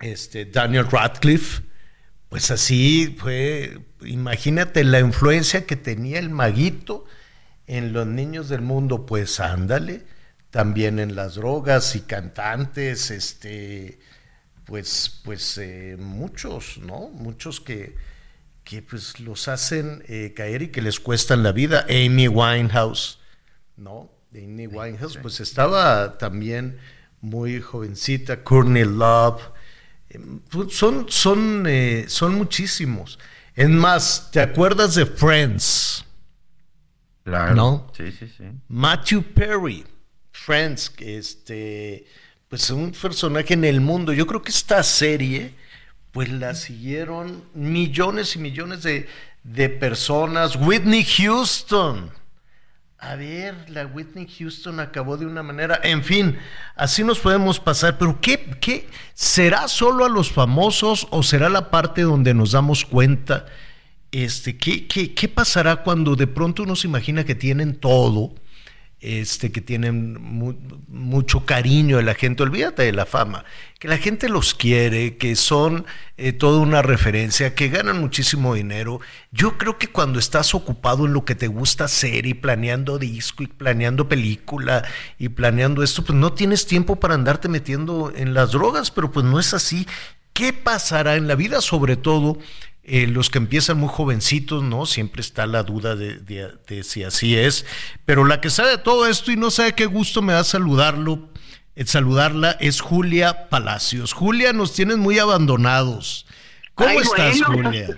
Este, 0.00 0.46
Daniel 0.46 0.90
Radcliffe, 0.90 1.62
pues 2.30 2.50
así 2.50 3.14
fue, 3.18 3.78
imagínate 4.02 4.82
la 4.82 5.00
influencia 5.00 5.66
que 5.66 5.76
tenía 5.76 6.18
el 6.18 6.30
maguito 6.30 7.04
en 7.66 7.92
los 7.92 8.06
niños 8.06 8.48
del 8.48 8.62
mundo, 8.62 9.06
pues 9.06 9.40
ándale, 9.40 10.04
también 10.50 10.98
en 10.98 11.14
las 11.14 11.34
drogas 11.34 11.94
y 11.96 12.00
cantantes, 12.00 13.10
este, 13.10 14.00
pues, 14.64 15.20
pues 15.24 15.58
eh, 15.58 15.96
muchos, 15.98 16.78
¿no? 16.78 17.08
Muchos 17.10 17.60
que, 17.60 17.96
que 18.64 18.82
pues 18.82 19.20
los 19.20 19.48
hacen 19.48 20.02
eh, 20.08 20.32
caer 20.34 20.62
y 20.62 20.68
que 20.68 20.82
les 20.82 21.00
cuestan 21.00 21.42
la 21.42 21.52
vida. 21.52 21.86
Amy 21.88 22.28
Winehouse, 22.28 23.18
¿no? 23.76 24.10
Amy 24.34 24.66
Winehouse, 24.66 25.18
pues 25.18 25.40
estaba 25.40 26.18
también 26.18 26.78
muy 27.20 27.60
jovencita, 27.60 28.42
Courtney 28.42 28.84
Love. 28.84 29.40
Eh, 30.10 30.20
son, 30.70 31.06
son, 31.08 31.64
eh, 31.66 32.06
son 32.08 32.34
muchísimos. 32.34 33.18
Es 33.54 33.68
más, 33.68 34.30
¿te 34.30 34.40
acuerdas 34.40 34.94
de 34.94 35.06
Friends? 35.06 36.04
Claro. 37.22 37.54
¿No? 37.54 37.92
Sí, 37.96 38.12
sí, 38.12 38.28
sí. 38.28 38.44
Matthew 38.68 39.22
Perry, 39.34 39.84
Friends, 40.32 40.92
este, 40.98 42.04
pues 42.48 42.70
un 42.70 42.92
personaje 42.92 43.54
en 43.54 43.64
el 43.64 43.80
mundo. 43.80 44.12
Yo 44.12 44.26
creo 44.26 44.42
que 44.42 44.50
esta 44.50 44.82
serie, 44.82 45.54
pues 46.12 46.30
la 46.30 46.54
siguieron 46.54 47.44
millones 47.54 48.36
y 48.36 48.38
millones 48.38 48.82
de, 48.82 49.08
de 49.42 49.68
personas. 49.68 50.56
Whitney 50.56 51.04
Houston. 51.04 52.10
A 52.98 53.16
ver, 53.16 53.68
la 53.68 53.84
Whitney 53.84 54.26
Houston 54.38 54.80
acabó 54.80 55.18
de 55.18 55.26
una 55.26 55.42
manera. 55.42 55.78
En 55.82 56.02
fin, 56.02 56.38
así 56.74 57.04
nos 57.04 57.18
podemos 57.18 57.60
pasar. 57.60 57.98
Pero 57.98 58.18
¿qué, 58.18 58.56
qué 58.60 58.88
será 59.12 59.68
solo 59.68 60.06
a 60.06 60.08
los 60.08 60.32
famosos 60.32 61.06
o 61.10 61.22
será 61.22 61.50
la 61.50 61.70
parte 61.70 62.00
donde 62.00 62.32
nos 62.32 62.52
damos 62.52 62.86
cuenta? 62.86 63.44
Este, 64.10 64.56
¿qué, 64.56 64.86
qué, 64.86 65.12
qué 65.12 65.28
pasará 65.28 65.76
cuando 65.82 66.16
de 66.16 66.26
pronto 66.26 66.62
uno 66.62 66.76
se 66.76 66.86
imagina 66.86 67.24
que 67.24 67.34
tienen 67.34 67.74
todo? 67.74 68.32
Este, 69.04 69.52
que 69.52 69.60
tienen 69.60 70.18
mucho 70.88 71.44
cariño 71.44 71.98
de 71.98 72.02
la 72.04 72.14
gente, 72.14 72.42
olvídate 72.42 72.84
de 72.84 72.92
la 72.92 73.04
fama, 73.04 73.44
que 73.78 73.86
la 73.86 73.98
gente 73.98 74.30
los 74.30 74.54
quiere, 74.54 75.18
que 75.18 75.36
son 75.36 75.84
eh, 76.16 76.32
toda 76.32 76.60
una 76.60 76.80
referencia, 76.80 77.54
que 77.54 77.68
ganan 77.68 78.00
muchísimo 78.00 78.54
dinero. 78.54 79.00
Yo 79.30 79.58
creo 79.58 79.76
que 79.76 79.88
cuando 79.88 80.18
estás 80.18 80.54
ocupado 80.54 81.04
en 81.04 81.12
lo 81.12 81.26
que 81.26 81.34
te 81.34 81.48
gusta 81.48 81.84
hacer 81.84 82.24
y 82.24 82.32
planeando 82.32 82.98
disco 82.98 83.42
y 83.42 83.46
planeando 83.46 84.08
película 84.08 84.84
y 85.18 85.28
planeando 85.28 85.82
esto, 85.82 86.02
pues 86.02 86.18
no 86.18 86.32
tienes 86.32 86.66
tiempo 86.66 86.96
para 86.96 87.12
andarte 87.12 87.48
metiendo 87.48 88.10
en 88.16 88.32
las 88.32 88.52
drogas, 88.52 88.90
pero 88.90 89.12
pues 89.12 89.26
no 89.26 89.38
es 89.38 89.52
así. 89.52 89.86
¿Qué 90.32 90.54
pasará 90.54 91.16
en 91.16 91.28
la 91.28 91.34
vida 91.34 91.60
sobre 91.60 91.96
todo? 91.96 92.38
Eh, 92.86 93.06
los 93.06 93.30
que 93.30 93.38
empiezan 93.38 93.78
muy 93.78 93.88
jovencitos, 93.88 94.62
¿no? 94.62 94.84
Siempre 94.84 95.22
está 95.22 95.46
la 95.46 95.62
duda 95.62 95.96
de, 95.96 96.82
si 96.82 97.02
así 97.02 97.34
es. 97.34 97.64
Pero 98.04 98.26
la 98.26 98.42
que 98.42 98.50
sabe 98.50 98.72
de 98.72 98.78
todo 98.78 99.06
esto 99.06 99.32
y 99.32 99.36
no 99.36 99.50
sabe 99.50 99.74
qué 99.74 99.86
gusto 99.86 100.20
me 100.20 100.34
da 100.34 100.44
saludarlo, 100.44 101.30
eh, 101.76 101.86
saludarla, 101.86 102.50
es 102.60 102.82
Julia 102.82 103.48
Palacios. 103.48 104.12
Julia, 104.12 104.52
nos 104.52 104.74
tienes 104.74 104.98
muy 104.98 105.18
abandonados. 105.18 106.26
¿Cómo 106.74 107.00
estás, 107.00 107.40
Julia? 107.42 107.88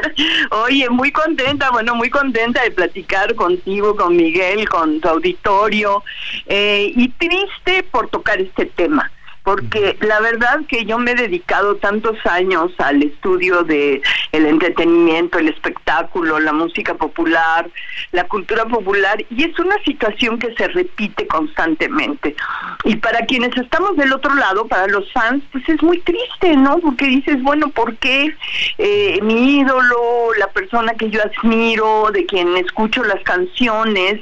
Oye, 0.50 0.88
muy 0.88 1.10
contenta, 1.10 1.70
bueno, 1.70 1.96
muy 1.96 2.10
contenta 2.10 2.62
de 2.62 2.70
platicar 2.70 3.34
contigo, 3.34 3.96
con 3.96 4.16
Miguel, 4.16 4.68
con 4.68 5.00
tu 5.00 5.08
auditorio, 5.08 6.04
eh, 6.46 6.92
y 6.94 7.08
triste 7.08 7.82
por 7.90 8.08
tocar 8.08 8.40
este 8.40 8.66
tema 8.66 9.10
porque 9.48 9.96
la 10.02 10.20
verdad 10.20 10.60
que 10.68 10.84
yo 10.84 10.98
me 10.98 11.12
he 11.12 11.14
dedicado 11.14 11.76
tantos 11.76 12.18
años 12.26 12.70
al 12.76 13.02
estudio 13.02 13.62
de 13.62 14.02
el 14.32 14.44
entretenimiento, 14.44 15.38
el 15.38 15.48
espectáculo, 15.48 16.38
la 16.38 16.52
música 16.52 16.92
popular, 16.92 17.70
la 18.12 18.24
cultura 18.24 18.66
popular 18.66 19.24
y 19.30 19.44
es 19.44 19.58
una 19.58 19.82
situación 19.86 20.38
que 20.38 20.54
se 20.54 20.68
repite 20.68 21.26
constantemente. 21.26 22.36
Y 22.84 22.96
para 22.96 23.20
quienes 23.24 23.56
estamos 23.56 23.96
del 23.96 24.12
otro 24.12 24.34
lado, 24.34 24.66
para 24.66 24.86
los 24.86 25.10
fans, 25.12 25.42
pues 25.50 25.66
es 25.66 25.82
muy 25.82 25.98
triste, 26.00 26.54
¿no? 26.54 26.76
Porque 26.80 27.06
dices, 27.06 27.42
bueno, 27.42 27.70
¿por 27.70 27.96
qué 27.96 28.36
eh, 28.76 29.18
mi 29.22 29.60
ídolo, 29.60 30.34
la 30.38 30.48
persona 30.48 30.92
que 30.92 31.08
yo 31.08 31.22
admiro, 31.22 32.10
de 32.12 32.26
quien 32.26 32.54
escucho 32.58 33.02
las 33.02 33.22
canciones, 33.22 34.20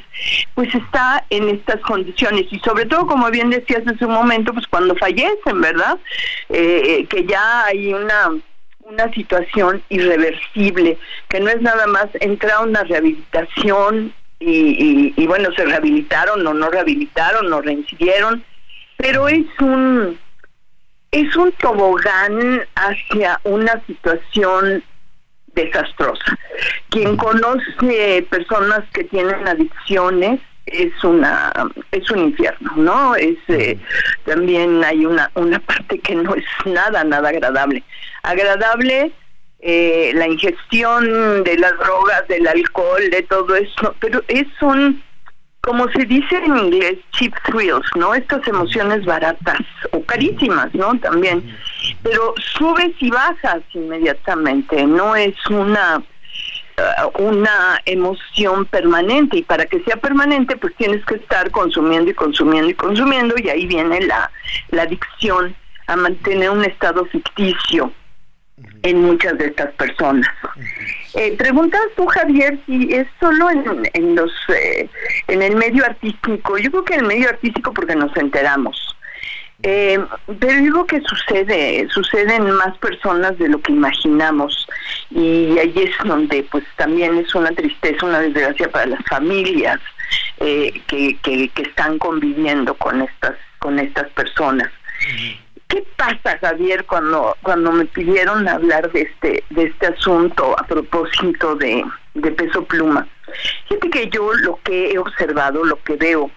pues 0.55 0.73
está 0.73 1.25
en 1.31 1.49
estas 1.49 1.81
condiciones 1.81 2.47
y 2.51 2.61
sobre 2.61 2.87
todo, 2.87 3.09
como 3.09 3.29
bien 3.31 3.51
decías 3.51 3.83
hace 3.87 4.07
un 4.07 4.15
momento, 4.15 4.55
pues 4.55 4.69
cuando 4.69 4.95
fallece 4.95 5.16
en 5.23 5.61
¿verdad? 5.61 5.99
Eh, 6.49 7.07
que 7.09 7.25
ya 7.25 7.65
hay 7.67 7.93
una 7.93 8.31
una 8.89 9.13
situación 9.13 9.83
irreversible, 9.89 10.97
que 11.29 11.41
no 11.41 11.51
es 11.51 11.61
nada 11.61 11.89
más 11.89 12.07
entrar 12.21 12.53
a 12.53 12.61
una 12.61 12.85
rehabilitación 12.85 14.15
y, 14.39 15.13
y, 15.17 15.27
bueno, 15.27 15.51
se 15.57 15.65
rehabilitaron 15.65 16.47
o 16.47 16.55
no 16.55 16.71
rehabilitaron 16.71 17.53
o 17.53 17.61
reincidieron, 17.63 18.45
pero 18.97 19.29
es 19.29 19.47
un 19.61 20.19
es 21.11 21.35
un 21.37 21.51
tobogán 21.53 22.63
hacia 22.75 23.41
una 23.45 23.83
situación 23.87 24.85
desastrosa. 25.55 26.39
Quien 26.91 27.17
conoce 27.17 28.27
personas 28.29 28.83
que 28.93 29.05
tienen 29.05 29.49
adicciones 29.49 30.41
es 30.67 31.05
una 31.05 31.53
es 31.93 32.11
un 32.11 32.19
infierno 32.19 32.73
no 32.77 33.15
es 33.15 33.39
eh, 33.49 33.79
también 34.25 34.83
hay 34.85 35.07
una 35.07 35.31
una 35.35 35.59
parte 35.61 35.99
que 36.01 36.15
no 36.15 36.35
es 36.35 36.45
nada 36.65 37.05
nada 37.05 37.29
agradable. 37.29 37.83
Agradable 38.23 39.13
eh, 39.61 40.13
la 40.15 40.27
ingestión 40.27 41.45
de 41.45 41.57
las 41.59 41.73
drogas 41.79 42.27
del 42.29 42.47
alcohol 42.47 43.11
de 43.11 43.23
todo 43.23 43.55
eso 43.55 43.95
pero 44.01 44.23
es 44.29 44.47
un 44.61 45.03
como 45.61 45.89
se 45.91 46.05
dice 46.05 46.37
en 46.37 46.57
inglés 46.57 46.99
cheap 47.13 47.33
thrills 47.45 47.87
no 47.97 48.15
estas 48.15 48.47
emociones 48.47 49.05
baratas 49.05 49.61
o 49.93 50.03
carísimas 50.03 50.75
no 50.75 50.99
también. 50.99 51.45
Pero 52.03 52.35
subes 52.59 52.93
y 53.01 53.11
bajas 53.11 53.63
inmediatamente 53.73 54.85
no 54.87 55.15
es 55.15 55.35
una 55.49 56.03
una 57.19 57.81
emoción 57.87 58.67
permanente 58.67 59.39
y 59.39 59.43
para 59.43 59.67
que 59.67 59.81
sea 59.81 59.97
permanente 59.97 60.57
pues 60.57 60.75
tienes 60.77 61.05
que 61.07 61.17
estar 61.17 61.51
consumiendo 61.51 62.11
y 62.11 62.15
consumiendo 62.15 62.71
y 62.71 62.75
consumiendo 62.75 63.35
y 63.39 63.49
ahí 63.49 63.67
viene 63.67 64.01
la, 64.03 64.31
la 64.71 64.83
adicción 64.83 65.55
a 65.87 65.97
mantener 65.97 66.51
un 66.51 66.65
estado 66.65 67.05
ficticio 67.07 67.93
en 68.83 69.03
muchas 69.03 69.37
de 69.39 69.47
estas 69.47 69.73
personas. 69.75 70.29
Eh, 71.15 71.37
preguntas 71.37 71.81
tú, 71.97 72.07
Javier, 72.07 72.59
si 72.67 72.93
es 72.93 73.07
solo 73.21 73.51
en, 73.51 73.89
en 73.93 74.15
los 74.15 74.31
eh, 74.49 74.89
en 75.29 75.43
el 75.43 75.57
medio 75.57 75.85
artístico. 75.85 76.59
Yo 76.59 76.71
creo 76.71 76.85
que 76.85 76.95
en 76.95 77.01
el 77.01 77.07
medio 77.07 77.29
artístico 77.29 77.73
porque 77.73 77.97
nos 77.97 78.15
enteramos. 78.17 78.96
Eh, 79.63 79.99
pero 80.39 80.61
digo 80.61 80.87
que 80.87 81.01
sucede, 81.01 81.89
sucede 81.91 82.35
en 82.37 82.51
más 82.51 82.77
personas 82.79 83.39
de 83.39 83.49
lo 83.49 83.61
que 83.61 83.73
imaginamos 83.73 84.67
y 85.11 85.59
ahí 85.59 85.73
es 85.77 86.07
donde 86.07 86.43
pues 86.51 86.65
también 86.77 87.17
es 87.17 87.35
una 87.35 87.51
tristeza, 87.51 88.05
una 88.05 88.21
desgracia 88.21 88.71
para 88.71 88.87
las 88.87 89.03
familias 89.07 89.81
eh, 90.39 90.79
que, 90.87 91.17
que, 91.23 91.51
están 91.63 91.99
conviviendo 91.99 92.75
con 92.75 93.01
estas 93.01 93.37
con 93.59 93.79
estas 93.79 94.09
personas. 94.11 94.71
¿Qué 95.69 95.85
pasa, 95.97 96.39
Javier, 96.39 96.85
cuando 96.85 97.35
cuando 97.43 97.73
me 97.73 97.87
pidieron 97.87 98.47
hablar 98.47 98.93
de 98.93 99.03
este 99.03 99.43
de 99.51 99.65
este 99.65 99.87
asunto 99.87 100.55
a 100.59 100.65
propósito 100.67 101.57
de, 101.57 101.83
de 102.13 102.31
peso 102.31 102.63
pluma? 102.65 103.09
Fíjate 103.69 103.89
que 103.89 104.11
yo 104.11 104.33
lo 104.35 104.61
que 104.63 104.93
he 104.93 104.99
observado, 104.99 105.65
lo 105.65 105.83
que 105.83 105.97
veo 105.97 106.31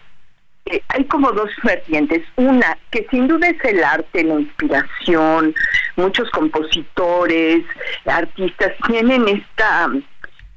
hay 0.90 1.04
como 1.06 1.32
dos 1.32 1.50
vertientes. 1.64 2.24
Una, 2.36 2.78
que 2.92 3.08
sin 3.10 3.28
duda 3.28 3.48
es 3.48 3.64
el 3.64 3.84
arte, 3.84 4.24
la 4.24 4.40
inspiración. 4.40 5.56
Muchos 5.96 6.30
compositores, 6.32 7.64
artistas 8.06 8.74
tienen 8.88 9.28
esta 9.28 9.90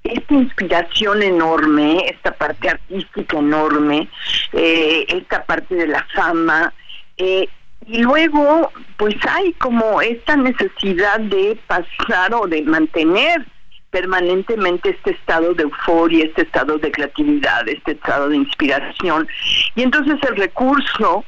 esta 0.04 0.34
inspiración 0.34 1.22
enorme, 1.22 2.06
esta 2.08 2.32
parte 2.32 2.70
artística 2.70 3.38
enorme, 3.38 4.08
eh, 4.52 5.04
esta 5.08 5.44
parte 5.44 5.76
de 5.76 5.86
la 5.86 6.04
fama, 6.12 6.72
eh, 7.18 7.48
y 7.86 7.98
luego 7.98 8.72
pues 8.96 9.14
hay 9.28 9.52
como 9.54 10.00
esta 10.00 10.36
necesidad 10.36 11.20
de 11.20 11.58
pasar 11.66 12.34
o 12.34 12.46
de 12.46 12.62
mantener 12.62 13.44
permanentemente 13.92 14.88
este 14.88 15.12
estado 15.12 15.54
de 15.54 15.64
euforia, 15.64 16.24
este 16.24 16.42
estado 16.42 16.78
de 16.78 16.90
creatividad, 16.90 17.68
este 17.68 17.92
estado 17.92 18.30
de 18.30 18.38
inspiración. 18.38 19.28
Y 19.76 19.82
entonces 19.82 20.16
el 20.28 20.36
recurso, 20.36 21.24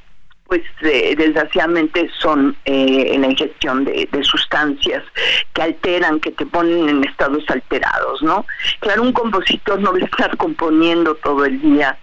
pues 0.47 0.63
desgraciadamente 0.83 2.11
son 2.19 2.57
eh, 2.65 3.15
la 3.19 3.29
ingestión 3.29 3.85
de, 3.85 4.09
sustancias 4.23 5.05
que 5.53 5.63
alteran, 5.63 6.19
que 6.19 6.31
te 6.33 6.47
ponen 6.47 6.89
en 6.89 7.05
estados 7.05 7.45
alterados, 7.49 8.23
¿no? 8.23 8.47
Claro, 8.81 9.03
un 9.03 9.13
compositor 9.13 9.81
no 9.81 9.93
va 9.93 9.99
a 9.99 10.37
componiendo 10.37 11.15
todo 11.17 11.45
el 11.45 11.61
día 11.61 11.99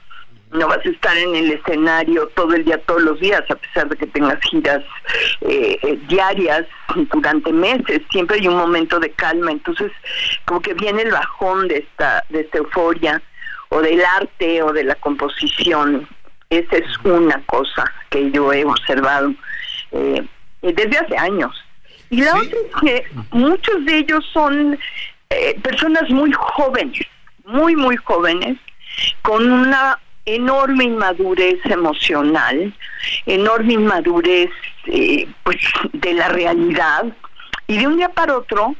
no 0.51 0.67
vas 0.67 0.85
a 0.85 0.89
estar 0.89 1.17
en 1.17 1.35
el 1.35 1.51
escenario 1.51 2.27
todo 2.35 2.53
el 2.53 2.65
día, 2.65 2.77
todos 2.79 3.01
los 3.01 3.19
días, 3.19 3.41
a 3.49 3.55
pesar 3.55 3.87
de 3.87 3.95
que 3.95 4.07
tengas 4.07 4.39
giras 4.41 4.83
eh, 5.41 5.77
eh, 5.81 5.99
diarias 6.07 6.65
durante 7.13 7.53
meses, 7.53 8.01
siempre 8.11 8.37
hay 8.37 8.47
un 8.47 8.57
momento 8.57 8.99
de 8.99 9.11
calma, 9.11 9.51
entonces 9.51 9.91
como 10.45 10.61
que 10.61 10.73
viene 10.73 11.03
el 11.03 11.11
bajón 11.11 11.67
de 11.67 11.77
esta, 11.79 12.25
de 12.29 12.41
esta 12.41 12.57
euforia, 12.57 13.21
o 13.69 13.81
del 13.81 14.03
arte, 14.03 14.61
o 14.61 14.73
de 14.73 14.83
la 14.83 14.95
composición, 14.95 16.05
esa 16.49 16.75
es 16.75 16.97
una 17.05 17.41
cosa 17.45 17.89
que 18.09 18.29
yo 18.31 18.51
he 18.51 18.65
observado 18.65 19.33
eh, 19.93 20.21
desde 20.61 20.97
hace 20.97 21.17
años. 21.17 21.55
Y 22.09 22.21
la 22.21 22.35
otra 22.35 22.57
es 22.59 22.81
que 22.81 23.07
muchos 23.31 23.85
de 23.85 23.99
ellos 23.99 24.25
son 24.33 24.77
personas 25.63 26.09
muy 26.09 26.33
jóvenes, 26.33 27.07
muy, 27.45 27.73
muy 27.77 27.95
jóvenes, 27.95 28.57
con 29.21 29.49
una 29.49 29.97
enorme 30.35 30.85
inmadurez 30.85 31.59
emocional, 31.65 32.73
enorme 33.25 33.73
inmadurez 33.73 34.49
eh, 34.87 35.27
pues 35.43 35.57
de 35.93 36.13
la 36.13 36.29
realidad. 36.29 37.05
Y 37.67 37.77
de 37.77 37.87
un 37.87 37.97
día 37.97 38.09
para 38.09 38.37
otro 38.37 38.75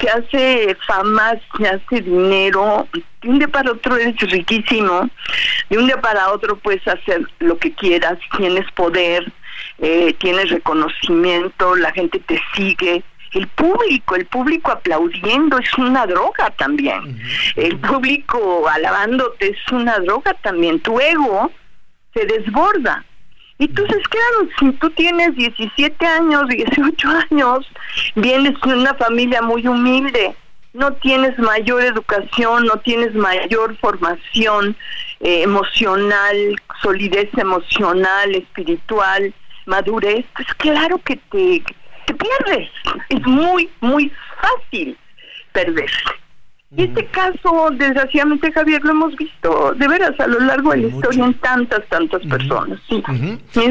se 0.00 0.08
hace 0.08 0.76
fama, 0.86 1.34
se 1.58 1.68
hace 1.68 2.00
dinero, 2.00 2.88
de 2.92 3.28
un 3.28 3.38
día 3.38 3.48
para 3.48 3.72
otro 3.72 3.96
eres 3.96 4.16
riquísimo, 4.20 5.08
de 5.68 5.78
un 5.78 5.86
día 5.86 6.00
para 6.00 6.30
otro 6.32 6.56
puedes 6.56 6.86
hacer 6.88 7.26
lo 7.40 7.58
que 7.58 7.72
quieras, 7.72 8.18
tienes 8.36 8.70
poder, 8.72 9.30
eh, 9.78 10.14
tienes 10.18 10.50
reconocimiento, 10.50 11.76
la 11.76 11.92
gente 11.92 12.18
te 12.20 12.40
sigue, 12.54 13.02
el 13.34 13.46
público, 13.48 14.14
el 14.14 14.26
público 14.26 14.72
aplaudiendo 14.72 15.58
es 15.58 15.72
una 15.78 16.06
droga 16.06 16.50
también. 16.50 17.18
El 17.56 17.78
público 17.78 18.68
alabándote 18.68 19.50
es 19.50 19.72
una 19.72 19.98
droga 19.98 20.34
también. 20.42 20.80
Tu 20.80 21.00
ego 21.00 21.50
se 22.14 22.26
desborda. 22.26 23.04
Entonces, 23.58 24.02
claro, 24.08 24.48
si 24.58 24.72
tú 24.72 24.90
tienes 24.90 25.34
17 25.36 26.04
años, 26.04 26.48
18 26.48 27.08
años, 27.30 27.66
vienes 28.16 28.54
de 28.60 28.74
una 28.74 28.94
familia 28.94 29.40
muy 29.40 29.66
humilde, 29.66 30.34
no 30.72 30.92
tienes 30.94 31.38
mayor 31.38 31.82
educación, 31.82 32.64
no 32.64 32.78
tienes 32.78 33.14
mayor 33.14 33.76
formación 33.76 34.76
eh, 35.20 35.42
emocional, 35.42 36.60
solidez 36.82 37.28
emocional, 37.36 38.34
espiritual, 38.34 39.32
madurez, 39.66 40.24
pues 40.34 40.48
claro 40.54 40.98
que 40.98 41.16
te, 41.16 41.62
te 42.06 42.14
pierdes. 42.14 42.70
Es 43.08 43.26
muy, 43.26 43.68
muy 43.80 44.12
fácil 44.40 44.96
perderse. 45.52 45.96
Y 46.74 46.84
este 46.84 47.06
caso, 47.06 47.68
desgraciadamente, 47.72 48.50
Javier, 48.50 48.82
lo 48.82 48.92
hemos 48.92 49.14
visto 49.16 49.74
de 49.76 49.88
veras 49.88 50.18
a 50.18 50.26
lo 50.26 50.40
largo 50.40 50.70
de 50.70 50.78
la 50.78 50.88
historia 50.88 51.26
en 51.26 51.34
tantas, 51.34 51.86
tantas 51.88 52.22
personas. 52.22 52.80
Sí, 52.88 53.02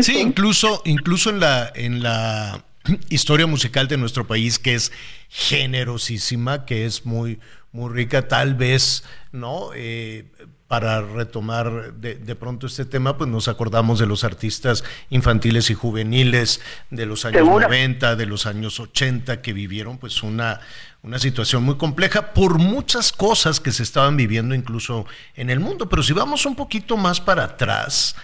sí 0.01 0.19
incluso, 0.19 0.83
incluso 0.85 1.31
en 1.31 1.39
la, 1.39 1.71
en 1.73 2.03
la 2.03 2.63
historia 3.09 3.47
musical 3.47 3.87
de 3.87 3.97
nuestro 3.97 4.27
país, 4.27 4.59
que 4.59 4.75
es 4.75 4.91
generosísima, 5.29 6.65
que 6.65 6.85
es 6.85 7.05
muy, 7.05 7.39
muy 7.71 7.91
rica, 7.91 8.27
tal 8.27 8.53
vez, 8.53 9.03
¿no? 9.31 9.69
Eh, 9.73 10.25
para 10.72 11.02
retomar 11.02 11.95
de, 11.95 12.15
de, 12.15 12.34
pronto 12.34 12.65
este 12.65 12.85
tema, 12.85 13.18
pues 13.18 13.30
nos 13.30 13.49
acordamos 13.49 13.99
de 13.99 14.06
los 14.06 14.23
artistas 14.23 14.85
infantiles 15.10 15.69
y 15.69 15.73
juveniles 15.73 16.61
de 16.89 17.06
los 17.06 17.26
años 17.26 17.45
90, 17.45 18.15
de 18.15 18.26
los 18.26 18.45
años 18.45 18.80
80, 18.80 19.41
que 19.41 19.52
vivieron 19.52 19.98
pues 19.98 20.23
una, 20.23 20.61
una 21.03 21.19
situación 21.19 21.64
muy 21.64 21.76
compleja 21.76 22.34
por 22.34 22.57
muchas 22.57 23.11
cosas 23.11 23.60
que 23.60 23.73
se 23.73 23.84
estaban 23.84 24.15
viviendo 24.15 24.56
incluso 24.56 25.06
en 25.35 25.49
el 25.49 25.60
mundo. 25.60 25.89
Pero 25.89 26.03
si 26.03 26.14
vamos 26.14 26.45
un 26.45 26.56
poquito 26.56 26.95
más 26.95 27.19
para 27.19 27.43
atrás, 27.43 28.15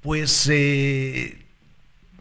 pues 0.00 0.48
eh, 0.50 1.46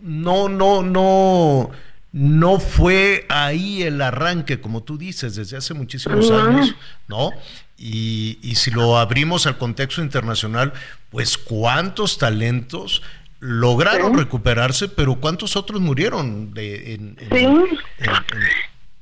no, 0.03 0.49
no, 0.49 0.83
no, 0.83 1.71
no 2.11 2.59
fue 2.59 3.25
ahí 3.27 3.81
el 3.81 3.99
arranque, 4.03 4.61
como 4.61 4.83
tú 4.83 4.99
dices, 4.99 5.33
desde 5.33 5.57
hace 5.57 5.73
muchísimos 5.73 6.29
años, 6.29 6.75
¿no? 7.07 7.31
Y, 7.77 8.39
y, 8.41 8.55
si 8.55 8.71
lo 8.71 8.97
abrimos 8.97 9.45
al 9.47 9.57
contexto 9.57 10.01
internacional, 10.01 10.73
pues 11.09 11.37
cuántos 11.37 12.17
talentos 12.17 13.01
lograron 13.39 14.17
recuperarse, 14.17 14.87
pero 14.87 15.15
cuántos 15.15 15.57
otros 15.57 15.81
murieron 15.81 16.53
de, 16.53 16.93
en, 16.93 17.17
en, 17.19 17.33
en, 17.33 18.13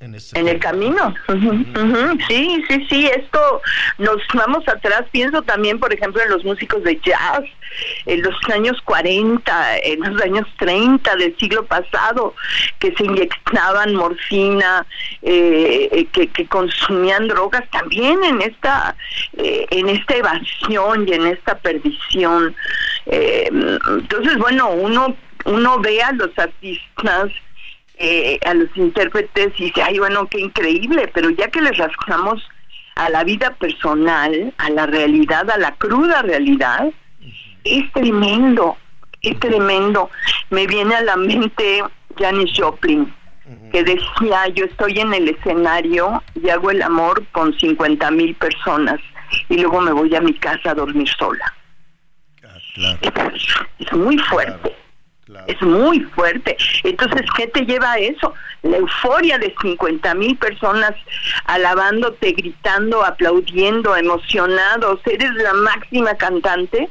este 0.01 0.39
el 0.39 0.59
camino. 0.59 1.13
Sí, 2.27 2.63
sí, 2.67 2.87
sí, 2.89 3.07
esto 3.07 3.61
nos 3.99 4.17
vamos 4.33 4.67
atrás, 4.67 5.03
pienso 5.11 5.41
también, 5.43 5.79
por 5.79 5.93
ejemplo, 5.93 6.21
en 6.21 6.29
los 6.29 6.43
músicos 6.43 6.83
de 6.83 6.99
jazz, 7.03 7.43
en 8.05 8.21
los 8.23 8.35
años 8.51 8.81
40, 8.83 9.77
en 9.77 9.99
los 9.99 10.21
años 10.21 10.47
30 10.57 11.15
del 11.15 11.37
siglo 11.37 11.65
pasado, 11.65 12.33
que 12.79 12.93
se 12.95 13.05
inyectaban 13.05 13.95
morfina, 13.95 14.85
eh, 15.21 15.87
eh, 15.91 16.05
que, 16.11 16.27
que, 16.27 16.47
consumían 16.47 17.27
drogas, 17.27 17.69
también 17.69 18.23
en 18.23 18.41
esta, 18.41 18.95
eh, 19.37 19.65
en 19.69 19.89
esta 19.89 20.15
evasión 20.15 21.07
y 21.07 21.13
en 21.13 21.27
esta 21.27 21.57
perdición. 21.59 22.55
entonces, 23.05 24.37
bueno, 24.37 24.71
uno, 24.71 25.15
uno 25.45 25.79
ve 25.79 26.01
a 26.01 26.11
los 26.13 26.37
artistas, 26.37 27.31
eh, 28.01 28.39
a 28.45 28.53
los 28.53 28.75
intérpretes 28.75 29.53
y 29.59 29.65
dice, 29.65 29.83
ay, 29.83 29.99
bueno, 29.99 30.27
qué 30.27 30.39
increíble, 30.39 31.09
pero 31.13 31.29
ya 31.29 31.49
que 31.49 31.61
les 31.61 31.77
rascamos 31.77 32.41
a 32.95 33.09
la 33.09 33.23
vida 33.23 33.51
personal, 33.59 34.53
a 34.57 34.69
la 34.71 34.87
realidad, 34.87 35.49
a 35.51 35.57
la 35.57 35.75
cruda 35.75 36.21
realidad, 36.23 36.89
es 37.63 37.91
tremendo, 37.93 38.77
es 39.21 39.39
tremendo. 39.39 40.09
Me 40.49 40.65
viene 40.67 40.95
a 40.95 41.01
la 41.01 41.15
mente 41.15 41.83
Janis 42.17 42.51
Joplin, 42.57 43.13
que 43.71 43.83
decía, 43.83 44.47
yo 44.53 44.65
estoy 44.65 44.99
en 44.99 45.13
el 45.13 45.29
escenario 45.29 46.23
y 46.35 46.49
hago 46.49 46.71
el 46.71 46.81
amor 46.81 47.23
con 47.31 47.57
50 47.57 48.09
mil 48.11 48.33
personas 48.35 48.99
y 49.49 49.57
luego 49.57 49.79
me 49.81 49.91
voy 49.91 50.15
a 50.15 50.21
mi 50.21 50.33
casa 50.33 50.71
a 50.71 50.73
dormir 50.73 51.07
sola. 51.19 51.53
Ah, 52.43 52.97
es, 53.79 53.93
muy 53.93 54.17
fuerte. 54.17 54.75
Es 55.47 55.61
muy 55.61 56.01
fuerte. 56.01 56.57
Entonces, 56.83 57.21
¿qué 57.35 57.47
te 57.47 57.65
lleva 57.65 57.93
a 57.93 57.97
eso? 57.97 58.33
La 58.63 58.77
euforia 58.77 59.37
de 59.37 59.53
50 59.61 60.13
mil 60.15 60.37
personas 60.37 60.93
alabándote, 61.45 62.33
gritando, 62.33 63.03
aplaudiendo, 63.03 63.95
emocionados. 63.95 64.99
Eres 65.05 65.33
la 65.35 65.53
máxima 65.53 66.15
cantante. 66.15 66.89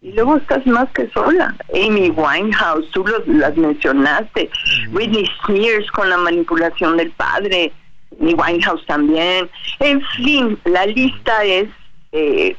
Y 0.00 0.12
luego 0.12 0.36
estás 0.36 0.64
más 0.66 0.88
que 0.90 1.08
sola. 1.10 1.56
Amy 1.74 2.10
Winehouse, 2.10 2.90
tú 2.92 3.04
las 3.26 3.56
mencionaste. 3.56 4.48
Whitney 4.92 5.28
Spears 5.40 5.90
con 5.90 6.08
la 6.08 6.18
manipulación 6.18 6.96
del 6.96 7.10
padre. 7.12 7.72
Amy 8.20 8.34
Winehouse 8.34 8.84
también. 8.86 9.50
En 9.80 10.00
fin, 10.16 10.58
la 10.64 10.86
lista 10.86 11.44
es, 11.44 11.68
eh, 12.12 12.56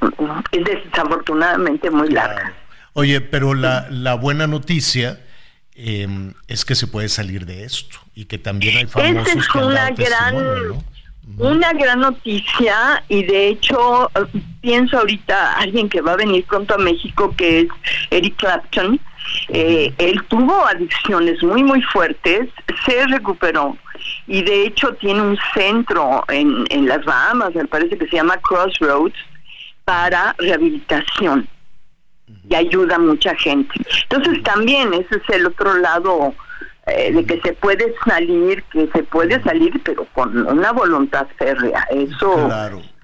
es 0.52 0.64
desafortunadamente 0.64 1.90
muy 1.90 2.10
larga. 2.10 2.54
Oye, 2.94 3.22
pero 3.22 3.54
la, 3.54 3.88
la 3.90 4.16
buena 4.16 4.48
noticia 4.48 5.20
em, 5.76 6.34
es 6.48 6.66
que 6.66 6.76
se 6.76 6.88
puede 6.88 7.10
salir 7.10 7.46
de 7.46 7.64
esto 7.64 8.00
y 8.16 8.26
que 8.26 8.38
también 8.38 8.78
hay 8.78 8.86
famosos 8.88 9.28
Esa 9.28 9.40
es 9.40 9.56
una 9.56 9.90
gran, 9.92 10.36
una 11.38 11.74
gran 11.74 12.00
noticia 12.00 13.04
y 13.08 13.24
de 13.24 13.50
hecho 13.50 14.12
pienso 14.62 14.98
ahorita 14.98 15.54
alguien 15.54 15.88
que 15.88 16.02
va 16.02 16.14
a 16.14 16.18
venir 16.18 16.44
pronto 16.46 16.74
a 16.74 16.78
México 16.78 17.34
que 17.38 17.62
es 17.62 17.68
Eric 18.10 18.36
Clapton. 18.38 19.00
Eh, 19.50 19.94
él 20.00 20.24
tuvo 20.28 20.66
adicciones 20.66 21.42
muy 21.44 21.64
muy 21.64 21.84
fuertes, 21.84 22.50
se 22.86 23.06
recuperó 23.08 23.78
y 24.26 24.42
de 24.42 24.66
hecho 24.66 24.94
tiene 24.96 25.22
un 25.22 25.38
centro 25.54 26.26
en, 26.30 26.66
en 26.70 26.88
las 26.88 27.06
Bahamas, 27.06 27.54
me 27.54 27.66
parece 27.66 27.98
que 27.98 28.08
se 28.08 28.16
llama 28.16 28.38
Crossroads, 28.38 29.16
para 29.86 30.36
rehabilitación 30.40 31.48
y 32.50 32.56
ayuda 32.56 32.96
a 32.96 33.00
mucha 33.00 33.36
gente. 33.36 33.74
Entonces 34.10 34.44
también 34.44 34.94
ese 34.94 35.16
es 35.16 35.36
el 35.36 35.46
otro 35.46 35.74
lado 35.76 36.34
eh, 36.88 37.12
de 37.14 37.26
que 37.26 37.40
se 37.42 37.54
puede 37.54 37.94
salir, 38.06 38.64
que 38.72 38.88
se 38.94 39.04
puede 39.04 39.42
salir, 39.44 39.80
pero 39.84 40.06
con 40.14 40.48
una 40.48 40.72
voluntad 40.72 41.28
férrea. 41.38 41.88
Eso 41.92 42.50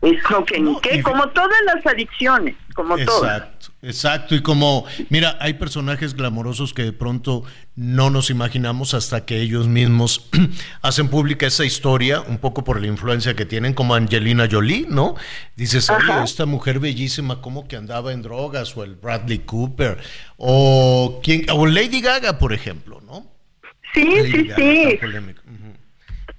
es 0.01 0.29
lo 0.29 0.45
que 0.45 0.59
ni 0.59 0.79
que, 0.81 1.01
como 1.03 1.29
todas 1.29 1.57
las 1.65 1.85
adicciones, 1.85 2.55
como 2.73 2.97
todas. 2.97 3.43
Exacto, 3.85 4.33
y 4.33 4.41
como, 4.41 4.85
mira, 5.09 5.37
hay 5.39 5.53
personajes 5.53 6.15
glamorosos 6.15 6.73
que 6.73 6.83
de 6.83 6.91
pronto 6.91 7.43
no 7.75 8.09
nos 8.09 8.31
imaginamos 8.31 8.95
hasta 8.95 9.25
que 9.25 9.41
ellos 9.41 9.67
mismos 9.67 10.27
hacen 10.81 11.07
pública 11.07 11.45
esa 11.45 11.65
historia, 11.65 12.21
un 12.21 12.39
poco 12.39 12.63
por 12.63 12.81
la 12.81 12.87
influencia 12.87 13.35
que 13.35 13.45
tienen, 13.45 13.75
como 13.75 13.93
Angelina 13.93 14.47
Jolie, 14.51 14.87
¿no? 14.89 15.13
Dices, 15.55 15.87
oye, 15.91 16.23
esta 16.23 16.47
mujer 16.47 16.79
bellísima, 16.79 17.41
como 17.41 17.67
que 17.67 17.75
andaba 17.75 18.11
en 18.11 18.23
drogas, 18.23 18.75
o 18.75 18.83
el 18.83 18.95
Bradley 18.95 19.39
Cooper, 19.39 19.99
o, 20.37 21.19
¿quién? 21.23 21.45
o 21.51 21.67
Lady 21.67 22.01
Gaga, 22.01 22.39
por 22.39 22.53
ejemplo, 22.53 23.01
¿no? 23.01 23.27
Sí, 23.93 24.03
sí, 24.31 24.49
sí. 24.55 24.99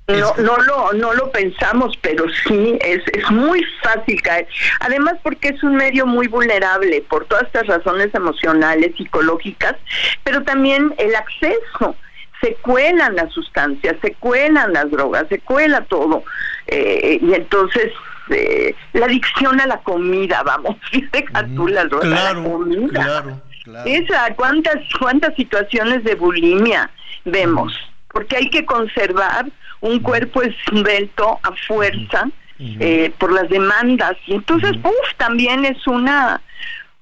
No, 0.09 0.35
no 0.37 0.57
lo, 0.59 0.93
no 0.93 1.15
lo 1.15 1.33
pensamos, 1.33 1.97
pero 2.01 2.27
sí 2.47 2.79
es, 2.81 3.03
es 3.13 3.29
muy 3.29 3.61
fácil 3.83 4.23
caer. 4.23 4.47
Además, 4.79 5.15
porque 5.23 5.49
es 5.49 5.63
un 5.65 5.75
medio 5.75 6.07
muy 6.07 6.29
vulnerable 6.29 7.05
por 7.09 7.25
todas 7.25 7.47
estas 7.47 7.67
razones 7.67 8.15
emocionales, 8.15 8.95
psicológicas, 8.97 9.75
pero 10.23 10.45
también 10.45 10.95
el 10.99 11.15
acceso. 11.15 11.97
Se 12.41 12.55
cuelan 12.57 13.17
las 13.17 13.33
sustancias, 13.33 13.97
se 14.01 14.13
cuelan 14.13 14.75
las 14.75 14.91
drogas, 14.91 15.27
se 15.29 15.41
cuela 15.41 15.81
todo. 15.87 16.23
Eh, 16.69 17.19
y 17.21 17.35
entonces, 17.35 17.93
eh, 18.31 18.77
la 18.93 19.07
adicción 19.07 19.61
a 19.61 19.67
la 19.67 19.79
comida, 19.79 20.43
vamos, 20.45 20.77
deja 21.13 21.47
tú 21.57 21.67
la 21.67 21.85
droga 21.87 22.07
claro, 22.07 22.43
la 22.43 22.49
comida. 22.49 22.89
Claro, 22.91 23.43
claro. 23.65 23.91
Esa, 23.91 24.35
¿cuántas, 24.37 24.77
¿Cuántas 25.01 25.35
situaciones 25.35 26.05
de 26.05 26.15
bulimia 26.15 26.91
vemos? 27.25 27.73
Porque 28.13 28.37
hay 28.37 28.51
que 28.51 28.65
conservar 28.65 29.47
un 29.87 30.01
cuerpo 30.01 30.43
esbelto 30.43 31.39
a 31.43 31.53
fuerza 31.67 32.29
eh, 32.59 33.13
por 33.19 33.33
las 33.33 33.49
demandas. 33.49 34.17
Y 34.27 34.35
entonces, 34.35 34.73
también 35.17 35.65
es 35.65 35.87
una 35.87 36.41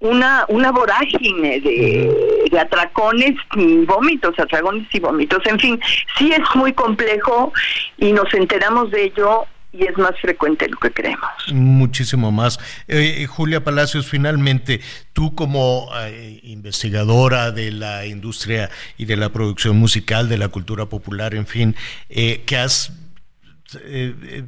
una, 0.00 0.44
una 0.48 0.70
vorágine 0.70 1.60
de, 1.60 2.44
de 2.50 2.60
atracones 2.60 3.36
y 3.56 3.86
vómitos, 3.86 4.38
atracones 4.38 4.86
y 4.92 5.00
vómitos. 5.00 5.38
En 5.46 5.58
fin, 5.58 5.80
sí 6.18 6.30
es 6.30 6.42
muy 6.54 6.74
complejo 6.74 7.52
y 7.96 8.12
nos 8.12 8.32
enteramos 8.34 8.90
de 8.90 9.04
ello 9.04 9.46
y 9.74 9.84
es 9.86 9.98
más 9.98 10.12
frecuente 10.20 10.66
de 10.66 10.70
lo 10.70 10.78
que 10.78 10.92
creemos. 10.92 11.30
Muchísimo 11.52 12.30
más. 12.30 12.60
Eh, 12.86 13.26
Julia 13.26 13.64
Palacios, 13.64 14.06
finalmente, 14.06 14.80
tú 15.12 15.34
como 15.34 15.88
eh, 15.96 16.38
investigadora 16.44 17.50
de 17.50 17.72
la 17.72 18.06
industria 18.06 18.70
y 18.96 19.06
de 19.06 19.16
la 19.16 19.30
producción 19.30 19.76
musical, 19.76 20.28
de 20.28 20.38
la 20.38 20.48
cultura 20.48 20.86
popular, 20.86 21.34
en 21.34 21.46
fin, 21.46 21.74
eh, 22.08 22.42
que 22.46 22.56
has 22.56 22.92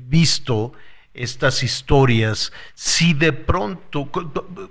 visto 0.08 0.72
estas 1.12 1.64
historias, 1.64 2.52
si 2.74 3.12
de 3.12 3.32
pronto 3.32 4.08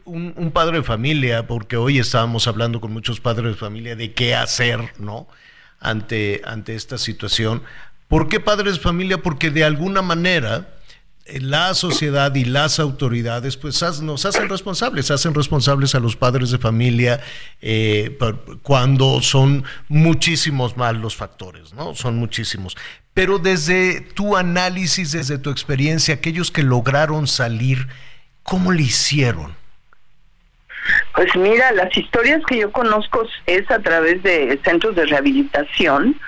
un, 0.05 0.33
un, 0.37 0.51
padre 0.51 0.77
de 0.77 0.83
familia, 0.83 1.47
porque 1.47 1.75
hoy 1.75 1.99
estábamos 1.99 2.47
hablando 2.47 2.79
con 2.79 2.93
muchos 2.93 3.19
padres 3.19 3.47
de 3.47 3.55
familia 3.55 3.97
de 3.97 4.13
qué 4.13 4.35
hacer, 4.35 4.93
¿no? 4.97 5.27
Ante, 5.81 6.41
ante 6.45 6.75
esta 6.75 6.97
situación, 6.97 7.63
¿Por 8.07 8.27
qué 8.27 8.39
padres 8.39 8.75
de 8.75 8.79
familia? 8.79 9.21
Porque 9.21 9.49
de 9.49 9.63
alguna 9.63 10.01
manera 10.01 10.75
eh, 11.25 11.39
la 11.41 11.73
sociedad 11.73 12.33
y 12.35 12.45
las 12.45 12.79
autoridades 12.79 13.57
pues 13.57 13.81
nos 14.01 14.25
hacen 14.25 14.47
responsables, 14.47 15.09
hacen 15.09 15.33
responsables 15.33 15.95
a 15.95 15.99
los 15.99 16.15
padres 16.15 16.51
de 16.51 16.59
familia 16.59 17.19
eh, 17.61 18.17
cuando 18.61 19.21
son 19.21 19.63
muchísimos 19.87 20.77
más 20.77 20.95
los 20.95 21.15
factores, 21.15 21.73
¿no? 21.73 21.95
Son 21.95 22.17
muchísimos. 22.17 22.77
Pero 23.15 23.39
desde 23.39 24.01
tu 24.01 24.37
análisis, 24.37 25.13
desde 25.13 25.37
tu 25.37 25.49
experiencia, 25.49 26.15
aquellos 26.15 26.51
que 26.51 26.63
lograron 26.63 27.27
salir, 27.27 27.87
¿cómo 28.43 28.71
le 28.71 28.83
hicieron? 28.83 29.55
Pues 31.13 31.35
mira, 31.35 31.71
las 31.71 31.95
historias 31.95 32.41
que 32.45 32.57
yo 32.57 32.71
conozco 32.71 33.27
es 33.45 33.69
a 33.71 33.79
través 33.79 34.21
de 34.23 34.59
centros 34.63 34.95
de 34.95 35.05
rehabilitación, 35.05 36.19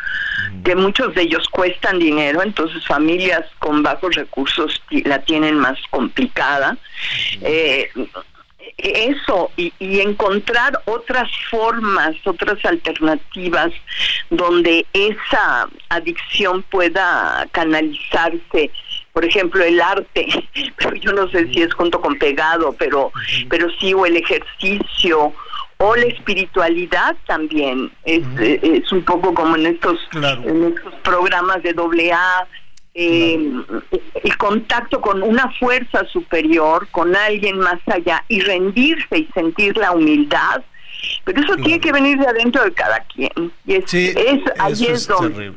que 0.63 0.75
muchos 0.75 1.13
de 1.15 1.23
ellos 1.23 1.47
cuestan 1.49 1.99
dinero, 1.99 2.41
entonces 2.41 2.85
familias 2.85 3.45
con 3.59 3.83
bajos 3.83 4.15
recursos 4.15 4.81
la 4.89 5.19
tienen 5.19 5.57
más 5.57 5.77
complicada. 5.89 6.77
Eh, 7.41 7.89
eso 8.77 9.51
y, 9.57 9.73
y, 9.79 10.01
encontrar 10.01 10.81
otras 10.85 11.29
formas, 11.49 12.15
otras 12.25 12.63
alternativas 12.63 13.71
donde 14.29 14.85
esa 14.93 15.67
adicción 15.89 16.61
pueda 16.63 17.47
canalizarse 17.51 18.69
por 19.17 19.25
ejemplo, 19.25 19.63
el 19.63 19.81
arte, 19.81 20.27
pero 20.77 20.93
yo 20.93 21.11
no 21.11 21.27
sé 21.29 21.47
si 21.47 21.63
es 21.63 21.73
junto 21.73 21.99
con 21.99 22.19
pegado, 22.19 22.75
pero, 22.77 23.11
pero 23.49 23.67
sí, 23.79 23.91
o 23.91 24.05
el 24.05 24.15
ejercicio, 24.15 25.33
o 25.77 25.95
la 25.95 26.05
espiritualidad 26.05 27.15
también, 27.25 27.91
es, 28.05 28.21
es 28.39 28.91
un 28.91 29.01
poco 29.01 29.33
como 29.33 29.55
en 29.55 29.65
estos, 29.65 29.97
en 30.13 30.65
estos 30.65 30.93
programas 31.01 31.63
de 31.63 31.73
doble 31.73 32.13
A, 32.13 32.47
eh, 32.93 33.51
el 34.23 34.37
contacto 34.37 35.01
con 35.01 35.23
una 35.23 35.51
fuerza 35.53 36.05
superior, 36.13 36.87
con 36.91 37.15
alguien 37.15 37.57
más 37.57 37.79
allá, 37.87 38.23
y 38.27 38.41
rendirse 38.41 39.17
y 39.17 39.27
sentir 39.33 39.77
la 39.77 39.93
humildad, 39.93 40.61
pero 41.23 41.41
eso 41.41 41.55
tiene 41.55 41.79
que 41.79 41.91
venir 41.91 42.19
de 42.19 42.27
adentro 42.27 42.63
de 42.63 42.71
cada 42.71 42.99
quien. 43.05 43.51
Y 43.65 43.77
es, 43.77 43.91
es 43.91 44.41
ahí 44.59 44.85
es, 44.85 45.07
donde 45.07 45.53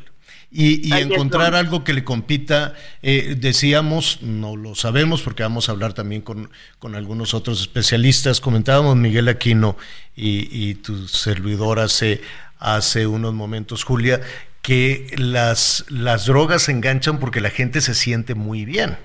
y, 0.51 0.93
encontrar 0.93 1.55
algo 1.55 1.83
que 1.83 1.93
le 1.93 2.03
compita. 2.03 2.73
Eh, 3.01 3.35
decíamos, 3.37 4.21
no 4.21 4.57
lo 4.57 4.75
sabemos 4.75 5.21
porque 5.21 5.43
vamos 5.43 5.69
a 5.69 5.71
hablar 5.71 5.93
también 5.93 6.21
con, 6.21 6.49
con 6.77 6.95
algunos 6.95 7.33
otros 7.33 7.61
especialistas. 7.61 8.41
Comentábamos 8.41 8.97
Miguel 8.97 9.29
Aquino 9.29 9.77
y, 10.15 10.75
tu 10.75 11.07
servidor 11.07 11.79
hace, 11.79 12.21
hace 12.59 13.07
unos 13.07 13.33
momentos, 13.33 13.85
Julia, 13.85 14.19
que 14.61 15.07
las, 15.17 15.85
las 15.87 16.25
drogas 16.25 16.63
se 16.63 16.73
enganchan 16.73 17.19
porque 17.19 17.39
la 17.39 17.49
gente 17.49 17.79
se 17.79 17.95
siente 17.95 18.35
muy 18.35 18.65
bien. 18.65 18.97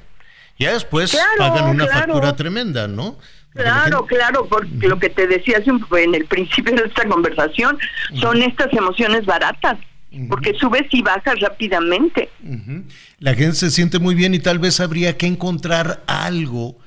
Ya 0.59 0.73
después 0.73 1.17
pagan 1.39 1.67
una 1.69 1.87
factura 1.87 2.35
tremenda, 2.35 2.89
¿no? 2.89 3.19
Claro, 3.53 4.05
claro, 4.05 4.47
porque 4.49 4.87
lo 4.87 4.99
que 4.99 5.09
te 5.09 5.27
decía 5.27 5.63
en 5.65 6.15
el 6.15 6.27
principio 6.27 6.75
de 6.75 6.89
esta 6.89 7.07
conversación 7.07 7.79
son 8.21 8.43
estas 8.43 8.71
emociones 8.73 9.25
baratas 9.25 9.79
porque 10.29 10.55
subes 10.55 10.87
y 10.93 11.03
bajas 11.03 11.41
rápidamente. 11.41 12.29
La 13.19 13.35
gente 13.35 13.57
se 13.57 13.71
siente 13.71 13.99
muy 13.99 14.15
bien 14.15 14.35
y 14.35 14.39
tal 14.39 14.59
vez 14.59 14.81
habría 14.81 15.17
que 15.17 15.27
encontrar 15.27 16.03
algo, 16.07 16.79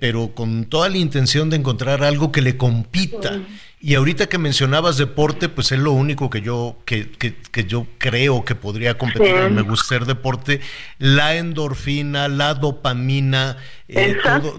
pero 0.00 0.34
con 0.34 0.64
toda 0.64 0.88
la 0.88 0.98
intención 0.98 1.50
de 1.50 1.56
encontrar 1.56 2.02
algo 2.02 2.32
que 2.32 2.42
le 2.42 2.56
compita. 2.56 3.40
Y 3.86 3.96
ahorita 3.96 4.28
que 4.28 4.38
mencionabas 4.38 4.96
deporte, 4.96 5.50
pues 5.50 5.70
es 5.70 5.78
lo 5.78 5.92
único 5.92 6.30
que 6.30 6.40
yo, 6.40 6.78
que, 6.86 7.10
que, 7.10 7.64
yo 7.66 7.86
creo 7.98 8.42
que 8.42 8.54
podría 8.54 8.96
competir. 8.96 9.50
Me 9.50 9.60
gusta 9.60 9.88
ser 9.88 10.06
deporte. 10.06 10.62
La 10.96 11.34
endorfina, 11.34 12.28
la 12.28 12.54
dopamina, 12.54 13.58
eh, 13.86 14.16
todo, 14.24 14.56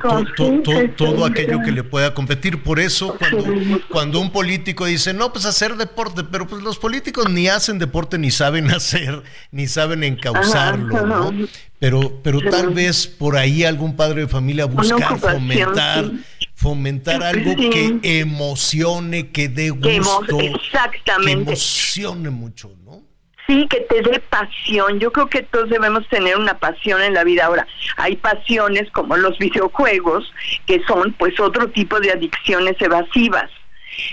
todo, 0.95 1.25
aquello 1.25 1.59
que 1.65 1.71
le 1.71 1.83
pueda 1.83 2.13
competir. 2.13 2.61
Por 2.61 2.79
eso, 2.79 3.17
cuando, 3.17 3.81
cuando 3.89 4.19
un 4.19 4.31
político 4.31 4.85
dice, 4.85 5.11
no, 5.11 5.33
pues 5.33 5.45
hacer 5.45 5.75
deporte, 5.75 6.23
pero 6.23 6.45
pues 6.45 6.61
los 6.61 6.77
políticos 6.77 7.27
ni 7.27 7.47
hacen 7.47 7.79
deporte, 7.79 8.19
ni 8.19 8.29
saben 8.29 8.69
hacer, 8.75 9.23
ni 9.49 9.65
saben 9.65 10.03
encauzarlo, 10.03 11.03
¿no? 11.03 11.47
Pero, 11.85 12.19
pero 12.23 12.39
tal 12.49 12.71
vez 12.71 13.05
por 13.05 13.37
ahí 13.37 13.63
algún 13.63 13.95
padre 13.95 14.21
de 14.21 14.27
familia 14.27 14.65
buscar 14.65 15.19
fomentar 15.19 16.09
fomentar 16.55 17.21
algo 17.21 17.55
que 17.55 17.99
emocione, 18.01 19.29
que 19.29 19.49
dé 19.49 19.69
gusto, 19.69 20.39
exactamente. 20.39 21.27
que 21.27 21.51
emocione 21.51 22.31
mucho, 22.31 22.71
¿no? 22.83 23.03
Sí, 23.45 23.67
que 23.69 23.81
te 23.81 24.01
dé 24.01 24.19
pasión. 24.19 24.99
Yo 24.99 25.11
creo 25.11 25.27
que 25.27 25.43
todos 25.43 25.69
debemos 25.69 26.09
tener 26.09 26.37
una 26.37 26.57
pasión 26.57 27.03
en 27.03 27.13
la 27.13 27.23
vida. 27.23 27.45
Ahora, 27.45 27.67
hay 27.97 28.15
pasiones 28.15 28.89
como 28.89 29.15
los 29.15 29.37
videojuegos, 29.37 30.33
que 30.65 30.81
son 30.87 31.13
pues 31.19 31.39
otro 31.39 31.69
tipo 31.69 31.99
de 31.99 32.13
adicciones 32.13 32.81
evasivas. 32.81 33.51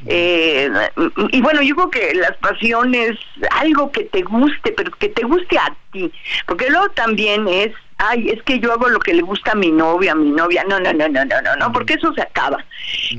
Eh, 0.06 0.70
y 1.30 1.40
bueno, 1.40 1.62
yo 1.62 1.74
creo 1.74 1.90
que 1.90 2.14
las 2.14 2.36
pasiones, 2.38 3.18
algo 3.50 3.90
que 3.92 4.04
te 4.04 4.22
guste, 4.22 4.72
pero 4.72 4.90
que 4.92 5.08
te 5.08 5.24
guste 5.24 5.58
a 5.58 5.74
ti, 5.92 6.12
porque 6.46 6.70
luego 6.70 6.88
también 6.90 7.46
es 7.48 7.72
ay, 8.02 8.30
es 8.30 8.42
que 8.42 8.58
yo 8.58 8.72
hago 8.72 8.88
lo 8.88 8.98
que 8.98 9.14
le 9.14 9.22
gusta 9.22 9.52
a 9.52 9.54
mi 9.54 9.70
novia, 9.70 10.12
a 10.12 10.16
mi 10.16 10.30
novia. 10.30 10.64
No, 10.68 10.80
no, 10.80 10.92
no, 10.92 11.08
no, 11.08 11.24
no, 11.24 11.40
no, 11.42 11.56
no, 11.56 11.72
porque 11.72 11.94
eso 11.94 12.12
se 12.14 12.22
acaba. 12.22 12.64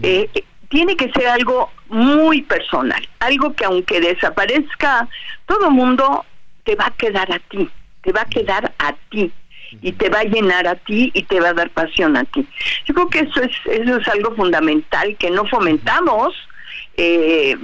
Eh, 0.02 0.30
eh, 0.34 0.44
tiene 0.70 0.96
que 0.96 1.12
ser 1.12 1.28
algo 1.28 1.72
muy 1.88 2.42
personal, 2.42 3.08
algo 3.20 3.54
que 3.54 3.66
aunque 3.66 4.02
desaparezca 4.02 5.08
todo 5.46 5.70
mundo, 5.70 6.26
te 6.64 6.76
va 6.76 6.88
a 6.88 6.92
quedar 6.92 7.32
a 7.32 7.40
ti, 7.40 7.70
te 8.02 8.12
va 8.12 8.22
a 8.22 8.26
quedar 8.26 8.74
a 8.80 8.94
ti 9.12 9.32
y 9.82 9.92
te 9.92 10.10
va 10.10 10.20
a 10.20 10.24
llenar 10.24 10.68
a 10.68 10.76
ti 10.76 11.12
y 11.14 11.24
te 11.24 11.40
va 11.40 11.50
a 11.50 11.54
dar 11.54 11.70
pasión 11.70 12.18
a 12.18 12.24
ti. 12.24 12.48
Yo 12.86 12.94
creo 12.94 13.10
que 13.10 13.20
eso 13.20 13.42
es 13.42 13.52
eso 13.66 13.98
es 13.98 14.08
algo 14.08 14.36
fundamental 14.36 15.16
que 15.18 15.30
no 15.30 15.46
fomentamos 15.46 16.34
eh, 16.98 17.58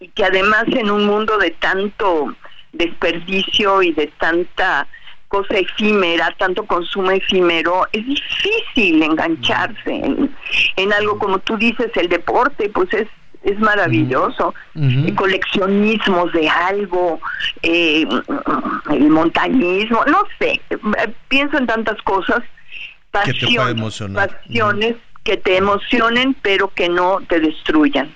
y 0.00 0.08
que 0.08 0.24
además 0.24 0.64
en 0.68 0.90
un 0.90 1.06
mundo 1.06 1.38
de 1.38 1.50
tanto 1.52 2.34
desperdicio 2.72 3.82
y 3.82 3.92
de 3.92 4.08
tanta 4.18 4.86
cosa 5.28 5.56
efímera, 5.56 6.34
tanto 6.38 6.64
consumo 6.64 7.10
efímero, 7.10 7.86
es 7.92 8.06
difícil 8.06 9.02
engancharse 9.02 10.30
en, 10.76 10.92
algo 10.92 11.18
como 11.18 11.38
tú 11.40 11.56
dices, 11.56 11.90
el 11.96 12.08
deporte, 12.08 12.68
pues 12.68 12.92
es 12.94 13.08
es 13.42 13.58
maravilloso. 13.58 14.54
Coleccionismos 15.16 16.32
de 16.32 16.48
algo, 16.48 17.20
eh, 17.62 18.06
el 18.90 19.10
montañismo, 19.10 20.02
no 20.06 20.22
sé, 20.38 20.62
pienso 21.28 21.58
en 21.58 21.66
tantas 21.66 22.00
cosas, 22.02 22.42
pasiones, 23.10 24.00
pasiones 24.14 24.96
que 25.24 25.36
te 25.36 25.58
emocionen, 25.58 26.34
pero 26.40 26.68
que 26.68 26.88
no 26.88 27.20
te 27.28 27.38
destruyan. 27.38 28.14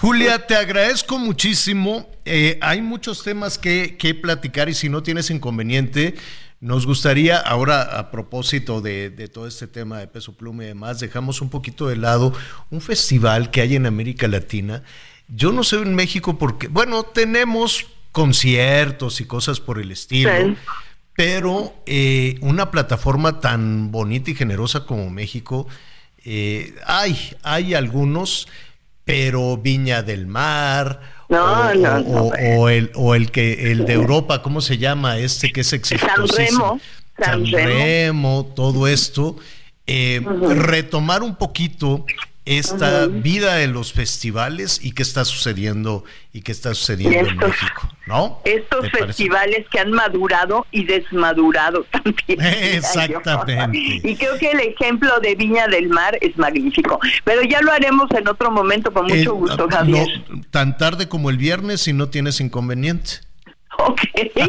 Julia, 0.00 0.46
te 0.46 0.54
agradezco 0.54 1.18
muchísimo. 1.18 2.06
Eh, 2.26 2.58
hay 2.60 2.82
muchos 2.82 3.22
temas 3.22 3.56
que, 3.56 3.96
que, 3.96 4.14
platicar 4.14 4.68
y 4.68 4.74
si 4.74 4.90
no 4.90 5.02
tienes 5.02 5.30
inconveniente, 5.30 6.16
nos 6.60 6.84
gustaría, 6.84 7.38
ahora 7.38 7.98
a 7.98 8.10
propósito 8.10 8.82
de, 8.82 9.10
todo 9.32 9.46
este 9.46 9.66
tema 9.66 9.98
de 9.98 10.06
peso 10.06 10.36
pluma 10.36 10.64
y 10.64 10.66
demás, 10.66 11.00
dejamos 11.00 11.40
un 11.40 11.48
poquito 11.48 11.88
de 11.88 11.96
lado 11.96 12.34
un 12.70 12.82
festival 12.82 13.50
que 13.50 13.62
hay 13.62 13.76
en 13.76 13.86
América 13.86 14.28
Latina. 14.28 14.82
Yo 15.28 15.50
no 15.50 15.64
sé 15.64 15.76
en 15.76 15.94
México 15.94 16.36
porque, 16.36 16.68
bueno, 16.68 17.02
tenemos 17.02 17.86
conciertos 18.12 19.22
y 19.22 19.24
cosas 19.24 19.60
por 19.60 19.78
el 19.78 19.92
estilo. 19.92 20.56
Pero 21.14 21.74
eh, 21.86 22.36
una 22.42 22.70
plataforma 22.70 23.40
tan 23.40 23.90
bonita 23.90 24.30
y 24.30 24.34
generosa 24.34 24.84
como 24.84 25.08
México, 25.08 25.66
eh, 26.22 26.74
hay, 26.84 27.34
hay 27.42 27.72
algunos 27.72 28.46
pero 29.06 29.56
Viña 29.56 30.02
del 30.02 30.26
Mar. 30.26 31.00
o, 31.30 32.68
el, 32.68 32.90
o 32.94 33.14
el 33.14 33.30
que 33.30 33.70
el 33.70 33.86
de 33.86 33.94
Europa, 33.94 34.42
¿cómo 34.42 34.60
se 34.60 34.78
llama? 34.78 35.18
Este 35.18 35.52
que 35.52 35.60
es 35.60 35.72
exitosísimo. 35.72 36.80
San 37.18 37.46
Remo. 37.46 37.50
San 37.50 37.52
Remo, 37.52 38.52
todo 38.54 38.88
esto. 38.88 39.36
Eh, 39.86 40.20
retomar 40.48 41.22
un 41.22 41.36
poquito 41.36 42.04
esta 42.46 43.08
vida 43.08 43.56
de 43.56 43.66
los 43.66 43.92
festivales 43.92 44.80
y 44.82 44.92
qué 44.92 45.02
está 45.02 45.24
sucediendo 45.24 46.04
y 46.32 46.42
qué 46.42 46.52
está 46.52 46.74
sucediendo 46.74 47.28
en 47.28 47.36
México, 47.36 47.88
¿no? 48.06 48.40
Estos 48.44 48.88
festivales 48.90 49.66
que 49.70 49.80
han 49.80 49.90
madurado 49.90 50.64
y 50.70 50.84
desmadurado 50.84 51.84
también. 51.90 52.40
Exactamente. 52.40 54.00
Y 54.02 54.16
creo 54.16 54.38
que 54.38 54.52
el 54.52 54.60
ejemplo 54.60 55.18
de 55.20 55.34
Viña 55.34 55.66
del 55.66 55.88
Mar 55.88 56.16
es 56.20 56.38
magnífico. 56.38 57.00
Pero 57.24 57.42
ya 57.42 57.60
lo 57.62 57.72
haremos 57.72 58.08
en 58.12 58.28
otro 58.28 58.50
momento 58.52 58.92
con 58.92 59.06
mucho 59.06 59.34
gusto, 59.34 59.68
Javier. 59.68 60.06
tan 60.50 60.78
tarde 60.78 61.08
como 61.08 61.30
el 61.30 61.38
viernes 61.38 61.80
si 61.80 61.92
no 61.92 62.08
tienes 62.08 62.40
inconveniente. 62.40 63.25
Ok, 63.86 64.00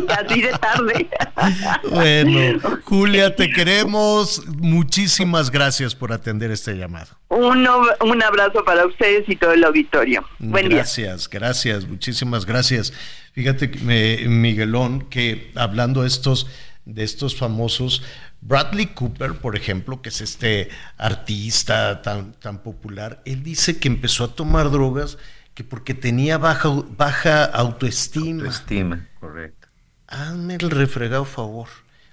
así 0.09 0.41
de 0.41 0.51
tarde. 0.57 1.09
bueno, 1.91 2.59
Julia, 2.83 3.35
te 3.35 3.49
queremos. 3.49 4.45
Muchísimas 4.47 5.51
gracias 5.51 5.95
por 5.95 6.13
atender 6.13 6.51
este 6.51 6.75
llamado. 6.75 7.07
Un, 7.29 7.67
un 8.01 8.23
abrazo 8.23 8.63
para 8.63 8.85
ustedes 8.85 9.27
y 9.27 9.35
todo 9.35 9.51
el 9.51 9.63
auditorio. 9.63 10.25
Buen 10.39 10.69
gracias, 10.69 11.29
gracias, 11.29 11.87
muchísimas 11.87 12.45
gracias. 12.45 12.93
Fíjate, 13.33 13.67
Miguelón, 13.67 15.01
que 15.09 15.51
hablando 15.55 16.05
estos, 16.05 16.47
de 16.85 17.03
estos 17.03 17.35
famosos, 17.35 18.03
Bradley 18.41 18.87
Cooper, 18.87 19.33
por 19.33 19.55
ejemplo, 19.55 20.01
que 20.01 20.09
es 20.09 20.21
este 20.21 20.69
artista 20.97 22.01
tan, 22.01 22.31
tan 22.33 22.63
popular, 22.63 23.21
él 23.25 23.43
dice 23.43 23.77
que 23.77 23.87
empezó 23.87 24.23
a 24.23 24.35
tomar 24.35 24.71
drogas 24.71 25.17
que 25.57 25.63
porque 25.63 25.95
tenía 25.95 26.37
baja, 26.37 26.69
baja 26.69 27.43
autoestima. 27.43 28.43
Autoestima, 28.43 29.07
correcto. 29.19 29.67
Hazme 30.05 30.53
el 30.53 30.69
refregado 30.69 31.25
favor. 31.25 31.67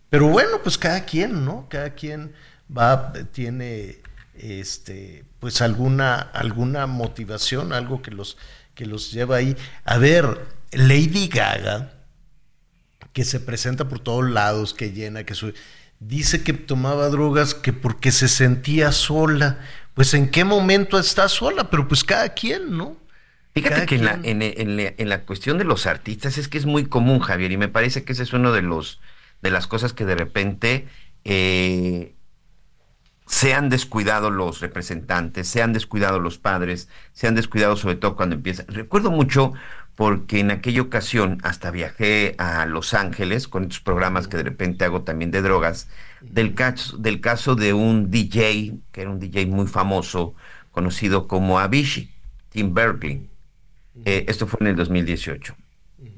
Pero 0.08 0.28
bueno, 0.28 0.62
pues 0.62 0.78
cada 0.78 1.04
quien, 1.04 1.44
¿no? 1.44 1.66
Cada 1.68 1.90
quien 1.90 2.32
va, 2.74 3.12
tiene 3.32 3.98
este, 4.32 5.26
pues 5.40 5.60
alguna, 5.60 6.14
alguna 6.14 6.86
motivación, 6.86 7.74
algo 7.74 8.00
que 8.00 8.12
los, 8.12 8.38
que 8.74 8.86
los 8.86 9.12
lleva 9.12 9.36
ahí. 9.36 9.54
A 9.84 9.98
ver, 9.98 10.40
Lady 10.72 11.28
Gaga, 11.28 11.92
que 13.12 13.26
se 13.26 13.40
presenta 13.40 13.90
por 13.90 13.98
todos 13.98 14.24
lados, 14.24 14.72
que 14.72 14.92
llena, 14.92 15.24
que 15.24 15.34
dice 16.00 16.42
que 16.42 16.54
tomaba 16.54 17.10
drogas 17.10 17.52
que 17.52 17.74
porque 17.74 18.10
se 18.10 18.28
sentía 18.28 18.90
sola. 18.90 19.58
Pues 19.92 20.14
en 20.14 20.30
qué 20.30 20.44
momento 20.44 20.98
está 20.98 21.28
sola, 21.28 21.68
pero 21.68 21.86
pues 21.86 22.04
cada 22.04 22.30
quien, 22.30 22.78
¿no? 22.78 23.03
Fíjate 23.54 23.86
que 23.86 23.94
en 23.94 24.04
la, 24.04 24.18
en, 24.24 25.08
la, 25.08 25.22
cuestión 25.22 25.58
de 25.58 25.64
los 25.64 25.86
artistas 25.86 26.38
es 26.38 26.48
que 26.48 26.58
es 26.58 26.66
muy 26.66 26.86
común, 26.86 27.20
Javier, 27.20 27.52
y 27.52 27.56
me 27.56 27.68
parece 27.68 28.02
que 28.02 28.12
ese 28.12 28.24
es 28.24 28.32
uno 28.32 28.50
de 28.50 28.62
los 28.62 29.00
de 29.42 29.50
las 29.50 29.68
cosas 29.68 29.92
que 29.92 30.04
de 30.04 30.16
repente 30.16 30.88
eh, 31.24 32.16
se 33.26 33.54
han 33.54 33.68
descuidado 33.68 34.30
los 34.30 34.60
representantes, 34.60 35.46
se 35.46 35.62
han 35.62 35.72
descuidado 35.72 36.18
los 36.18 36.38
padres, 36.38 36.88
se 37.12 37.28
han 37.28 37.36
descuidado 37.36 37.76
sobre 37.76 37.94
todo 37.94 38.16
cuando 38.16 38.34
empieza. 38.34 38.64
Recuerdo 38.66 39.12
mucho 39.12 39.52
porque 39.94 40.40
en 40.40 40.50
aquella 40.50 40.82
ocasión 40.82 41.38
hasta 41.44 41.70
viajé 41.70 42.34
a 42.38 42.66
Los 42.66 42.92
Ángeles 42.92 43.46
con 43.46 43.64
estos 43.64 43.80
programas 43.80 44.26
que 44.26 44.36
de 44.36 44.42
repente 44.42 44.84
hago 44.84 45.02
también 45.02 45.30
de 45.30 45.42
drogas, 45.42 45.88
del 46.22 46.54
caso, 46.54 46.96
del 46.96 47.20
caso 47.20 47.54
de 47.54 47.72
un 47.72 48.10
DJ, 48.10 48.78
que 48.90 49.02
era 49.02 49.10
un 49.10 49.20
DJ 49.20 49.46
muy 49.46 49.68
famoso, 49.68 50.34
conocido 50.72 51.28
como 51.28 51.60
Avicii, 51.60 52.10
Tim 52.48 52.74
Berkeley 52.74 53.28
eh, 54.04 54.24
esto 54.28 54.46
fue 54.46 54.58
en 54.60 54.68
el 54.68 54.76
2018. 54.76 55.56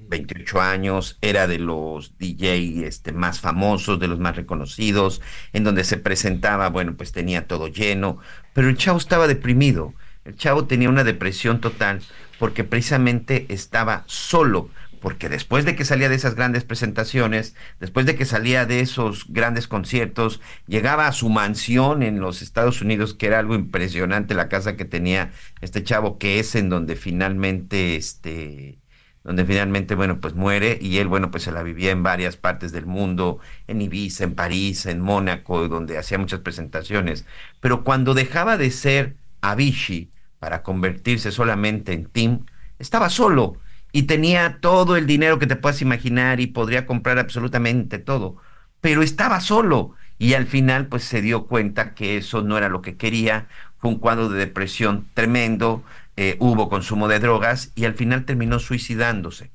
28 0.09 0.61
años, 0.61 1.19
era 1.21 1.47
de 1.47 1.59
los 1.59 2.17
DJ 2.19 2.87
este, 2.87 3.13
más 3.13 3.41
famosos, 3.41 3.99
de 3.99 4.09
los 4.09 4.19
más 4.19 4.37
reconocidos, 4.37 5.21
en 5.53 5.65
donde 5.65 5.85
se 5.85 5.97
presentaba, 5.97 6.69
bueno, 6.69 6.95
pues 6.97 7.13
tenía 7.13 7.47
todo 7.47 7.69
lleno, 7.69 8.19
pero 8.53 8.69
el 8.69 8.77
chavo 8.77 8.99
estaba 8.99 9.27
deprimido, 9.27 9.95
el 10.25 10.37
chavo 10.37 10.67
tenía 10.67 10.89
una 10.89 11.05
depresión 11.05 11.61
total 11.61 12.01
porque 12.39 12.65
precisamente 12.65 13.47
estaba 13.49 14.05
solo, 14.07 14.69
porque 15.07 15.29
después 15.29 15.65
de 15.65 15.77
que 15.77 15.85
salía 15.85 16.09
de 16.09 16.17
esas 16.17 16.35
grandes 16.35 16.65
presentaciones, 16.65 17.55
después 17.79 18.07
de 18.07 18.17
que 18.17 18.25
salía 18.25 18.67
de 18.67 18.81
esos 18.81 19.27
grandes 19.29 19.69
conciertos, 19.69 20.41
llegaba 20.67 21.07
a 21.07 21.13
su 21.13 21.29
mansión 21.29 22.03
en 22.03 22.19
los 22.19 22.43
Estados 22.43 22.83
Unidos, 22.83 23.15
que 23.15 23.29
era 23.29 23.39
algo 23.39 23.55
impresionante 23.55 24.35
la 24.35 24.49
casa 24.49 24.75
que 24.77 24.85
tenía 24.85 25.31
este 25.61 25.85
chavo, 25.85 26.19
que 26.19 26.41
es 26.41 26.57
en 26.57 26.71
donde 26.71 26.97
finalmente, 26.97 27.95
este, 27.95 28.81
donde 29.23 29.45
finalmente, 29.45 29.95
bueno, 29.95 30.21
pues 30.21 30.35
muere 30.35 30.77
y 30.83 30.99
él, 30.99 31.07
bueno, 31.07 31.31
pues 31.31 31.45
se 31.45 31.53
la 31.53 31.63
vivía 31.63 31.93
en 31.93 32.03
varias 32.03 32.37
partes 32.37 32.73
del 32.73 32.87
mundo, 32.87 33.39
en 33.69 33.83
Ibiza, 33.83 34.25
en 34.25 34.35
París, 34.35 34.87
en 34.87 35.01
Mónaco, 35.01 35.69
donde 35.69 35.99
hacía 35.99 36.19
muchas 36.19 36.41
presentaciones. 36.41 37.27
Pero 37.61 37.85
cuando 37.85 38.13
dejaba 38.13 38.57
de 38.57 38.73
ser 38.73 39.15
Avicii 39.41 40.11
para 40.41 40.65
convertirse 40.65 41.31
solamente 41.31 41.93
en 41.93 42.07
Tim, 42.07 42.41
estaba 42.81 43.09
solo 43.09 43.61
y 43.93 44.03
tenía 44.03 44.59
todo 44.61 44.97
el 44.97 45.07
dinero 45.07 45.39
que 45.39 45.47
te 45.47 45.57
puedas 45.57 45.83
imaginar 45.83 46.41
y 46.41 46.47
podría 46.47 46.87
comprar 46.87 47.19
absolutamente 47.19 47.99
todo, 47.99 48.37
pero 48.81 49.03
estaba 49.03 49.41
solo 49.41 49.95
y 50.19 50.35
al 50.35 50.47
final 50.47 50.87
pues 50.87 51.05
se 51.05 51.23
dio 51.23 51.47
cuenta 51.47 51.95
que 51.95 52.17
eso 52.17 52.43
no 52.43 52.59
era 52.59 52.69
lo 52.69 52.83
que 52.83 52.97
quería, 52.97 53.49
fue 53.79 53.91
un 53.91 53.99
cuadro 53.99 54.29
de 54.29 54.39
depresión 54.39 55.09
tremendo, 55.15 55.83
eh, 56.17 56.37
hubo 56.41 56.69
consumo 56.69 57.09
de 57.09 57.21
drogas 57.21 57.73
y 57.75 57.85
al 57.85 57.95
final 57.95 58.25
terminó 58.25 58.59
suicidándose. 58.59 59.51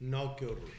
No, 0.00 0.34
qué 0.36 0.46
horror. 0.46 0.72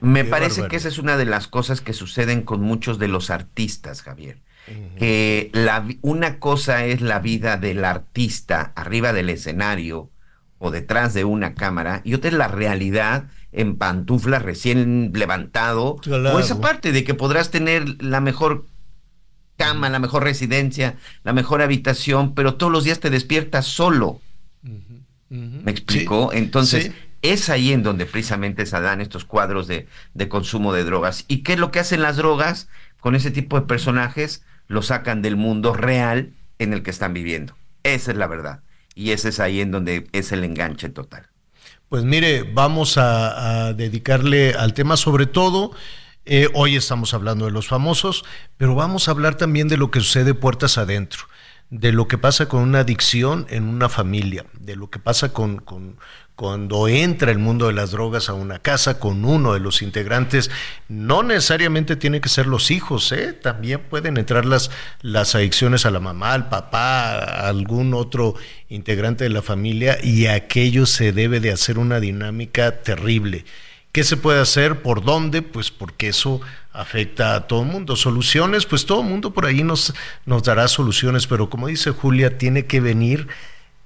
Me 0.00 0.24
parece 0.24 0.66
que 0.68 0.76
esa 0.76 0.88
es 0.88 0.98
una 0.98 1.16
de 1.16 1.26
las 1.26 1.46
cosas 1.46 1.82
que 1.82 1.92
suceden 1.92 2.42
con 2.42 2.62
muchos 2.62 2.98
de 2.98 3.08
los 3.08 3.30
artistas, 3.30 4.02
Javier. 4.02 4.38
Que 4.98 5.50
la, 5.52 5.86
una 6.00 6.38
cosa 6.38 6.84
es 6.84 7.00
la 7.00 7.18
vida 7.18 7.56
del 7.56 7.84
artista 7.84 8.72
arriba 8.76 9.12
del 9.12 9.28
escenario, 9.28 10.10
o 10.60 10.70
detrás 10.70 11.14
de 11.14 11.24
una 11.24 11.54
cámara 11.54 12.02
y 12.04 12.14
otra 12.14 12.30
es 12.30 12.36
la 12.36 12.46
realidad 12.46 13.24
en 13.50 13.76
pantuflas 13.76 14.42
recién 14.42 15.10
levantado 15.14 15.96
o 16.06 16.38
esa 16.38 16.60
parte 16.60 16.92
de 16.92 17.02
que 17.02 17.14
podrás 17.14 17.50
tener 17.50 18.00
la 18.02 18.20
mejor 18.20 18.66
cama, 19.56 19.88
la 19.88 19.98
mejor 19.98 20.22
residencia, 20.22 20.96
la 21.24 21.32
mejor 21.32 21.62
habitación, 21.62 22.34
pero 22.34 22.54
todos 22.54 22.70
los 22.70 22.84
días 22.84 23.00
te 23.00 23.10
despiertas 23.10 23.66
solo. 23.66 24.20
¿Me 25.30 25.70
explicó? 25.70 26.30
Entonces, 26.32 26.92
es 27.22 27.48
ahí 27.48 27.72
en 27.72 27.82
donde 27.82 28.04
precisamente 28.04 28.66
se 28.66 28.80
dan 28.80 29.00
estos 29.00 29.24
cuadros 29.24 29.66
de, 29.66 29.88
de 30.12 30.28
consumo 30.28 30.72
de 30.74 30.84
drogas. 30.84 31.24
¿Y 31.26 31.38
qué 31.38 31.54
es 31.54 31.58
lo 31.58 31.70
que 31.70 31.80
hacen 31.80 32.02
las 32.02 32.16
drogas 32.16 32.68
con 33.00 33.14
ese 33.14 33.30
tipo 33.30 33.58
de 33.58 33.66
personajes? 33.66 34.44
Lo 34.66 34.82
sacan 34.82 35.22
del 35.22 35.36
mundo 35.36 35.72
real 35.72 36.34
en 36.58 36.74
el 36.74 36.82
que 36.82 36.90
están 36.90 37.14
viviendo. 37.14 37.56
Esa 37.82 38.10
es 38.10 38.16
la 38.18 38.26
verdad 38.26 38.60
y 38.94 39.10
ese 39.10 39.30
es 39.30 39.40
ahí 39.40 39.60
en 39.60 39.70
donde 39.70 40.08
es 40.12 40.32
el 40.32 40.44
enganche 40.44 40.88
total. 40.88 41.26
Pues 41.88 42.04
mire, 42.04 42.44
vamos 42.44 42.98
a, 42.98 43.72
dedicarle 43.72 44.54
al 44.54 44.74
tema 44.74 44.96
sobre 44.96 45.26
todo. 45.26 45.72
Eh, 46.24 46.48
hoy 46.54 46.76
estamos 46.76 47.14
hablando 47.14 47.46
de 47.46 47.50
los 47.50 47.66
famosos, 47.66 48.24
pero 48.56 48.76
vamos 48.76 49.08
a 49.08 49.10
hablar 49.10 49.34
también 49.34 49.66
de 49.66 49.76
lo 49.76 49.90
que 49.90 49.98
sucede 49.98 50.34
puertas 50.34 50.78
adentro, 50.78 51.24
de 51.70 51.92
lo 51.92 52.08
que 52.08 52.18
pasa 52.18 52.46
con 52.46 52.62
una 52.62 52.80
adicción 52.80 53.46
en 53.48 53.64
una 53.64 53.88
familia, 53.88 54.44
de 54.58 54.74
lo 54.74 54.90
que 54.90 54.98
pasa 54.98 55.32
con, 55.32 55.62
cuando 56.34 56.88
entra 56.88 57.30
el 57.30 57.38
mundo 57.38 57.68
de 57.68 57.72
las 57.72 57.92
drogas 57.92 58.28
a 58.28 58.34
una 58.34 58.58
casa 58.58 58.98
con 58.98 59.24
uno 59.24 59.54
de 59.54 59.60
los 59.60 59.80
integrantes, 59.80 60.50
no 60.88 61.22
necesariamente 61.22 61.94
tiene 61.94 62.20
que 62.20 62.28
ser 62.28 62.48
los 62.48 62.72
hijos, 62.72 63.12
¿eh? 63.12 63.32
también 63.32 63.80
pueden 63.88 64.16
entrar 64.16 64.46
las, 64.46 64.72
las 65.00 65.36
adicciones 65.36 65.86
a 65.86 65.90
la 65.90 66.00
mamá, 66.00 66.32
al 66.32 66.48
papá, 66.48 67.18
a 67.18 67.48
algún 67.48 67.94
otro 67.94 68.34
integrante 68.68 69.24
de 69.24 69.30
la 69.30 69.42
familia 69.42 69.96
y 70.02 70.26
aquello 70.26 70.86
se 70.86 71.12
debe 71.12 71.38
de 71.38 71.52
hacer 71.52 71.78
una 71.78 72.00
dinámica 72.00 72.82
terrible. 72.82 73.44
¿Qué 73.92 74.04
se 74.04 74.16
puede 74.16 74.40
hacer? 74.40 74.82
¿Por 74.82 75.04
dónde? 75.04 75.42
Pues 75.42 75.70
porque 75.70 76.08
eso 76.08 76.40
afecta 76.72 77.34
a 77.34 77.46
todo 77.46 77.62
el 77.62 77.68
mundo. 77.68 77.96
Soluciones, 77.96 78.66
pues 78.66 78.86
todo 78.86 79.00
el 79.00 79.08
mundo 79.08 79.32
por 79.32 79.46
ahí 79.46 79.64
nos, 79.64 79.92
nos 80.26 80.42
dará 80.42 80.68
soluciones, 80.68 81.26
pero 81.26 81.50
como 81.50 81.66
dice 81.66 81.90
Julia, 81.90 82.38
tiene 82.38 82.66
que 82.66 82.80
venir 82.80 83.28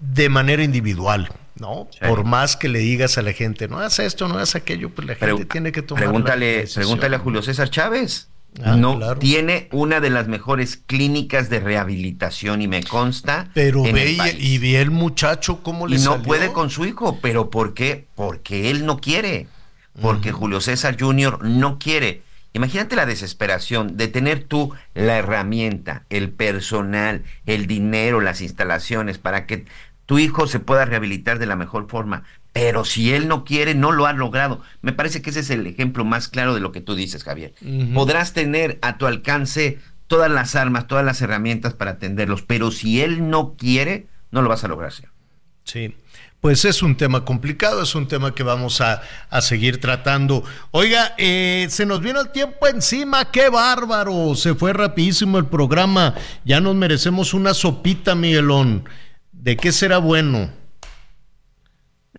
de 0.01 0.29
manera 0.29 0.63
individual. 0.63 1.31
¿no? 1.57 1.89
Por 2.07 2.25
más 2.25 2.57
que 2.57 2.69
le 2.69 2.81
digas 2.81 3.17
a 3.19 3.23
la 3.23 3.33
gente, 3.33 3.69
no 3.69 3.79
haz 3.79 3.99
esto, 3.99 4.29
no 4.29 4.39
haz 4.39 4.55
aquello, 4.55 4.91
pues 4.91 5.07
la 5.07 5.15
gente 5.15 5.45
tiene 5.45 5.73
que 5.73 5.83
tomar. 5.83 6.05
Pregúntale, 6.05 6.67
pregúntale 6.75 7.17
a 7.17 7.19
Julio 7.19 7.43
César 7.43 7.71
Chávez. 7.71 8.29
Ah, 8.63 8.77
no 8.77 9.17
tiene 9.17 9.69
una 9.73 10.01
de 10.01 10.11
las 10.11 10.29
mejores 10.29 10.77
clínicas 10.77 11.51
de 11.51 11.59
rehabilitación 11.59 12.63
y 12.63 12.69
me 12.69 12.85
consta. 12.85 13.51
Pero 13.53 13.83
ve 13.83 14.17
y, 14.39 14.59
ve 14.59 14.81
el 14.81 14.93
muchacho 14.93 15.61
cómo 15.63 15.89
le 15.89 15.97
Y 15.97 15.99
no 15.99 16.23
puede 16.23 16.53
con 16.53 16.71
su 16.71 16.85
hijo, 16.85 17.19
pero 17.21 17.51
¿por 17.51 17.75
qué? 17.75 18.07
Porque 18.15 18.71
él 18.71 18.87
no 18.87 19.01
quiere. 19.01 19.49
Porque 20.01 20.33
Julio 20.33 20.61
César 20.61 20.97
Jr. 20.99 21.45
no 21.45 21.79
quiere. 21.79 22.23
Imagínate 22.53 22.97
la 22.97 23.07
desesperación 23.07 23.97
de 23.97 24.09
tener 24.09 24.45
tú 24.45 24.73
la 24.95 25.19
herramienta, 25.19 26.05
el 26.09 26.31
personal, 26.31 27.25
el 27.47 27.67
dinero, 27.67 28.21
las 28.21 28.41
instalaciones 28.41 29.19
para 29.19 29.47
que 29.47 29.67
tu 30.07 30.19
hijo 30.19 30.47
se 30.47 30.61
pueda 30.61 30.85
rehabilitar 30.85 31.39
de 31.39 31.47
la 31.47 31.57
mejor 31.57 31.89
forma. 31.89 32.25
Pero 32.53 32.85
si 32.85 33.13
él 33.13 33.27
no 33.27 33.45
quiere, 33.45 33.75
no 33.75 33.91
lo 33.91 34.07
ha 34.07 34.13
logrado. 34.13 34.63
Me 34.83 34.93
parece 34.93 35.21
que 35.21 35.31
ese 35.31 35.41
es 35.41 35.51
el 35.51 35.67
ejemplo 35.67 36.05
más 36.05 36.29
claro 36.29 36.55
de 36.55 36.61
lo 36.61 36.71
que 36.71 36.81
tú 36.81 36.95
dices, 36.95 37.25
Javier. 37.25 37.55
Podrás 37.93 38.33
tener 38.33 38.79
a 38.83 38.99
tu 38.99 39.07
alcance 39.07 39.79
todas 40.07 40.31
las 40.31 40.55
armas, 40.55 40.87
todas 40.87 41.05
las 41.05 41.21
herramientas 41.23 41.75
para 41.75 41.93
atenderlos, 41.93 42.43
pero 42.43 42.71
si 42.71 43.01
él 43.01 43.29
no 43.31 43.55
quiere, 43.57 44.07
no 44.31 44.43
lo 44.43 44.49
vas 44.49 44.63
a 44.63 44.69
lograr. 44.69 44.93
Señor. 44.93 45.11
Sí, 45.65 45.97
pues 46.45 46.67
es 46.67 46.83
un 46.83 46.95
tema 46.95 47.25
complicado, 47.25 47.83
es 47.83 47.95
un 47.95 48.07
tema 48.07 48.35
que 48.35 48.43
vamos 48.43 48.83
a, 48.83 49.01
a 49.31 49.41
seguir 49.41 49.81
tratando. 49.81 50.45
Oiga, 50.73 51.15
eh, 51.17 51.67
se 51.71 51.87
nos 51.87 52.03
vino 52.03 52.21
el 52.21 52.33
tiempo 52.33 52.67
encima, 52.67 53.31
qué 53.31 53.49
bárbaro, 53.49 54.35
se 54.35 54.55
fue 54.55 54.75
rapidísimo 54.75 55.39
el 55.39 55.47
programa, 55.47 56.15
ya 56.45 56.61
nos 56.61 56.75
merecemos 56.75 57.33
una 57.33 57.55
sopita, 57.55 58.15
Miguelón. 58.15 58.87
¿De 59.33 59.57
qué 59.57 59.73
será 59.73 59.97
bueno? 59.97 60.51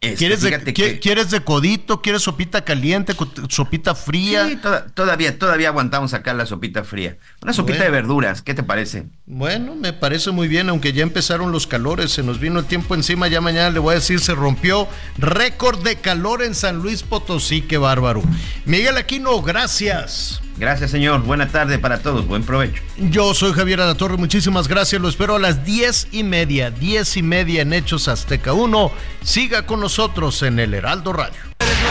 Este, 0.06 0.18
¿Quieres, 0.18 0.42
de, 0.42 0.74
que- 0.74 1.00
¿Quieres 1.00 1.32
de 1.32 1.42
codito? 1.42 2.02
¿Quieres 2.02 2.22
sopita 2.22 2.64
caliente? 2.64 3.16
¿Sopita 3.50 3.96
fría? 3.96 4.48
Sí, 4.48 4.56
toda- 4.58 4.86
todavía, 4.88 5.38
todavía 5.38 5.70
aguantamos 5.70 6.14
acá 6.14 6.34
la 6.34 6.46
sopita 6.46 6.84
fría. 6.84 7.18
Una 7.42 7.54
sopita 7.54 7.78
Bueno. 7.80 7.84
de 7.86 8.02
verduras, 8.02 8.42
¿qué 8.42 8.54
te 8.54 8.64
parece? 8.64 9.06
Bueno, 9.26 9.76
me 9.76 9.94
parece 9.94 10.32
muy 10.32 10.48
bien, 10.48 10.70
aunque 10.70 10.94
ya 10.94 11.04
empezaron 11.04 11.52
los 11.52 11.68
calores, 11.68 12.12
se 12.12 12.24
nos 12.24 12.40
vino 12.40 12.60
el 12.60 12.66
tiempo 12.66 12.96
encima, 12.96 13.28
ya 13.28 13.42
mañana 13.42 13.70
le 13.70 13.80
voy 13.80 13.94
a 13.94 13.96
decir, 13.96 14.20
se 14.20 14.34
rompió 14.36 14.88
récord 15.18 15.84
de 15.84 15.96
calor 15.98 16.44
en 16.44 16.56
San 16.56 16.78
Luis 16.78 17.04
Potosí, 17.04 17.62
qué 17.62 17.78
bárbaro. 17.78 18.22
Miguel 18.66 18.98
Aquino, 18.98 19.42
gracias. 19.42 20.42
Gracias, 20.58 20.92
señor. 20.92 21.22
Buena 21.24 21.50
tarde 21.50 21.80
para 21.80 22.00
todos. 22.00 22.28
Buen 22.28 22.44
provecho. 22.44 22.82
Yo 22.98 23.34
soy 23.34 23.54
Javier 23.54 23.82
Alatorre, 23.82 24.18
muchísimas 24.18 24.68
gracias, 24.68 25.02
lo 25.02 25.10
espero 25.10 25.36
a 25.36 25.40
las 25.40 25.66
diez 25.66 26.08
y 26.12 26.24
media, 26.24 26.72
diez 26.72 27.18
y 27.18 27.24
media 27.24 27.62
en 27.62 27.74
Hechos 27.74 28.08
Azteca 28.08 28.54
1. 28.54 28.92
Siga 29.24 29.66
con 29.66 29.80
nosotros 29.80 30.42
en 30.44 30.60
el 30.60 30.74
Heraldo 30.74 31.14
Radio. 31.14 31.40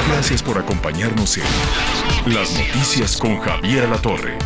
Gracias 0.08 0.42
por 0.42 0.58
acompañarnos 0.58 1.38
en 1.38 2.34
Las 2.34 2.52
Noticias 2.52 3.16
con 3.16 3.38
Javier 3.40 3.84
Alatorre. 3.84 4.38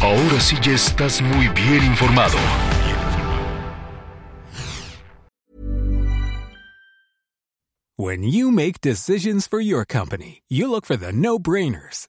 Ahora 0.00 0.40
sí 0.40 0.56
ya 0.62 0.72
estás 0.72 1.22
muy 1.22 1.48
bien 1.48 1.84
informado. 1.84 2.36
When 7.96 8.24
you 8.24 8.50
make 8.50 8.80
decisions 8.80 9.46
for 9.46 9.60
your 9.60 9.84
company, 9.84 10.42
you 10.48 10.68
look 10.68 10.86
for 10.86 10.96
the 10.96 11.12
no 11.12 11.38
brainers. 11.38 12.08